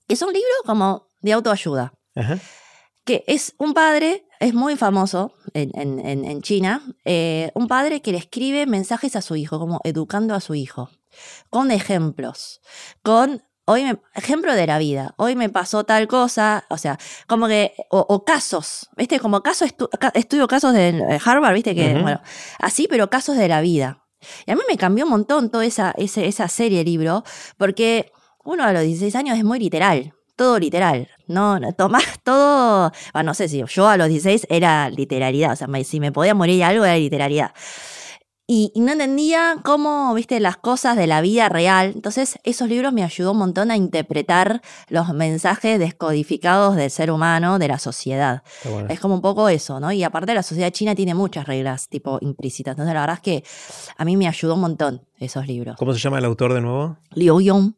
Es 0.08 0.24
un 0.24 0.34
libro 0.34 0.50
como 0.66 1.08
de 1.22 1.34
autoayuda. 1.34 1.94
Que 3.06 3.24
es 3.28 3.54
un 3.60 3.76
padre 3.76 4.26
es 4.44 4.54
muy 4.54 4.76
famoso 4.76 5.34
en, 5.54 6.42
China, 6.42 6.84
eh, 7.06 7.52
un 7.56 7.70
padre 7.70 8.02
que 8.02 8.12
le 8.12 8.18
escribe 8.18 8.66
mensajes 8.66 9.16
a 9.16 9.22
su 9.22 9.38
hijo, 9.38 9.58
como 9.58 9.80
educando 9.86 10.36
a 10.36 10.42
su 10.42 10.54
hijo, 10.54 10.90
con 11.50 11.72
ejemplos, 11.72 12.60
con 13.04 13.42
hoy 13.64 13.84
me, 13.84 14.02
ejemplo 14.16 14.54
de 14.54 14.68
la 14.68 14.80
vida, 14.80 15.14
hoy 15.16 15.38
me 15.38 15.48
pasó 15.48 15.86
tal 15.86 16.10
cosa, 16.10 16.66
o 16.70 16.78
sea, 16.78 17.00
como 17.26 17.48
que, 17.48 17.74
o, 17.90 18.26
casos, 18.26 18.90
¿viste? 18.98 19.18
Como 19.22 19.42
casos, 19.42 19.74
estudio 20.14 20.48
casos 20.50 20.74
de 20.74 21.22
Harvard, 21.24 21.54
¿viste? 21.54 21.74
Que, 21.74 21.94
bueno, 22.02 22.22
así, 22.60 22.88
pero 22.90 23.10
casos 23.10 23.38
de 23.38 23.48
la 23.48 23.62
vida. 23.62 24.04
Y 24.46 24.52
a 24.52 24.56
mí 24.56 24.62
me 24.68 24.76
cambió 24.76 25.06
un 25.06 25.12
montón 25.12 25.52
toda 25.52 25.64
esa, 25.66 25.94
esa 25.98 26.48
serie 26.50 26.80
de 26.80 26.84
libros, 26.84 27.24
porque 27.58 28.12
uno 28.44 28.66
a 28.66 28.74
los 28.74 28.84
16 28.84 29.16
años 29.16 29.38
es 29.38 29.46
muy 29.46 29.60
literal 29.60 30.14
todo 30.36 30.60
literal. 30.60 31.10
No, 31.28 31.60
tomás 31.78 32.20
todo. 32.24 32.92
Ah, 33.14 33.24
no 33.24 33.34
sé 33.34 33.48
si 33.48 33.64
yo 33.68 33.88
a 33.88 33.98
los 33.98 34.10
16 34.10 34.48
era 34.50 34.90
literalidad. 34.90 35.54
O 35.54 35.56
sea, 35.56 35.68
si 35.84 36.00
me 36.00 36.12
podía 36.12 36.34
morir 36.36 36.64
algo 36.64 36.86
era 36.86 36.98
literalidad. 36.98 37.54
Y, 38.46 38.74
no 38.76 38.92
entendía 38.92 39.56
cómo, 39.64 40.14
viste, 40.14 40.42
las 40.42 40.58
cosas 40.58 40.98
de 40.98 41.08
la 41.08 41.22
vida 41.22 41.48
real. 41.48 41.94
Entonces, 41.96 42.38
esos 42.44 42.68
libros 42.68 42.92
me 42.92 43.02
ayudó 43.02 43.32
un 43.32 43.38
montón 43.38 43.72
a 43.72 43.78
interpretar 43.78 44.62
los 44.90 45.14
mensajes 45.14 45.80
descodificados 45.80 46.76
del 46.76 46.92
ser 46.92 47.10
humano, 47.10 47.58
de 47.58 47.70
la 47.70 47.80
sociedad. 47.80 48.44
Es 48.90 49.00
como 49.00 49.16
un 49.16 49.22
poco 49.22 49.48
eso, 49.48 49.80
¿no? 49.80 49.94
Y 49.94 50.04
aparte, 50.04 50.34
la 50.34 50.44
sociedad 50.44 50.72
china 50.72 50.94
tiene 50.94 51.16
muchas 51.16 51.48
reglas, 51.48 51.88
tipo, 51.88 52.18
implícitas. 52.20 52.74
Entonces, 52.74 52.94
la 52.94 53.00
verdad 53.00 53.16
es 53.16 53.22
que 53.22 53.44
a 53.98 54.04
mí 54.04 54.18
me 54.18 54.28
ayudó 54.28 54.56
un 54.56 54.62
montón 54.62 55.02
esos 55.20 55.48
libros. 55.48 55.78
¿Cómo 55.78 55.94
se 55.94 56.00
llama 56.00 56.20
el 56.20 56.26
autor 56.26 56.54
de 56.54 56.60
nuevo? 56.60 56.98
Liu 57.14 57.40
Yong. 57.40 57.76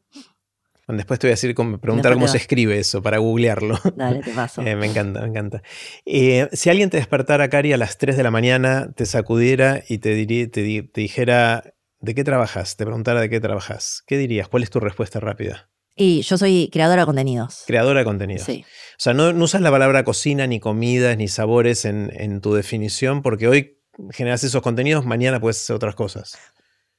Después 0.87 1.19
te 1.19 1.27
voy 1.27 1.31
a 1.31 1.33
decir, 1.33 1.55
preguntar 1.55 2.13
cómo 2.13 2.27
se 2.27 2.37
escribe 2.37 2.77
eso 2.77 3.01
para 3.01 3.17
googlearlo. 3.17 3.79
Dale, 3.95 4.21
te 4.21 4.31
paso. 4.31 4.61
Eh, 4.65 4.75
me 4.75 4.85
encanta, 4.85 5.21
me 5.21 5.27
encanta. 5.27 5.63
Eh, 6.05 6.47
si 6.53 6.69
alguien 6.69 6.89
te 6.89 6.97
despertara, 6.97 7.49
Cari, 7.49 7.73
a 7.73 7.77
las 7.77 7.97
3 7.97 8.17
de 8.17 8.23
la 8.23 8.31
mañana, 8.31 8.91
te 8.95 9.05
sacudiera 9.05 9.83
y 9.87 9.97
te, 9.97 10.09
diría, 10.09 10.49
te, 10.49 10.61
dijera, 10.93 11.73
¿de 11.99 12.15
qué 12.15 12.23
trabajas? 12.23 12.77
Te 12.77 12.85
preguntara 12.85 13.21
de 13.21 13.29
qué 13.29 13.39
trabajas. 13.39 14.03
¿Qué 14.05 14.17
dirías? 14.17 14.47
¿Cuál 14.47 14.63
es 14.63 14.69
tu 14.69 14.79
respuesta 14.79 15.19
rápida? 15.19 15.69
Y 15.95 16.21
yo 16.21 16.37
soy 16.37 16.69
creadora 16.71 17.03
de 17.03 17.05
contenidos. 17.05 17.63
Creadora 17.65 17.99
de 17.99 18.05
contenidos. 18.05 18.43
Sí. 18.43 18.63
O 18.63 18.99
sea, 18.99 19.13
no, 19.13 19.29
usas 19.43 19.61
la 19.61 19.71
palabra 19.71 20.03
cocina, 20.03 20.45
ni 20.45 20.59
comidas, 20.59 21.17
ni 21.17 21.27
sabores 21.27 21.85
en, 21.85 22.11
en 22.13 22.41
tu 22.41 22.53
definición, 22.53 23.21
porque 23.21 23.47
hoy 23.47 23.81
generas 24.11 24.43
esos 24.43 24.61
contenidos, 24.61 25.05
mañana 25.05 25.39
puedes 25.39 25.61
hacer 25.61 25.75
otras 25.75 25.95
cosas. 25.95 26.37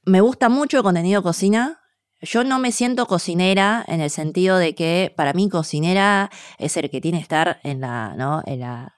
Me 0.05 0.21
gusta 0.21 0.49
mucho 0.49 0.79
el 0.79 0.83
contenido 0.83 1.23
cocina, 1.23 1.81
yo 2.21 2.45
no 2.45 2.59
me 2.59 2.73
siento 2.73 3.07
cocinera 3.07 3.85
en 3.89 4.01
el 4.01 4.11
sentido 4.11 4.59
de 4.59 4.75
que 4.75 5.13
para 5.17 5.33
mí 5.33 5.49
cocinera 5.49 6.31
es 6.59 6.77
el 6.77 6.91
que 6.91 7.01
tiene 7.01 7.19
que 7.19 7.23
estar 7.23 7.61
en 7.63 7.81
la, 7.81 8.15
¿no? 8.17 8.43
en 8.47 8.61
la, 8.61 8.97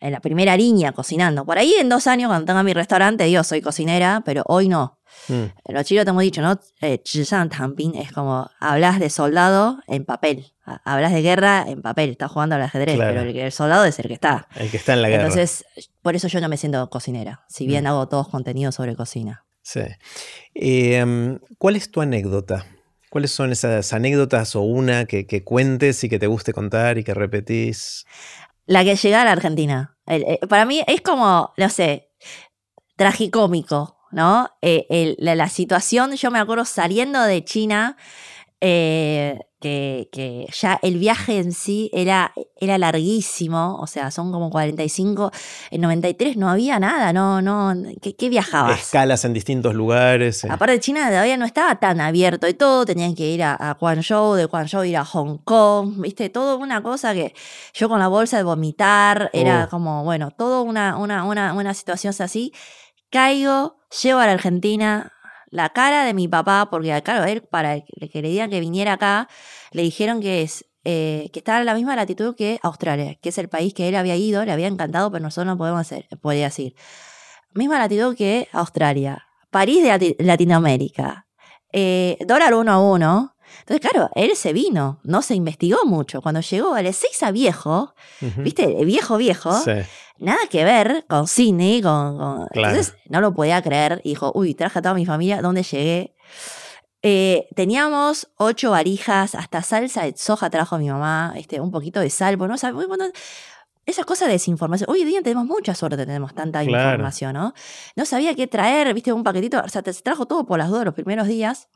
en 0.00 0.12
la 0.12 0.20
primera 0.20 0.56
línea 0.56 0.92
cocinando. 0.92 1.44
Por 1.44 1.58
ahí 1.58 1.74
en 1.78 1.88
dos 1.88 2.06
años, 2.06 2.28
cuando 2.28 2.46
tenga 2.46 2.62
mi 2.62 2.72
restaurante, 2.72 3.24
digo, 3.24 3.44
soy 3.44 3.60
cocinera, 3.60 4.22
pero 4.24 4.42
hoy 4.46 4.68
no. 4.68 4.98
Mm. 5.28 5.72
Los 5.72 5.84
chinos 5.84 6.04
te 6.04 6.10
hemos 6.10 6.22
dicho, 6.22 6.40
¿no? 6.40 6.58
Eh, 6.80 7.02
es 7.04 8.12
como 8.12 8.50
hablas 8.58 9.00
de 9.00 9.10
soldado 9.10 9.80
en 9.86 10.04
papel. 10.04 10.52
Hablas 10.84 11.12
de 11.12 11.20
guerra 11.20 11.64
en 11.66 11.82
papel, 11.82 12.10
estás 12.10 12.30
jugando 12.30 12.54
al 12.54 12.62
ajedrez, 12.62 12.96
pero 12.96 13.22
el, 13.22 13.52
soldado 13.52 13.84
es 13.84 13.98
el 13.98 14.06
que 14.06 14.14
está. 14.14 14.46
El 14.54 14.70
que 14.70 14.76
está 14.76 14.92
en 14.92 15.02
la 15.02 15.08
guerra. 15.08 15.24
Entonces, 15.24 15.64
por 16.00 16.14
eso 16.14 16.28
yo 16.28 16.40
no 16.40 16.48
me 16.48 16.56
siento 16.56 16.88
cocinera, 16.90 17.44
si 17.48 17.66
bien 17.66 17.84
mm. 17.84 17.88
hago 17.88 18.08
todos 18.08 18.28
contenidos 18.28 18.76
sobre 18.76 18.94
cocina. 18.94 19.44
Sí. 19.62 19.80
Em, 20.54 21.38
¿Cuál 21.58 21.76
es 21.76 21.90
tu 21.90 22.00
anécdota? 22.00 22.66
¿Cuáles 23.10 23.32
son 23.32 23.50
esas 23.50 23.92
anécdotas 23.92 24.54
o 24.54 24.62
una 24.62 25.04
que, 25.04 25.42
cuentes 25.44 26.04
y 26.04 26.08
que 26.08 26.18
te 26.18 26.28
guste 26.28 26.52
contar 26.52 26.96
y 26.96 27.04
que 27.04 27.12
repetís? 27.12 28.06
La 28.66 28.84
que 28.84 28.94
llega 28.94 29.22
a 29.22 29.24
la 29.24 29.32
Argentina. 29.32 29.98
Eh, 30.06 30.38
para 30.48 30.64
mí 30.64 30.82
es 30.86 31.00
como, 31.00 31.52
no 31.56 31.68
sé, 31.68 32.12
tragicómico, 32.96 33.98
¿no? 34.12 34.50
Eh, 34.62 35.16
la, 35.18 35.48
situación, 35.48 36.14
yo 36.14 36.30
me 36.30 36.38
acuerdo 36.38 36.64
saliendo 36.64 37.20
de 37.22 37.44
China, 37.44 37.96
eh, 38.60 39.38
que, 39.60 40.46
ya 40.52 40.78
el 40.82 40.98
viaje 40.98 41.38
en 41.38 41.52
sí 41.52 41.90
era, 41.92 42.32
era 42.56 42.78
larguísimo, 42.78 43.76
o 43.80 43.86
sea, 43.86 44.10
son 44.10 44.32
como 44.32 44.50
45, 44.50 45.30
en 45.70 45.80
93 45.80 46.36
no 46.36 46.48
había 46.48 46.78
nada, 46.80 47.12
no, 47.12 47.42
no, 47.42 47.74
¿qué, 48.00 48.16
qué 48.16 48.28
viajabas? 48.28 48.80
Escalas 48.80 49.24
en 49.24 49.32
distintos 49.32 49.74
lugares. 49.74 50.44
Eh. 50.44 50.48
Aparte 50.50 50.80
China 50.80 51.08
todavía 51.08 51.36
no 51.36 51.44
estaba 51.44 51.76
tan 51.76 52.00
abierto 52.00 52.48
y 52.48 52.54
todo, 52.54 52.86
tenían 52.86 53.14
que 53.14 53.28
ir 53.28 53.42
a, 53.42 53.54
a 53.54 53.74
Guangzhou, 53.74 54.34
de 54.34 54.46
Guangzhou 54.46 54.84
ir 54.84 54.96
a 54.96 55.04
Hong 55.04 55.38
Kong, 55.44 56.00
viste, 56.00 56.30
todo 56.30 56.56
una 56.58 56.82
cosa 56.82 57.12
que 57.14 57.34
yo 57.74 57.88
con 57.88 57.98
la 57.98 58.08
bolsa 58.08 58.38
de 58.38 58.42
vomitar, 58.42 59.30
era 59.32 59.64
oh. 59.64 59.68
como, 59.68 60.04
bueno, 60.04 60.30
todo 60.30 60.62
una, 60.62 60.96
una, 60.96 61.24
una, 61.24 61.52
una 61.52 61.74
situación 61.74 62.14
así, 62.18 62.52
caigo, 63.10 63.76
llego 64.02 64.18
a 64.18 64.26
la 64.26 64.32
Argentina, 64.32 65.12
la 65.50 65.70
cara 65.70 66.04
de 66.04 66.14
mi 66.14 66.28
papá, 66.28 66.68
porque 66.70 67.00
claro, 67.02 67.24
él 67.24 67.42
para 67.42 67.80
que 67.80 68.22
le 68.22 68.28
digan 68.28 68.50
que 68.50 68.60
viniera 68.60 68.94
acá, 68.94 69.28
le 69.72 69.82
dijeron 69.82 70.20
que 70.20 70.42
es 70.42 70.64
eh, 70.84 71.28
que 71.32 71.40
estaba 71.40 71.60
en 71.60 71.66
la 71.66 71.74
misma 71.74 71.94
latitud 71.94 72.34
que 72.34 72.58
Australia, 72.62 73.16
que 73.20 73.28
es 73.28 73.38
el 73.38 73.50
país 73.50 73.74
que 73.74 73.88
él 73.88 73.96
había 73.96 74.16
ido, 74.16 74.44
le 74.44 74.52
había 74.52 74.66
encantado, 74.66 75.10
pero 75.10 75.22
nosotros 75.22 75.46
no 75.46 75.58
podemos 75.58 75.80
hacer, 75.80 76.06
podía 76.22 76.44
decir. 76.44 76.74
Misma 77.52 77.78
latitud 77.78 78.16
que 78.16 78.48
Australia, 78.52 79.26
París 79.50 79.82
de 79.82 80.16
Latinoamérica, 80.20 81.26
eh, 81.72 82.16
dólar 82.26 82.54
uno 82.54 82.72
a 82.72 82.78
uno. 82.78 83.36
Entonces, 83.60 83.80
claro, 83.80 84.10
él 84.14 84.36
se 84.36 84.52
vino, 84.52 85.00
no 85.02 85.22
se 85.22 85.34
investigó 85.34 85.84
mucho. 85.84 86.22
Cuando 86.22 86.40
llegó 86.40 86.74
a 86.74 86.80
a 86.80 87.30
viejo, 87.30 87.94
¿viste? 88.38 88.84
Viejo, 88.84 89.16
viejo. 89.16 89.52
Nada 90.20 90.40
que 90.50 90.64
ver 90.64 91.06
con 91.08 91.26
Sydney, 91.26 91.80
con, 91.80 92.46
Entonces, 92.52 92.94
no 93.08 93.22
lo 93.22 93.32
podía 93.32 93.62
creer. 93.62 94.02
dijo, 94.04 94.30
uy, 94.34 94.54
traje 94.54 94.78
a 94.78 94.82
toda 94.82 94.94
mi 94.94 95.06
familia, 95.06 95.40
¿dónde 95.40 95.62
llegué? 95.62 96.14
Eh, 97.02 97.48
teníamos 97.56 98.28
ocho 98.36 98.72
varijas, 98.72 99.34
hasta 99.34 99.62
salsa 99.62 100.02
de 100.02 100.14
soja 100.16 100.50
trajo 100.50 100.76
mi 100.76 100.90
mamá, 100.90 101.32
este, 101.36 101.58
un 101.58 101.70
poquito 101.70 102.00
de 102.00 102.10
sal, 102.10 102.36
sabes, 102.58 102.86
bueno, 102.86 103.06
esas 103.86 104.04
cosas 104.04 104.28
de 104.28 104.34
desinformación. 104.34 104.90
Hoy 104.90 105.00
en 105.00 105.08
día 105.08 105.22
tenemos 105.22 105.46
mucha 105.46 105.74
suerte, 105.74 105.96
tenemos 105.96 106.34
tanta 106.34 106.62
información, 106.62 107.32
¿no? 107.32 107.54
No 107.96 108.04
sabía 108.04 108.34
qué 108.34 108.46
traer, 108.46 108.92
viste, 108.92 109.14
un 109.14 109.24
paquetito, 109.24 109.62
o 109.64 109.68
sea, 109.68 109.80
te 109.80 109.94
trajo 109.94 110.26
todo 110.26 110.44
por 110.44 110.58
las 110.58 110.68
dudas 110.68 110.84
los 110.84 110.94
primeros 110.94 111.28
días. 111.28 111.70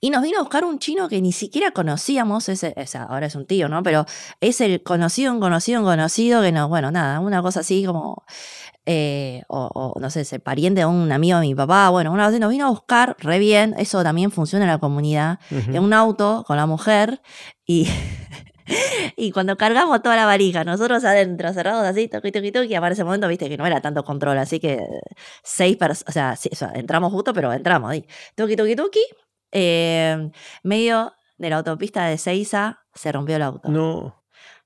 Y 0.00 0.10
nos 0.10 0.22
vino 0.22 0.38
a 0.38 0.42
buscar 0.42 0.64
un 0.64 0.78
chino 0.78 1.08
que 1.08 1.20
ni 1.20 1.32
siquiera 1.32 1.70
conocíamos, 1.70 2.48
ese, 2.48 2.74
ahora 3.08 3.26
es 3.26 3.34
un 3.34 3.46
tío, 3.46 3.68
¿no? 3.68 3.82
Pero 3.82 4.06
es 4.40 4.60
el 4.60 4.82
conocido, 4.82 5.32
un 5.32 5.40
conocido, 5.40 5.80
un 5.80 5.86
conocido, 5.86 6.42
que 6.42 6.52
no, 6.52 6.68
bueno, 6.68 6.90
nada, 6.90 7.20
una 7.20 7.42
cosa 7.42 7.60
así 7.60 7.84
como, 7.84 8.24
eh, 8.86 9.42
o, 9.48 9.94
no 10.00 10.10
sé, 10.10 10.26
el 10.30 10.40
pariente 10.40 10.80
de 10.80 10.86
un 10.86 11.12
amigo 11.12 11.38
de 11.38 11.46
mi 11.46 11.54
papá, 11.54 11.90
bueno, 11.90 12.12
una 12.12 12.28
vez 12.28 12.40
nos 12.40 12.50
vino 12.50 12.66
a 12.66 12.70
buscar, 12.70 13.16
re 13.18 13.38
bien, 13.38 13.74
eso 13.78 14.02
también 14.02 14.30
funciona 14.30 14.64
en 14.64 14.70
la 14.70 14.78
comunidad, 14.78 15.38
en 15.50 15.82
un 15.82 15.92
auto 15.92 16.44
con 16.46 16.56
la 16.56 16.66
mujer 16.66 17.20
y... 17.66 17.88
y 19.16 19.32
cuando 19.32 19.56
cargamos 19.56 20.02
toda 20.02 20.16
la 20.16 20.26
varija, 20.26 20.64
nosotros 20.64 21.04
adentro, 21.04 21.52
cerrados 21.52 21.84
así, 21.84 22.08
toqui, 22.08 22.32
toqui, 22.32 22.52
toqui, 22.52 22.74
aparece 22.74 23.00
ese 23.00 23.04
momento, 23.04 23.28
viste, 23.28 23.48
que 23.48 23.56
no 23.56 23.66
era 23.66 23.80
tanto 23.80 24.04
control, 24.04 24.38
así 24.38 24.60
que 24.60 24.78
seis 25.42 25.76
personas, 25.76 26.46
o, 26.50 26.54
sea, 26.54 26.72
entramos 26.74 27.12
justo, 27.12 27.32
pero 27.32 27.52
entramos, 27.52 27.90
ahí. 27.90 28.06
toqui, 28.34 28.56
toqui, 28.56 28.76
toqui, 28.76 29.00
eh, 29.52 30.30
medio 30.62 31.14
de 31.38 31.50
la 31.50 31.56
autopista 31.56 32.06
de 32.06 32.18
Seiza 32.18 32.80
se 32.94 33.12
rompió 33.12 33.36
el 33.36 33.42
auto. 33.42 33.68
No. 33.68 34.24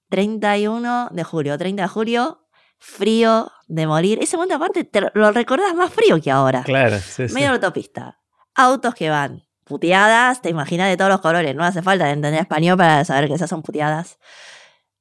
31 0.09 1.09
de 1.11 1.25
julio, 1.25 1.57
30 1.57 1.83
de 1.83 1.89
julio, 1.89 2.49
frío 2.79 3.51
de 3.67 3.87
morir. 3.87 4.19
Ese 4.21 4.37
momento 4.37 4.57
aparte 4.57 4.85
te 4.85 5.01
lo 5.15 5.33
recordás 5.33 5.75
más 5.75 5.93
frío 5.93 6.21
que 6.21 6.31
ahora. 6.31 6.63
Claro, 6.65 6.99
sí, 6.99 7.23
Medio 7.23 7.53
de 7.53 7.59
la 7.59 7.67
autopista. 7.67 8.19
autos 8.55 8.95
que 8.95 9.09
van 9.09 9.45
puteadas, 9.65 10.43
te 10.43 10.51
imaginas 10.51 10.89
de 10.89 10.97
todos 10.97 11.11
los 11.11 11.21
colores, 11.21 11.55
no 11.55 11.65
hace 11.65 11.83
falta 11.83 12.11
entender 12.11 12.41
español 12.41 12.77
para 12.77 13.05
saber 13.05 13.29
que 13.29 13.35
esas 13.35 13.49
son 13.49 13.63
puteadas. 13.63 14.19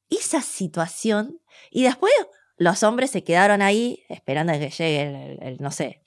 Esa 0.10 0.42
situación, 0.42 1.40
y 1.72 1.84
después 1.84 2.14
los 2.58 2.84
hombres 2.84 3.12
se 3.12 3.24
quedaron 3.24 3.62
ahí 3.62 4.04
esperando 4.08 4.54
a 4.54 4.60
que 4.60 4.70
llegue 4.70 5.38
el, 5.42 5.58
no 5.60 5.72
sé. 5.72 6.04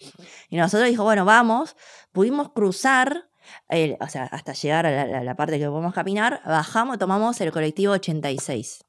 Y 0.49 0.57
nosotros 0.57 0.89
dijo, 0.89 1.03
bueno, 1.03 1.25
vamos, 1.25 1.77
pudimos 2.13 2.53
cruzar, 2.53 3.29
o 3.69 4.09
sea, 4.09 4.25
hasta 4.25 4.53
llegar 4.53 4.87
a 4.87 5.23
la, 5.23 5.35
parte 5.35 5.59
que 5.59 5.67
podemos 5.67 5.95
caminar, 5.95 6.41
bajamos, 6.45 6.99
tomamos 6.99 7.41
el 7.41 7.53
colectivo 7.53 7.93
86. 7.95 8.85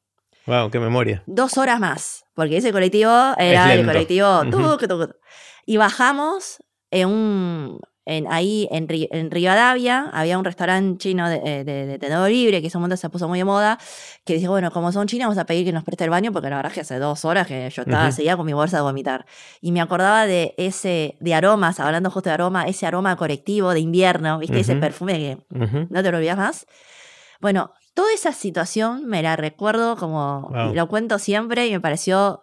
Wow, 0.45 0.69
qué 0.69 0.79
memoria. 0.79 1.23
Dos 1.25 1.57
horas 1.57 1.79
más, 1.79 2.25
porque 2.35 2.57
ese 2.57 2.71
colectivo 2.71 3.11
era 3.37 3.73
el 3.73 3.85
colectivo. 3.85 4.43
Y 5.65 5.77
bajamos 5.77 6.63
en 6.91 7.09
un, 7.09 7.79
en, 8.05 8.31
ahí 8.31 8.67
en, 8.71 8.87
en, 8.89 9.31
Rivadavia 9.31 10.09
había 10.13 10.37
un 10.37 10.45
restaurante 10.45 10.99
chino 10.99 11.27
de, 11.27 11.41
eh, 11.43 11.63
de, 11.63 11.97
tenedor 11.97 12.29
libre 12.29 12.61
que 12.61 12.67
ese 12.67 12.77
momento 12.77 12.97
se 12.97 13.09
puso 13.09 13.27
muy 13.27 13.39
de 13.39 13.45
moda, 13.45 13.79
que 14.23 14.35
dice, 14.35 14.47
bueno, 14.47 14.69
como 14.71 14.91
son 14.91 15.07
chinos 15.07 15.25
vamos 15.25 15.39
a 15.39 15.45
pedir 15.45 15.65
que 15.65 15.71
nos 15.71 15.83
preste 15.83 16.03
el 16.03 16.11
baño 16.11 16.31
porque 16.31 16.49
la 16.49 16.57
verdad 16.57 16.71
es 16.71 16.75
que 16.75 16.81
hace 16.81 16.99
dos 16.99 17.25
horas 17.25 17.47
que 17.47 17.69
yo 17.69 17.81
estaba, 17.81 18.11
seguía 18.11 18.37
con 18.37 18.45
mi 18.45 18.53
bolsa 18.53 18.77
de 18.77 18.83
vomitar. 18.83 19.25
Y 19.59 19.71
me 19.71 19.81
acordaba 19.81 20.27
de 20.27 20.53
ese, 20.57 21.17
de 21.19 21.33
aromas, 21.33 21.79
hablando 21.79 22.11
justo 22.11 22.29
de 22.29 22.35
aroma, 22.35 22.67
ese 22.67 22.85
aroma 22.85 23.15
correctivo 23.15 23.73
de 23.73 23.79
invierno, 23.79 24.37
¿viste? 24.37 24.59
Ese 24.59 24.75
perfume 24.75 25.13
que 25.13 25.37
no 25.89 26.03
te 26.03 26.11
lo 26.11 26.17
olvidas 26.17 26.37
más. 26.37 26.67
Bueno, 27.41 27.73
toda 27.95 28.13
esa 28.13 28.33
situación 28.33 29.05
me 29.07 29.23
la 29.23 29.35
recuerdo 29.35 29.95
como, 29.95 30.51
lo 30.73 30.87
cuento 30.87 31.17
siempre 31.17 31.67
y 31.67 31.71
me 31.71 31.79
pareció 31.79 32.41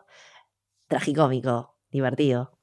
tragicómico, 0.88 1.76
divertido. 1.90 2.58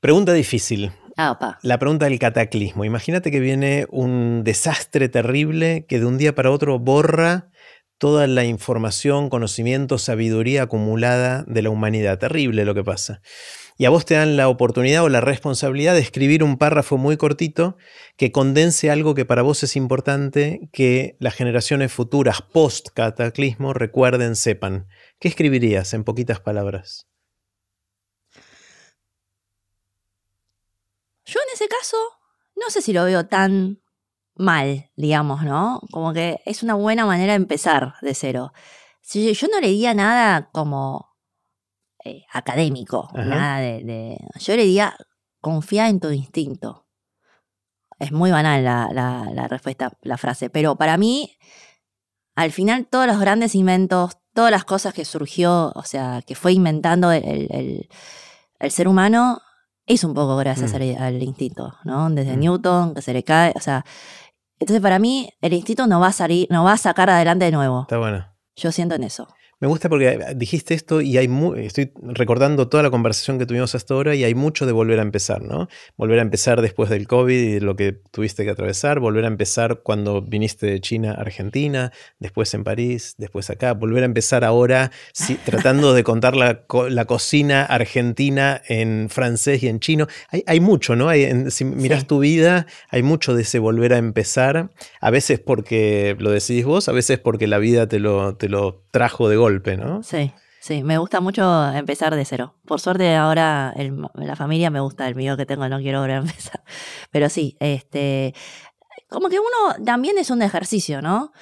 Pregunta 0.00 0.32
difícil. 0.32 0.90
Ah, 1.16 1.58
la 1.62 1.78
pregunta 1.78 2.06
del 2.06 2.18
cataclismo. 2.18 2.84
Imagínate 2.84 3.30
que 3.30 3.40
viene 3.40 3.86
un 3.90 4.42
desastre 4.44 5.08
terrible 5.08 5.86
que 5.88 6.00
de 6.00 6.06
un 6.06 6.18
día 6.18 6.34
para 6.34 6.50
otro 6.50 6.78
borra 6.78 7.50
toda 7.98 8.26
la 8.26 8.44
información, 8.44 9.30
conocimiento, 9.30 9.98
sabiduría 9.98 10.64
acumulada 10.64 11.44
de 11.46 11.62
la 11.62 11.70
humanidad. 11.70 12.18
Terrible 12.18 12.64
lo 12.64 12.74
que 12.74 12.84
pasa. 12.84 13.22
Y 13.76 13.86
a 13.86 13.90
vos 13.90 14.04
te 14.04 14.14
dan 14.14 14.36
la 14.36 14.48
oportunidad 14.48 15.02
o 15.02 15.08
la 15.08 15.20
responsabilidad 15.20 15.94
de 15.94 16.00
escribir 16.00 16.44
un 16.44 16.58
párrafo 16.58 16.96
muy 16.96 17.16
cortito 17.16 17.76
que 18.16 18.30
condense 18.30 18.90
algo 18.90 19.14
que 19.14 19.24
para 19.24 19.42
vos 19.42 19.62
es 19.62 19.74
importante 19.74 20.68
que 20.72 21.16
las 21.18 21.34
generaciones 21.34 21.92
futuras 21.92 22.42
post-cataclismo 22.42 23.72
recuerden, 23.72 24.36
sepan. 24.36 24.86
¿Qué 25.18 25.28
escribirías 25.28 25.92
en 25.94 26.04
poquitas 26.04 26.40
palabras? 26.40 27.08
Yo 31.24 31.40
en 31.40 31.54
ese 31.54 31.68
caso 31.68 31.96
no 32.56 32.70
sé 32.70 32.82
si 32.82 32.92
lo 32.92 33.04
veo 33.04 33.26
tan 33.26 33.82
mal, 34.34 34.90
digamos, 34.96 35.42
¿no? 35.44 35.80
Como 35.90 36.12
que 36.12 36.40
es 36.44 36.62
una 36.62 36.74
buena 36.74 37.06
manera 37.06 37.32
de 37.32 37.36
empezar 37.36 37.94
de 38.00 38.14
cero. 38.14 38.52
Si 39.00 39.32
yo 39.32 39.48
no 39.48 39.60
leía 39.60 39.94
nada 39.94 40.50
como 40.50 41.16
eh, 42.04 42.24
académico, 42.32 43.10
nada 43.14 43.58
de, 43.58 44.18
Yo 44.38 44.56
leía 44.56 44.96
confía 45.40 45.88
en 45.88 46.00
tu 46.00 46.10
instinto. 46.10 46.86
Es 47.98 48.12
muy 48.12 48.30
banal 48.30 48.64
la, 48.64 49.46
respuesta, 49.48 49.92
la 50.02 50.16
frase, 50.16 50.50
pero 50.50 50.76
para 50.76 50.96
mí, 50.96 51.36
al 52.34 52.50
final, 52.50 52.86
todos 52.86 53.06
los 53.06 53.20
grandes 53.20 53.54
inventos, 53.54 54.18
todas 54.32 54.50
las 54.50 54.64
cosas 54.64 54.94
que 54.94 55.04
surgió, 55.04 55.70
o 55.74 55.82
sea, 55.84 56.22
que 56.26 56.34
fue 56.34 56.52
inventando 56.52 57.12
el 57.12 57.88
ser 58.68 58.88
humano, 58.88 59.42
es 59.86 60.04
un 60.04 60.14
poco 60.14 60.36
gracias 60.36 60.72
mm. 60.72 61.02
al, 61.02 61.22
instinto, 61.22 61.74
¿no? 61.84 62.08
Desde 62.10 62.36
mm. 62.36 62.40
Newton, 62.40 62.94
que 62.94 63.02
se 63.02 63.12
le 63.12 63.22
cae, 63.22 63.52
o 63.54 63.60
sea, 63.60 63.84
entonces 64.58 64.80
para 64.80 64.98
mí 64.98 65.30
el 65.40 65.52
instinto 65.52 65.86
no 65.86 66.00
va 66.00 66.08
a 66.08 66.12
salir, 66.12 66.46
no 66.50 66.64
va 66.64 66.72
a 66.72 66.78
sacar 66.78 67.10
adelante 67.10 67.44
de 67.46 67.52
nuevo. 67.52 67.82
Está 67.82 67.98
bueno. 67.98 68.26
Yo 68.56 68.72
siento 68.72 68.94
en 68.94 69.04
eso. 69.04 69.28
Me 69.60 69.68
gusta 69.68 69.88
porque 69.88 70.34
dijiste 70.36 70.74
esto 70.74 71.00
y 71.00 71.16
hay 71.16 71.30
estoy 71.56 71.92
recordando 72.02 72.68
toda 72.68 72.82
la 72.82 72.90
conversación 72.90 73.38
que 73.38 73.46
tuvimos 73.46 73.74
hasta 73.74 73.94
ahora 73.94 74.14
y 74.14 74.24
hay 74.24 74.34
mucho 74.34 74.66
de 74.66 74.72
volver 74.72 74.98
a 74.98 75.02
empezar, 75.02 75.42
¿no? 75.42 75.68
Volver 75.96 76.18
a 76.18 76.22
empezar 76.22 76.60
después 76.60 76.90
del 76.90 77.06
COVID 77.06 77.56
y 77.56 77.60
lo 77.60 77.76
que 77.76 77.92
tuviste 77.92 78.44
que 78.44 78.50
atravesar, 78.50 79.00
volver 79.00 79.24
a 79.24 79.28
empezar 79.28 79.80
cuando 79.82 80.22
viniste 80.22 80.66
de 80.66 80.80
China 80.80 81.12
a 81.12 81.20
Argentina, 81.20 81.92
después 82.18 82.52
en 82.54 82.64
París, 82.64 83.14
después 83.18 83.50
acá, 83.50 83.72
volver 83.72 84.02
a 84.02 84.06
empezar 84.06 84.44
ahora 84.44 84.90
tratando 85.44 85.94
de 85.94 86.04
contar 86.04 86.36
la, 86.36 86.64
cocina 87.06 87.64
argentina 87.64 88.60
en 88.66 89.08
francés 89.10 89.62
y 89.62 89.68
en 89.68 89.80
chino. 89.80 90.06
Hay, 90.46 90.60
mucho, 90.60 90.96
¿no? 90.96 91.10
si 91.50 91.64
miras 91.64 92.06
tu 92.06 92.18
vida, 92.18 92.66
hay 92.88 93.02
mucho 93.02 93.34
de 93.34 93.42
ese 93.42 93.58
volver 93.58 93.92
a 93.92 93.98
empezar, 93.98 94.70
a 95.00 95.10
veces 95.10 95.38
porque 95.38 96.16
lo 96.18 96.30
decidís 96.30 96.64
vos, 96.64 96.88
a 96.88 96.92
veces 96.92 97.18
porque 97.18 97.46
la 97.46 97.58
vida 97.58 97.86
te 97.88 97.98
lo, 97.98 98.36
te 98.36 98.48
lo 98.48 98.84
trajo 98.90 99.28
de 99.28 99.36
golpe, 99.36 99.43
¿no? 99.76 100.02
Sí. 100.02 100.32
Sí, 100.60 100.82
me 100.82 100.96
gusta 100.96 101.20
mucho 101.20 101.70
empezar 101.74 102.14
de 102.14 102.24
cero. 102.24 102.54
Por 102.64 102.80
suerte 102.80 103.16
ahora 103.16 103.74
la 104.14 104.34
familia 104.34 104.70
me 104.70 104.80
gusta 104.80 105.06
el 105.06 105.14
mío 105.14 105.36
que 105.36 105.44
tengo, 105.44 105.68
no 105.68 105.78
quiero 105.78 106.00
volver 106.00 106.16
a 106.16 106.20
empezar. 106.20 106.64
Pero 107.10 107.28
sí, 107.28 107.54
este, 107.60 108.34
como 109.10 109.28
que 109.28 109.38
uno 109.38 109.84
también 109.84 110.16
es 110.16 110.30
un 110.30 110.40
ejercicio, 110.40 111.02
¿no? 111.02 111.32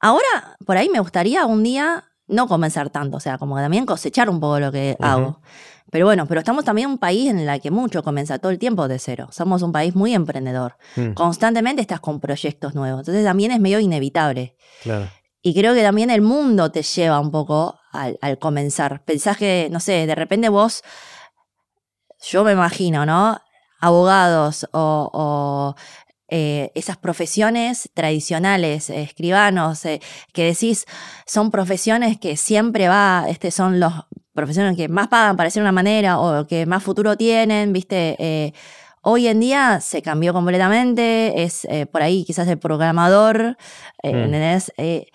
Ahora, 0.00 0.56
por 0.64 0.78
ahí 0.78 0.88
me 0.88 0.98
gustaría 0.98 1.44
un 1.44 1.62
día 1.62 2.10
no 2.26 2.48
comenzar 2.48 2.88
tanto, 2.88 3.18
o 3.18 3.20
sea, 3.20 3.36
como 3.36 3.56
que 3.56 3.60
también 3.60 3.84
cosechar 3.84 4.30
un 4.30 4.40
poco 4.40 4.58
lo 4.60 4.72
que 4.72 4.96
hago. 5.00 5.42
Pero 5.90 6.06
bueno, 6.06 6.26
pero 6.26 6.40
estamos 6.40 6.64
también 6.64 6.86
en 6.86 6.92
un 6.92 6.98
país 6.98 7.28
en 7.28 7.40
el 7.40 7.60
que 7.60 7.70
mucho 7.70 8.02
comienza 8.02 8.38
todo 8.38 8.50
el 8.52 8.58
tiempo 8.58 8.88
de 8.88 8.98
cero. 8.98 9.28
Somos 9.30 9.60
un 9.62 9.72
país 9.72 9.94
muy 9.94 10.14
emprendedor. 10.14 10.76
Mm. 10.96 11.12
Constantemente 11.12 11.82
estás 11.82 12.00
con 12.00 12.20
proyectos 12.20 12.74
nuevos. 12.74 13.00
Entonces 13.00 13.24
también 13.24 13.50
es 13.50 13.60
medio 13.60 13.80
inevitable. 13.80 14.56
Claro. 14.82 15.08
Y 15.42 15.54
creo 15.54 15.74
que 15.74 15.82
también 15.82 16.10
el 16.10 16.20
mundo 16.20 16.70
te 16.70 16.82
lleva 16.82 17.18
un 17.18 17.30
poco 17.30 17.78
al, 17.92 18.38
comenzar. 18.38 19.02
Pensás 19.04 19.36
que, 19.36 19.68
no 19.70 19.80
sé, 19.80 20.06
de 20.06 20.14
repente 20.14 20.48
vos, 20.48 20.82
yo 22.22 22.44
me 22.44 22.52
imagino, 22.52 23.06
¿no? 23.06 23.40
Abogados 23.80 24.68
o, 24.72 25.74
eh, 26.28 26.70
esas 26.74 26.98
profesiones 26.98 27.90
tradicionales, 27.94 28.90
escribanos, 28.90 29.84
eh, 29.86 30.00
que 30.32 30.44
decís, 30.44 30.84
son 31.26 31.50
profesiones 31.50 32.18
que 32.20 32.36
siempre 32.36 32.88
va, 32.88 33.24
este, 33.28 33.50
son 33.50 33.80
los 33.80 33.92
profesiones 34.34 34.76
que 34.76 34.88
más 34.88 35.08
pagan 35.08 35.36
para 35.36 35.46
decir 35.48 35.62
una 35.62 35.72
manera 35.72 36.20
o 36.20 36.46
que 36.46 36.66
más 36.66 36.82
futuro 36.82 37.16
tienen, 37.16 37.72
¿viste? 37.72 38.54
Hoy 39.02 39.28
en 39.28 39.40
día 39.40 39.80
se 39.80 40.02
cambió 40.02 40.34
completamente, 40.34 41.42
es 41.42 41.64
eh, 41.64 41.86
por 41.86 42.02
ahí 42.02 42.24
quizás 42.24 42.46
el 42.48 42.58
programador, 42.58 43.56
eh, 44.02 44.12
mm. 44.12 44.72
eh, 44.76 45.06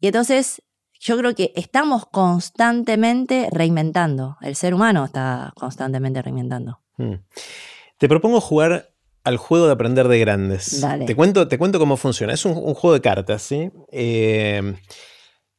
y 0.00 0.06
entonces 0.06 0.62
yo 1.00 1.18
creo 1.18 1.34
que 1.34 1.52
estamos 1.56 2.06
constantemente 2.06 3.48
reinventando, 3.50 4.36
el 4.42 4.54
ser 4.54 4.74
humano 4.74 5.04
está 5.04 5.52
constantemente 5.56 6.22
reinventando. 6.22 6.80
Mm. 6.98 7.14
Te 7.98 8.08
propongo 8.08 8.40
jugar 8.40 8.92
al 9.24 9.38
juego 9.38 9.66
de 9.66 9.72
aprender 9.72 10.06
de 10.06 10.20
grandes. 10.20 10.86
Te 11.04 11.16
cuento, 11.16 11.48
te 11.48 11.58
cuento 11.58 11.80
cómo 11.80 11.96
funciona. 11.96 12.32
Es 12.32 12.44
un, 12.44 12.52
un 12.56 12.74
juego 12.74 12.94
de 12.94 13.00
cartas, 13.00 13.42
¿sí? 13.42 13.70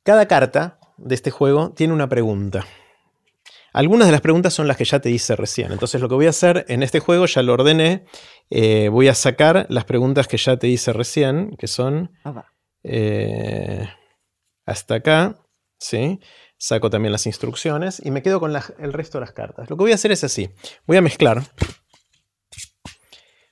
cada 0.04 0.26
carta 0.26 0.80
de 0.96 1.16
este 1.16 1.32
juego 1.32 1.72
tiene 1.72 1.94
una 1.94 2.08
pregunta. 2.08 2.66
Algunas 3.78 4.08
de 4.08 4.12
las 4.12 4.22
preguntas 4.22 4.56
son 4.56 4.68
las 4.68 4.76
que 4.76 4.86
ya 4.86 5.00
te 5.02 5.12
hice 5.12 5.36
recién. 5.36 5.72
Entonces 5.72 6.02
lo 6.02 6.10
que 6.10 6.16
voy 6.16 6.26
a 6.26 6.32
hacer 6.32 6.66
en 6.68 6.82
este 6.82 7.00
juego, 7.00 7.28
ya 7.28 7.44
lo 7.44 7.54
ordené, 7.54 8.06
eh, 8.50 8.90
voy 8.90 9.08
a 9.08 9.14
sacar 9.14 9.68
las 9.70 9.86
preguntas 9.86 10.28
que 10.28 10.38
ya 10.38 10.58
te 10.58 10.68
hice 10.68 10.94
recién, 10.94 11.56
que 11.60 11.68
son 11.68 12.10
eh, 12.82 13.88
hasta 14.66 14.96
acá, 14.96 15.36
¿sí? 15.78 16.20
Saco 16.58 16.90
también 16.90 17.12
las 17.12 17.28
instrucciones 17.28 18.04
y 18.04 18.10
me 18.10 18.24
quedo 18.24 18.40
con 18.40 18.52
el 18.80 18.94
resto 18.94 19.20
de 19.20 19.26
las 19.26 19.34
cartas. 19.34 19.70
Lo 19.70 19.78
que 19.78 19.84
voy 19.84 19.92
a 19.92 19.96
hacer 19.96 20.12
es 20.12 20.24
así. 20.24 20.50
Voy 20.88 20.98
a 20.98 21.02
mezclar. 21.04 21.44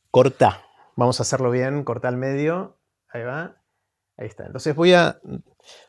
Corta. 0.09 0.63
Vamos 0.95 1.19
a 1.19 1.21
hacerlo 1.21 1.51
bien. 1.51 1.83
Corta 1.83 2.07
al 2.07 2.17
medio. 2.17 2.79
Ahí 3.09 3.21
va. 3.21 3.61
Ahí 4.17 4.25
está. 4.25 4.47
Entonces 4.47 4.75
voy 4.75 4.91
a 4.93 5.19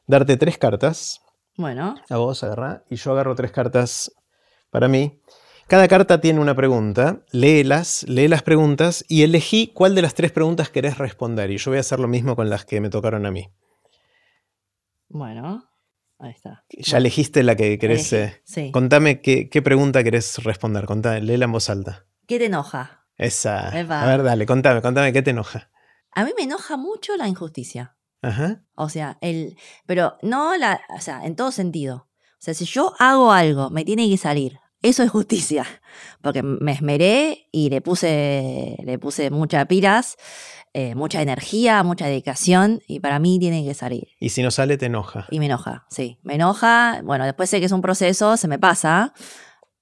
darte 0.07 0.37
tres 0.37 0.59
cartas. 0.59 1.23
Bueno. 1.57 1.95
A 2.11 2.19
vos 2.19 2.45
agarra. 2.45 2.85
Y 2.91 2.97
yo 2.97 3.13
agarro 3.13 3.35
tres 3.35 3.51
cartas 3.51 4.13
para 4.77 4.89
mí. 4.89 5.23
Cada 5.69 5.89
carta 5.89 6.21
tiene 6.21 6.39
una 6.39 6.55
pregunta, 6.55 7.23
léelas, 7.31 8.05
lee 8.07 8.29
las 8.29 8.43
preguntas 8.43 9.07
y 9.09 9.23
elegí 9.23 9.69
cuál 9.69 9.95
de 9.95 10.03
las 10.03 10.13
tres 10.13 10.33
preguntas 10.33 10.69
querés 10.69 10.99
responder. 10.99 11.51
Y 11.51 11.57
yo 11.57 11.71
voy 11.71 11.79
a 11.79 11.81
hacer 11.81 11.99
lo 11.99 12.09
mismo 12.09 12.37
con 12.37 12.51
las 12.51 12.67
que 12.67 12.83
me 12.83 12.91
tocaron 12.91 13.25
a 13.25 13.31
mí. 13.31 13.49
Bueno, 15.09 15.67
ahí 16.19 16.33
está. 16.33 16.67
Ya 16.69 16.99
elegiste 16.99 17.43
la 17.43 17.57
que 17.57 17.79
querés. 17.79 18.13
Eh, 18.13 18.43
sí. 18.45 18.71
Contame 18.71 19.23
qué, 19.23 19.63
pregunta 19.65 20.05
querés 20.05 20.45
responder. 20.45 20.85
Contame, 20.85 21.23
léela 21.23 21.47
en 21.47 21.53
voz 21.53 21.71
alta. 21.71 22.05
¿Qué 22.27 22.39
te 22.39 22.45
enoja? 22.45 23.07
Esa. 23.17 23.69
A 23.71 24.07
ver, 24.07 24.23
dale, 24.25 24.45
contame, 24.45 24.83
contame 24.83 25.11
qué 25.15 25.23
te 25.23 25.31
enoja. 25.31 25.71
A 26.13 26.27
mí 26.27 26.33
me 26.37 26.45
enoja 26.45 26.77
mucho 26.77 27.17
la 27.17 27.29
injusticia. 27.29 27.97
Ajá. 28.21 28.63
O 28.75 28.91
sea, 28.91 29.17
el. 29.23 29.57
Pero 29.87 30.19
no 30.21 30.55
la. 30.59 30.83
O 30.95 31.01
sea, 31.01 31.25
en 31.25 31.35
todo 31.35 31.51
sentido. 31.51 32.11
O 32.35 32.43
sea, 32.47 32.53
si 32.53 32.67
yo 32.67 32.93
hago 32.99 33.33
algo, 33.33 33.71
me 33.71 33.83
tiene 33.83 34.07
que 34.11 34.19
salir 34.19 34.61
eso 34.83 35.03
es 35.03 35.11
justicia, 35.11 35.67
porque 36.23 36.43
me 36.43 36.73
esmeré 36.73 37.49
y 37.51 37.71
le 37.71 37.81
puse, 37.81 38.77
le 38.85 38.99
puse 38.99 39.31
muchas 39.31 39.67
pilas, 39.67 40.17
eh, 40.75 40.95
mucha 40.95 41.23
energía, 41.23 41.83
mucha 41.83 42.07
dedicación, 42.07 42.83
y 42.87 43.01
para 43.01 43.19
mí 43.19 43.39
tiene 43.39 43.65
que 43.65 43.75
salir. 43.75 44.09
Y 44.21 44.29
si 44.29 44.43
no 44.43 44.51
sale, 44.51 44.77
te 44.77 44.87
enoja. 44.87 45.27
Y 45.31 45.39
me 45.39 45.47
enoja, 45.47 45.87
sí. 45.91 46.19
Me 46.23 46.35
enoja, 46.35 47.01
bueno, 47.03 47.25
después 47.25 47.49
sé 47.49 47.61
que 47.61 47.67
es 47.67 47.73
un 47.73 47.83
proceso, 47.83 48.37
se 48.37 48.49
me 48.49 48.59
pasa, 48.59 49.15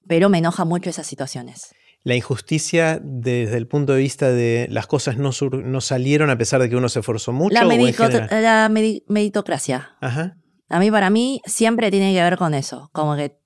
pero 0.06 0.28
me 0.28 0.38
enoja 0.38 0.64
mucho 0.64 0.90
esas 0.90 1.06
situaciones. 1.06 1.74
La 2.04 2.14
injusticia 2.14 3.00
desde 3.02 3.56
el 3.56 3.66
punto 3.66 3.94
de 3.94 4.00
vista 4.00 4.30
de 4.30 4.68
las 4.70 4.86
cosas 4.86 5.16
no, 5.16 5.30
no 5.64 5.80
salieron 5.80 6.30
a 6.30 6.36
pesar 6.36 6.60
de 6.60 6.68
que 6.68 6.76
uno 6.76 6.88
se 6.88 7.00
esforzó 7.00 7.32
mucho. 7.32 7.54
La, 7.54 7.64
la 7.64 8.68
meritocracia. 8.68 9.96
Ajá. 10.00 10.36
A 10.68 10.78
mí, 10.78 10.90
para 10.90 11.08
mí, 11.08 11.40
siempre 11.46 11.90
tiene 11.90 12.12
que 12.12 12.22
ver 12.22 12.36
con 12.36 12.52
eso. 12.52 12.90
Como 12.92 13.16
que 13.16 13.38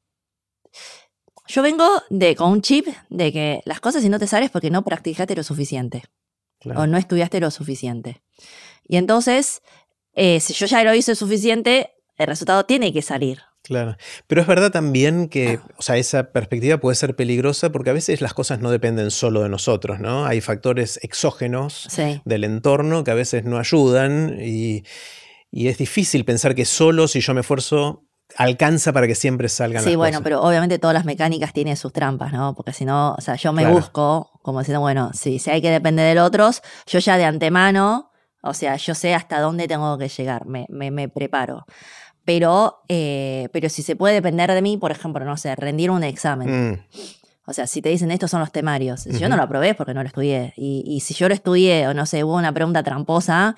yo 1.49 1.63
vengo 1.63 1.89
de, 2.11 2.37
con 2.37 2.53
un 2.53 2.63
chip 2.63 2.87
de 3.09 3.33
que 3.33 3.63
las 3.65 3.81
cosas 3.81 4.03
si 4.03 4.09
no 4.09 4.19
te 4.19 4.27
sales 4.27 4.51
porque 4.51 4.71
no 4.71 4.85
practicaste 4.85 5.35
lo 5.35 5.43
suficiente. 5.43 6.05
O 6.75 6.87
no 6.87 6.99
estudiaste 6.99 7.41
lo 7.41 7.51
suficiente. 7.51 8.21
Y 8.87 8.97
entonces, 8.97 9.63
eh, 10.15 10.41
si 10.41 10.53
yo 10.55 10.67
ya 10.67 10.83
lo 10.83 10.95
hice 10.95 11.15
suficiente, 11.15 11.93
el 12.17 12.27
resultado 12.27 12.65
tiene 12.65 12.93
que 12.93 13.01
salir. 13.01 13.41
Claro. 13.63 13.97
Pero 14.27 14.41
es 14.41 14.47
verdad 14.47 14.71
también 14.71 15.29
que, 15.29 15.61
o 15.77 15.83
sea, 15.83 15.97
esa 15.97 16.33
perspectiva 16.33 16.79
puede 16.79 16.97
ser 16.97 17.15
peligrosa 17.15 17.71
porque 17.71 17.91
a 17.91 17.93
veces 17.93 18.21
las 18.21 18.35
cosas 18.35 18.61
no 18.61 18.71
dependen 18.71 19.11
solo 19.11 19.43
de 19.43 19.49
nosotros, 19.49 20.01
¿no? 20.01 20.27
Hay 20.27 20.41
factores 20.41 20.99
exógenos 21.03 21.87
del 22.25 22.45
entorno 22.45 23.05
que 23.05 23.11
a 23.11 23.15
veces 23.15 23.45
no 23.45 23.59
ayudan 23.59 24.39
y, 24.41 24.85
y, 25.51 25.69
es 25.69 25.79
difícil 25.79 26.25
pensar 26.25 26.55
que 26.55 26.65
solo 26.65 27.09
si 27.09 27.21
yo 27.21 27.35
me 27.35 27.41
esfuerzo 27.41 28.08
alcanza 28.37 28.93
para 28.93 29.07
que 29.07 29.15
siempre 29.15 29.49
salgan 29.49 29.83
sí, 29.83 29.97
bueno, 29.97 30.23
pero 30.23 30.41
obviamente 30.43 30.79
todas 30.79 30.95
las 30.95 31.05
mecánicas 31.05 31.53
tienen 31.53 31.77
sus 31.77 31.93
trampas, 31.93 32.33
¿no? 32.33 32.55
Porque 32.55 32.73
si 32.73 32.85
no, 32.85 33.15
o 33.15 33.21
sea, 33.21 33.37
yo 33.37 33.53
me 33.53 33.67
busco 33.67 34.31
como 34.43 34.61
diciendo, 34.61 34.81
bueno, 34.81 35.11
si, 35.15 35.39
si 35.39 35.51
hay 35.51 35.61
que 35.61 35.71
depender 35.71 36.15
de 36.15 36.21
otros, 36.21 36.63
yo 36.87 36.99
ya 36.99 37.17
de 37.17 37.25
antemano, 37.25 38.11
o 38.43 38.55
sea, 38.55 38.77
yo 38.77 38.95
sé 38.95 39.15
hasta 39.15 39.41
dónde 39.41 39.67
tengo 39.69 39.99
que 39.99 40.09
llegar, 40.09 40.47
me, 40.47 40.67
me, 40.69 40.91
me 40.91 41.09
preparo. 41.09 41.67
Pero, 42.25 42.83
eh, 42.89 43.49
pero 43.53 43.69
si 43.71 43.83
se 43.83 43.97
puede 43.97 44.15
depender 44.15 44.53
de 44.53 44.61
mí, 44.61 44.77
por 44.77 44.91
ejemplo, 44.91 45.25
no 45.25 45.37
sé, 45.37 45.57
rendir 45.57 45.91
un 45.91 46.05
examen. 46.05 46.73
Mm. 46.73 46.81
O 47.47 47.55
sea, 47.55 47.67
si 47.67 47.81
te 47.81 47.89
dicen 47.89 48.11
estos 48.11 48.31
son 48.31 48.41
los 48.41 48.53
temarios, 48.53 49.01
si 49.01 49.19
yo 49.19 49.31
no 49.31 49.37
lo 49.37 49.43
aprobé 49.43 49.75
porque 49.75 49.95
no 49.95 50.03
lo 50.03 50.07
estudié. 50.07 50.53
Y, 50.55 50.85
y, 50.87 51.01
si 51.01 51.15
yo 51.15 51.29
lo 51.29 51.35
estudié 51.35 51.89
o 51.89 51.95
no 51.95 52.05
sé, 52.05 52.23
hubo 52.23 52.37
una 52.37 52.53
pregunta 52.53 52.83
tramposa, 52.83 53.57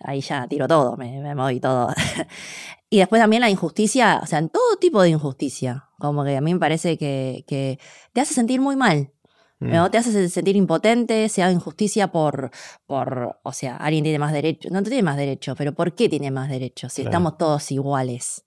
ahí 0.00 0.20
ya 0.20 0.48
tiro 0.48 0.66
todo, 0.66 0.96
me, 0.96 1.20
me 1.20 1.36
moví 1.36 1.60
todo. 1.60 1.94
Y 2.90 2.98
después 2.98 3.20
también 3.20 3.40
la 3.40 3.50
injusticia, 3.50 4.20
o 4.22 4.26
sea, 4.26 4.38
en 4.38 4.48
todo 4.48 4.76
tipo 4.80 5.02
de 5.02 5.10
injusticia. 5.10 5.88
Como 5.98 6.24
que 6.24 6.36
a 6.36 6.40
mí 6.40 6.54
me 6.54 6.60
parece 6.60 6.96
que, 6.96 7.44
que 7.46 7.78
te 8.12 8.20
hace 8.20 8.34
sentir 8.34 8.60
muy 8.60 8.76
mal. 8.76 9.12
¿no? 9.60 9.86
Mm. 9.86 9.90
Te 9.90 9.98
hace 9.98 10.28
sentir 10.28 10.56
impotente, 10.56 11.28
sea 11.28 11.50
injusticia 11.50 12.12
por, 12.12 12.50
por, 12.86 13.40
o 13.42 13.52
sea, 13.52 13.76
alguien 13.76 14.04
tiene 14.04 14.18
más 14.18 14.32
derecho. 14.32 14.68
No 14.70 14.82
tiene 14.82 15.02
más 15.02 15.16
derecho, 15.16 15.54
pero 15.56 15.74
¿por 15.74 15.94
qué 15.94 16.08
tiene 16.08 16.30
más 16.30 16.48
derecho? 16.48 16.88
Si 16.88 17.02
estamos 17.02 17.36
todos 17.38 17.70
iguales. 17.72 18.44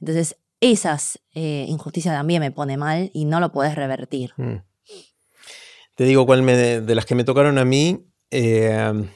Entonces, 0.00 0.36
esas 0.60 1.18
eh, 1.34 1.64
injusticias 1.68 2.14
también 2.14 2.40
me 2.40 2.50
pone 2.50 2.76
mal 2.76 3.10
y 3.14 3.24
no 3.24 3.40
lo 3.40 3.52
puedes 3.52 3.74
revertir. 3.74 4.32
Mm. 4.36 4.56
Te 5.94 6.04
digo 6.04 6.26
cuál 6.26 6.42
me, 6.42 6.54
de 6.54 6.94
las 6.94 7.06
que 7.06 7.14
me 7.14 7.24
tocaron 7.24 7.58
a 7.58 7.64
mí. 7.64 8.06
Eh, 8.30 9.08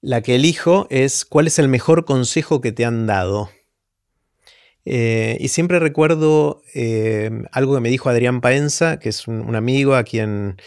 la 0.00 0.22
que 0.22 0.36
elijo 0.36 0.86
es 0.90 1.24
cuál 1.24 1.48
es 1.48 1.58
el 1.58 1.68
mejor 1.68 2.04
consejo 2.04 2.60
que 2.60 2.72
te 2.72 2.84
han 2.84 3.06
dado. 3.06 3.50
Eh, 4.88 5.36
y 5.40 5.48
siempre 5.48 5.80
recuerdo 5.80 6.62
eh, 6.72 7.28
algo 7.50 7.74
que 7.74 7.80
me 7.80 7.88
dijo 7.90 8.08
Adrián 8.08 8.40
Paenza, 8.40 9.00
que 9.00 9.08
es 9.08 9.26
un, 9.26 9.56
amigo 9.56 9.96
a 9.96 10.04
quien 10.04 10.58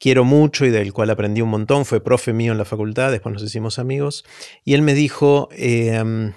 quiero 0.00 0.24
mucho 0.24 0.66
y 0.66 0.70
del 0.70 0.92
cual 0.92 1.10
aprendí 1.10 1.40
un 1.40 1.50
montón, 1.50 1.84
fue 1.84 2.02
profe 2.02 2.32
mío 2.32 2.50
en 2.50 2.58
la 2.58 2.64
facultad, 2.64 3.12
después 3.12 3.32
nos 3.32 3.44
hicimos 3.44 3.78
amigos, 3.78 4.24
y 4.64 4.74
él 4.74 4.82
me 4.82 4.92
dijo, 4.92 5.48
em, 5.52 6.32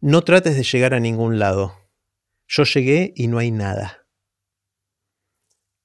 no 0.00 0.24
trates 0.24 0.56
de 0.56 0.62
llegar 0.62 0.94
a 0.94 1.00
ningún 1.00 1.38
lado. 1.38 1.74
Yo 2.48 2.64
llegué 2.64 3.12
y 3.14 3.26
no 3.26 3.38
hay 3.38 3.50
nada. 3.50 4.06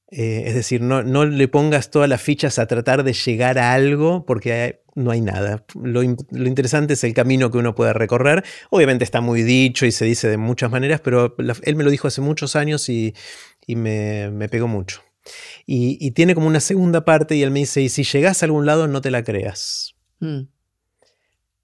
Eh, 0.09 0.43
es 0.45 0.55
decir, 0.55 0.81
no, 0.81 1.03
no, 1.03 1.25
le 1.25 1.47
pongas 1.49 1.89
todas 1.89 2.07
las 2.07 2.21
fichas 2.21 2.59
a 2.59 2.67
tratar 2.67 3.03
de 3.03 3.13
llegar 3.13 3.57
a 3.57 3.73
algo 3.73 4.25
porque 4.25 4.80
no 4.95 5.11
hay 5.11 5.21
nada. 5.21 5.65
Lo, 5.81 6.03
interesante 6.03 6.93
es 6.93 7.03
el 7.03 7.13
camino 7.13 7.51
que 7.51 7.57
uno 7.57 7.75
puede 7.75 7.93
recorrer. 7.93 8.43
Obviamente 8.69 9.03
está 9.03 9.21
muy 9.21 9.43
dicho 9.43 9.85
y 9.85 9.91
se 9.91 10.05
dice 10.05 10.27
de 10.29 10.37
muchas 10.37 10.71
maneras, 10.71 11.01
pero 11.01 11.35
él 11.63 11.75
me 11.75 11.83
lo 11.83 11.89
dijo 11.89 12.07
hace 12.07 12.21
muchos 12.21 12.55
años 12.55 12.89
y, 12.89 13.13
me, 13.67 14.47
pegó 14.49 14.67
mucho. 14.67 15.01
Y, 15.65 16.11
tiene 16.11 16.35
como 16.35 16.47
una 16.47 16.59
segunda 16.59 17.05
parte 17.05 17.35
y 17.35 17.43
él 17.43 17.51
me 17.51 17.59
dice, 17.59 17.81
y 17.81 17.89
si 17.89 18.03
llegas 18.03 18.41
a 18.41 18.45
algún 18.45 18.65
lado 18.65 18.87
no 18.87 19.01
te 19.01 19.11
la 19.11 19.23
creas. 19.23 19.95
Mm. 20.19 20.41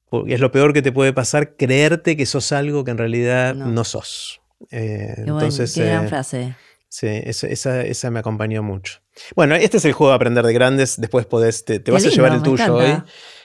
Porque 0.10 0.34
es 0.34 0.40
lo 0.40 0.52
peor 0.52 0.72
que 0.72 0.82
te 0.82 0.92
puede 0.92 1.12
pasar, 1.12 1.58
creerte 1.58 2.16
que 2.16 2.26
sos 2.26 2.52
algo 2.54 2.84
que 2.86 2.92
en 2.92 2.98
realidad 2.98 3.54
no, 3.56 3.84
sos. 3.84 4.42
Eh, 4.72 5.16
entonces, 5.18 5.74
qué 5.74 5.86
gran 5.86 6.06
eh, 6.06 6.08
frase. 6.08 6.56
Sí, 6.90 7.08
esa, 7.08 7.82
esa, 7.82 8.12
me 8.12 8.20
acompañó 8.20 8.64
mucho. 8.64 9.00
Bueno, 9.36 9.56
este 9.56 9.78
es 9.78 9.86
el 9.86 9.94
juego 9.94 10.12
de 10.12 10.16
aprender 10.16 10.46
de 10.46 10.54
grandes. 10.54 11.00
Después 11.00 11.26
podés, 11.26 11.66
te, 11.66 11.80
vas 11.92 12.06
a 12.06 12.10
llevar 12.10 12.34
el 12.34 12.42
tuyo 12.42 12.76
hoy. 12.76 13.04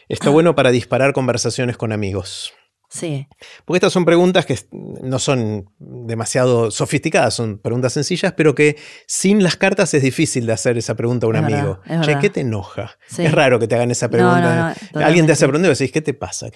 Está 0.08 0.30
bueno 0.30 0.54
para 0.54 0.70
disparar 0.70 1.12
conversaciones 1.12 1.76
con 1.76 1.92
amigos. 1.92 2.52
Sí. 2.92 3.26
Porque 3.64 3.78
estas 3.78 3.92
son 3.92 4.04
preguntas 4.04 4.44
que 4.44 4.58
no 4.70 5.18
son 5.18 5.70
demasiado 5.78 6.70
sofisticadas, 6.70 7.32
son 7.32 7.56
preguntas 7.56 7.94
sencillas, 7.94 8.34
pero 8.36 8.54
que 8.54 8.76
sin 9.06 9.42
las 9.42 9.56
cartas 9.56 9.94
es 9.94 10.02
difícil 10.02 10.44
de 10.44 10.52
hacer 10.52 10.76
esa 10.76 10.94
pregunta 10.94 11.26
a 11.26 11.30
un 11.30 11.36
amigo. 11.36 11.80
che, 12.04 12.18
¿qué 12.20 12.28
te 12.28 12.42
enoja? 12.42 12.98
Es 13.16 13.32
raro 13.32 13.58
que 13.58 13.66
te 13.66 13.76
hagan 13.76 13.90
esa 13.90 14.10
pregunta. 14.10 14.74
Alguien 14.94 15.24
te 15.24 15.32
hace 15.32 15.46
preguntar 15.48 15.70
y 15.70 15.74
decís, 15.74 15.90
¿qué 15.90 16.02
te 16.02 16.12
pasa? 16.12 16.50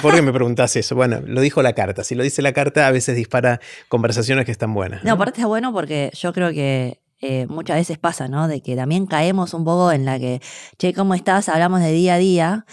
por 0.00 0.14
qué 0.14 0.22
me 0.22 0.32
preguntas 0.32 0.74
eso? 0.76 0.94
Bueno, 0.94 1.20
lo 1.26 1.42
dijo 1.42 1.60
la 1.60 1.74
carta. 1.74 2.04
Si 2.04 2.14
lo 2.14 2.22
dice 2.22 2.40
la 2.40 2.54
carta, 2.54 2.86
a 2.86 2.90
veces 2.90 3.14
dispara 3.14 3.60
conversaciones 3.88 4.46
que 4.46 4.52
están 4.52 4.72
buenas. 4.72 5.04
No, 5.04 5.12
aparte 5.12 5.40
está 5.40 5.46
bueno 5.46 5.74
porque 5.74 6.10
yo 6.14 6.32
creo 6.32 6.52
que 6.52 7.02
eh, 7.20 7.46
muchas 7.48 7.76
veces 7.76 7.98
pasa, 7.98 8.28
¿no? 8.28 8.48
De 8.48 8.62
que 8.62 8.76
también 8.76 9.06
caemos 9.06 9.52
un 9.52 9.64
poco 9.64 9.92
en 9.92 10.06
la 10.06 10.18
que, 10.18 10.40
che, 10.78 10.94
¿cómo 10.94 11.14
estás? 11.14 11.50
Hablamos 11.50 11.80
de 11.80 11.92
día 11.92 12.14
a 12.14 12.18
día. 12.18 12.66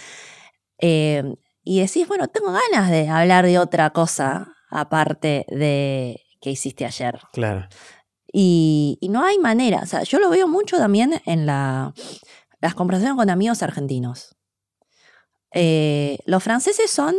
Eh, 0.80 1.36
y 1.64 1.80
decís, 1.80 2.08
bueno, 2.08 2.28
tengo 2.28 2.52
ganas 2.52 2.92
de 2.92 3.08
hablar 3.08 3.46
de 3.46 3.58
otra 3.58 3.92
cosa 3.92 4.56
aparte 4.70 5.46
de 5.50 6.22
que 6.42 6.52
hiciste 6.52 6.86
ayer. 6.86 7.20
Claro. 7.32 7.68
Y, 8.32 8.98
no 9.10 9.24
hay 9.24 9.38
manera, 9.38 9.82
o 9.84 9.86
sea, 9.86 10.04
yo 10.04 10.20
lo 10.20 10.30
veo 10.30 10.48
mucho 10.48 10.78
también 10.78 11.22
en 11.26 11.46
la, 11.46 11.94
las 12.60 12.74
conversaciones 12.74 13.16
con 13.16 13.30
amigos 13.30 13.62
argentinos. 13.62 14.36
Eh, 15.52 16.18
los 16.26 16.44
franceses 16.44 16.90
son, 16.90 17.16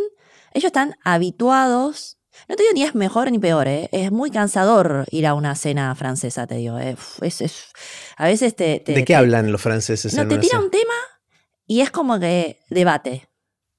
ellos 0.52 0.66
están 0.66 0.96
habituados, 1.04 2.18
no 2.48 2.56
te 2.56 2.64
digo 2.64 2.74
ni 2.74 2.82
es 2.82 2.96
mejor 2.96 3.30
ni 3.30 3.38
peor, 3.38 3.68
¿eh? 3.68 3.88
es 3.92 4.10
muy 4.10 4.32
cansador 4.32 5.06
ir 5.12 5.26
a 5.28 5.34
una 5.34 5.54
cena 5.54 5.94
francesa, 5.94 6.48
te 6.48 6.56
digo. 6.56 6.80
Eh, 6.80 6.96
es, 7.22 7.68
a 8.16 8.26
veces 8.26 8.56
te, 8.56 8.82
¿De 8.84 9.04
qué 9.04 9.14
hablan 9.14 9.52
los 9.52 9.62
franceses? 9.62 10.14
No, 10.14 10.26
te 10.26 10.38
tira 10.38 10.58
un 10.58 10.70
tema 10.70 10.94
y 11.64 11.80
es 11.80 11.92
como 11.92 12.18
que 12.18 12.58
debate. 12.70 13.28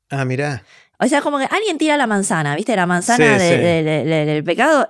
Ah, 0.09 0.25
mira. 0.25 0.63
O 0.99 1.07
sea, 1.07 1.21
como 1.21 1.39
que 1.39 1.45
alguien 1.45 1.77
tira 1.77 1.97
la 1.97 2.07
manzana, 2.07 2.55
¿viste? 2.55 2.75
La 2.75 2.85
manzana 2.85 3.37
del 3.37 4.43
pecado. 4.43 4.89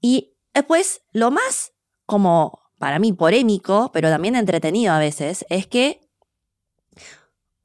Y 0.00 0.32
después, 0.52 1.02
lo 1.12 1.30
más 1.30 1.72
como 2.06 2.60
para 2.78 2.98
mí 2.98 3.12
polémico, 3.12 3.90
pero 3.92 4.08
también 4.08 4.34
entretenido 4.34 4.92
a 4.92 4.98
veces, 4.98 5.44
es 5.48 5.66
que 5.66 6.00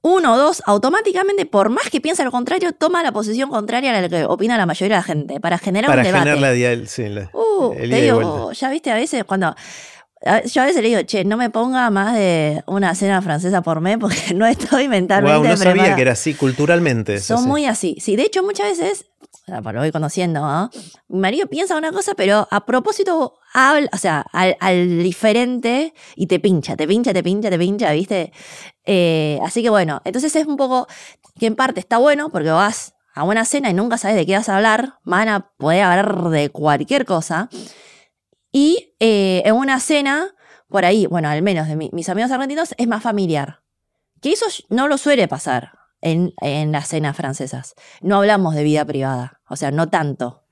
uno 0.02 0.36
o 0.36 0.38
dos 0.38 0.62
automáticamente, 0.68 1.48
por 1.48 1.70
más 1.70 1.90
que 1.90 1.99
piense 1.99 2.24
lo 2.24 2.30
contrario, 2.30 2.74
toma 2.74 3.02
la 3.02 3.12
posición 3.12 3.49
contraria 3.49 3.98
a 3.98 4.02
la 4.02 4.10
que 4.10 4.26
opina 4.26 4.56
la 4.56 4.68
mayoría 4.68 4.98
de 4.98 4.99
la 4.99 5.03
gente, 5.03 5.40
para 5.40 5.57
generar 5.57 5.90
un 5.90 5.95
debate. 5.95 6.12
Para 6.12 6.36
generar 6.36 6.78
la, 6.78 6.86
sí, 6.86 7.10
la, 7.10 7.32
uh, 7.34 7.74
te 7.76 8.02
digo, 8.02 8.52
ya 8.52 8.70
viste 8.70 8.91
a 8.91 8.95
veces 8.95 9.24
cuando 9.24 9.56
yo 10.45 10.61
a 10.61 10.65
veces 10.65 10.81
le 10.81 10.89
digo, 10.89 11.02
che, 11.03 11.23
no 11.23 11.38
me 11.38 11.52
ponga 11.52 11.89
más 11.91 12.15
de 12.15 12.64
una 12.65 12.95
cena 12.95 13.22
francesa 13.22 13.61
por 13.61 13.80
mes 13.80 13.97
porque 13.99 14.34
no 14.35 14.45
estoy 14.45 14.88
mentalmente 14.88 15.38
wow, 15.38 15.47
no 15.47 15.57
sabía 15.57 15.95
que 15.95 16.02
era 16.02 16.14
así, 16.14 16.34
culturalmente. 16.34 17.19
Son 17.19 17.47
muy 17.47 17.65
así. 17.65 17.97
Sí, 17.99 18.15
de 18.15 18.23
hecho, 18.23 18.41
muchas 18.43 18.69
veces, 18.77 19.06
lo 19.47 19.61
voy 19.61 19.91
conociendo, 19.91 20.41
¿no? 20.41 20.72
mi 21.07 21.19
marido 21.19 21.47
piensa 21.47 21.77
una 21.77 21.91
cosa, 21.91 22.15
pero 22.15 22.47
a 22.49 22.65
propósito 22.65 23.38
habla, 23.53 23.88
o 23.93 23.97
sea, 23.97 24.26
al, 24.31 25.03
diferente 25.03 25.93
y 26.15 26.26
te 26.26 26.39
pincha, 26.39 26.76
te 26.76 26.88
pincha, 26.88 27.14
te 27.14 27.22
pincha, 27.22 27.49
te 27.52 27.60
pincha, 27.60 27.91
¿viste? 27.91 28.34
Eh, 28.84 29.39
así 29.43 29.61
que 29.61 29.69
bueno, 29.69 30.02
entonces 30.06 30.35
es 30.35 30.47
un 30.47 30.57
poco 30.57 30.88
que 31.39 31.45
en 31.45 31.56
parte 31.56 31.80
está 31.80 31.99
bueno 31.99 32.30
porque 32.30 32.49
vas 32.49 32.95
a 33.14 33.23
una 33.23 33.45
cena 33.45 33.69
y 33.69 33.73
nunca 33.73 33.97
sabes 33.97 34.18
de 34.18 34.26
qué 34.26 34.35
vas 34.35 34.49
a 34.49 34.57
hablar, 34.57 34.95
van 35.03 35.30
a 35.30 35.52
poder 35.57 35.84
hablar 35.84 36.30
de 36.30 36.49
cualquier 36.49 37.06
cosa. 37.06 37.49
Y 38.56 38.95
eh, 39.02 39.41
en 39.44 39.53
una 39.53 39.82
cena, 39.82 40.34
por 40.69 40.86
ahí, 40.86 41.07
bueno, 41.07 41.27
al 41.27 41.41
menos 41.41 41.68
de 41.68 41.76
mis 41.76 42.07
amigos 42.07 42.32
argentinos, 42.32 42.73
es 42.77 42.88
más 42.88 43.03
familiar. 43.03 43.64
Que 44.22 44.32
eso 44.32 44.45
no 44.69 44.88
lo 44.88 44.98
suele 44.98 45.27
pasar 45.27 45.73
en, 45.99 46.72
las 46.72 46.88
cenas 46.88 47.18
francesas. 47.18 47.76
No 47.99 48.15
hablamos 48.15 48.56
de 48.56 48.64
vida 48.64 48.86
privada, 48.86 49.41
o 49.49 49.57
sea, 49.57 49.72
no 49.72 49.90
tanto. 49.90 50.45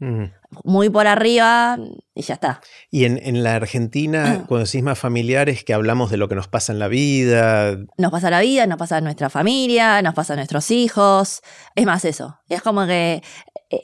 muy 0.65 0.89
por 0.89 1.07
arriba 1.07 1.79
y 2.13 2.23
ya 2.23 2.33
está. 2.33 2.59
Y 2.91 3.05
en, 3.05 3.41
la 3.41 3.55
Argentina, 3.55 4.43
cuando 4.49 4.65
decís 4.65 4.83
más 4.83 4.99
familiares, 4.99 5.63
que 5.63 5.73
hablamos 5.73 6.11
de 6.11 6.17
lo 6.17 6.27
que 6.27 6.35
nos 6.35 6.49
pasa 6.49 6.73
en 6.73 6.79
la 6.79 6.89
vida. 6.89 7.77
Nos 7.97 8.11
pasa 8.11 8.29
la 8.29 8.41
vida, 8.41 8.67
nos 8.67 8.77
pasa 8.77 8.99
nuestra 8.99 9.29
familia, 9.29 10.01
nos 10.01 10.13
pasa 10.13 10.33
a 10.33 10.35
nuestros 10.35 10.71
hijos. 10.71 11.41
Es 11.73 11.85
más 11.85 12.03
eso. 12.03 12.37
Es 12.49 12.61
como 12.61 12.85
que. 12.85 13.23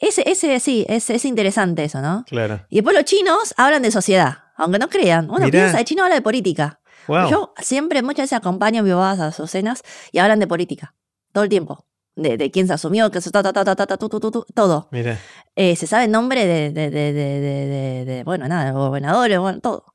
Ese, 0.02 0.30
ese 0.30 0.60
sí, 0.60 0.86
es, 0.88 1.10
es 1.10 1.26
interesante 1.26 1.84
eso, 1.84 2.02
¿no? 2.02 2.26
Claro. 2.28 2.66
Y 2.70 2.76
después 2.76 2.96
los 2.96 3.06
chinos 3.06 3.54
hablan 3.58 3.82
de 3.82 3.92
sociedad, 3.92 4.40
aunque 4.56 4.80
no 4.80 4.90
crean. 4.90 5.30
Uno 5.30 5.50
piensa, 5.50 5.80
el 5.80 5.86
chino 5.86 6.04
habla 6.04 6.16
de 6.16 6.22
política. 6.22 6.80
Yo 7.08 7.54
siempre, 7.60 8.04
muchas 8.04 8.26
veces 8.26 8.34
acompaño 8.34 8.82
a 8.82 8.84
mi 8.84 8.92
bodas 8.92 9.20
a 9.20 9.32
sus 9.32 9.50
cenas 9.50 9.82
y 10.12 10.20
hablan 10.20 10.40
de 10.40 10.46
política. 10.46 10.94
Todo 11.32 11.44
el 11.44 11.50
tiempo 11.50 11.86
de, 12.22 12.52
quién 12.52 12.68
se 12.68 12.74
asumió, 12.74 13.12
que 13.12 13.22
se 13.22 13.32
ta, 13.32 13.42
ta, 13.42 13.54
ta, 13.54 13.64
ta, 13.64 13.76
ta, 13.76 13.98
todo. 13.98 14.88
Mira. 14.92 15.18
Eh, 15.56 15.76
se 15.76 15.88
sabe 15.88 16.06
el 16.06 16.12
nombre 16.12 16.46
de, 16.46 16.72
de, 16.72 16.90
de, 16.90 18.06
de, 18.06 18.24
bueno, 18.24 18.48
nada, 18.48 18.66
de 18.66 18.72
gobernadores, 18.72 19.40
bueno, 19.40 19.60
todo. 19.60 19.86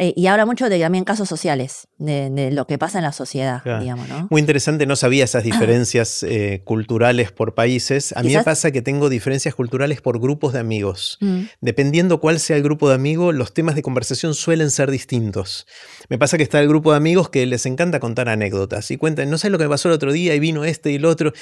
Eh, 0.00 0.14
y 0.16 0.28
habla 0.28 0.46
mucho 0.46 0.68
de 0.68 0.78
también 0.78 1.04
casos 1.04 1.28
sociales, 1.28 1.88
de, 1.98 2.50
lo 2.52 2.68
que 2.68 2.78
pasa 2.78 2.98
en 2.98 3.04
la 3.04 3.12
sociedad, 3.12 3.62
digamos, 3.80 4.08
¿no? 4.08 4.28
Muy 4.30 4.40
interesante, 4.40 4.86
no 4.86 4.94
sabía 4.94 5.24
esas 5.24 5.42
diferencias 5.42 6.22
eh, 6.22 6.62
culturales 6.64 7.32
por 7.32 7.54
países. 7.54 8.16
A 8.16 8.22
mí 8.22 8.32
me 8.32 8.44
pasa 8.44 8.70
que 8.70 8.80
tengo 8.80 9.08
diferencias 9.08 9.56
culturales 9.56 10.00
por 10.00 10.20
grupos 10.20 10.52
de 10.52 10.60
amigos. 10.60 11.18
Mm. 11.20 11.42
Dependiendo 11.60 12.20
cuál 12.20 12.38
sea 12.38 12.56
el 12.56 12.62
grupo 12.62 12.88
de 12.88 12.94
amigos, 12.94 13.34
los 13.34 13.52
temas 13.52 13.74
de 13.74 13.82
conversación 13.82 14.34
suelen 14.34 14.70
ser 14.70 14.90
distintos. 14.92 15.66
Me 16.08 16.16
pasa 16.18 16.38
que 16.38 16.42
está 16.42 16.58
el 16.60 16.68
grupo 16.68 16.92
de 16.92 16.96
amigos 16.96 17.28
que 17.28 17.44
les 17.44 17.66
encanta 17.66 18.00
contar 18.00 18.30
anécdotas 18.30 18.90
y 18.90 18.96
cuentan, 18.96 19.28
no 19.28 19.36
sé 19.36 19.50
lo 19.50 19.58
que 19.58 19.64
me 19.64 19.70
pasó 19.70 19.88
el 19.88 19.94
otro 19.94 20.10
día 20.10 20.34
y 20.34 20.40
vino 20.40 20.64
este 20.64 20.90
y 20.90 20.94
el 20.94 21.04
otro. 21.04 21.32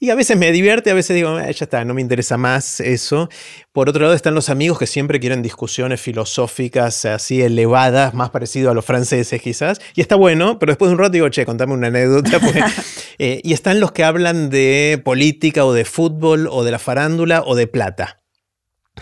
Y 0.00 0.10
a 0.10 0.16
veces 0.16 0.36
me 0.36 0.50
divierte, 0.50 0.90
a 0.90 0.94
veces 0.94 1.14
digo, 1.14 1.38
ya 1.38 1.48
está, 1.48 1.84
no 1.84 1.94
me 1.94 2.00
interesa 2.00 2.36
más 2.36 2.80
eso. 2.80 3.28
Por 3.70 3.88
otro 3.88 4.02
lado 4.02 4.14
están 4.14 4.34
los 4.34 4.48
amigos 4.48 4.80
que 4.80 4.88
siempre 4.88 5.20
quieren 5.20 5.42
discusiones 5.42 6.00
filosóficas 6.00 7.04
así 7.04 7.40
elevadas, 7.40 8.14
más 8.14 8.30
parecido 8.30 8.70
a 8.70 8.74
los 8.74 8.84
franceses 8.84 9.40
quizás. 9.40 9.80
Y 9.94 10.00
está 10.00 10.16
bueno, 10.16 10.58
pero 10.58 10.72
después 10.72 10.88
de 10.88 10.94
un 10.94 10.98
rato 10.98 11.12
digo, 11.12 11.28
che, 11.28 11.46
contame 11.46 11.72
una 11.72 11.88
anécdota. 11.88 12.40
Pues". 12.40 12.56
Eh, 13.18 13.40
y 13.42 13.54
están 13.54 13.80
los 13.80 13.92
que 13.92 14.04
hablan 14.04 14.50
de 14.50 15.00
política 15.02 15.64
o 15.64 15.72
de 15.72 15.86
fútbol 15.86 16.48
o 16.50 16.64
de 16.64 16.70
la 16.70 16.78
farándula 16.78 17.42
o 17.46 17.54
de 17.54 17.66
plata. 17.66 18.20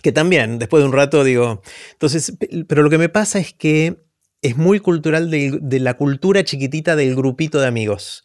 Que 0.03 0.13
también, 0.13 0.61
después 0.61 0.83
de 0.83 0.87
un 0.87 0.93
rato 0.93 1.25
digo, 1.25 1.63
entonces, 1.93 2.35
pero 2.69 2.85
lo 2.85 2.91
que 2.91 2.99
me 2.99 3.09
pasa 3.09 3.41
es 3.41 3.53
que 3.55 4.05
es 4.45 4.57
muy 4.57 4.79
cultural 4.79 5.31
de 5.31 5.81
la 5.81 5.95
cultura 5.95 6.45
chiquitita 6.45 6.95
del 6.95 7.17
grupito 7.17 7.61
de 7.61 7.67
amigos 7.67 8.23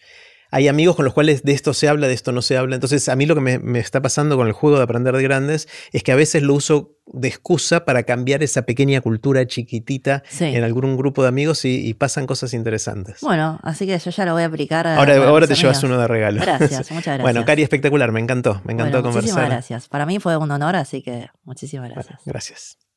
hay 0.52 0.68
amigos 0.68 0.96
con 0.96 1.06
los 1.06 1.14
cuales 1.14 1.44
de 1.44 1.54
esto 1.54 1.74
se 1.74 1.88
habla, 1.88 2.08
de 2.08 2.14
esto 2.14 2.32
no 2.32 2.42
se 2.42 2.58
habla. 2.58 2.76
Entonces, 2.76 3.08
a 3.08 3.16
mí 3.16 3.26
lo 3.26 3.36
que 3.36 3.42
me, 3.42 3.80
está 3.80 4.02
pasando 4.02 4.36
con 4.36 4.48
el 4.48 4.54
juego 4.54 4.78
de 4.78 4.84
aprender 4.84 5.16
de 5.16 5.22
grandes 5.22 5.68
es 5.92 6.04
que 6.04 6.12
a 6.12 6.16
veces 6.16 6.42
lo 6.42 6.56
uso 6.56 6.96
de 7.06 7.28
excusa 7.28 7.86
para 7.86 8.04
cambiar 8.04 8.44
esa 8.44 8.64
pequeña 8.64 9.02
cultura 9.02 9.46
chiquitita 9.46 10.24
en 10.40 10.64
algún 10.64 10.98
grupo 10.98 11.22
de 11.22 11.30
amigos 11.30 11.66
y, 11.66 11.94
pasan 12.00 12.28
cosas 12.28 12.54
interesantes. 12.54 13.20
Bueno, 13.22 13.60
así 13.62 13.86
que 13.86 13.98
yo 13.98 14.12
ya 14.12 14.26
lo 14.26 14.34
voy 14.34 14.44
a 14.44 14.46
aplicar. 14.46 14.88
ahora 14.88 15.18
ahora 15.18 15.48
te 15.48 15.56
llevas 15.56 15.84
uno 15.84 16.00
de 16.00 16.08
regalo. 16.08 16.42
Gracias, 16.42 16.72
muchas 16.92 17.18
gracias. 17.18 17.22
Bueno, 17.22 17.46
Cari, 17.46 17.62
espectacular, 17.62 18.12
me 18.12 18.22
encantó, 18.22 18.62
me 18.64 18.74
encantó 18.74 19.04
conversar. 19.04 19.24
Muchísimas 19.24 19.50
gracias. 19.50 19.88
Para 19.90 20.06
mí 20.06 20.20
fue 20.20 20.38
un 20.38 20.50
honor, 20.50 20.76
así 20.78 21.02
que 21.02 21.28
muchísimas 21.44 21.90
gracias. 21.90 22.22
gracias. 22.26 22.89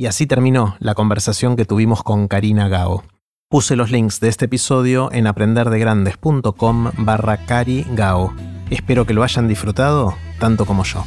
Y 0.00 0.06
así 0.06 0.28
terminó 0.28 0.76
la 0.78 0.94
conversación 0.94 1.56
que 1.56 1.64
tuvimos 1.64 2.04
con 2.04 2.28
Karina 2.28 2.68
Gao. 2.68 3.02
Puse 3.50 3.74
los 3.74 3.90
links 3.90 4.20
de 4.20 4.28
este 4.28 4.44
episodio 4.44 5.10
en 5.10 5.26
aprenderdegrandes.com 5.26 6.92
barra 6.98 7.38
Cari 7.38 7.84
Gao. 7.90 8.32
Espero 8.70 9.06
que 9.06 9.12
lo 9.12 9.24
hayan 9.24 9.48
disfrutado 9.48 10.14
tanto 10.38 10.66
como 10.66 10.84
yo. 10.84 11.04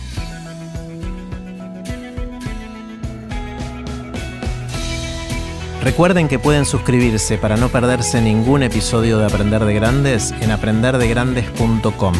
Recuerden 5.81 6.27
que 6.27 6.37
pueden 6.37 6.65
suscribirse 6.65 7.37
para 7.37 7.55
no 7.55 7.69
perderse 7.69 8.21
ningún 8.21 8.61
episodio 8.61 9.19
de 9.19 9.25
Aprender 9.25 9.63
de 9.63 9.73
Grandes 9.73 10.33
en 10.41 10.51
aprenderdegrandes.com. 10.51 12.15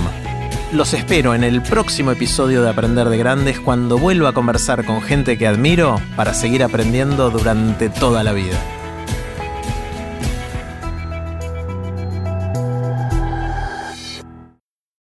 Los 0.72 0.94
espero 0.94 1.36
en 1.36 1.44
el 1.44 1.62
próximo 1.62 2.12
episodio 2.12 2.64
de 2.64 2.70
Aprender 2.70 3.10
de 3.10 3.18
Grandes 3.18 3.60
cuando 3.60 3.98
vuelva 3.98 4.30
a 4.30 4.34
conversar 4.34 4.86
con 4.86 5.02
gente 5.02 5.38
que 5.38 5.46
admiro 5.46 6.00
para 6.16 6.34
seguir 6.34 6.64
aprendiendo 6.64 7.30
durante 7.30 7.90
toda 7.90 8.24
la 8.24 8.32
vida. 8.32 8.58